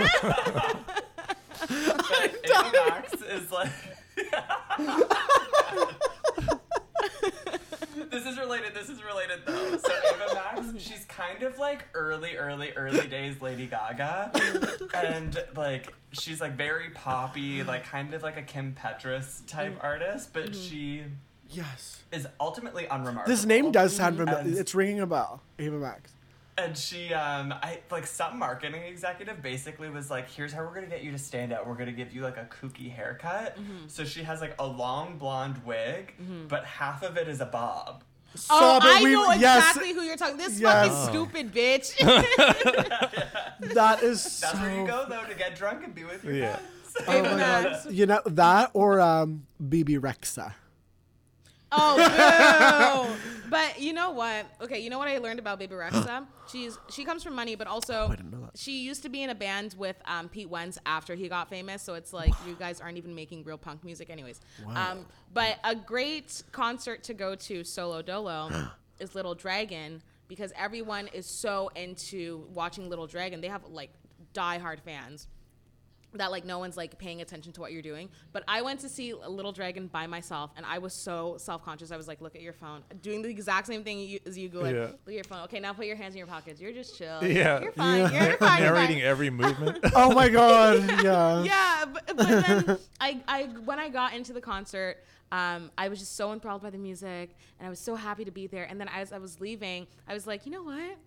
Ava 2.45 2.71
Max 2.73 3.13
is 3.21 3.51
like. 3.51 3.71
this 8.17 8.25
is 8.25 8.39
related. 8.39 8.73
This 8.73 8.89
is 8.89 9.03
related 9.03 9.39
though. 9.45 9.77
So 9.77 9.91
Ava 10.13 10.33
Max, 10.33 10.83
she's 10.83 11.05
kind 11.05 11.43
of 11.43 11.59
like 11.59 11.85
early, 11.93 12.35
early, 12.35 12.71
early 12.71 13.07
days 13.07 13.41
Lady 13.41 13.67
Gaga, 13.67 14.31
and 14.93 15.37
like 15.55 15.93
she's 16.11 16.41
like 16.41 16.57
very 16.57 16.89
poppy, 16.91 17.63
like 17.63 17.85
kind 17.85 18.13
of 18.13 18.23
like 18.23 18.37
a 18.37 18.41
Kim 18.41 18.75
Petras 18.75 19.45
type 19.45 19.77
artist, 19.81 20.33
but 20.33 20.55
she 20.55 21.03
yes. 21.49 22.03
is 22.11 22.27
ultimately 22.39 22.85
unremarkable. 22.85 23.35
This 23.35 23.45
name 23.45 23.71
does 23.71 23.95
sound 23.95 24.17
familiar. 24.17 24.59
It's 24.59 24.73
ringing 24.73 24.99
a 25.01 25.07
bell. 25.07 25.41
Ava 25.59 25.77
Max. 25.77 26.11
And 26.59 26.75
she, 26.75 27.13
um, 27.13 27.53
I 27.61 27.81
like 27.91 28.07
some 28.07 28.39
marketing 28.39 28.81
executive 28.81 29.43
basically 29.43 29.91
was 29.91 30.09
like, 30.09 30.27
"Here's 30.27 30.51
how 30.51 30.63
we're 30.63 30.73
gonna 30.73 30.87
get 30.87 31.03
you 31.03 31.11
to 31.11 31.19
stand 31.19 31.53
out. 31.53 31.67
We're 31.67 31.75
gonna 31.75 31.91
give 31.91 32.11
you 32.11 32.23
like 32.23 32.37
a 32.37 32.45
kooky 32.45 32.91
haircut." 32.91 33.55
Mm-hmm. 33.57 33.87
So 33.87 34.03
she 34.03 34.23
has 34.23 34.41
like 34.41 34.55
a 34.57 34.65
long 34.65 35.19
blonde 35.19 35.61
wig, 35.63 36.15
but 36.47 36.65
half 36.65 37.03
of 37.03 37.15
it 37.15 37.27
is 37.27 37.41
a 37.41 37.45
bob. 37.45 38.03
Oh, 38.49 38.79
but 38.79 38.87
I 38.89 39.03
we- 39.03 39.11
know 39.13 39.31
yes, 39.33 39.69
exactly 39.69 39.93
who 39.93 40.01
you're 40.01 40.17
talking. 40.17 40.37
This 40.37 40.59
Yes. 40.59 40.87
fucking 40.87 41.09
stupid 41.13 41.53
bitch. 41.53 41.93
That 43.73 44.03
is 44.03 44.23
That's 44.39 44.51
so. 44.53 44.57
where 44.59 44.79
you 44.79 44.85
go 44.87 45.05
though 45.09 45.23
to 45.23 45.33
get 45.35 45.55
drunk 45.55 45.83
and 45.83 45.93
be 45.93 46.03
with 46.03 46.23
your 46.23 46.33
Yeah. 46.33 46.55
friends. 46.57 47.07
Oh 47.07 47.23
my 47.23 47.39
god. 47.39 47.91
You 47.91 48.05
know 48.05 48.21
that 48.25 48.69
or 48.73 48.99
um 49.01 49.45
Bebe 49.69 49.97
Rexha. 49.97 50.53
Oh, 51.71 53.17
but 53.49 53.79
you 53.79 53.93
know 53.93 54.11
what? 54.11 54.45
Okay, 54.61 54.79
you 54.79 54.89
know 54.89 54.97
what 54.97 55.07
I 55.07 55.17
learned 55.17 55.39
about 55.39 55.59
Bebe 55.59 55.75
Rexha? 55.75 56.25
She's 56.51 56.77
she 56.89 57.03
comes 57.03 57.23
from 57.23 57.35
money, 57.35 57.55
but 57.55 57.67
also 57.67 58.07
Oh, 58.09 58.11
I 58.11 58.15
didn't 58.15 58.31
know 58.31 58.41
that. 58.41 58.57
she 58.57 58.79
used 58.83 59.03
to 59.03 59.09
be 59.09 59.21
in 59.23 59.29
a 59.29 59.35
band 59.35 59.75
with 59.77 59.97
um, 60.05 60.29
Pete 60.29 60.49
Wentz 60.49 60.77
after 60.85 61.15
he 61.15 61.27
got 61.27 61.49
famous. 61.49 61.81
So 61.81 61.95
it's 61.95 62.13
like 62.13 62.33
you 62.47 62.55
guys 62.55 62.79
aren't 62.79 62.97
even 62.97 63.13
making 63.13 63.43
real 63.43 63.57
punk 63.57 63.83
music, 63.83 64.09
anyways. 64.09 64.39
Um, 64.73 65.05
but 65.33 65.57
a 65.63 65.75
great 65.75 66.43
concert 66.51 67.03
to 67.03 67.13
go 67.13 67.35
to 67.35 67.63
solo 67.63 68.01
dolo 68.01 68.49
is 68.99 69.13
Little 69.15 69.35
Dragon 69.35 70.01
because 70.27 70.53
everyone 70.55 71.07
is 71.13 71.25
so 71.25 71.69
into 71.75 72.45
watching 72.53 72.89
Little 72.89 73.07
Dragon. 73.07 73.41
They 73.41 73.47
have 73.49 73.63
like 73.69 73.91
diehard 74.33 74.79
fans 74.81 75.27
that 76.17 76.31
like 76.31 76.45
no 76.45 76.59
one's 76.59 76.77
like 76.77 76.97
paying 76.97 77.21
attention 77.21 77.51
to 77.53 77.61
what 77.61 77.71
you're 77.71 77.81
doing. 77.81 78.09
But 78.31 78.43
I 78.47 78.61
went 78.61 78.79
to 78.81 78.89
see 78.89 79.11
a 79.11 79.29
Little 79.29 79.51
Dragon 79.51 79.87
by 79.87 80.07
myself, 80.07 80.51
and 80.57 80.65
I 80.65 80.77
was 80.79 80.93
so 80.93 81.35
self 81.37 81.63
conscious. 81.63 81.91
I 81.91 81.97
was 81.97 82.07
like, 82.07 82.21
look 82.21 82.35
at 82.35 82.41
your 82.41 82.53
phone, 82.53 82.83
doing 83.01 83.21
the 83.21 83.29
exact 83.29 83.67
same 83.67 83.83
thing 83.83 83.99
you, 83.99 84.19
as 84.25 84.37
you 84.37 84.49
go. 84.49 84.61
Like, 84.61 84.75
Yeah. 84.75 84.81
look 84.81 84.99
at 85.07 85.13
your 85.13 85.23
phone. 85.23 85.39
Okay, 85.45 85.59
now 85.59 85.73
put 85.73 85.85
your 85.85 85.95
hands 85.95 86.13
in 86.13 86.17
your 86.19 86.27
pockets. 86.27 86.59
You're 86.61 86.73
just 86.73 86.97
chill. 86.97 87.23
Yeah. 87.23 87.61
you're 87.61 87.71
fine. 87.71 88.11
Yeah. 88.11 88.27
You're 88.27 88.37
fine. 88.37 88.61
you're 88.63 88.73
Narrating 88.73 88.97
fine. 88.97 89.05
every 89.05 89.29
movement. 89.29 89.79
Oh 89.95 90.13
my 90.13 90.29
god. 90.29 90.87
Yeah. 91.03 91.43
Yeah, 91.43 91.85
but, 91.85 92.07
but 92.07 92.17
then 92.27 92.77
I, 92.99 93.21
I 93.27 93.43
when 93.65 93.79
I 93.79 93.89
got 93.89 94.13
into 94.13 94.33
the 94.33 94.41
concert, 94.41 95.03
um, 95.31 95.71
I 95.77 95.89
was 95.89 95.99
just 95.99 96.15
so 96.15 96.31
enthralled 96.33 96.61
by 96.61 96.69
the 96.69 96.77
music, 96.77 97.35
and 97.59 97.67
I 97.67 97.69
was 97.69 97.79
so 97.79 97.95
happy 97.95 98.23
to 98.25 98.31
be 98.31 98.47
there. 98.47 98.63
And 98.63 98.79
then 98.79 98.89
as 98.93 99.11
I 99.11 99.17
was 99.17 99.39
leaving, 99.41 99.87
I 100.07 100.13
was 100.13 100.25
like, 100.25 100.45
you 100.45 100.51
know 100.51 100.63
what? 100.63 100.97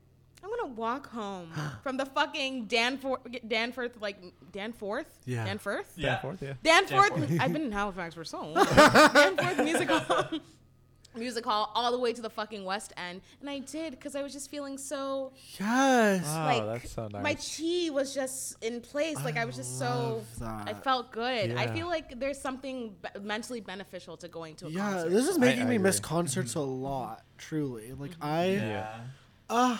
I'm 0.43 0.51
gonna 0.51 0.73
walk 0.75 1.09
home 1.11 1.51
from 1.83 1.97
the 1.97 2.07
fucking 2.07 2.67
Danforth, 2.67 3.21
Danforth, 3.47 3.93
like 4.01 4.17
Danforth, 4.53 5.07
Yeah. 5.27 5.45
Danforth, 5.45 5.93
Yeah. 5.97 6.21
Forth, 6.21 6.43
yeah. 6.43 6.55
Danforth. 6.63 7.11
Danforth. 7.11 7.41
I've 7.41 7.53
been 7.53 7.63
in 7.63 7.73
Halifax 7.73 8.15
for 8.15 8.25
so 8.25 8.41
long. 8.49 8.65
Danforth 8.75 9.59
Music 9.65 9.89
Hall. 9.91 10.25
Music 11.17 11.45
hall 11.45 11.73
all 11.75 11.91
the 11.91 11.99
way 11.99 12.13
to 12.13 12.23
the 12.23 12.31
fucking 12.31 12.65
West 12.65 12.93
End, 12.97 13.21
and 13.41 13.51
I 13.51 13.59
did 13.59 13.91
because 13.91 14.15
I 14.15 14.23
was 14.23 14.33
just 14.33 14.49
feeling 14.49 14.79
so 14.79 15.33
Yes. 15.59 16.23
Wow, 16.25 16.45
like 16.47 16.63
Oh, 16.63 16.67
that's 16.67 16.91
so 16.93 17.09
nice. 17.09 17.23
my 17.25 17.35
chi 17.35 17.91
was 17.93 18.15
just 18.15 18.63
in 18.63 18.81
place. 18.81 19.17
Like 19.25 19.37
I 19.37 19.45
was 19.45 19.57
just 19.57 19.77
so 19.77 20.23
that. 20.39 20.69
I 20.69 20.73
felt 20.73 21.11
good. 21.11 21.51
I 21.57 21.67
feel 21.75 21.89
like 21.89 22.21
there's 22.21 22.41
something 22.41 22.95
be- 23.03 23.21
mentally 23.23 23.61
beneficial 23.61 24.17
to 24.19 24.29
going 24.29 24.55
to 24.57 24.69
a 24.69 24.71
Yeah, 24.71 24.89
concert. 24.89 25.09
this 25.11 25.27
is 25.27 25.37
making 25.37 25.63
I 25.65 25.71
me 25.71 25.79
miss 25.79 25.99
concerts 25.99 26.55
a 26.55 26.61
lot, 26.61 27.25
truly. 27.39 27.93
Like 27.93 28.13
I 28.21 28.45
Yeah. 28.51 29.01
uh 29.49 29.79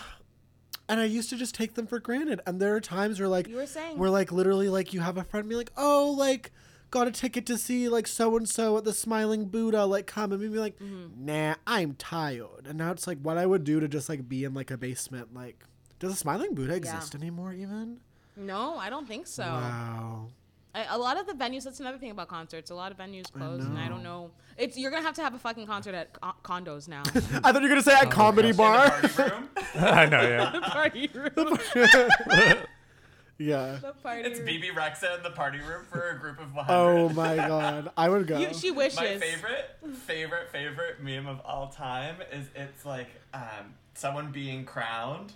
and 0.91 0.99
I 0.99 1.05
used 1.05 1.29
to 1.31 1.37
just 1.37 1.55
take 1.55 1.73
them 1.73 1.87
for 1.87 1.99
granted. 1.99 2.41
And 2.45 2.59
there 2.61 2.75
are 2.75 2.79
times 2.81 3.19
where 3.19 3.27
like 3.29 3.47
You 3.47 3.55
were 3.55 3.65
saying. 3.65 3.97
where 3.97 4.09
like 4.11 4.31
literally 4.31 4.69
like 4.69 4.93
you 4.93 4.99
have 4.99 5.17
a 5.17 5.23
friend 5.23 5.49
be 5.49 5.55
like, 5.55 5.71
"Oh, 5.75 6.13
like 6.15 6.51
got 6.91 7.07
a 7.07 7.11
ticket 7.11 7.45
to 7.47 7.57
see 7.57 7.87
like 7.89 8.05
so 8.05 8.35
and 8.37 8.47
so 8.47 8.77
at 8.77 8.83
the 8.83 8.93
Smiling 8.93 9.45
Buddha, 9.45 9.85
like 9.85 10.05
come 10.05 10.31
and 10.31 10.39
be 10.41 10.49
like, 10.49 10.77
Mm-hmm. 10.77 11.25
"Nah, 11.25 11.55
I'm 11.65 11.93
tired." 11.95 12.67
And 12.67 12.77
now 12.77 12.91
it's 12.91 13.07
like 13.07 13.17
what 13.19 13.37
I 13.37 13.45
would 13.47 13.63
do 13.63 13.79
to 13.79 13.87
just 13.87 14.09
like 14.09 14.27
be 14.29 14.43
in 14.43 14.53
like 14.53 14.69
a 14.69 14.77
basement 14.77 15.33
like 15.33 15.63
does 15.99 16.11
the 16.11 16.17
Smiling 16.17 16.53
Buddha 16.55 16.73
exist 16.75 17.15
anymore 17.15 17.53
even? 17.53 17.99
no, 18.35 18.77
I 18.77 18.89
don't 18.89 19.07
think 19.07 19.27
so. 19.27 19.43
Wow. 19.43 20.27
I, 20.73 20.85
a 20.89 20.97
lot 20.97 21.19
of 21.19 21.27
the 21.27 21.33
venues. 21.33 21.63
That's 21.63 21.79
another 21.79 21.97
thing 21.97 22.11
about 22.11 22.27
concerts. 22.29 22.71
A 22.71 22.75
lot 22.75 22.91
of 22.91 22.97
venues 22.97 23.31
close, 23.31 23.63
and 23.65 23.77
I 23.77 23.89
don't 23.89 24.03
know. 24.03 24.31
It's 24.57 24.77
you're 24.77 24.91
gonna 24.91 25.03
have 25.03 25.15
to 25.15 25.21
have 25.21 25.33
a 25.33 25.39
fucking 25.39 25.67
concert 25.67 25.93
at 25.95 26.13
co- 26.13 26.33
condos 26.43 26.87
now. 26.87 27.03
I 27.43 27.51
thought 27.51 27.55
you 27.55 27.63
were 27.63 27.69
gonna 27.69 27.81
say 27.81 27.93
at 27.93 28.09
comedy 28.11 28.49
In 28.49 28.55
bar. 28.55 28.85
I 29.75 30.05
know, 30.05 30.21
yeah. 30.21 30.51
The 30.51 30.61
party 30.61 31.09
room. 31.13 31.57
yeah. 33.37 33.79
the 33.81 33.93
party 34.01 34.21
It's 34.21 34.37
room. 34.39 34.45
Bebe 34.45 34.69
Rexha 34.69 35.17
in 35.17 35.23
the 35.23 35.31
party 35.31 35.59
room 35.59 35.85
for 35.91 36.09
a 36.09 36.19
group 36.19 36.39
of 36.39 36.53
100. 36.53 36.73
Oh 36.73 37.09
my 37.09 37.35
god. 37.35 37.91
I 37.97 38.07
would 38.09 38.27
go. 38.27 38.37
You, 38.37 38.53
she 38.53 38.71
wishes. 38.71 38.99
My 38.99 39.17
favorite, 39.17 39.77
favorite, 40.05 40.51
favorite 40.51 41.03
meme 41.03 41.27
of 41.27 41.41
all 41.41 41.67
time 41.69 42.17
is 42.31 42.47
it's 42.55 42.85
like 42.85 43.09
um, 43.33 43.73
someone 43.93 44.31
being 44.31 44.63
crowned, 44.65 45.33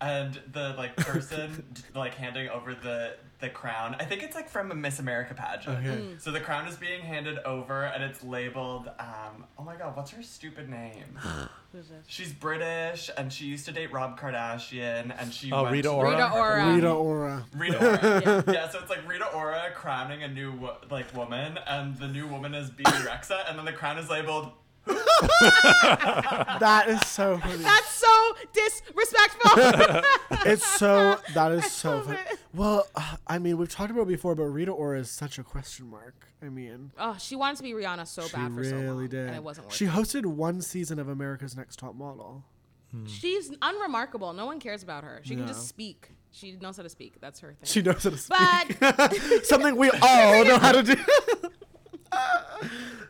and 0.00 0.40
the 0.50 0.74
like 0.76 0.96
person 0.96 1.64
like 1.94 2.14
handing 2.14 2.48
over 2.48 2.74
the 2.74 3.14
the 3.42 3.50
crown. 3.50 3.94
I 4.00 4.04
think 4.04 4.22
it's 4.22 4.34
like 4.34 4.48
from 4.48 4.70
a 4.70 4.74
Miss 4.74 4.98
America 5.00 5.34
pageant. 5.34 5.78
Okay. 5.80 6.00
Mm. 6.00 6.20
So 6.20 6.30
the 6.30 6.40
crown 6.40 6.66
is 6.66 6.76
being 6.76 7.02
handed 7.02 7.38
over, 7.40 7.84
and 7.84 8.02
it's 8.02 8.24
labeled. 8.24 8.88
Um, 8.98 9.44
oh 9.58 9.64
my 9.64 9.76
god, 9.76 9.94
what's 9.94 10.12
her 10.12 10.22
stupid 10.22 10.70
name? 10.70 11.18
Who's 11.72 11.88
this? 11.88 12.04
She's 12.06 12.32
British, 12.32 13.10
and 13.16 13.32
she 13.32 13.46
used 13.46 13.64
to 13.66 13.72
date 13.72 13.92
Rob 13.92 14.18
Kardashian, 14.18 15.14
and 15.18 15.32
she. 15.32 15.50
Oh, 15.52 15.62
went 15.64 15.72
Rita 15.72 15.88
to- 15.88 15.94
Ora? 15.94 16.10
Rita 16.10 16.30
Ora. 16.32 16.72
Rita 16.74 16.90
Ora. 16.92 17.46
Rita 17.56 17.78
Ora. 17.86 18.22
Yeah. 18.46 18.52
yeah. 18.52 18.68
so 18.70 18.78
it's 18.78 18.90
like 18.90 19.06
Rita 19.08 19.26
Ora 19.34 19.70
crowning 19.74 20.22
a 20.22 20.28
new 20.28 20.52
wo- 20.52 20.76
like 20.90 21.14
woman, 21.14 21.58
and 21.66 21.96
the 21.98 22.08
new 22.08 22.26
woman 22.26 22.54
is 22.54 22.70
Bebe 22.70 22.88
Rexha, 22.90 23.48
and 23.50 23.58
then 23.58 23.64
the 23.66 23.72
crown 23.72 23.98
is 23.98 24.08
labeled. 24.08 24.52
That 26.60 26.84
is 26.88 27.00
so 27.08 27.38
funny. 27.38 27.62
That's 27.62 27.88
so 27.88 28.36
disrespectful. 28.52 29.50
it's 30.50 30.66
so 30.66 31.18
that 31.34 31.52
is 31.52 31.70
so 31.70 32.02
funny. 32.02 32.18
it. 32.30 32.38
Well, 32.54 32.86
uh, 32.94 33.16
I 33.26 33.38
mean, 33.38 33.56
we've 33.56 33.68
talked 33.68 33.90
about 33.90 34.02
it 34.02 34.08
before, 34.08 34.34
but 34.34 34.44
Rita 34.44 34.70
Ora 34.70 35.00
is 35.00 35.10
such 35.10 35.38
a 35.38 35.42
question 35.42 35.86
mark. 35.90 36.26
I 36.40 36.48
mean, 36.48 36.92
oh, 36.98 37.16
she 37.18 37.34
wanted 37.34 37.56
to 37.56 37.62
be 37.64 37.72
Rihanna 37.72 38.06
so 38.06 38.22
she 38.22 38.36
bad 38.36 38.52
for 38.52 38.62
so 38.64 38.76
really 38.76 38.86
long, 38.86 39.08
did. 39.08 39.26
and 39.26 39.36
it 39.36 39.42
wasn't 39.42 39.66
working. 39.66 39.76
She 39.76 39.86
hosted 39.86 40.26
one 40.26 40.60
season 40.60 40.98
of 40.98 41.08
America's 41.08 41.56
Next 41.56 41.78
Top 41.78 41.94
Model. 41.94 42.44
She's 43.06 43.50
unremarkable. 43.62 44.34
No 44.34 44.44
one 44.44 44.60
cares 44.60 44.82
about 44.82 45.02
her. 45.04 45.20
She 45.24 45.34
can 45.34 45.46
just 45.46 45.66
speak. 45.66 46.10
She 46.30 46.52
knows 46.52 46.76
how 46.76 46.82
to 46.82 46.90
speak. 46.90 47.14
That's 47.20 47.40
her 47.40 47.48
thing. 47.48 47.64
She 47.64 47.80
knows 47.80 48.04
how 48.04 48.10
to 48.10 48.18
speak. 48.18 48.78
But 48.78 49.44
Something 49.44 49.76
we 49.76 49.90
all 50.02 50.44
know 50.44 50.58
how 50.58 50.72
to 50.72 50.82
do. 50.82 50.94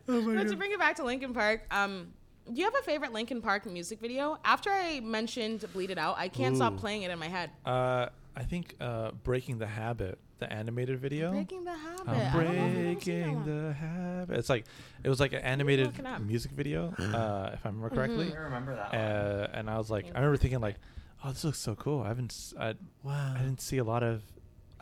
Oh 0.09 0.20
my 0.22 0.34
but 0.34 0.48
to 0.48 0.57
bring 0.57 0.72
it 0.72 0.78
back 0.78 0.96
to 0.96 1.05
Linkin 1.05 1.32
Park, 1.32 1.62
um, 1.70 2.09
do 2.46 2.59
you 2.59 2.64
have 2.64 2.74
a 2.74 2.82
favorite 2.82 3.12
Linkin 3.12 3.40
Park 3.40 3.66
music 3.66 4.00
video? 4.00 4.36
After 4.44 4.70
I 4.70 5.00
mentioned 5.00 5.64
"Bleed 5.72 5.90
It 5.90 5.98
Out," 5.98 6.16
I 6.18 6.28
can't 6.28 6.57
stop 6.57 6.76
playing 6.76 7.03
it 7.03 7.11
in 7.11 7.18
my 7.18 7.28
head. 7.28 7.50
Uh, 7.64 8.07
I 8.34 8.42
think 8.44 8.74
uh, 8.80 9.12
breaking 9.22 9.59
the 9.59 9.66
habit, 9.66 10.18
the 10.38 10.53
animated 10.53 10.98
video. 10.98 11.30
Breaking 11.32 11.64
the 11.64 11.72
habit. 11.74 12.09
I'm 12.09 12.14
I 12.14 12.14
don't 12.16 12.32
know 12.34 12.40
if 12.40 12.48
I've 12.48 12.57
ever 12.57 13.00
seen 13.00 13.20
that 13.20 13.44
breaking 13.44 13.44
the 13.44 13.72
habit. 13.74 14.38
It's 14.38 14.48
like 14.48 14.64
it 15.05 15.09
was 15.09 15.20
like 15.20 15.32
an 15.34 15.42
animated 15.42 15.86
look 15.86 15.98
it 16.00 16.07
up. 16.07 16.20
music 16.20 16.50
video, 16.50 16.88
uh, 16.98 17.50
if 17.55 17.64
I 17.64 17.68
remember 17.68 17.90
correctly. 17.90 18.32
I 18.32 18.36
remember 18.38 18.74
that 18.74 18.92
one. 18.92 19.00
Uh, 19.00 19.50
and 19.55 19.70
I 19.70 19.78
was 19.78 19.90
like, 19.90 20.07
I 20.07 20.18
remember 20.18 20.36
thinking 20.36 20.61
like, 20.61 20.76
oh, 21.24 21.28
this 21.30 21.44
looks 21.44 21.59
so 21.61 21.74
cool. 21.76 22.03
I 22.03 22.09
haven't, 22.09 22.32
s- 22.32 22.55
I, 22.59 22.74
Wow. 23.05 23.34
I 23.36 23.38
didn't 23.42 23.61
see 23.61 23.78
a 23.78 23.84
lot 23.84 24.03
of. 24.03 24.22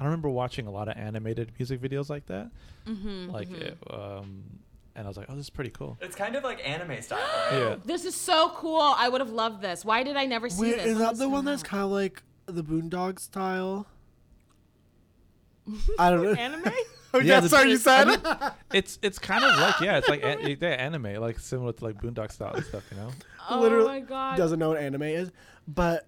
I 0.00 0.04
don't 0.04 0.10
remember 0.12 0.30
watching 0.30 0.66
a 0.66 0.70
lot 0.70 0.88
of 0.88 0.96
animated 0.96 1.52
music 1.58 1.80
videos 1.80 2.08
like 2.08 2.24
that. 2.26 2.50
Mhm, 2.86 3.30
Like, 3.30 3.50
mhm. 3.50 3.60
it, 3.60 3.78
um, 3.90 4.44
and 4.96 5.06
I 5.06 5.08
was 5.08 5.18
like, 5.18 5.26
oh, 5.28 5.34
this 5.36 5.44
is 5.44 5.50
pretty 5.50 5.68
cool. 5.70 5.98
It's 6.00 6.16
kind 6.16 6.34
of 6.36 6.42
like 6.42 6.66
anime 6.66 7.02
style, 7.02 7.18
right? 7.50 7.58
Yeah. 7.58 7.76
This 7.84 8.06
is 8.06 8.14
so 8.14 8.50
cool. 8.54 8.80
I 8.80 9.08
would 9.10 9.20
have 9.20 9.30
loved 9.30 9.60
this. 9.60 9.84
Why 9.84 10.02
did 10.02 10.16
I 10.16 10.24
never 10.24 10.48
see 10.48 10.62
Wait, 10.62 10.76
this? 10.78 10.86
is 10.86 10.98
that 10.98 11.18
the 11.18 11.28
one 11.28 11.44
that's 11.44 11.62
kind 11.62 11.82
of 11.84 11.90
like 11.90 12.22
the 12.46 12.64
Boondog 12.64 13.18
style? 13.20 13.86
I 15.98 16.10
don't 16.10 16.22
know. 16.22 16.32
anime? 16.32 16.64
Oh, 17.12 17.18
Yeah, 17.18 17.24
yeah, 17.34 17.40
the- 17.40 17.48
sorry, 17.48 17.70
you 17.70 17.74
I 17.74 17.78
said. 17.78 18.06
mean, 18.06 18.18
It's 18.72 19.00
it's 19.02 19.18
kind 19.18 19.44
of 19.44 19.58
like 19.58 19.80
yeah, 19.80 19.98
it's 19.98 20.08
like 20.08 20.22
an, 20.22 20.56
they're 20.60 20.78
anime, 20.78 21.14
like 21.16 21.40
similar 21.40 21.72
to 21.72 21.84
like 21.84 22.00
Boondock 22.00 22.30
style 22.30 22.54
and 22.54 22.64
stuff, 22.64 22.84
you 22.92 22.96
know. 22.98 23.10
oh 23.50 23.58
Literally 23.58 23.84
my 23.88 23.98
god. 24.00 24.36
Doesn't 24.36 24.60
know 24.60 24.68
what 24.68 24.78
anime 24.78 25.02
is, 25.02 25.32
but 25.66 26.06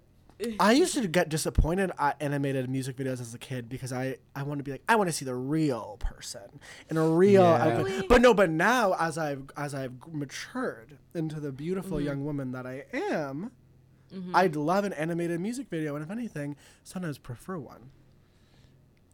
I 0.59 0.73
used 0.73 0.95
to 0.95 1.07
get 1.07 1.29
disappointed 1.29 1.93
at 1.99 2.17
animated 2.21 2.69
music 2.69 2.97
videos 2.97 3.21
as 3.21 3.33
a 3.35 3.39
kid 3.39 3.69
because 3.69 3.93
I 3.93 4.17
I 4.35 4.43
want 4.43 4.59
to 4.59 4.65
be 4.65 4.73
like 4.73 4.83
I 4.89 4.97
want 4.97 5.09
to 5.09 5.13
see 5.13 5.25
the 5.25 5.35
real 5.35 5.97
person 6.01 6.61
in 6.91 6.97
a 6.97 7.09
real. 7.09 7.43
Yeah. 7.43 7.65
outfit. 7.65 7.85
Really? 7.87 8.07
But 8.09 8.23
no, 8.23 8.35
but 8.35 8.51
now 8.51 8.95
as 8.99 9.19
I've 9.19 9.45
as 9.57 9.75
I've 9.75 9.93
matured 10.11 10.99
into 11.15 11.39
the 11.41 11.53
beautiful 11.53 11.99
Mm-hmm. 11.99 12.07
young 12.07 12.25
woman 12.25 12.53
that 12.53 12.67
I 12.67 12.85
am, 12.93 13.53
I'd 14.35 14.57
love 14.57 14.85
an 14.85 14.93
animated 14.93 15.41
music 15.41 15.69
video, 15.69 15.95
and 15.97 16.05
if 16.05 16.11
anything, 16.11 16.57
sometimes 16.83 17.19
prefer 17.19 17.59
one. 17.59 17.91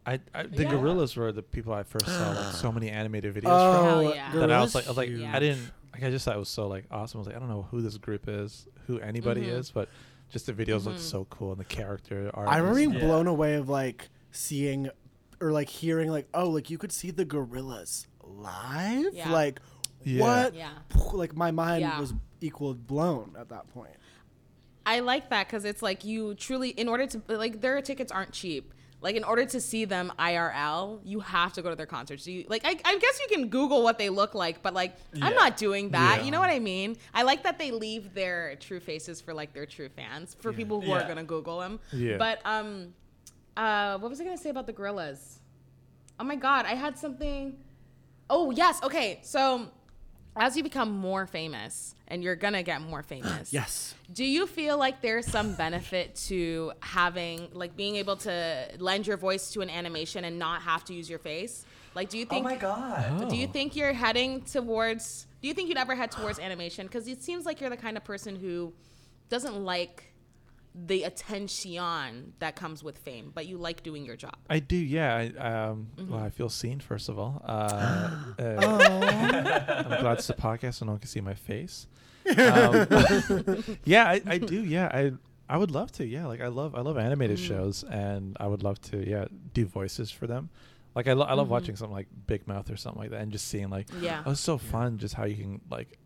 I, 0.06 0.20
I 0.34 0.44
the 0.44 0.62
Yeah. 0.62 0.72
Gorillaz 0.72 1.16
were 1.16 1.32
the 1.32 1.42
people 1.42 1.72
I 1.74 1.82
first 1.82 2.06
saw 2.06 2.30
like 2.30 2.54
so 2.54 2.72
many 2.72 2.88
animated 2.88 3.34
videos 3.34 3.44
Oh, 3.50 3.84
Hell 3.84 4.14
yeah. 4.14 4.30
from. 4.30 4.40
That 4.40 4.52
I 4.52 4.60
was 4.60 4.74
like, 4.74 4.86
I 4.86 4.88
was 4.88 4.96
like. 4.96 5.10
Yeah. 5.10 5.36
I 5.36 5.38
didn't 5.38 5.70
like. 5.92 6.02
I 6.04 6.10
just 6.10 6.24
thought 6.24 6.34
it 6.36 6.38
was 6.38 6.48
so 6.48 6.66
like 6.66 6.84
awesome. 6.90 7.18
I 7.18 7.20
was 7.20 7.26
like, 7.26 7.36
I 7.36 7.38
don't 7.38 7.48
know 7.48 7.66
who 7.70 7.82
this 7.82 7.98
group 7.98 8.26
is, 8.28 8.66
who 8.86 8.98
anybody 9.00 9.42
Mhm. 9.42 9.58
is, 9.58 9.70
but 9.70 9.88
just 10.28 10.46
the 10.46 10.52
videos 10.52 10.84
look 10.84 10.96
Mhm. 10.96 11.00
so 11.00 11.24
cool 11.26 11.52
and 11.52 11.60
the 11.60 11.64
character 11.64 12.30
art. 12.34 12.48
I 12.48 12.60
was- 12.60 12.70
remember 12.70 12.74
being 12.92 12.92
Yeah. 13.02 13.06
blown 13.08 13.26
away 13.26 13.54
of 13.54 13.68
like 13.68 14.08
seeing 14.30 14.90
or 15.40 15.52
like 15.52 15.68
hearing 15.68 16.10
like 16.10 16.28
oh 16.34 16.50
like 16.50 16.68
you 16.70 16.78
could 16.78 16.92
see 16.92 17.10
the 17.10 17.24
Gorillaz 17.24 18.06
live 18.22 19.14
Yeah. 19.14 19.30
like 19.32 19.60
Yeah. 20.04 20.20
what 20.20 20.54
Yeah. 20.54 20.70
like 21.12 21.34
my 21.36 21.50
mind 21.50 21.80
Yeah. 21.82 21.98
was 22.00 22.12
equal 22.40 22.74
blown 22.74 23.34
at 23.38 23.48
that 23.48 23.68
point 23.68 23.94
I 24.86 25.00
like 25.00 25.28
that 25.30 25.46
because 25.46 25.64
it's 25.66 25.82
like 25.82 26.02
you 26.02 26.34
truly, 26.34 26.70
in 26.70 26.88
order 26.88 27.06
to 27.06 27.22
like, 27.28 27.60
their 27.60 27.82
tickets 27.82 28.10
aren't 28.10 28.32
cheap. 28.32 28.72
Like 29.00 29.14
in 29.14 29.22
order 29.22 29.44
to 29.44 29.60
see 29.60 29.84
them 29.84 30.12
IRL, 30.18 31.00
you 31.04 31.20
have 31.20 31.52
to 31.52 31.62
go 31.62 31.70
to 31.70 31.76
their 31.76 31.86
concerts. 31.86 32.26
You 32.26 32.44
like, 32.48 32.62
I, 32.64 32.70
I 32.84 32.98
guess 32.98 33.20
you 33.20 33.28
can 33.28 33.48
Google 33.48 33.82
what 33.82 33.96
they 33.96 34.08
look 34.08 34.34
like, 34.34 34.62
but 34.62 34.74
like, 34.74 34.96
I'm 35.22 35.34
not 35.34 35.56
doing 35.56 35.90
that. 35.90 36.18
Yeah. 36.18 36.24
You 36.24 36.30
know 36.32 36.40
what 36.40 36.50
I 36.50 36.58
mean? 36.58 36.96
I 37.14 37.22
like 37.22 37.44
that 37.44 37.58
they 37.58 37.70
leave 37.70 38.12
their 38.12 38.56
true 38.56 38.80
faces 38.80 39.20
for 39.20 39.32
like 39.32 39.52
their 39.52 39.66
true 39.66 39.88
fans, 39.88 40.36
for 40.40 40.52
people 40.52 40.80
who 40.80 40.90
are 40.92 41.06
gonna 41.06 41.22
Google 41.24 41.60
them. 41.60 41.78
Yeah. 41.92 42.16
But 42.16 42.40
um, 42.44 42.92
uh, 43.56 43.98
what 43.98 44.10
was 44.10 44.20
I 44.20 44.24
gonna 44.24 44.36
say 44.36 44.50
about 44.50 44.66
the 44.66 44.72
Gorillaz? 44.72 45.38
Oh 46.18 46.24
my 46.24 46.36
god, 46.36 46.66
I 46.66 46.74
had 46.74 46.98
something. 46.98 47.56
Oh 48.28 48.50
yes, 48.50 48.82
okay. 48.82 49.20
So 49.22 49.70
as 50.38 50.56
you 50.56 50.62
become 50.62 50.90
more 50.90 51.26
famous, 51.26 51.94
and 52.08 52.22
you're 52.22 52.36
gonna 52.36 52.62
get 52.62 52.80
more 52.80 53.02
famous, 53.02 53.52
yes 53.52 53.94
do 54.12 54.24
you 54.24 54.46
feel 54.46 54.78
like 54.78 55.02
there's 55.02 55.26
some 55.26 55.54
benefit 55.54 56.14
to 56.14 56.72
having 56.80 57.48
like 57.52 57.76
being 57.76 57.96
able 57.96 58.16
to 58.16 58.68
lend 58.78 59.06
your 59.06 59.18
voice 59.18 59.50
to 59.52 59.60
an 59.60 59.68
animation 59.68 60.24
and 60.24 60.38
not 60.38 60.62
have 60.62 60.82
to 60.84 60.94
use 60.94 61.10
your 61.10 61.18
face? 61.18 61.66
Like 61.94 62.08
do 62.08 62.16
you 62.18 62.24
oh 62.24 62.28
think 62.30 62.46
Oh 62.46 62.48
my 62.48 62.56
god. 62.56 63.28
do 63.28 63.36
you 63.36 63.46
Oh. 63.46 63.52
think 63.52 63.76
you're 63.76 63.92
heading 63.92 64.40
towards 64.42 65.26
do 65.42 65.48
you 65.48 65.54
think 65.54 65.68
you'd 65.68 65.76
ever 65.78 65.94
head 65.94 66.10
towards 66.10 66.38
animation 66.38 66.88
cuz 66.88 67.06
it 67.08 67.22
seems 67.22 67.44
like 67.44 67.60
you're 67.60 67.70
the 67.70 67.76
kind 67.76 67.96
of 67.98 68.04
person 68.04 68.36
who 68.36 68.72
doesn't 69.28 69.62
like 69.62 70.07
the 70.86 71.02
attention 71.04 72.34
that 72.38 72.54
comes 72.56 72.82
with 72.84 72.98
fame, 72.98 73.32
but 73.34 73.46
you 73.46 73.56
like 73.58 73.82
doing 73.82 74.04
your 74.04 74.16
job. 74.16 74.36
I 74.48 74.58
do, 74.60 74.76
yeah. 74.76 75.16
I, 75.16 75.24
um, 75.68 75.88
Mm-hmm. 75.96 76.12
Well, 76.12 76.22
I 76.22 76.30
feel 76.30 76.48
seen 76.48 76.80
first 76.80 77.08
of 77.08 77.18
all. 77.18 77.42
Uh, 77.44 77.48
uh, 78.38 78.42
oh 78.42 78.78
I'm 78.78 80.00
glad 80.00 80.18
it's 80.18 80.30
a 80.30 80.34
podcast 80.34 80.74
so 80.74 80.86
no 80.86 80.92
one 80.92 80.98
can 81.00 81.08
see 81.08 81.20
my 81.20 81.34
face. 81.34 81.86
Um, 82.28 82.86
yeah, 83.84 84.04
I, 84.06 84.20
I 84.26 84.36
do. 84.38 84.62
Yeah, 84.62 84.86
I 84.92 85.12
I 85.48 85.56
would 85.56 85.70
love 85.70 85.90
to. 85.92 86.04
Yeah, 86.06 86.26
like 86.26 86.42
I 86.42 86.48
love 86.48 86.74
I 86.74 86.80
love 86.82 86.98
animated 86.98 87.38
Mm. 87.38 87.46
shows, 87.48 87.84
and 87.84 88.36
I 88.38 88.46
would 88.46 88.62
love 88.62 88.78
to. 88.90 89.08
Yeah, 89.08 89.24
do 89.54 89.64
voices 89.64 90.10
for 90.10 90.26
them. 90.26 90.50
Like 90.94 91.08
I, 91.08 91.14
lo- 91.14 91.24
I 91.24 91.32
love 91.34 91.46
Mhm. 91.46 91.50
watching 91.50 91.76
something 91.76 91.94
like 91.94 92.08
Big 92.26 92.46
Mouth 92.46 92.70
or 92.70 92.76
something 92.76 93.00
like 93.00 93.10
that, 93.12 93.20
and 93.22 93.32
just 93.32 93.48
seeing 93.48 93.70
like 93.70 93.86
Yeah. 94.02 94.22
oh, 94.26 94.32
it's 94.32 94.40
so 94.42 94.58
fun. 94.58 94.98
Just 94.98 95.14
how 95.14 95.24
you 95.24 95.36
can 95.36 95.60
like, 95.70 95.96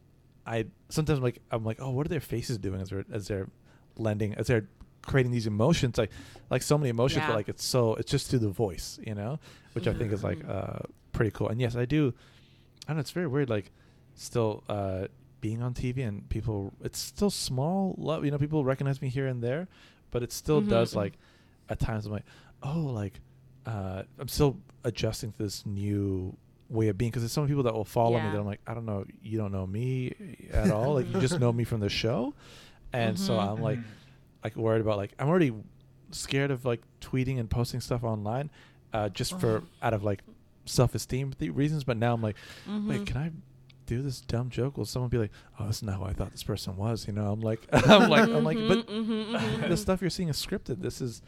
I 0.47 0.67
sometimes 0.91 1.19
like 1.21 1.41
I'm 1.51 1.65
like 1.65 1.79
oh, 1.81 1.91
what 1.91 2.07
are 2.07 2.09
their 2.11 2.21
faces 2.21 2.57
doing 2.59 2.81
as 2.81 2.91
they're 2.91 3.05
as 3.13 3.27
they're 3.27 3.49
lending 3.97 4.35
as 4.35 4.47
they're 4.47 4.67
creating 5.03 5.33
these 5.33 5.47
emotions 5.49 5.99
like 5.99 6.11
like 6.51 6.63
so 6.63 6.79
many 6.79 6.91
emotions, 6.91 7.19
Yeah. 7.23 7.29
but 7.29 7.37
like 7.37 7.49
it's 7.49 7.65
so 7.65 7.95
it's 7.97 8.11
just 8.11 8.29
through 8.31 8.39
the 8.41 8.51
voice, 8.51 8.99
you 9.07 9.15
know, 9.15 9.39
which 9.73 9.87
I 9.89 9.93
think 9.95 10.13
is 10.13 10.23
like 10.23 10.39
Mhm. 10.39 10.49
uh 10.51 10.79
pretty 11.13 11.31
cool. 11.33 11.49
And 11.49 11.61
yes, 11.61 11.77
I 11.77 11.85
do. 11.85 12.15
I 12.87 12.89
don't 12.89 12.97
know. 12.97 13.01
It's 13.01 13.11
very 13.11 13.27
weird. 13.27 13.51
Like 13.51 13.71
still 14.15 14.63
uh 14.69 15.07
being 15.41 15.61
on 15.61 15.75
TV 15.75 16.07
and 16.07 16.29
people, 16.29 16.73
it's 16.83 16.99
still 17.01 17.31
small. 17.31 17.95
Love, 17.99 18.25
you 18.25 18.31
know, 18.31 18.39
people 18.39 18.65
recognize 18.65 19.03
me 19.03 19.09
here 19.09 19.27
and 19.27 19.43
there, 19.43 19.67
but 20.13 20.23
it 20.23 20.31
still 20.33 20.63
Mhm, 20.63 20.69
does 20.69 20.93
mhm. 20.93 20.97
like 20.97 21.15
at 21.69 21.81
times 21.81 22.07
I'm 22.07 22.13
like, 22.13 22.25
oh, 22.63 22.81
like 22.81 23.21
uh 23.67 24.03
I'm 24.19 24.29
still 24.29 24.59
adjusting 24.85 25.33
to 25.33 25.39
this 25.43 25.67
new 25.67 26.37
way 26.69 26.89
of 26.89 26.97
being 26.97 27.11
because 27.11 27.23
there's 27.23 27.33
some 27.33 27.47
people 27.49 27.65
that 27.65 27.75
will 27.75 27.85
follow 27.85 28.19
me 28.21 28.31
that 28.31 28.39
I'm 28.39 28.47
like, 28.47 28.61
I 28.67 28.73
don't 28.75 28.87
know, 28.87 29.05
you 29.23 29.37
don't 29.39 29.53
know 29.53 29.67
me 29.67 30.13
at 30.53 30.71
all. 30.71 30.95
like 30.95 31.13
you 31.13 31.21
just 31.21 31.39
know 31.45 31.53
me 31.53 31.65
from 31.65 31.81
the 31.81 31.89
show, 31.89 32.35
and 32.93 33.19
so 33.19 33.35
Mhm. 33.35 33.49
I'm 33.53 33.61
like 33.63 33.81
like 34.45 34.57
worried 34.57 34.81
about 34.81 34.97
like 34.97 35.13
I'm 35.19 35.29
already 35.29 35.53
scared 36.11 36.51
of 36.51 36.65
like 36.65 36.83
tweeting 37.01 37.39
and 37.39 37.49
posting 37.49 37.81
stuff 37.81 38.03
online, 38.05 38.51
uh, 38.93 39.09
just 39.09 39.39
for 39.39 39.63
out 39.83 39.95
of 39.95 40.03
like 40.05 40.21
self-esteem 40.67 41.33
th- 41.39 41.53
reasons. 41.53 41.85
But 41.85 41.97
now 41.97 42.15
I'm 42.15 42.23
like, 42.23 42.37
Mhm. 42.69 42.89
wait, 42.89 43.07
can 43.07 43.17
I 43.17 43.31
do 43.87 44.01
this 44.03 44.21
dumb 44.21 44.49
joke? 44.51 44.77
Will 44.79 44.85
someone 44.85 45.09
be 45.09 45.19
like, 45.19 45.33
oh, 45.59 45.67
this 45.67 45.77
is 45.77 45.83
not 45.83 45.97
who 45.99 46.05
I 46.05 46.13
thought 46.13 46.31
this 46.31 46.43
person 46.45 46.77
was? 46.77 47.07
You 47.07 47.13
know, 47.13 47.33
I'm 47.33 47.41
like, 47.41 47.67
I'm 47.73 48.09
like, 48.09 48.29
I'm 48.31 48.45
like, 48.45 48.59
but 48.69 48.87
Mhm, 48.87 49.07
mhm, 49.07 49.37
mhm. 49.37 49.69
the 49.69 49.77
stuff 49.77 50.01
you're 50.01 50.11
seeing 50.11 50.29
is 50.29 50.37
scripted. 50.45 50.81
This 50.81 51.01
is 51.01 51.23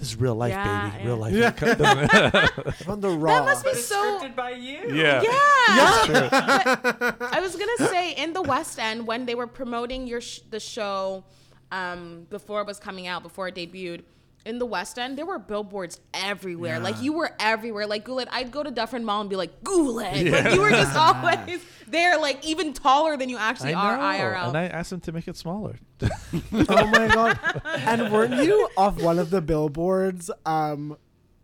this 0.00 0.08
is 0.08 0.16
real 0.16 0.34
life, 0.34 0.50
Yeah, 0.50 0.90
baby, 0.90 1.04
real 1.06 1.16
yeah. 1.16 1.20
life. 1.22 1.32
Yeah. 1.60 1.74
doesn't- 1.74 2.88
on 2.88 3.00
the 3.06 3.10
raw 3.10 3.34
That 3.34 3.44
must 3.44 3.64
be 3.64 3.70
But 3.70 3.78
so- 3.78 4.18
scripted 4.20 4.34
by 4.34 4.50
you. 4.50 4.78
yeah, 4.92 5.22
Yeah. 5.22 6.02
True. 6.06 7.28
I 7.30 7.38
was 7.40 7.54
gonna 7.54 7.88
say 7.90 8.12
in 8.14 8.32
the 8.32 8.42
West 8.42 8.78
End 8.78 9.06
when 9.06 9.26
they 9.26 9.34
were 9.36 9.46
promoting 9.46 10.06
your 10.08 10.20
sh- 10.20 10.40
the 10.50 10.58
show 10.58 11.22
um, 11.70 12.26
before 12.30 12.60
it 12.62 12.66
was 12.66 12.80
coming 12.80 13.06
out, 13.06 13.22
before 13.22 13.46
it 13.48 13.54
debuted. 13.54 14.02
In 14.46 14.58
the 14.58 14.66
West 14.66 14.98
End, 14.98 15.18
there 15.18 15.26
were 15.26 15.38
billboards 15.38 16.00
everywhere. 16.14 16.80
Like 16.80 17.00
you 17.02 17.12
were 17.12 17.32
everywhere. 17.38 17.86
Like 17.86 18.04
Guled, 18.04 18.28
I'd 18.30 18.50
go 18.50 18.62
to 18.62 18.70
Dufferin 18.70 19.04
Mall 19.04 19.20
and 19.20 19.28
be 19.28 19.36
like 19.36 19.62
Guled. 19.62 19.96
Like 19.96 20.16
you 20.24 20.60
were 20.60 20.70
just 20.70 20.96
always 20.96 21.62
there, 21.86 22.18
like 22.18 22.44
even 22.46 22.72
taller 22.72 23.16
than 23.16 23.28
you 23.28 23.36
actually 23.36 23.74
I 23.74 23.94
are 23.94 23.96
know. 23.96 24.24
IRL. 24.24 24.48
And 24.48 24.56
I 24.56 24.64
asked 24.64 24.92
him 24.92 25.00
to 25.00 25.12
make 25.12 25.28
it 25.28 25.36
smaller. 25.36 25.78
oh 26.02 26.86
my 26.86 27.08
god 27.08 27.38
and 27.64 28.10
weren't 28.10 28.42
you 28.42 28.68
off 28.76 29.02
one 29.02 29.18
of 29.18 29.28
the 29.28 29.42
billboards 29.42 30.30
um 30.46 30.96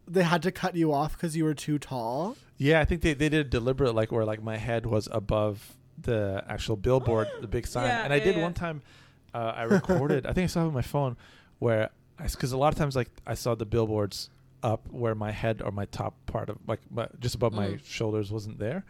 they 0.09 0.22
had 0.22 0.42
to 0.42 0.51
cut 0.51 0.74
you 0.74 0.94
off 0.94 1.12
because 1.12 1.36
you 1.36 1.44
were 1.44 1.53
too 1.53 1.78
tall 1.78 2.36
Yeah, 2.57 2.80
I 2.80 2.84
think 2.84 3.03
they, 3.03 3.12
they 3.12 3.28
did 3.28 3.47
it 3.47 3.51
deliberate, 3.51 3.94
like 3.94 4.12
where 4.12 4.24
like 4.24 4.42
my 4.42 4.57
head 4.57 4.86
was 4.86 5.09
above 5.12 5.76
the 6.01 6.44
actual 6.49 6.76
billboard, 6.76 7.28
the 7.40 7.49
big 7.49 7.66
sign. 7.66 7.86
Yeah, 7.86 8.05
and 8.05 8.12
I 8.12 8.18
did 8.18 8.36
yeah. 8.36 8.42
one 8.42 8.55
time, 8.55 8.82
uh, 9.34 9.53
I 9.57 9.62
recorded. 9.64 10.26
I 10.26 10.32
think 10.32 10.44
I 10.44 10.47
saw 10.47 10.62
it 10.62 10.68
on 10.68 10.74
my 10.74 10.82
phone, 10.82 11.16
where 11.59 11.84
I 11.84 11.88
because 12.19 12.53
a 12.53 12.57
lot 12.59 12.73
of 12.73 12.79
times 12.79 12.97
like 12.97 13.11
I 13.27 13.35
saw 13.35 13.55
the 13.55 13.67
billboards 13.67 14.31
up 14.62 14.89
where 14.91 15.14
my 15.14 15.31
head 15.33 15.62
or 15.62 15.71
my 15.71 15.85
top 15.87 16.14
part 16.27 16.49
of 16.51 16.59
like 16.67 16.81
my, 16.91 17.07
just 17.21 17.35
above 17.35 17.53
my 17.53 17.69
Mm. 17.69 17.85
shoulders 17.85 18.33
wasn't 18.33 18.59
there, 18.59 18.85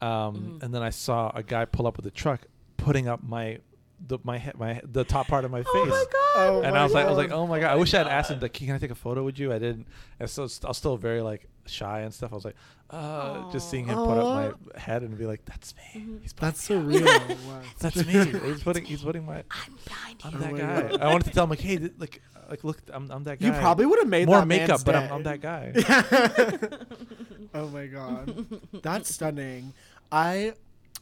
um, 0.00 0.58
Mhm. 0.58 0.62
and 0.62 0.74
then 0.74 0.82
I 0.82 0.90
saw 0.90 1.30
a 1.34 1.42
guy 1.42 1.64
pull 1.64 1.86
up 1.86 1.96
with 1.96 2.06
a 2.06 2.10
truck, 2.10 2.46
putting 2.76 3.08
up 3.08 3.22
my 3.22 3.58
the 4.04 4.18
my 4.24 4.36
head 4.36 4.58
my 4.58 4.80
the 4.84 5.04
top 5.04 5.28
part 5.28 5.44
of 5.44 5.50
my 5.52 5.62
face. 5.62 5.68
oh 5.74 5.86
my 5.86 6.04
god! 6.12 6.48
Oh 6.50 6.62
and 6.62 6.72
my 6.74 6.80
I 6.80 6.82
was 6.82 6.92
like, 6.92 7.06
I 7.06 7.08
was 7.08 7.18
like, 7.18 7.30
oh 7.30 7.46
my 7.46 7.60
god! 7.60 7.70
I 7.70 7.74
my 7.74 7.80
wish 7.80 7.94
I 7.94 7.98
had 7.98 8.08
asked 8.08 8.30
him, 8.32 8.40
like, 8.40 8.52
can 8.52 8.70
I 8.72 8.78
take 8.78 8.90
a 8.90 8.96
photo 8.96 9.22
with 9.22 9.38
you? 9.38 9.52
I 9.52 9.58
didn't, 9.60 9.86
and 10.18 10.28
so 10.28 10.42
it's- 10.44 10.60
I 10.64 10.68
was 10.68 10.76
still 10.78 10.96
very 10.96 11.22
like 11.22 11.48
shy 11.66 12.00
and 12.00 12.12
stuff. 12.12 12.32
I 12.32 12.34
was 12.34 12.44
like, 12.44 12.56
uh, 12.90 13.50
just 13.52 13.70
seeing 13.70 13.86
him 13.86 13.96
put 13.96 14.18
up 14.18 14.60
my 14.72 14.80
head 14.80 15.02
and 15.02 15.16
be 15.16 15.26
like, 15.26 15.44
that's 15.44 15.74
me. 15.76 16.02
Mhm. 16.02 16.22
He's 16.22 16.32
that's 16.32 16.68
me 16.68 16.76
surreal 16.76 17.06
up. 17.06 17.28
Wow. 17.28 17.60
That's 17.78 17.96
me. 17.96 18.40
he's 18.52 18.62
putting, 18.62 18.84
he's 18.84 19.02
putting 19.02 19.24
my. 19.24 19.42
I'm 19.50 19.76
behind 19.84 20.20
I'm. 20.24 20.34
Oh 20.34 20.38
that 20.38 20.56
guy. 20.56 21.04
I 21.04 21.12
wanted 21.12 21.24
to 21.24 21.30
tell 21.30 21.44
him 21.44 21.50
like, 21.50 21.60
hey, 21.60 21.78
th- 21.78 21.92
like, 21.98 22.20
like, 22.50 22.64
look, 22.64 22.78
I'm, 22.92 23.10
I'm 23.10 23.24
that 23.24 23.40
guy. 23.40 23.46
you 23.46 23.52
probably 23.52 23.86
would 23.86 23.98
have 23.98 24.08
made 24.08 24.26
more 24.26 24.40
that 24.40 24.46
man's 24.46 24.68
makeup, 24.68 24.84
but 24.84 24.94
I'm. 24.94 25.12
I'm 25.12 25.22
that 25.22 25.40
guy. 25.40 25.72
oh 27.54 27.68
my 27.68 27.86
god 27.86 28.46
that's 28.82 29.14
stunning 29.14 29.74
i 30.10 30.54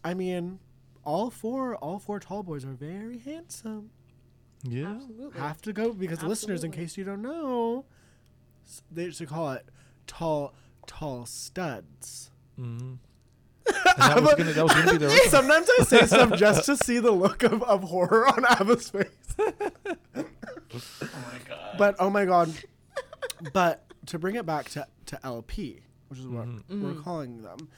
i 0.04 0.12
mean 0.14 0.58
all 1.04 1.30
four, 1.30 1.76
all 1.76 1.98
four 1.98 2.20
tall 2.20 2.42
boys 2.42 2.64
are 2.64 2.68
very 2.72 3.18
handsome. 3.18 3.90
Yeah. 4.62 4.92
Absolutely. 4.96 5.40
Have 5.40 5.62
to 5.62 5.72
go 5.72 5.92
because 5.92 6.22
listeners, 6.22 6.64
in 6.64 6.70
case 6.70 6.96
you 6.96 7.04
don't 7.04 7.22
know, 7.22 7.86
they 8.90 9.04
used 9.04 9.18
to 9.18 9.26
call 9.26 9.52
it 9.52 9.66
tall, 10.10 10.54
tall 10.86 11.24
studs. 11.24 12.30
Mm-hmm. 12.58 12.94
that 13.98 14.22
was 14.22 14.34
gonna 14.34 14.52
that 14.52 14.64
was 14.64 14.72
gonna 14.72 14.92
be 14.92 14.98
the. 14.98 15.10
Sometimes 15.28 15.68
I 15.78 15.84
say 15.84 16.06
stuff 16.06 16.34
just 16.34 16.64
to 16.66 16.76
see 16.76 16.98
the 16.98 17.12
look 17.12 17.44
of, 17.44 17.62
of 17.62 17.84
horror 17.84 18.26
on 18.26 18.44
Abba's 18.44 18.90
face. 18.90 19.06
Oh 19.38 19.54
my 20.14 21.38
god. 21.48 21.74
But 21.78 21.96
oh 22.00 22.10
my 22.10 22.24
god. 22.24 22.52
But 23.52 23.84
to 24.06 24.18
bring 24.18 24.34
it 24.34 24.44
back 24.44 24.68
to, 24.70 24.86
to 25.06 25.18
LP, 25.24 25.80
which 26.08 26.18
is 26.18 26.26
what 26.26 26.48
we're 26.68 26.94
calling 26.94 27.42
them. 27.42 27.68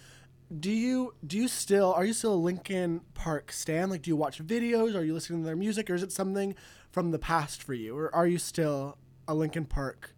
Do 0.58 0.70
you 0.70 1.14
do 1.26 1.36
you 1.36 1.48
still 1.48 1.92
are 1.92 2.04
you 2.04 2.12
still 2.12 2.34
a 2.34 2.36
Linkin 2.36 3.02
Park 3.14 3.52
stan? 3.52 3.90
Like 3.90 4.02
do 4.02 4.10
you 4.10 4.16
watch 4.16 4.42
videos? 4.42 4.94
Are 4.94 5.04
you 5.04 5.14
listening 5.14 5.40
to 5.40 5.46
their 5.46 5.56
music 5.56 5.90
or 5.90 5.94
is 5.94 6.02
it 6.02 6.12
something 6.12 6.54
from 6.90 7.10
the 7.10 7.18
past 7.18 7.62
for 7.62 7.74
you? 7.74 7.96
Or 7.96 8.14
are 8.14 8.26
you 8.26 8.38
still 8.38 8.96
a 9.28 9.34
Linkin 9.34 9.64
Park 9.66 10.14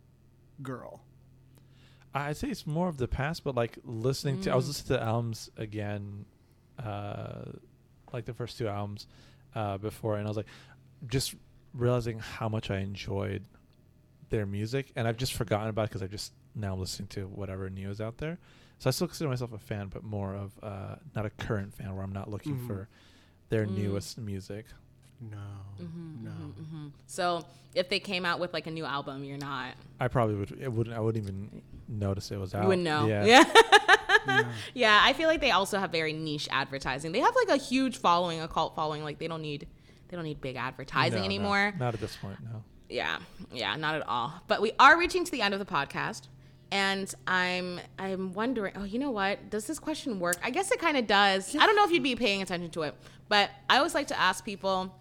girl? 0.62 1.03
I'd 2.14 2.36
say 2.36 2.48
it's 2.48 2.66
more 2.66 2.88
of 2.88 2.96
the 2.96 3.08
past, 3.08 3.42
but 3.44 3.54
like 3.54 3.78
listening 3.84 4.40
to, 4.42 4.52
I 4.52 4.54
was 4.56 4.68
listening 4.68 4.98
to 4.98 5.04
albums 5.04 5.50
again, 5.56 6.24
uh, 6.82 7.44
like 8.12 8.24
the 8.24 8.34
first 8.34 8.56
two 8.58 8.68
albums 8.68 9.06
uh, 9.54 9.78
before, 9.78 10.16
and 10.16 10.26
I 10.26 10.30
was 10.30 10.36
like, 10.36 10.46
just 11.08 11.34
realizing 11.72 12.20
how 12.20 12.48
much 12.48 12.70
I 12.70 12.78
enjoyed 12.78 13.42
their 14.30 14.46
music, 14.46 14.92
and 14.96 15.06
I've 15.08 15.16
just 15.16 15.34
forgotten 15.34 15.68
about 15.68 15.84
it 15.84 15.90
because 15.90 16.02
I 16.02 16.06
just 16.06 16.32
now 16.54 16.76
listening 16.76 17.08
to 17.08 17.26
whatever 17.26 17.68
new 17.68 17.90
is 17.90 18.00
out 18.00 18.18
there. 18.18 18.38
So 18.78 18.88
I 18.88 18.90
still 18.92 19.06
consider 19.08 19.28
myself 19.30 19.52
a 19.52 19.58
fan, 19.58 19.88
but 19.88 20.04
more 20.04 20.34
of 20.34 20.52
uh, 20.62 20.96
not 21.16 21.26
a 21.26 21.30
current 21.30 21.74
fan 21.74 21.92
where 21.94 22.04
I'm 22.04 22.12
not 22.12 22.30
looking 22.30 22.56
Mhm. 22.58 22.66
for 22.66 22.88
their 23.48 23.66
Mm. 23.66 23.74
newest 23.76 24.18
music. 24.18 24.66
No. 25.20 25.38
Mm-hmm, 25.80 26.24
no. 26.24 26.32
So 27.06 27.44
if 27.74 27.88
they 27.88 27.98
came 28.00 28.24
out 28.24 28.40
with 28.40 28.52
like 28.52 28.66
a 28.66 28.70
new 28.70 28.84
album, 28.84 29.24
you're 29.24 29.38
not. 29.38 29.74
I 30.00 30.08
probably 30.08 30.34
would. 30.36 30.52
It 30.60 30.72
wouldn't. 30.72 30.96
I 30.96 31.00
wouldn't 31.00 31.24
even 31.24 31.62
notice 31.88 32.30
it 32.30 32.38
was 32.38 32.54
out. 32.54 32.62
You 32.62 32.68
wouldn't 32.68 32.84
know. 32.84 33.06
Yeah. 33.06 33.24
Yeah. 34.26 34.44
yeah. 34.74 35.00
I 35.02 35.12
feel 35.12 35.28
like 35.28 35.40
they 35.40 35.50
also 35.50 35.78
have 35.78 35.90
very 35.90 36.12
niche 36.12 36.48
advertising. 36.50 37.12
They 37.12 37.20
have 37.20 37.34
like 37.34 37.48
a 37.48 37.60
huge 37.60 37.98
following, 37.98 38.40
a 38.40 38.48
cult 38.48 38.74
following. 38.74 39.02
Like 39.02 39.18
they 39.18 39.28
don't 39.28 39.42
need 39.42 39.66
they 40.08 40.16
don't 40.16 40.24
need 40.24 40.40
big 40.40 40.56
advertising 40.56 41.14
No, 41.14 41.18
no, 41.20 41.24
anymore. 41.24 41.74
not 41.78 41.94
at 41.94 42.00
this 42.00 42.16
point. 42.16 42.38
No. 42.42 42.62
Yeah. 42.88 43.18
Yeah, 43.52 43.76
not 43.76 43.94
at 43.94 44.06
all. 44.06 44.32
But 44.46 44.60
we 44.62 44.72
are 44.78 44.98
reaching 44.98 45.24
to 45.24 45.30
the 45.30 45.42
end 45.42 45.54
of 45.54 45.60
the 45.60 45.66
podcast. 45.66 46.28
And 46.70 47.12
I'm 47.26 47.80
I'm 47.98 48.32
wondering, 48.32 48.74
oh, 48.76 48.84
you 48.84 48.98
know 48.98 49.10
what? 49.10 49.50
Does 49.50 49.66
this 49.66 49.78
question 49.78 50.18
work? 50.18 50.36
I 50.42 50.50
guess 50.50 50.70
it 50.70 50.80
kind 50.80 50.96
of 50.96 51.06
does. 51.06 51.54
I 51.54 51.66
don't 51.66 51.76
know 51.76 51.84
if 51.84 51.90
you'd 51.90 52.02
be 52.02 52.16
paying 52.16 52.42
attention 52.42 52.70
to 52.72 52.82
it, 52.82 52.94
but 53.28 53.50
I 53.70 53.78
always 53.78 53.94
like 53.94 54.08
to 54.08 54.18
ask 54.18 54.44
people 54.44 54.94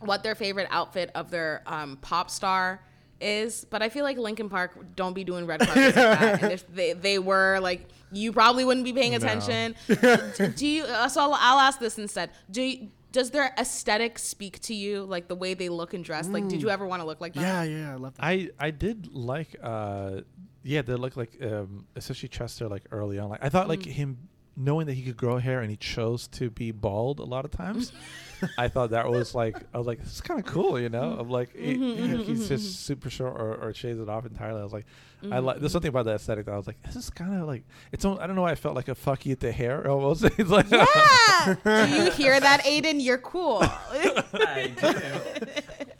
what 0.00 0.22
their 0.22 0.34
favorite 0.34 0.68
outfit 0.70 1.10
of 1.14 1.30
their 1.30 1.62
um, 1.66 1.96
pop 2.00 2.30
star 2.30 2.80
is. 3.20 3.64
But 3.68 3.82
I 3.82 3.88
feel 3.88 4.04
like 4.04 4.16
Linkin 4.18 4.48
Park 4.48 4.76
don't 4.96 5.12
be 5.14 5.24
doing 5.24 5.46
red 5.46 5.60
carpets 5.60 5.84
like 5.86 5.94
that. 5.94 6.42
And 6.42 6.52
if 6.52 6.66
they, 6.72 6.92
they 6.92 7.18
were, 7.18 7.58
like, 7.60 7.88
you 8.12 8.32
probably 8.32 8.64
wouldn't 8.64 8.84
be 8.84 8.92
paying 8.92 9.10
No. 9.12 9.16
attention. 9.18 9.74
Do 10.56 10.66
you? 10.66 10.84
Uh, 10.84 11.08
so 11.08 11.20
I'll, 11.22 11.34
I'll 11.34 11.58
ask 11.58 11.78
this 11.80 11.98
instead. 11.98 12.30
Do 12.50 12.62
you, 12.62 12.90
does 13.10 13.30
their 13.30 13.52
aesthetic 13.58 14.18
speak 14.18 14.60
to 14.60 14.74
you, 14.74 15.02
like 15.04 15.28
the 15.28 15.34
way 15.34 15.54
they 15.54 15.68
look 15.68 15.94
and 15.94 16.04
dress? 16.04 16.28
Like, 16.28 16.48
did 16.48 16.62
you 16.62 16.70
ever 16.70 16.86
want 16.86 17.00
to 17.02 17.06
look 17.06 17.20
like 17.20 17.34
that? 17.34 17.40
Yeah, 17.40 17.62
yeah, 17.64 17.92
I 17.92 17.96
love 17.96 18.14
that. 18.16 18.24
I 18.24 18.50
I 18.58 18.70
did 18.70 19.08
like 19.12 19.56
uh 19.62 20.20
yeah 20.62 20.82
they 20.82 20.94
look 20.94 21.16
like 21.16 21.38
um 21.42 21.86
especially 21.96 22.28
Chester 22.28 22.68
like 22.68 22.82
early 22.90 23.18
on 23.18 23.30
like 23.30 23.42
I 23.42 23.48
thought 23.48 23.66
like 23.68 23.80
Mm. 23.80 23.92
him 23.92 24.28
knowing 24.56 24.86
that 24.88 24.94
he 24.94 25.02
could 25.02 25.16
grow 25.16 25.38
hair 25.38 25.60
and 25.60 25.70
he 25.70 25.76
chose 25.78 26.26
to 26.28 26.50
be 26.50 26.70
bald 26.70 27.18
a 27.20 27.24
lot 27.24 27.44
of 27.46 27.50
times 27.50 27.92
I 28.56 28.68
thought 28.68 28.90
that 28.90 29.08
was 29.08 29.34
like 29.34 29.56
I 29.74 29.78
was 29.78 29.86
like 29.86 30.00
this 30.02 30.14
is 30.14 30.20
kind 30.20 30.38
of 30.40 30.46
cool 30.46 30.78
you 30.80 30.88
know 30.88 31.02
mm-hmm. 31.02 31.20
I'm 31.20 31.30
like 31.30 31.54
he- 31.56 31.74
Mm-hmm, 31.76 32.02
he- 32.18 32.24
he's 32.24 32.38
mm-hmm, 32.40 32.48
just 32.48 32.50
mm-hmm. 32.50 32.58
super 32.60 33.10
short 33.10 33.40
or, 33.40 33.54
or 33.56 33.74
shaves 33.74 34.00
it 34.00 34.08
off 34.08 34.26
entirely 34.26 34.60
I 34.60 34.64
was 34.64 34.72
like 34.72 34.86
I 35.20 35.26
Mm-hmm. 35.26 35.44
like 35.46 35.58
there's 35.58 35.72
something 35.72 35.88
about 35.88 36.04
that 36.04 36.14
aesthetic 36.14 36.46
that 36.46 36.52
I 36.52 36.56
was 36.56 36.68
like 36.68 36.80
this 36.82 36.94
is 36.94 37.10
kind 37.10 37.40
of 37.40 37.48
like 37.48 37.64
it's 37.90 38.04
al- 38.04 38.20
I 38.20 38.26
don't 38.28 38.36
know 38.36 38.42
why 38.42 38.52
I 38.52 38.54
felt 38.54 38.76
like 38.76 38.86
a 38.88 38.94
fuck 38.94 39.26
you 39.26 39.34
to 39.36 39.50
hair 39.50 39.90
almost 39.90 40.22
it's 40.38 40.48
like 40.50 40.70
Yeah. 40.70 41.56
Do 41.64 41.86
you 42.04 42.10
hear 42.22 42.38
that, 42.38 42.62
Aiden? 42.64 43.02
You're 43.02 43.18
cool. 43.18 43.58
I 43.62 44.72
do. 44.80 45.46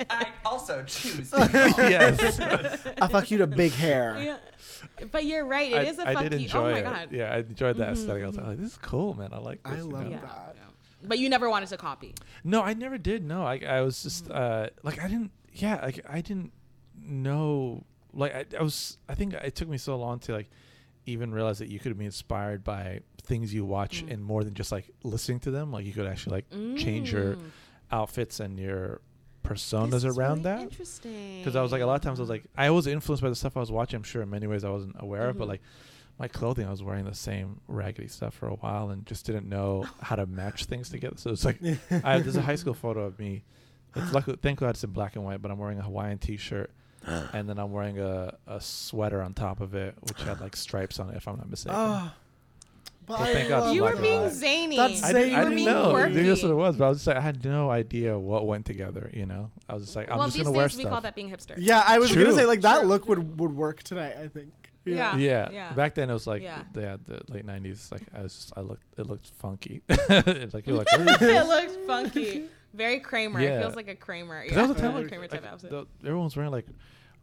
I 0.09 0.29
also 0.45 0.85
choose. 0.87 1.33
yes 1.37 2.41
I 3.01 3.09
fuck 3.09 3.31
you 3.33 3.39
to 3.39 3.47
big 3.49 3.73
hair. 3.73 4.17
Yeah. 4.21 4.37
But 5.11 5.25
you're 5.25 5.45
right. 5.45 5.73
It 5.73 5.77
I, 5.79 5.83
is 5.83 5.99
a 5.99 6.09
I 6.09 6.15
fuck 6.15 6.23
did 6.25 6.35
you. 6.35 6.39
enjoy 6.47 6.69
Oh 6.69 6.73
my 6.73 6.79
it 6.79 6.83
god. 6.85 7.09
yeah 7.11 7.33
I 7.35 7.39
enjoyed 7.39 7.77
that 7.79 7.91
aesthetic 7.95 8.23
I 8.23 8.27
was 8.27 8.37
like 8.37 8.57
this 8.59 8.73
is 8.73 8.79
cool 8.79 9.15
man 9.15 9.31
I 9.33 9.39
like 9.39 9.59
I 9.65 9.71
this 9.75 9.85
you 9.85 9.91
love 9.91 10.05
know? 10.05 10.11
Yeah. 10.11 10.68
But 11.03 11.19
you 11.19 11.29
never 11.29 11.49
wanted 11.49 11.69
to 11.71 11.77
copy. 11.77 12.15
No, 12.45 12.63
I 12.63 12.75
never 12.75 12.99
did. 12.99 13.25
No, 13.25 13.45
I 13.45 13.61
I 13.67 13.81
was 13.83 14.03
just 14.03 14.31
uh 14.31 14.69
like 14.83 14.99
I 15.03 15.09
didn't. 15.09 15.31
Yeah, 15.53 15.81
like 15.83 16.01
I 16.09 16.21
didn't 16.21 16.53
know. 17.01 17.85
Like 18.13 18.35
I, 18.35 18.45
I 18.59 18.63
was. 18.63 18.99
I 19.09 19.15
think 19.15 19.35
it 19.35 19.55
took 19.55 19.69
me 19.69 19.79
so 19.79 19.97
long 19.97 20.19
to 20.21 20.33
like 20.33 20.51
even 21.07 21.33
realize 21.33 21.59
that 21.59 21.69
you 21.69 21.79
could 21.79 21.97
be 21.99 22.05
inspired 22.05 22.63
by 22.65 23.01
things 23.23 23.53
you 23.55 23.65
watch 23.65 24.05
and 24.09 24.23
more 24.25 24.45
than 24.45 24.55
just 24.55 24.73
like 24.73 24.91
listening 25.05 25.41
to 25.41 25.51
them. 25.51 25.73
Like 25.73 25.85
you 25.87 25.93
could 25.93 26.07
actually 26.07 26.37
like 26.37 26.77
change 26.77 27.13
your 27.13 27.35
Mm. 27.37 27.43
outfits 27.91 28.41
and 28.41 28.59
your 28.59 29.01
personas 29.45 29.91
This 29.93 30.05
is 30.05 30.19
around 30.19 30.31
really 30.39 30.43
that. 30.43 30.61
Interesting. 30.63 31.39
Because 31.39 31.57
I 31.57 31.63
was 31.63 31.73
like 31.73 31.81
a 31.83 31.87
lot 31.87 31.95
of 31.95 32.03
times 32.03 32.19
I 32.19 32.23
was 32.23 32.29
like 32.31 32.45
I 32.57 32.71
was 32.71 32.87
influenced 32.87 33.23
by 33.23 33.29
the 33.31 33.37
stuff 33.37 33.57
I 33.57 33.61
was 33.61 33.71
watching. 33.73 33.97
I'm 33.99 34.03
sure 34.03 34.23
in 34.23 34.31
many 34.31 34.47
ways 34.47 34.65
I 34.65 34.71
wasn't 34.71 34.97
aware 34.99 35.29
of, 35.31 35.39
but 35.39 35.45
Mhm. 35.47 35.49
like 35.49 35.63
my 36.19 36.29
clothing, 36.29 36.67
I 36.67 36.71
was 36.71 36.83
wearing 36.83 37.05
the 37.05 37.15
same 37.15 37.61
raggedy 37.69 38.09
stuff 38.09 38.35
for 38.35 38.49
a 38.49 38.55
while 38.55 38.91
and 38.91 39.07
just 39.07 39.25
didn't 39.27 39.49
know 39.49 39.87
how 40.03 40.17
to 40.17 40.27
match 40.27 40.65
things 40.65 40.89
together. 40.91 41.17
So 41.17 41.31
it's 41.31 41.45
like 41.45 41.59
I, 42.05 42.19
there's 42.19 42.37
a 42.37 42.43
high 42.43 42.57
school 42.57 42.75
photo 42.75 43.05
of 43.05 43.19
me. 43.19 43.45
It's 43.95 44.13
luckily, 44.13 44.37
thank 44.43 44.59
God 44.61 44.71
it's 44.71 44.85
in 44.85 44.91
black 44.91 45.17
and 45.17 45.25
white, 45.25 45.41
but 45.41 45.51
I'm 45.51 45.59
wearing 45.59 45.79
a 45.79 45.83
Hawaiian 45.83 46.19
T-shirt, 46.19 46.71
and 47.07 47.49
then 47.49 47.59
I'm 47.59 47.73
wearing 47.73 47.99
a, 47.99 48.35
a 48.47 48.61
sweater 48.61 49.23
on 49.23 49.33
top 49.35 49.61
of 49.61 49.75
it, 49.75 49.95
which 50.01 50.21
had 50.23 50.41
like 50.41 50.57
stripes 50.57 50.99
on 51.01 51.11
it, 51.11 51.17
if 51.17 51.27
I'm 51.29 51.37
not 51.37 51.49
mistaken. 51.49 51.79
Oh, 51.81 52.13
but 53.07 53.21
Well, 53.21 53.33
thank 53.33 53.49
God 53.49 53.75
you 53.75 53.85
were 53.85 53.97
being 53.97 54.29
zany. 54.29 54.77
That's 54.77 55.03
I, 55.03 55.13
Say 55.13 55.23
did, 55.23 55.31
you 55.31 55.35
I 55.37 55.39
were 55.39 55.45
didn't 55.45 55.57
being 55.57 55.69
know. 55.69 55.91
quirky. 55.91 56.15
Maybe 56.17 56.29
that's 56.29 56.43
what 56.43 56.51
it 56.51 56.55
was, 56.57 56.77
but 56.77 56.85
I 56.85 56.89
was 56.91 56.99
just 56.99 57.07
like, 57.07 57.17
I 57.17 57.21
had 57.23 57.43
no 57.45 57.71
idea 57.71 58.19
what 58.19 58.47
went 58.47 58.67
together. 58.67 59.11
You 59.15 59.25
know, 59.25 59.51
I 59.69 59.75
was 59.75 59.85
just 59.85 59.97
like, 59.97 60.11
I'm 60.11 60.19
well, 60.19 60.27
just 60.27 60.37
these 60.37 60.45
gonna 60.45 60.57
wear 60.57 60.69
days 60.69 60.77
we 60.77 60.83
stuff. 60.83 60.93
call 60.93 61.01
that 61.01 61.15
being 61.15 61.31
hipster. 61.31 61.55
Yeah, 61.57 61.83
I 61.87 61.99
was 61.99 62.11
True. 62.11 62.25
gonna 62.25 62.37
say 62.37 62.45
like 62.45 62.61
that 62.61 62.81
True. 62.81 62.89
look 62.89 63.09
would 63.09 63.39
would 63.41 63.57
work 63.57 63.83
today. 63.83 64.15
I 64.23 64.29
think. 64.29 64.53
Yeah. 64.97 65.17
yeah. 65.17 65.49
yeah. 65.51 65.73
Back 65.73 65.95
then 65.95 66.11
it 66.11 66.13
was 66.13 66.27
like 66.27 66.43
Yeah. 66.43 66.63
the, 66.73 66.81
yeah, 66.81 66.97
the 67.07 67.21
late 67.33 67.47
'90s. 67.47 67.91
Like 67.93 68.03
I 68.15 68.23
was 68.23 68.35
just, 68.35 68.53
I 68.57 68.61
looked, 68.61 68.85
it 68.99 69.07
looked 69.07 69.27
funky. 69.39 69.83
it's 69.89 70.55
like 70.55 70.67
you're 70.67 70.77
like, 70.79 70.89
it 70.93 71.19
this? 71.21 71.47
looked 71.47 71.87
funky. 71.87 72.45
Very 72.75 73.01
Kramer. 73.01 73.41
It 73.41 73.61
feels 73.61 73.77
like 73.77 73.89
a 73.89 73.95
Kramer. 73.95 74.43
'Cause 74.43 74.51
Yeah. 74.53 74.57
that 74.63 74.69
was 74.69 74.77
the 74.77 74.83
time 74.83 74.95
a 74.95 74.99
like, 75.01 75.09
Kramer 75.09 75.23
like, 75.25 75.31
type 75.31 75.47
outfit. 75.53 75.71
the- 75.71 75.87
everyone 76.03 76.25
was 76.25 76.37
wearing 76.37 76.53
like 76.53 76.67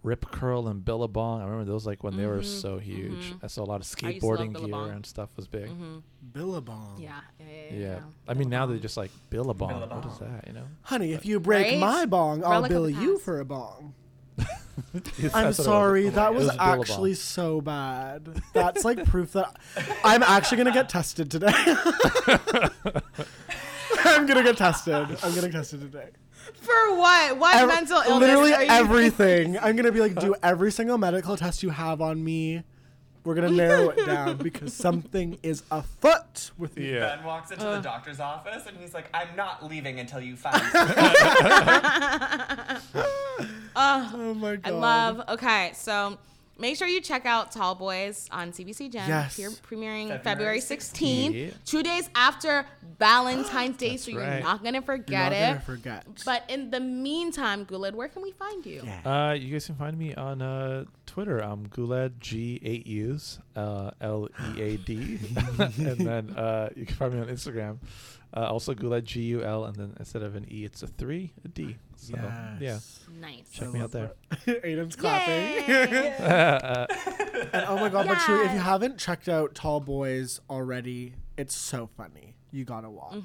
Rip 0.04 0.26
Curl 0.30 0.68
and 0.68 0.86
Billabong. 0.86 1.42
I 1.42 1.46
remember 1.46 1.66
those 1.66 1.86
like 1.88 2.04
when 2.04 2.16
they 2.16 2.28
were 2.28 2.40
Mhm, 2.42 2.46
so 2.62 2.78
huge. 2.78 3.32
mhm. 3.34 3.44
I 3.44 3.48
saw 3.48 3.64
a 3.64 3.66
lot 3.66 3.82
of 3.82 3.92
I 4.04 4.10
used 4.10 4.22
to 4.22 4.28
love 4.28 4.40
skateboarding 4.40 4.66
gear 4.86 4.92
and 4.94 5.04
stuff 5.06 5.30
was 5.36 5.48
big. 5.48 5.68
hmm 5.68 5.98
Billabong. 6.34 6.98
Yeah. 7.00 7.22
Yeah. 7.40 7.46
yeah, 7.48 7.54
Yeah. 7.72 7.80
yeah. 7.96 8.00
I 8.28 8.34
mean 8.36 8.50
now 8.50 8.66
they're 8.68 8.78
just 8.78 8.98
like 8.98 9.10
Billabong. 9.32 9.80
What 9.80 9.90
Billabong. 9.90 10.12
is 10.12 10.20
that? 10.20 10.46
You 10.48 10.54
know? 10.54 10.66
Honey, 10.84 11.14
if 11.14 11.26
you 11.26 11.40
break 11.40 11.66
Right? 11.68 11.80
my 11.80 12.06
bong, 12.06 12.44
I'll 12.44 12.52
Relic 12.62 12.70
bill 12.70 12.88
you 12.90 13.18
for 13.20 13.40
a 13.40 13.46
bong. 13.46 13.94
That's 14.94 15.34
I'm 15.36 15.44
what 15.44 15.48
was. 15.48 15.58
sorry, 15.58 16.08
oh 16.08 16.12
that 16.12 16.32
It 16.32 16.36
was 16.36 16.48
Billabong. 16.48 16.80
actually 16.82 17.14
so 17.16 17.62
bad. 17.62 18.42
That's 18.54 18.84
like 18.86 19.06
proof 19.06 19.34
that 19.34 19.56
I'm 20.04 20.22
actually 20.24 20.58
gonna 20.58 20.72
get 20.74 20.90
tested 20.90 21.32
today. 21.32 21.52
I'm 24.04 24.26
gonna 24.26 24.44
get 24.44 24.58
tested. 24.58 24.94
I'm 25.24 25.34
getting 25.34 25.52
tested 25.52 25.82
today. 25.82 26.10
For 26.62 26.96
what? 26.96 27.38
What 27.38 27.56
Ev- 27.56 27.68
mental 27.68 27.98
illness? 28.02 28.20
Literally 28.20 28.54
are 28.54 28.64
you- 28.64 28.70
everything. 28.70 29.58
I'm 29.62 29.76
gonna 29.76 29.92
be 29.92 30.00
like, 30.02 30.16
do 30.20 30.36
every 30.44 30.72
single 30.72 30.98
medical 30.98 31.38
test 31.38 31.64
you 31.64 31.70
have 31.72 32.02
on 32.02 32.24
me. 32.24 32.64
We're 33.26 33.34
gonna 33.36 33.50
narrow 33.50 33.90
it 33.90 34.06
down 34.06 34.38
because 34.38 34.72
something 34.74 35.38
is 35.42 35.64
afoot 35.72 36.52
with 36.60 36.78
me. 36.78 36.94
Yeah. 36.94 37.16
Ben 37.16 37.26
walks 37.26 37.50
into 37.52 37.68
Uh. 37.68 37.78
the 37.78 37.82
doctor's 37.82 38.20
office 38.20 38.68
and 38.68 38.78
he's 38.78 38.94
like, 38.94 39.10
"I'm 39.14 39.36
not 39.36 39.66
leaving 39.66 40.00
until 40.00 40.22
you 40.22 40.36
find." 40.38 40.62
me." 42.96 43.02
Oh 43.78 44.34
my 44.36 44.56
god. 44.56 44.62
I 44.64 44.70
love. 44.78 45.22
Okay, 45.30 45.72
so 45.74 46.18
make 46.58 46.78
sure 46.78 46.88
you 46.88 47.02
check 47.02 47.26
out 47.26 47.52
Tall 47.52 47.76
Boys 47.76 48.28
on 48.32 48.52
CBC 48.52 48.92
Gem. 48.92 49.08
Yes. 49.08 49.36
Here, 49.36 49.50
premiering 49.50 50.08
February 50.24 50.24
February 50.24 50.60
16th, 50.60 51.34
Yeah. 51.34 51.50
two 51.66 51.82
days 51.84 52.10
after 52.16 52.66
Valentine's 53.00 53.78
Day, 53.78 53.98
so 53.98 54.12
you're 54.12 54.22
right. 54.22 54.44
not 54.44 54.64
gonna 54.64 54.78
You're 54.78 54.82
forget 54.84 55.32
not 55.32 55.34
it. 55.34 55.48
gonna 55.48 55.60
forget. 55.62 56.06
But 56.26 56.44
in 56.50 56.72
the 56.72 56.80
meantime, 56.80 57.64
Guled, 57.66 57.96
where 57.96 58.08
can 58.08 58.22
we 58.22 58.32
find 58.32 58.66
you? 58.66 58.82
yeah. 58.84 59.30
Uh, 59.30 59.34
you 59.34 59.52
guys 59.52 59.66
can 59.66 59.76
find 59.76 59.98
me 59.98 60.14
on 60.16 60.42
uh, 60.42 60.86
Twitter. 61.06 61.40
I'm 61.40 61.68
Guled 61.68 62.20
G 62.20 62.60
eight 62.64 62.88
U's 62.88 63.40
uh, 63.56 63.92
L 64.02 64.28
E 64.56 64.62
A 64.62 64.78
D, 64.78 65.20
and 65.60 65.98
then 66.00 66.30
uh, 66.38 66.70
you 66.76 66.86
can 66.86 66.96
find 66.96 67.14
me 67.14 67.20
on 67.22 67.28
Instagram. 67.28 67.78
Uh, 68.36 68.42
also 68.52 68.74
Guled 68.74 69.06
G 69.06 69.22
U 69.22 69.44
L, 69.44 69.64
and 69.66 69.76
then 69.76 69.96
instead 69.98 70.22
of 70.22 70.36
an 70.36 70.46
E, 70.52 70.66
it's 70.66 70.84
a 70.84 70.88
three, 70.88 71.32
a 71.46 71.48
D. 71.48 71.78
So 71.96 72.16
yeah, 72.18 72.56
Yes. 72.60 73.00
Nice. 73.22 73.50
check 73.52 73.72
me 73.72 73.80
out 73.80 73.92
there. 73.92 74.12
Aiden's 74.46 74.96
clapping. 74.98 75.68
Yay. 75.68 76.16
And 77.54 77.66
oh 77.68 77.76
my 77.78 77.90
god, 77.90 78.08
but 78.08 78.18
true, 78.20 78.42
if 78.44 78.52
you 78.52 78.58
Yes. 78.58 78.66
haven't 78.66 78.98
checked 78.98 79.30
out 79.30 79.56
Tall 79.56 79.80
Boys 79.80 80.42
already, 80.50 81.14
It's 81.38 81.56
so 81.56 81.88
funny. 81.98 82.36
You 82.52 82.64
gotta 82.64 82.90
watch. 82.90 83.16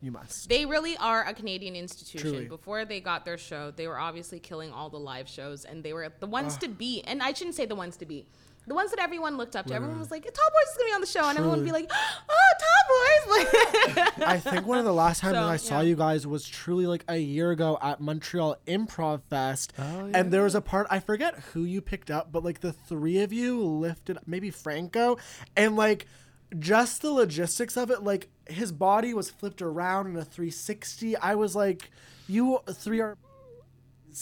You 0.00 0.10
must. 0.10 0.48
They 0.48 0.66
really 0.66 0.96
are 0.96 1.24
a 1.24 1.32
Canadian 1.32 1.76
institution. 1.76 2.30
Truly. 2.30 2.44
Before 2.46 2.84
they 2.84 3.00
got 3.00 3.24
their 3.24 3.38
show, 3.38 3.70
they 3.70 3.86
were 3.86 3.98
obviously 3.98 4.40
killing 4.40 4.72
all 4.72 4.90
the 4.90 4.98
live 4.98 5.28
shows, 5.28 5.64
and 5.64 5.84
they 5.84 5.92
were 5.92 6.08
the 6.18 6.26
ones 6.26 6.56
to 6.58 6.68
beat. 6.68 7.04
And 7.06 7.22
I 7.22 7.32
shouldn't 7.32 7.54
say 7.54 7.66
the 7.66 7.76
ones 7.76 7.96
to 7.98 8.06
beat. 8.06 8.26
The 8.70 8.76
ones 8.76 8.90
that 8.90 9.00
everyone 9.00 9.36
looked 9.36 9.56
up 9.56 9.66
to. 9.66 9.74
Everyone 9.74 9.96
mm. 9.96 9.98
was 9.98 10.12
like, 10.12 10.22
"Tall 10.22 10.32
Boys 10.32 10.70
is 10.70 10.76
gonna 10.76 10.90
be 10.90 10.94
on 10.94 11.00
the 11.00 11.06
show," 11.08 11.28
and 11.28 11.36
everyone 11.36 11.58
would 11.58 11.64
be 11.64 11.72
like, 11.72 11.90
"Oh, 11.90 12.52
Tall 12.60 12.84
Boys!" 12.88 13.96
Like, 13.96 14.28
I 14.28 14.38
think 14.38 14.64
one 14.64 14.78
of 14.78 14.84
the 14.84 14.92
last 14.92 15.22
times 15.22 15.34
So, 15.34 15.42
I 15.42 15.56
saw 15.56 15.80
yeah. 15.80 15.88
you 15.88 15.96
guys 15.96 16.24
was 16.24 16.46
truly 16.46 16.86
like 16.86 17.04
a 17.08 17.16
year 17.16 17.50
ago 17.50 17.78
at 17.82 18.00
Montreal 18.00 18.58
Improv 18.68 19.22
Fest. 19.24 19.72
Oh, 19.76 20.10
And 20.14 20.32
there 20.32 20.44
was 20.44 20.54
a 20.54 20.60
part, 20.60 20.86
I 20.88 21.00
forget 21.00 21.34
who 21.52 21.64
you 21.64 21.80
picked 21.80 22.12
up, 22.12 22.30
but 22.30 22.44
like 22.44 22.60
the 22.60 22.72
three 22.72 23.18
of 23.22 23.32
you 23.32 23.60
lifted, 23.60 24.18
maybe 24.24 24.50
Franco, 24.50 25.18
and 25.56 25.74
like 25.74 26.06
just 26.56 27.02
the 27.02 27.10
logistics 27.10 27.76
of 27.76 27.90
it, 27.90 28.04
like 28.04 28.28
his 28.46 28.70
body 28.70 29.14
was 29.14 29.30
flipped 29.30 29.62
around 29.62 30.06
in 30.06 30.16
a 30.16 30.24
360. 30.24 31.16
I 31.16 31.34
was 31.34 31.56
like, 31.56 31.90
you 32.28 32.60
three 32.72 33.00
are 33.00 33.18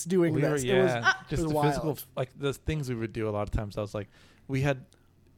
doing 0.07 0.35
we 0.35 0.43
were, 0.43 0.51
this. 0.51 0.65
yeah, 0.65 0.75
It 0.75 0.83
was, 0.83 0.93
just 0.93 1.43
it 1.43 1.45
was 1.45 1.53
the 1.53 1.63
physical, 1.63 1.99
like 2.17 2.31
the 2.39 2.55
things 2.55 2.89
we 2.89 2.95
would 2.95 3.13
do. 3.13 3.29
A 3.29 3.31
lot 3.31 3.43
of 3.43 3.51
times, 3.51 3.77
I 3.77 3.81
was 3.81 3.95
like, 3.95 4.09
we 4.49 4.63
had. 4.63 4.85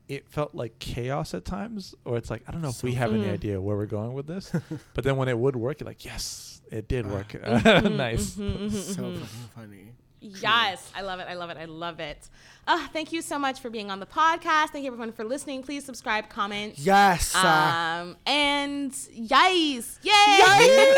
It 0.09 0.29
felt 0.29 0.57
like 0.57 0.79
chaos 0.81 1.35
at 1.35 1.45
times, 1.45 1.95
or 2.05 2.17
it's 2.17 2.31
like 2.31 2.43
I 2.49 2.51
don't 2.51 2.63
know 2.63 2.71
if 2.71 2.83
we 2.83 2.95
have 2.95 3.13
any 3.15 3.29
idea 3.31 3.61
where 3.61 3.77
we're 3.77 3.87
going 3.87 4.13
with 4.13 4.27
this. 4.27 4.51
but 4.95 5.05
then 5.05 5.17
when 5.17 5.29
it 5.29 5.39
would 5.39 5.55
work, 5.55 5.79
you're 5.79 5.87
like, 5.87 6.05
yes, 6.05 6.61
it 6.73 6.89
did 6.89 7.07
work. 7.09 7.33
nice. 7.45 8.33
so 8.97 9.15
funny. 9.55 9.93
yes, 10.21 10.91
I 10.97 11.03
love 11.03 11.21
it. 11.21 11.29
I 11.31 11.35
love 11.35 11.51
it. 11.51 11.57
I 11.59 11.67
love 11.67 12.01
it. 12.01 12.29
Uh, 12.67 12.89
thank 12.89 13.13
you 13.13 13.23
so 13.23 13.39
much 13.39 13.61
for 13.61 13.71
being 13.71 13.89
on 13.89 14.01
the 14.01 14.07
podcast. 14.07 14.71
Thank 14.71 14.85
you 14.85 14.89
everyone 14.93 15.13
for 15.13 15.23
listening. 15.25 15.63
Please 15.63 15.85
subscribe, 15.85 16.29
comment. 16.29 16.75
Yes. 16.77 17.33
uh, 17.37 17.39
Um 17.47 18.17
and 18.27 18.93
yes, 19.13 20.01
yay! 20.03 20.93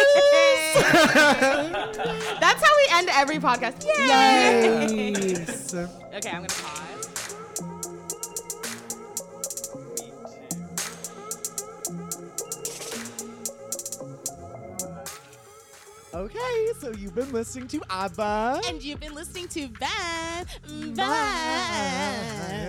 That's 2.41 2.63
how 2.65 2.73
we 2.77 2.87
end 2.99 3.09
every 3.13 3.39
podcast. 3.39 3.85
Yay! 3.85 5.13
yes. 5.13 5.75
Okay, 5.75 6.31
I'm 6.31 6.47
gonna 6.47 6.49
pause. 6.49 6.81
Okay, 16.15 16.69
so 16.79 16.93
you've 16.93 17.15
been 17.15 17.33
listening 17.33 17.69
to 17.69 17.81
ABBA. 17.89 18.61
And 18.67 18.83
you've 18.83 19.01
been 19.01 19.15
listening 19.15 19.49
to 19.49 19.67
Van. 19.69 20.47
Bye. 20.95 22.69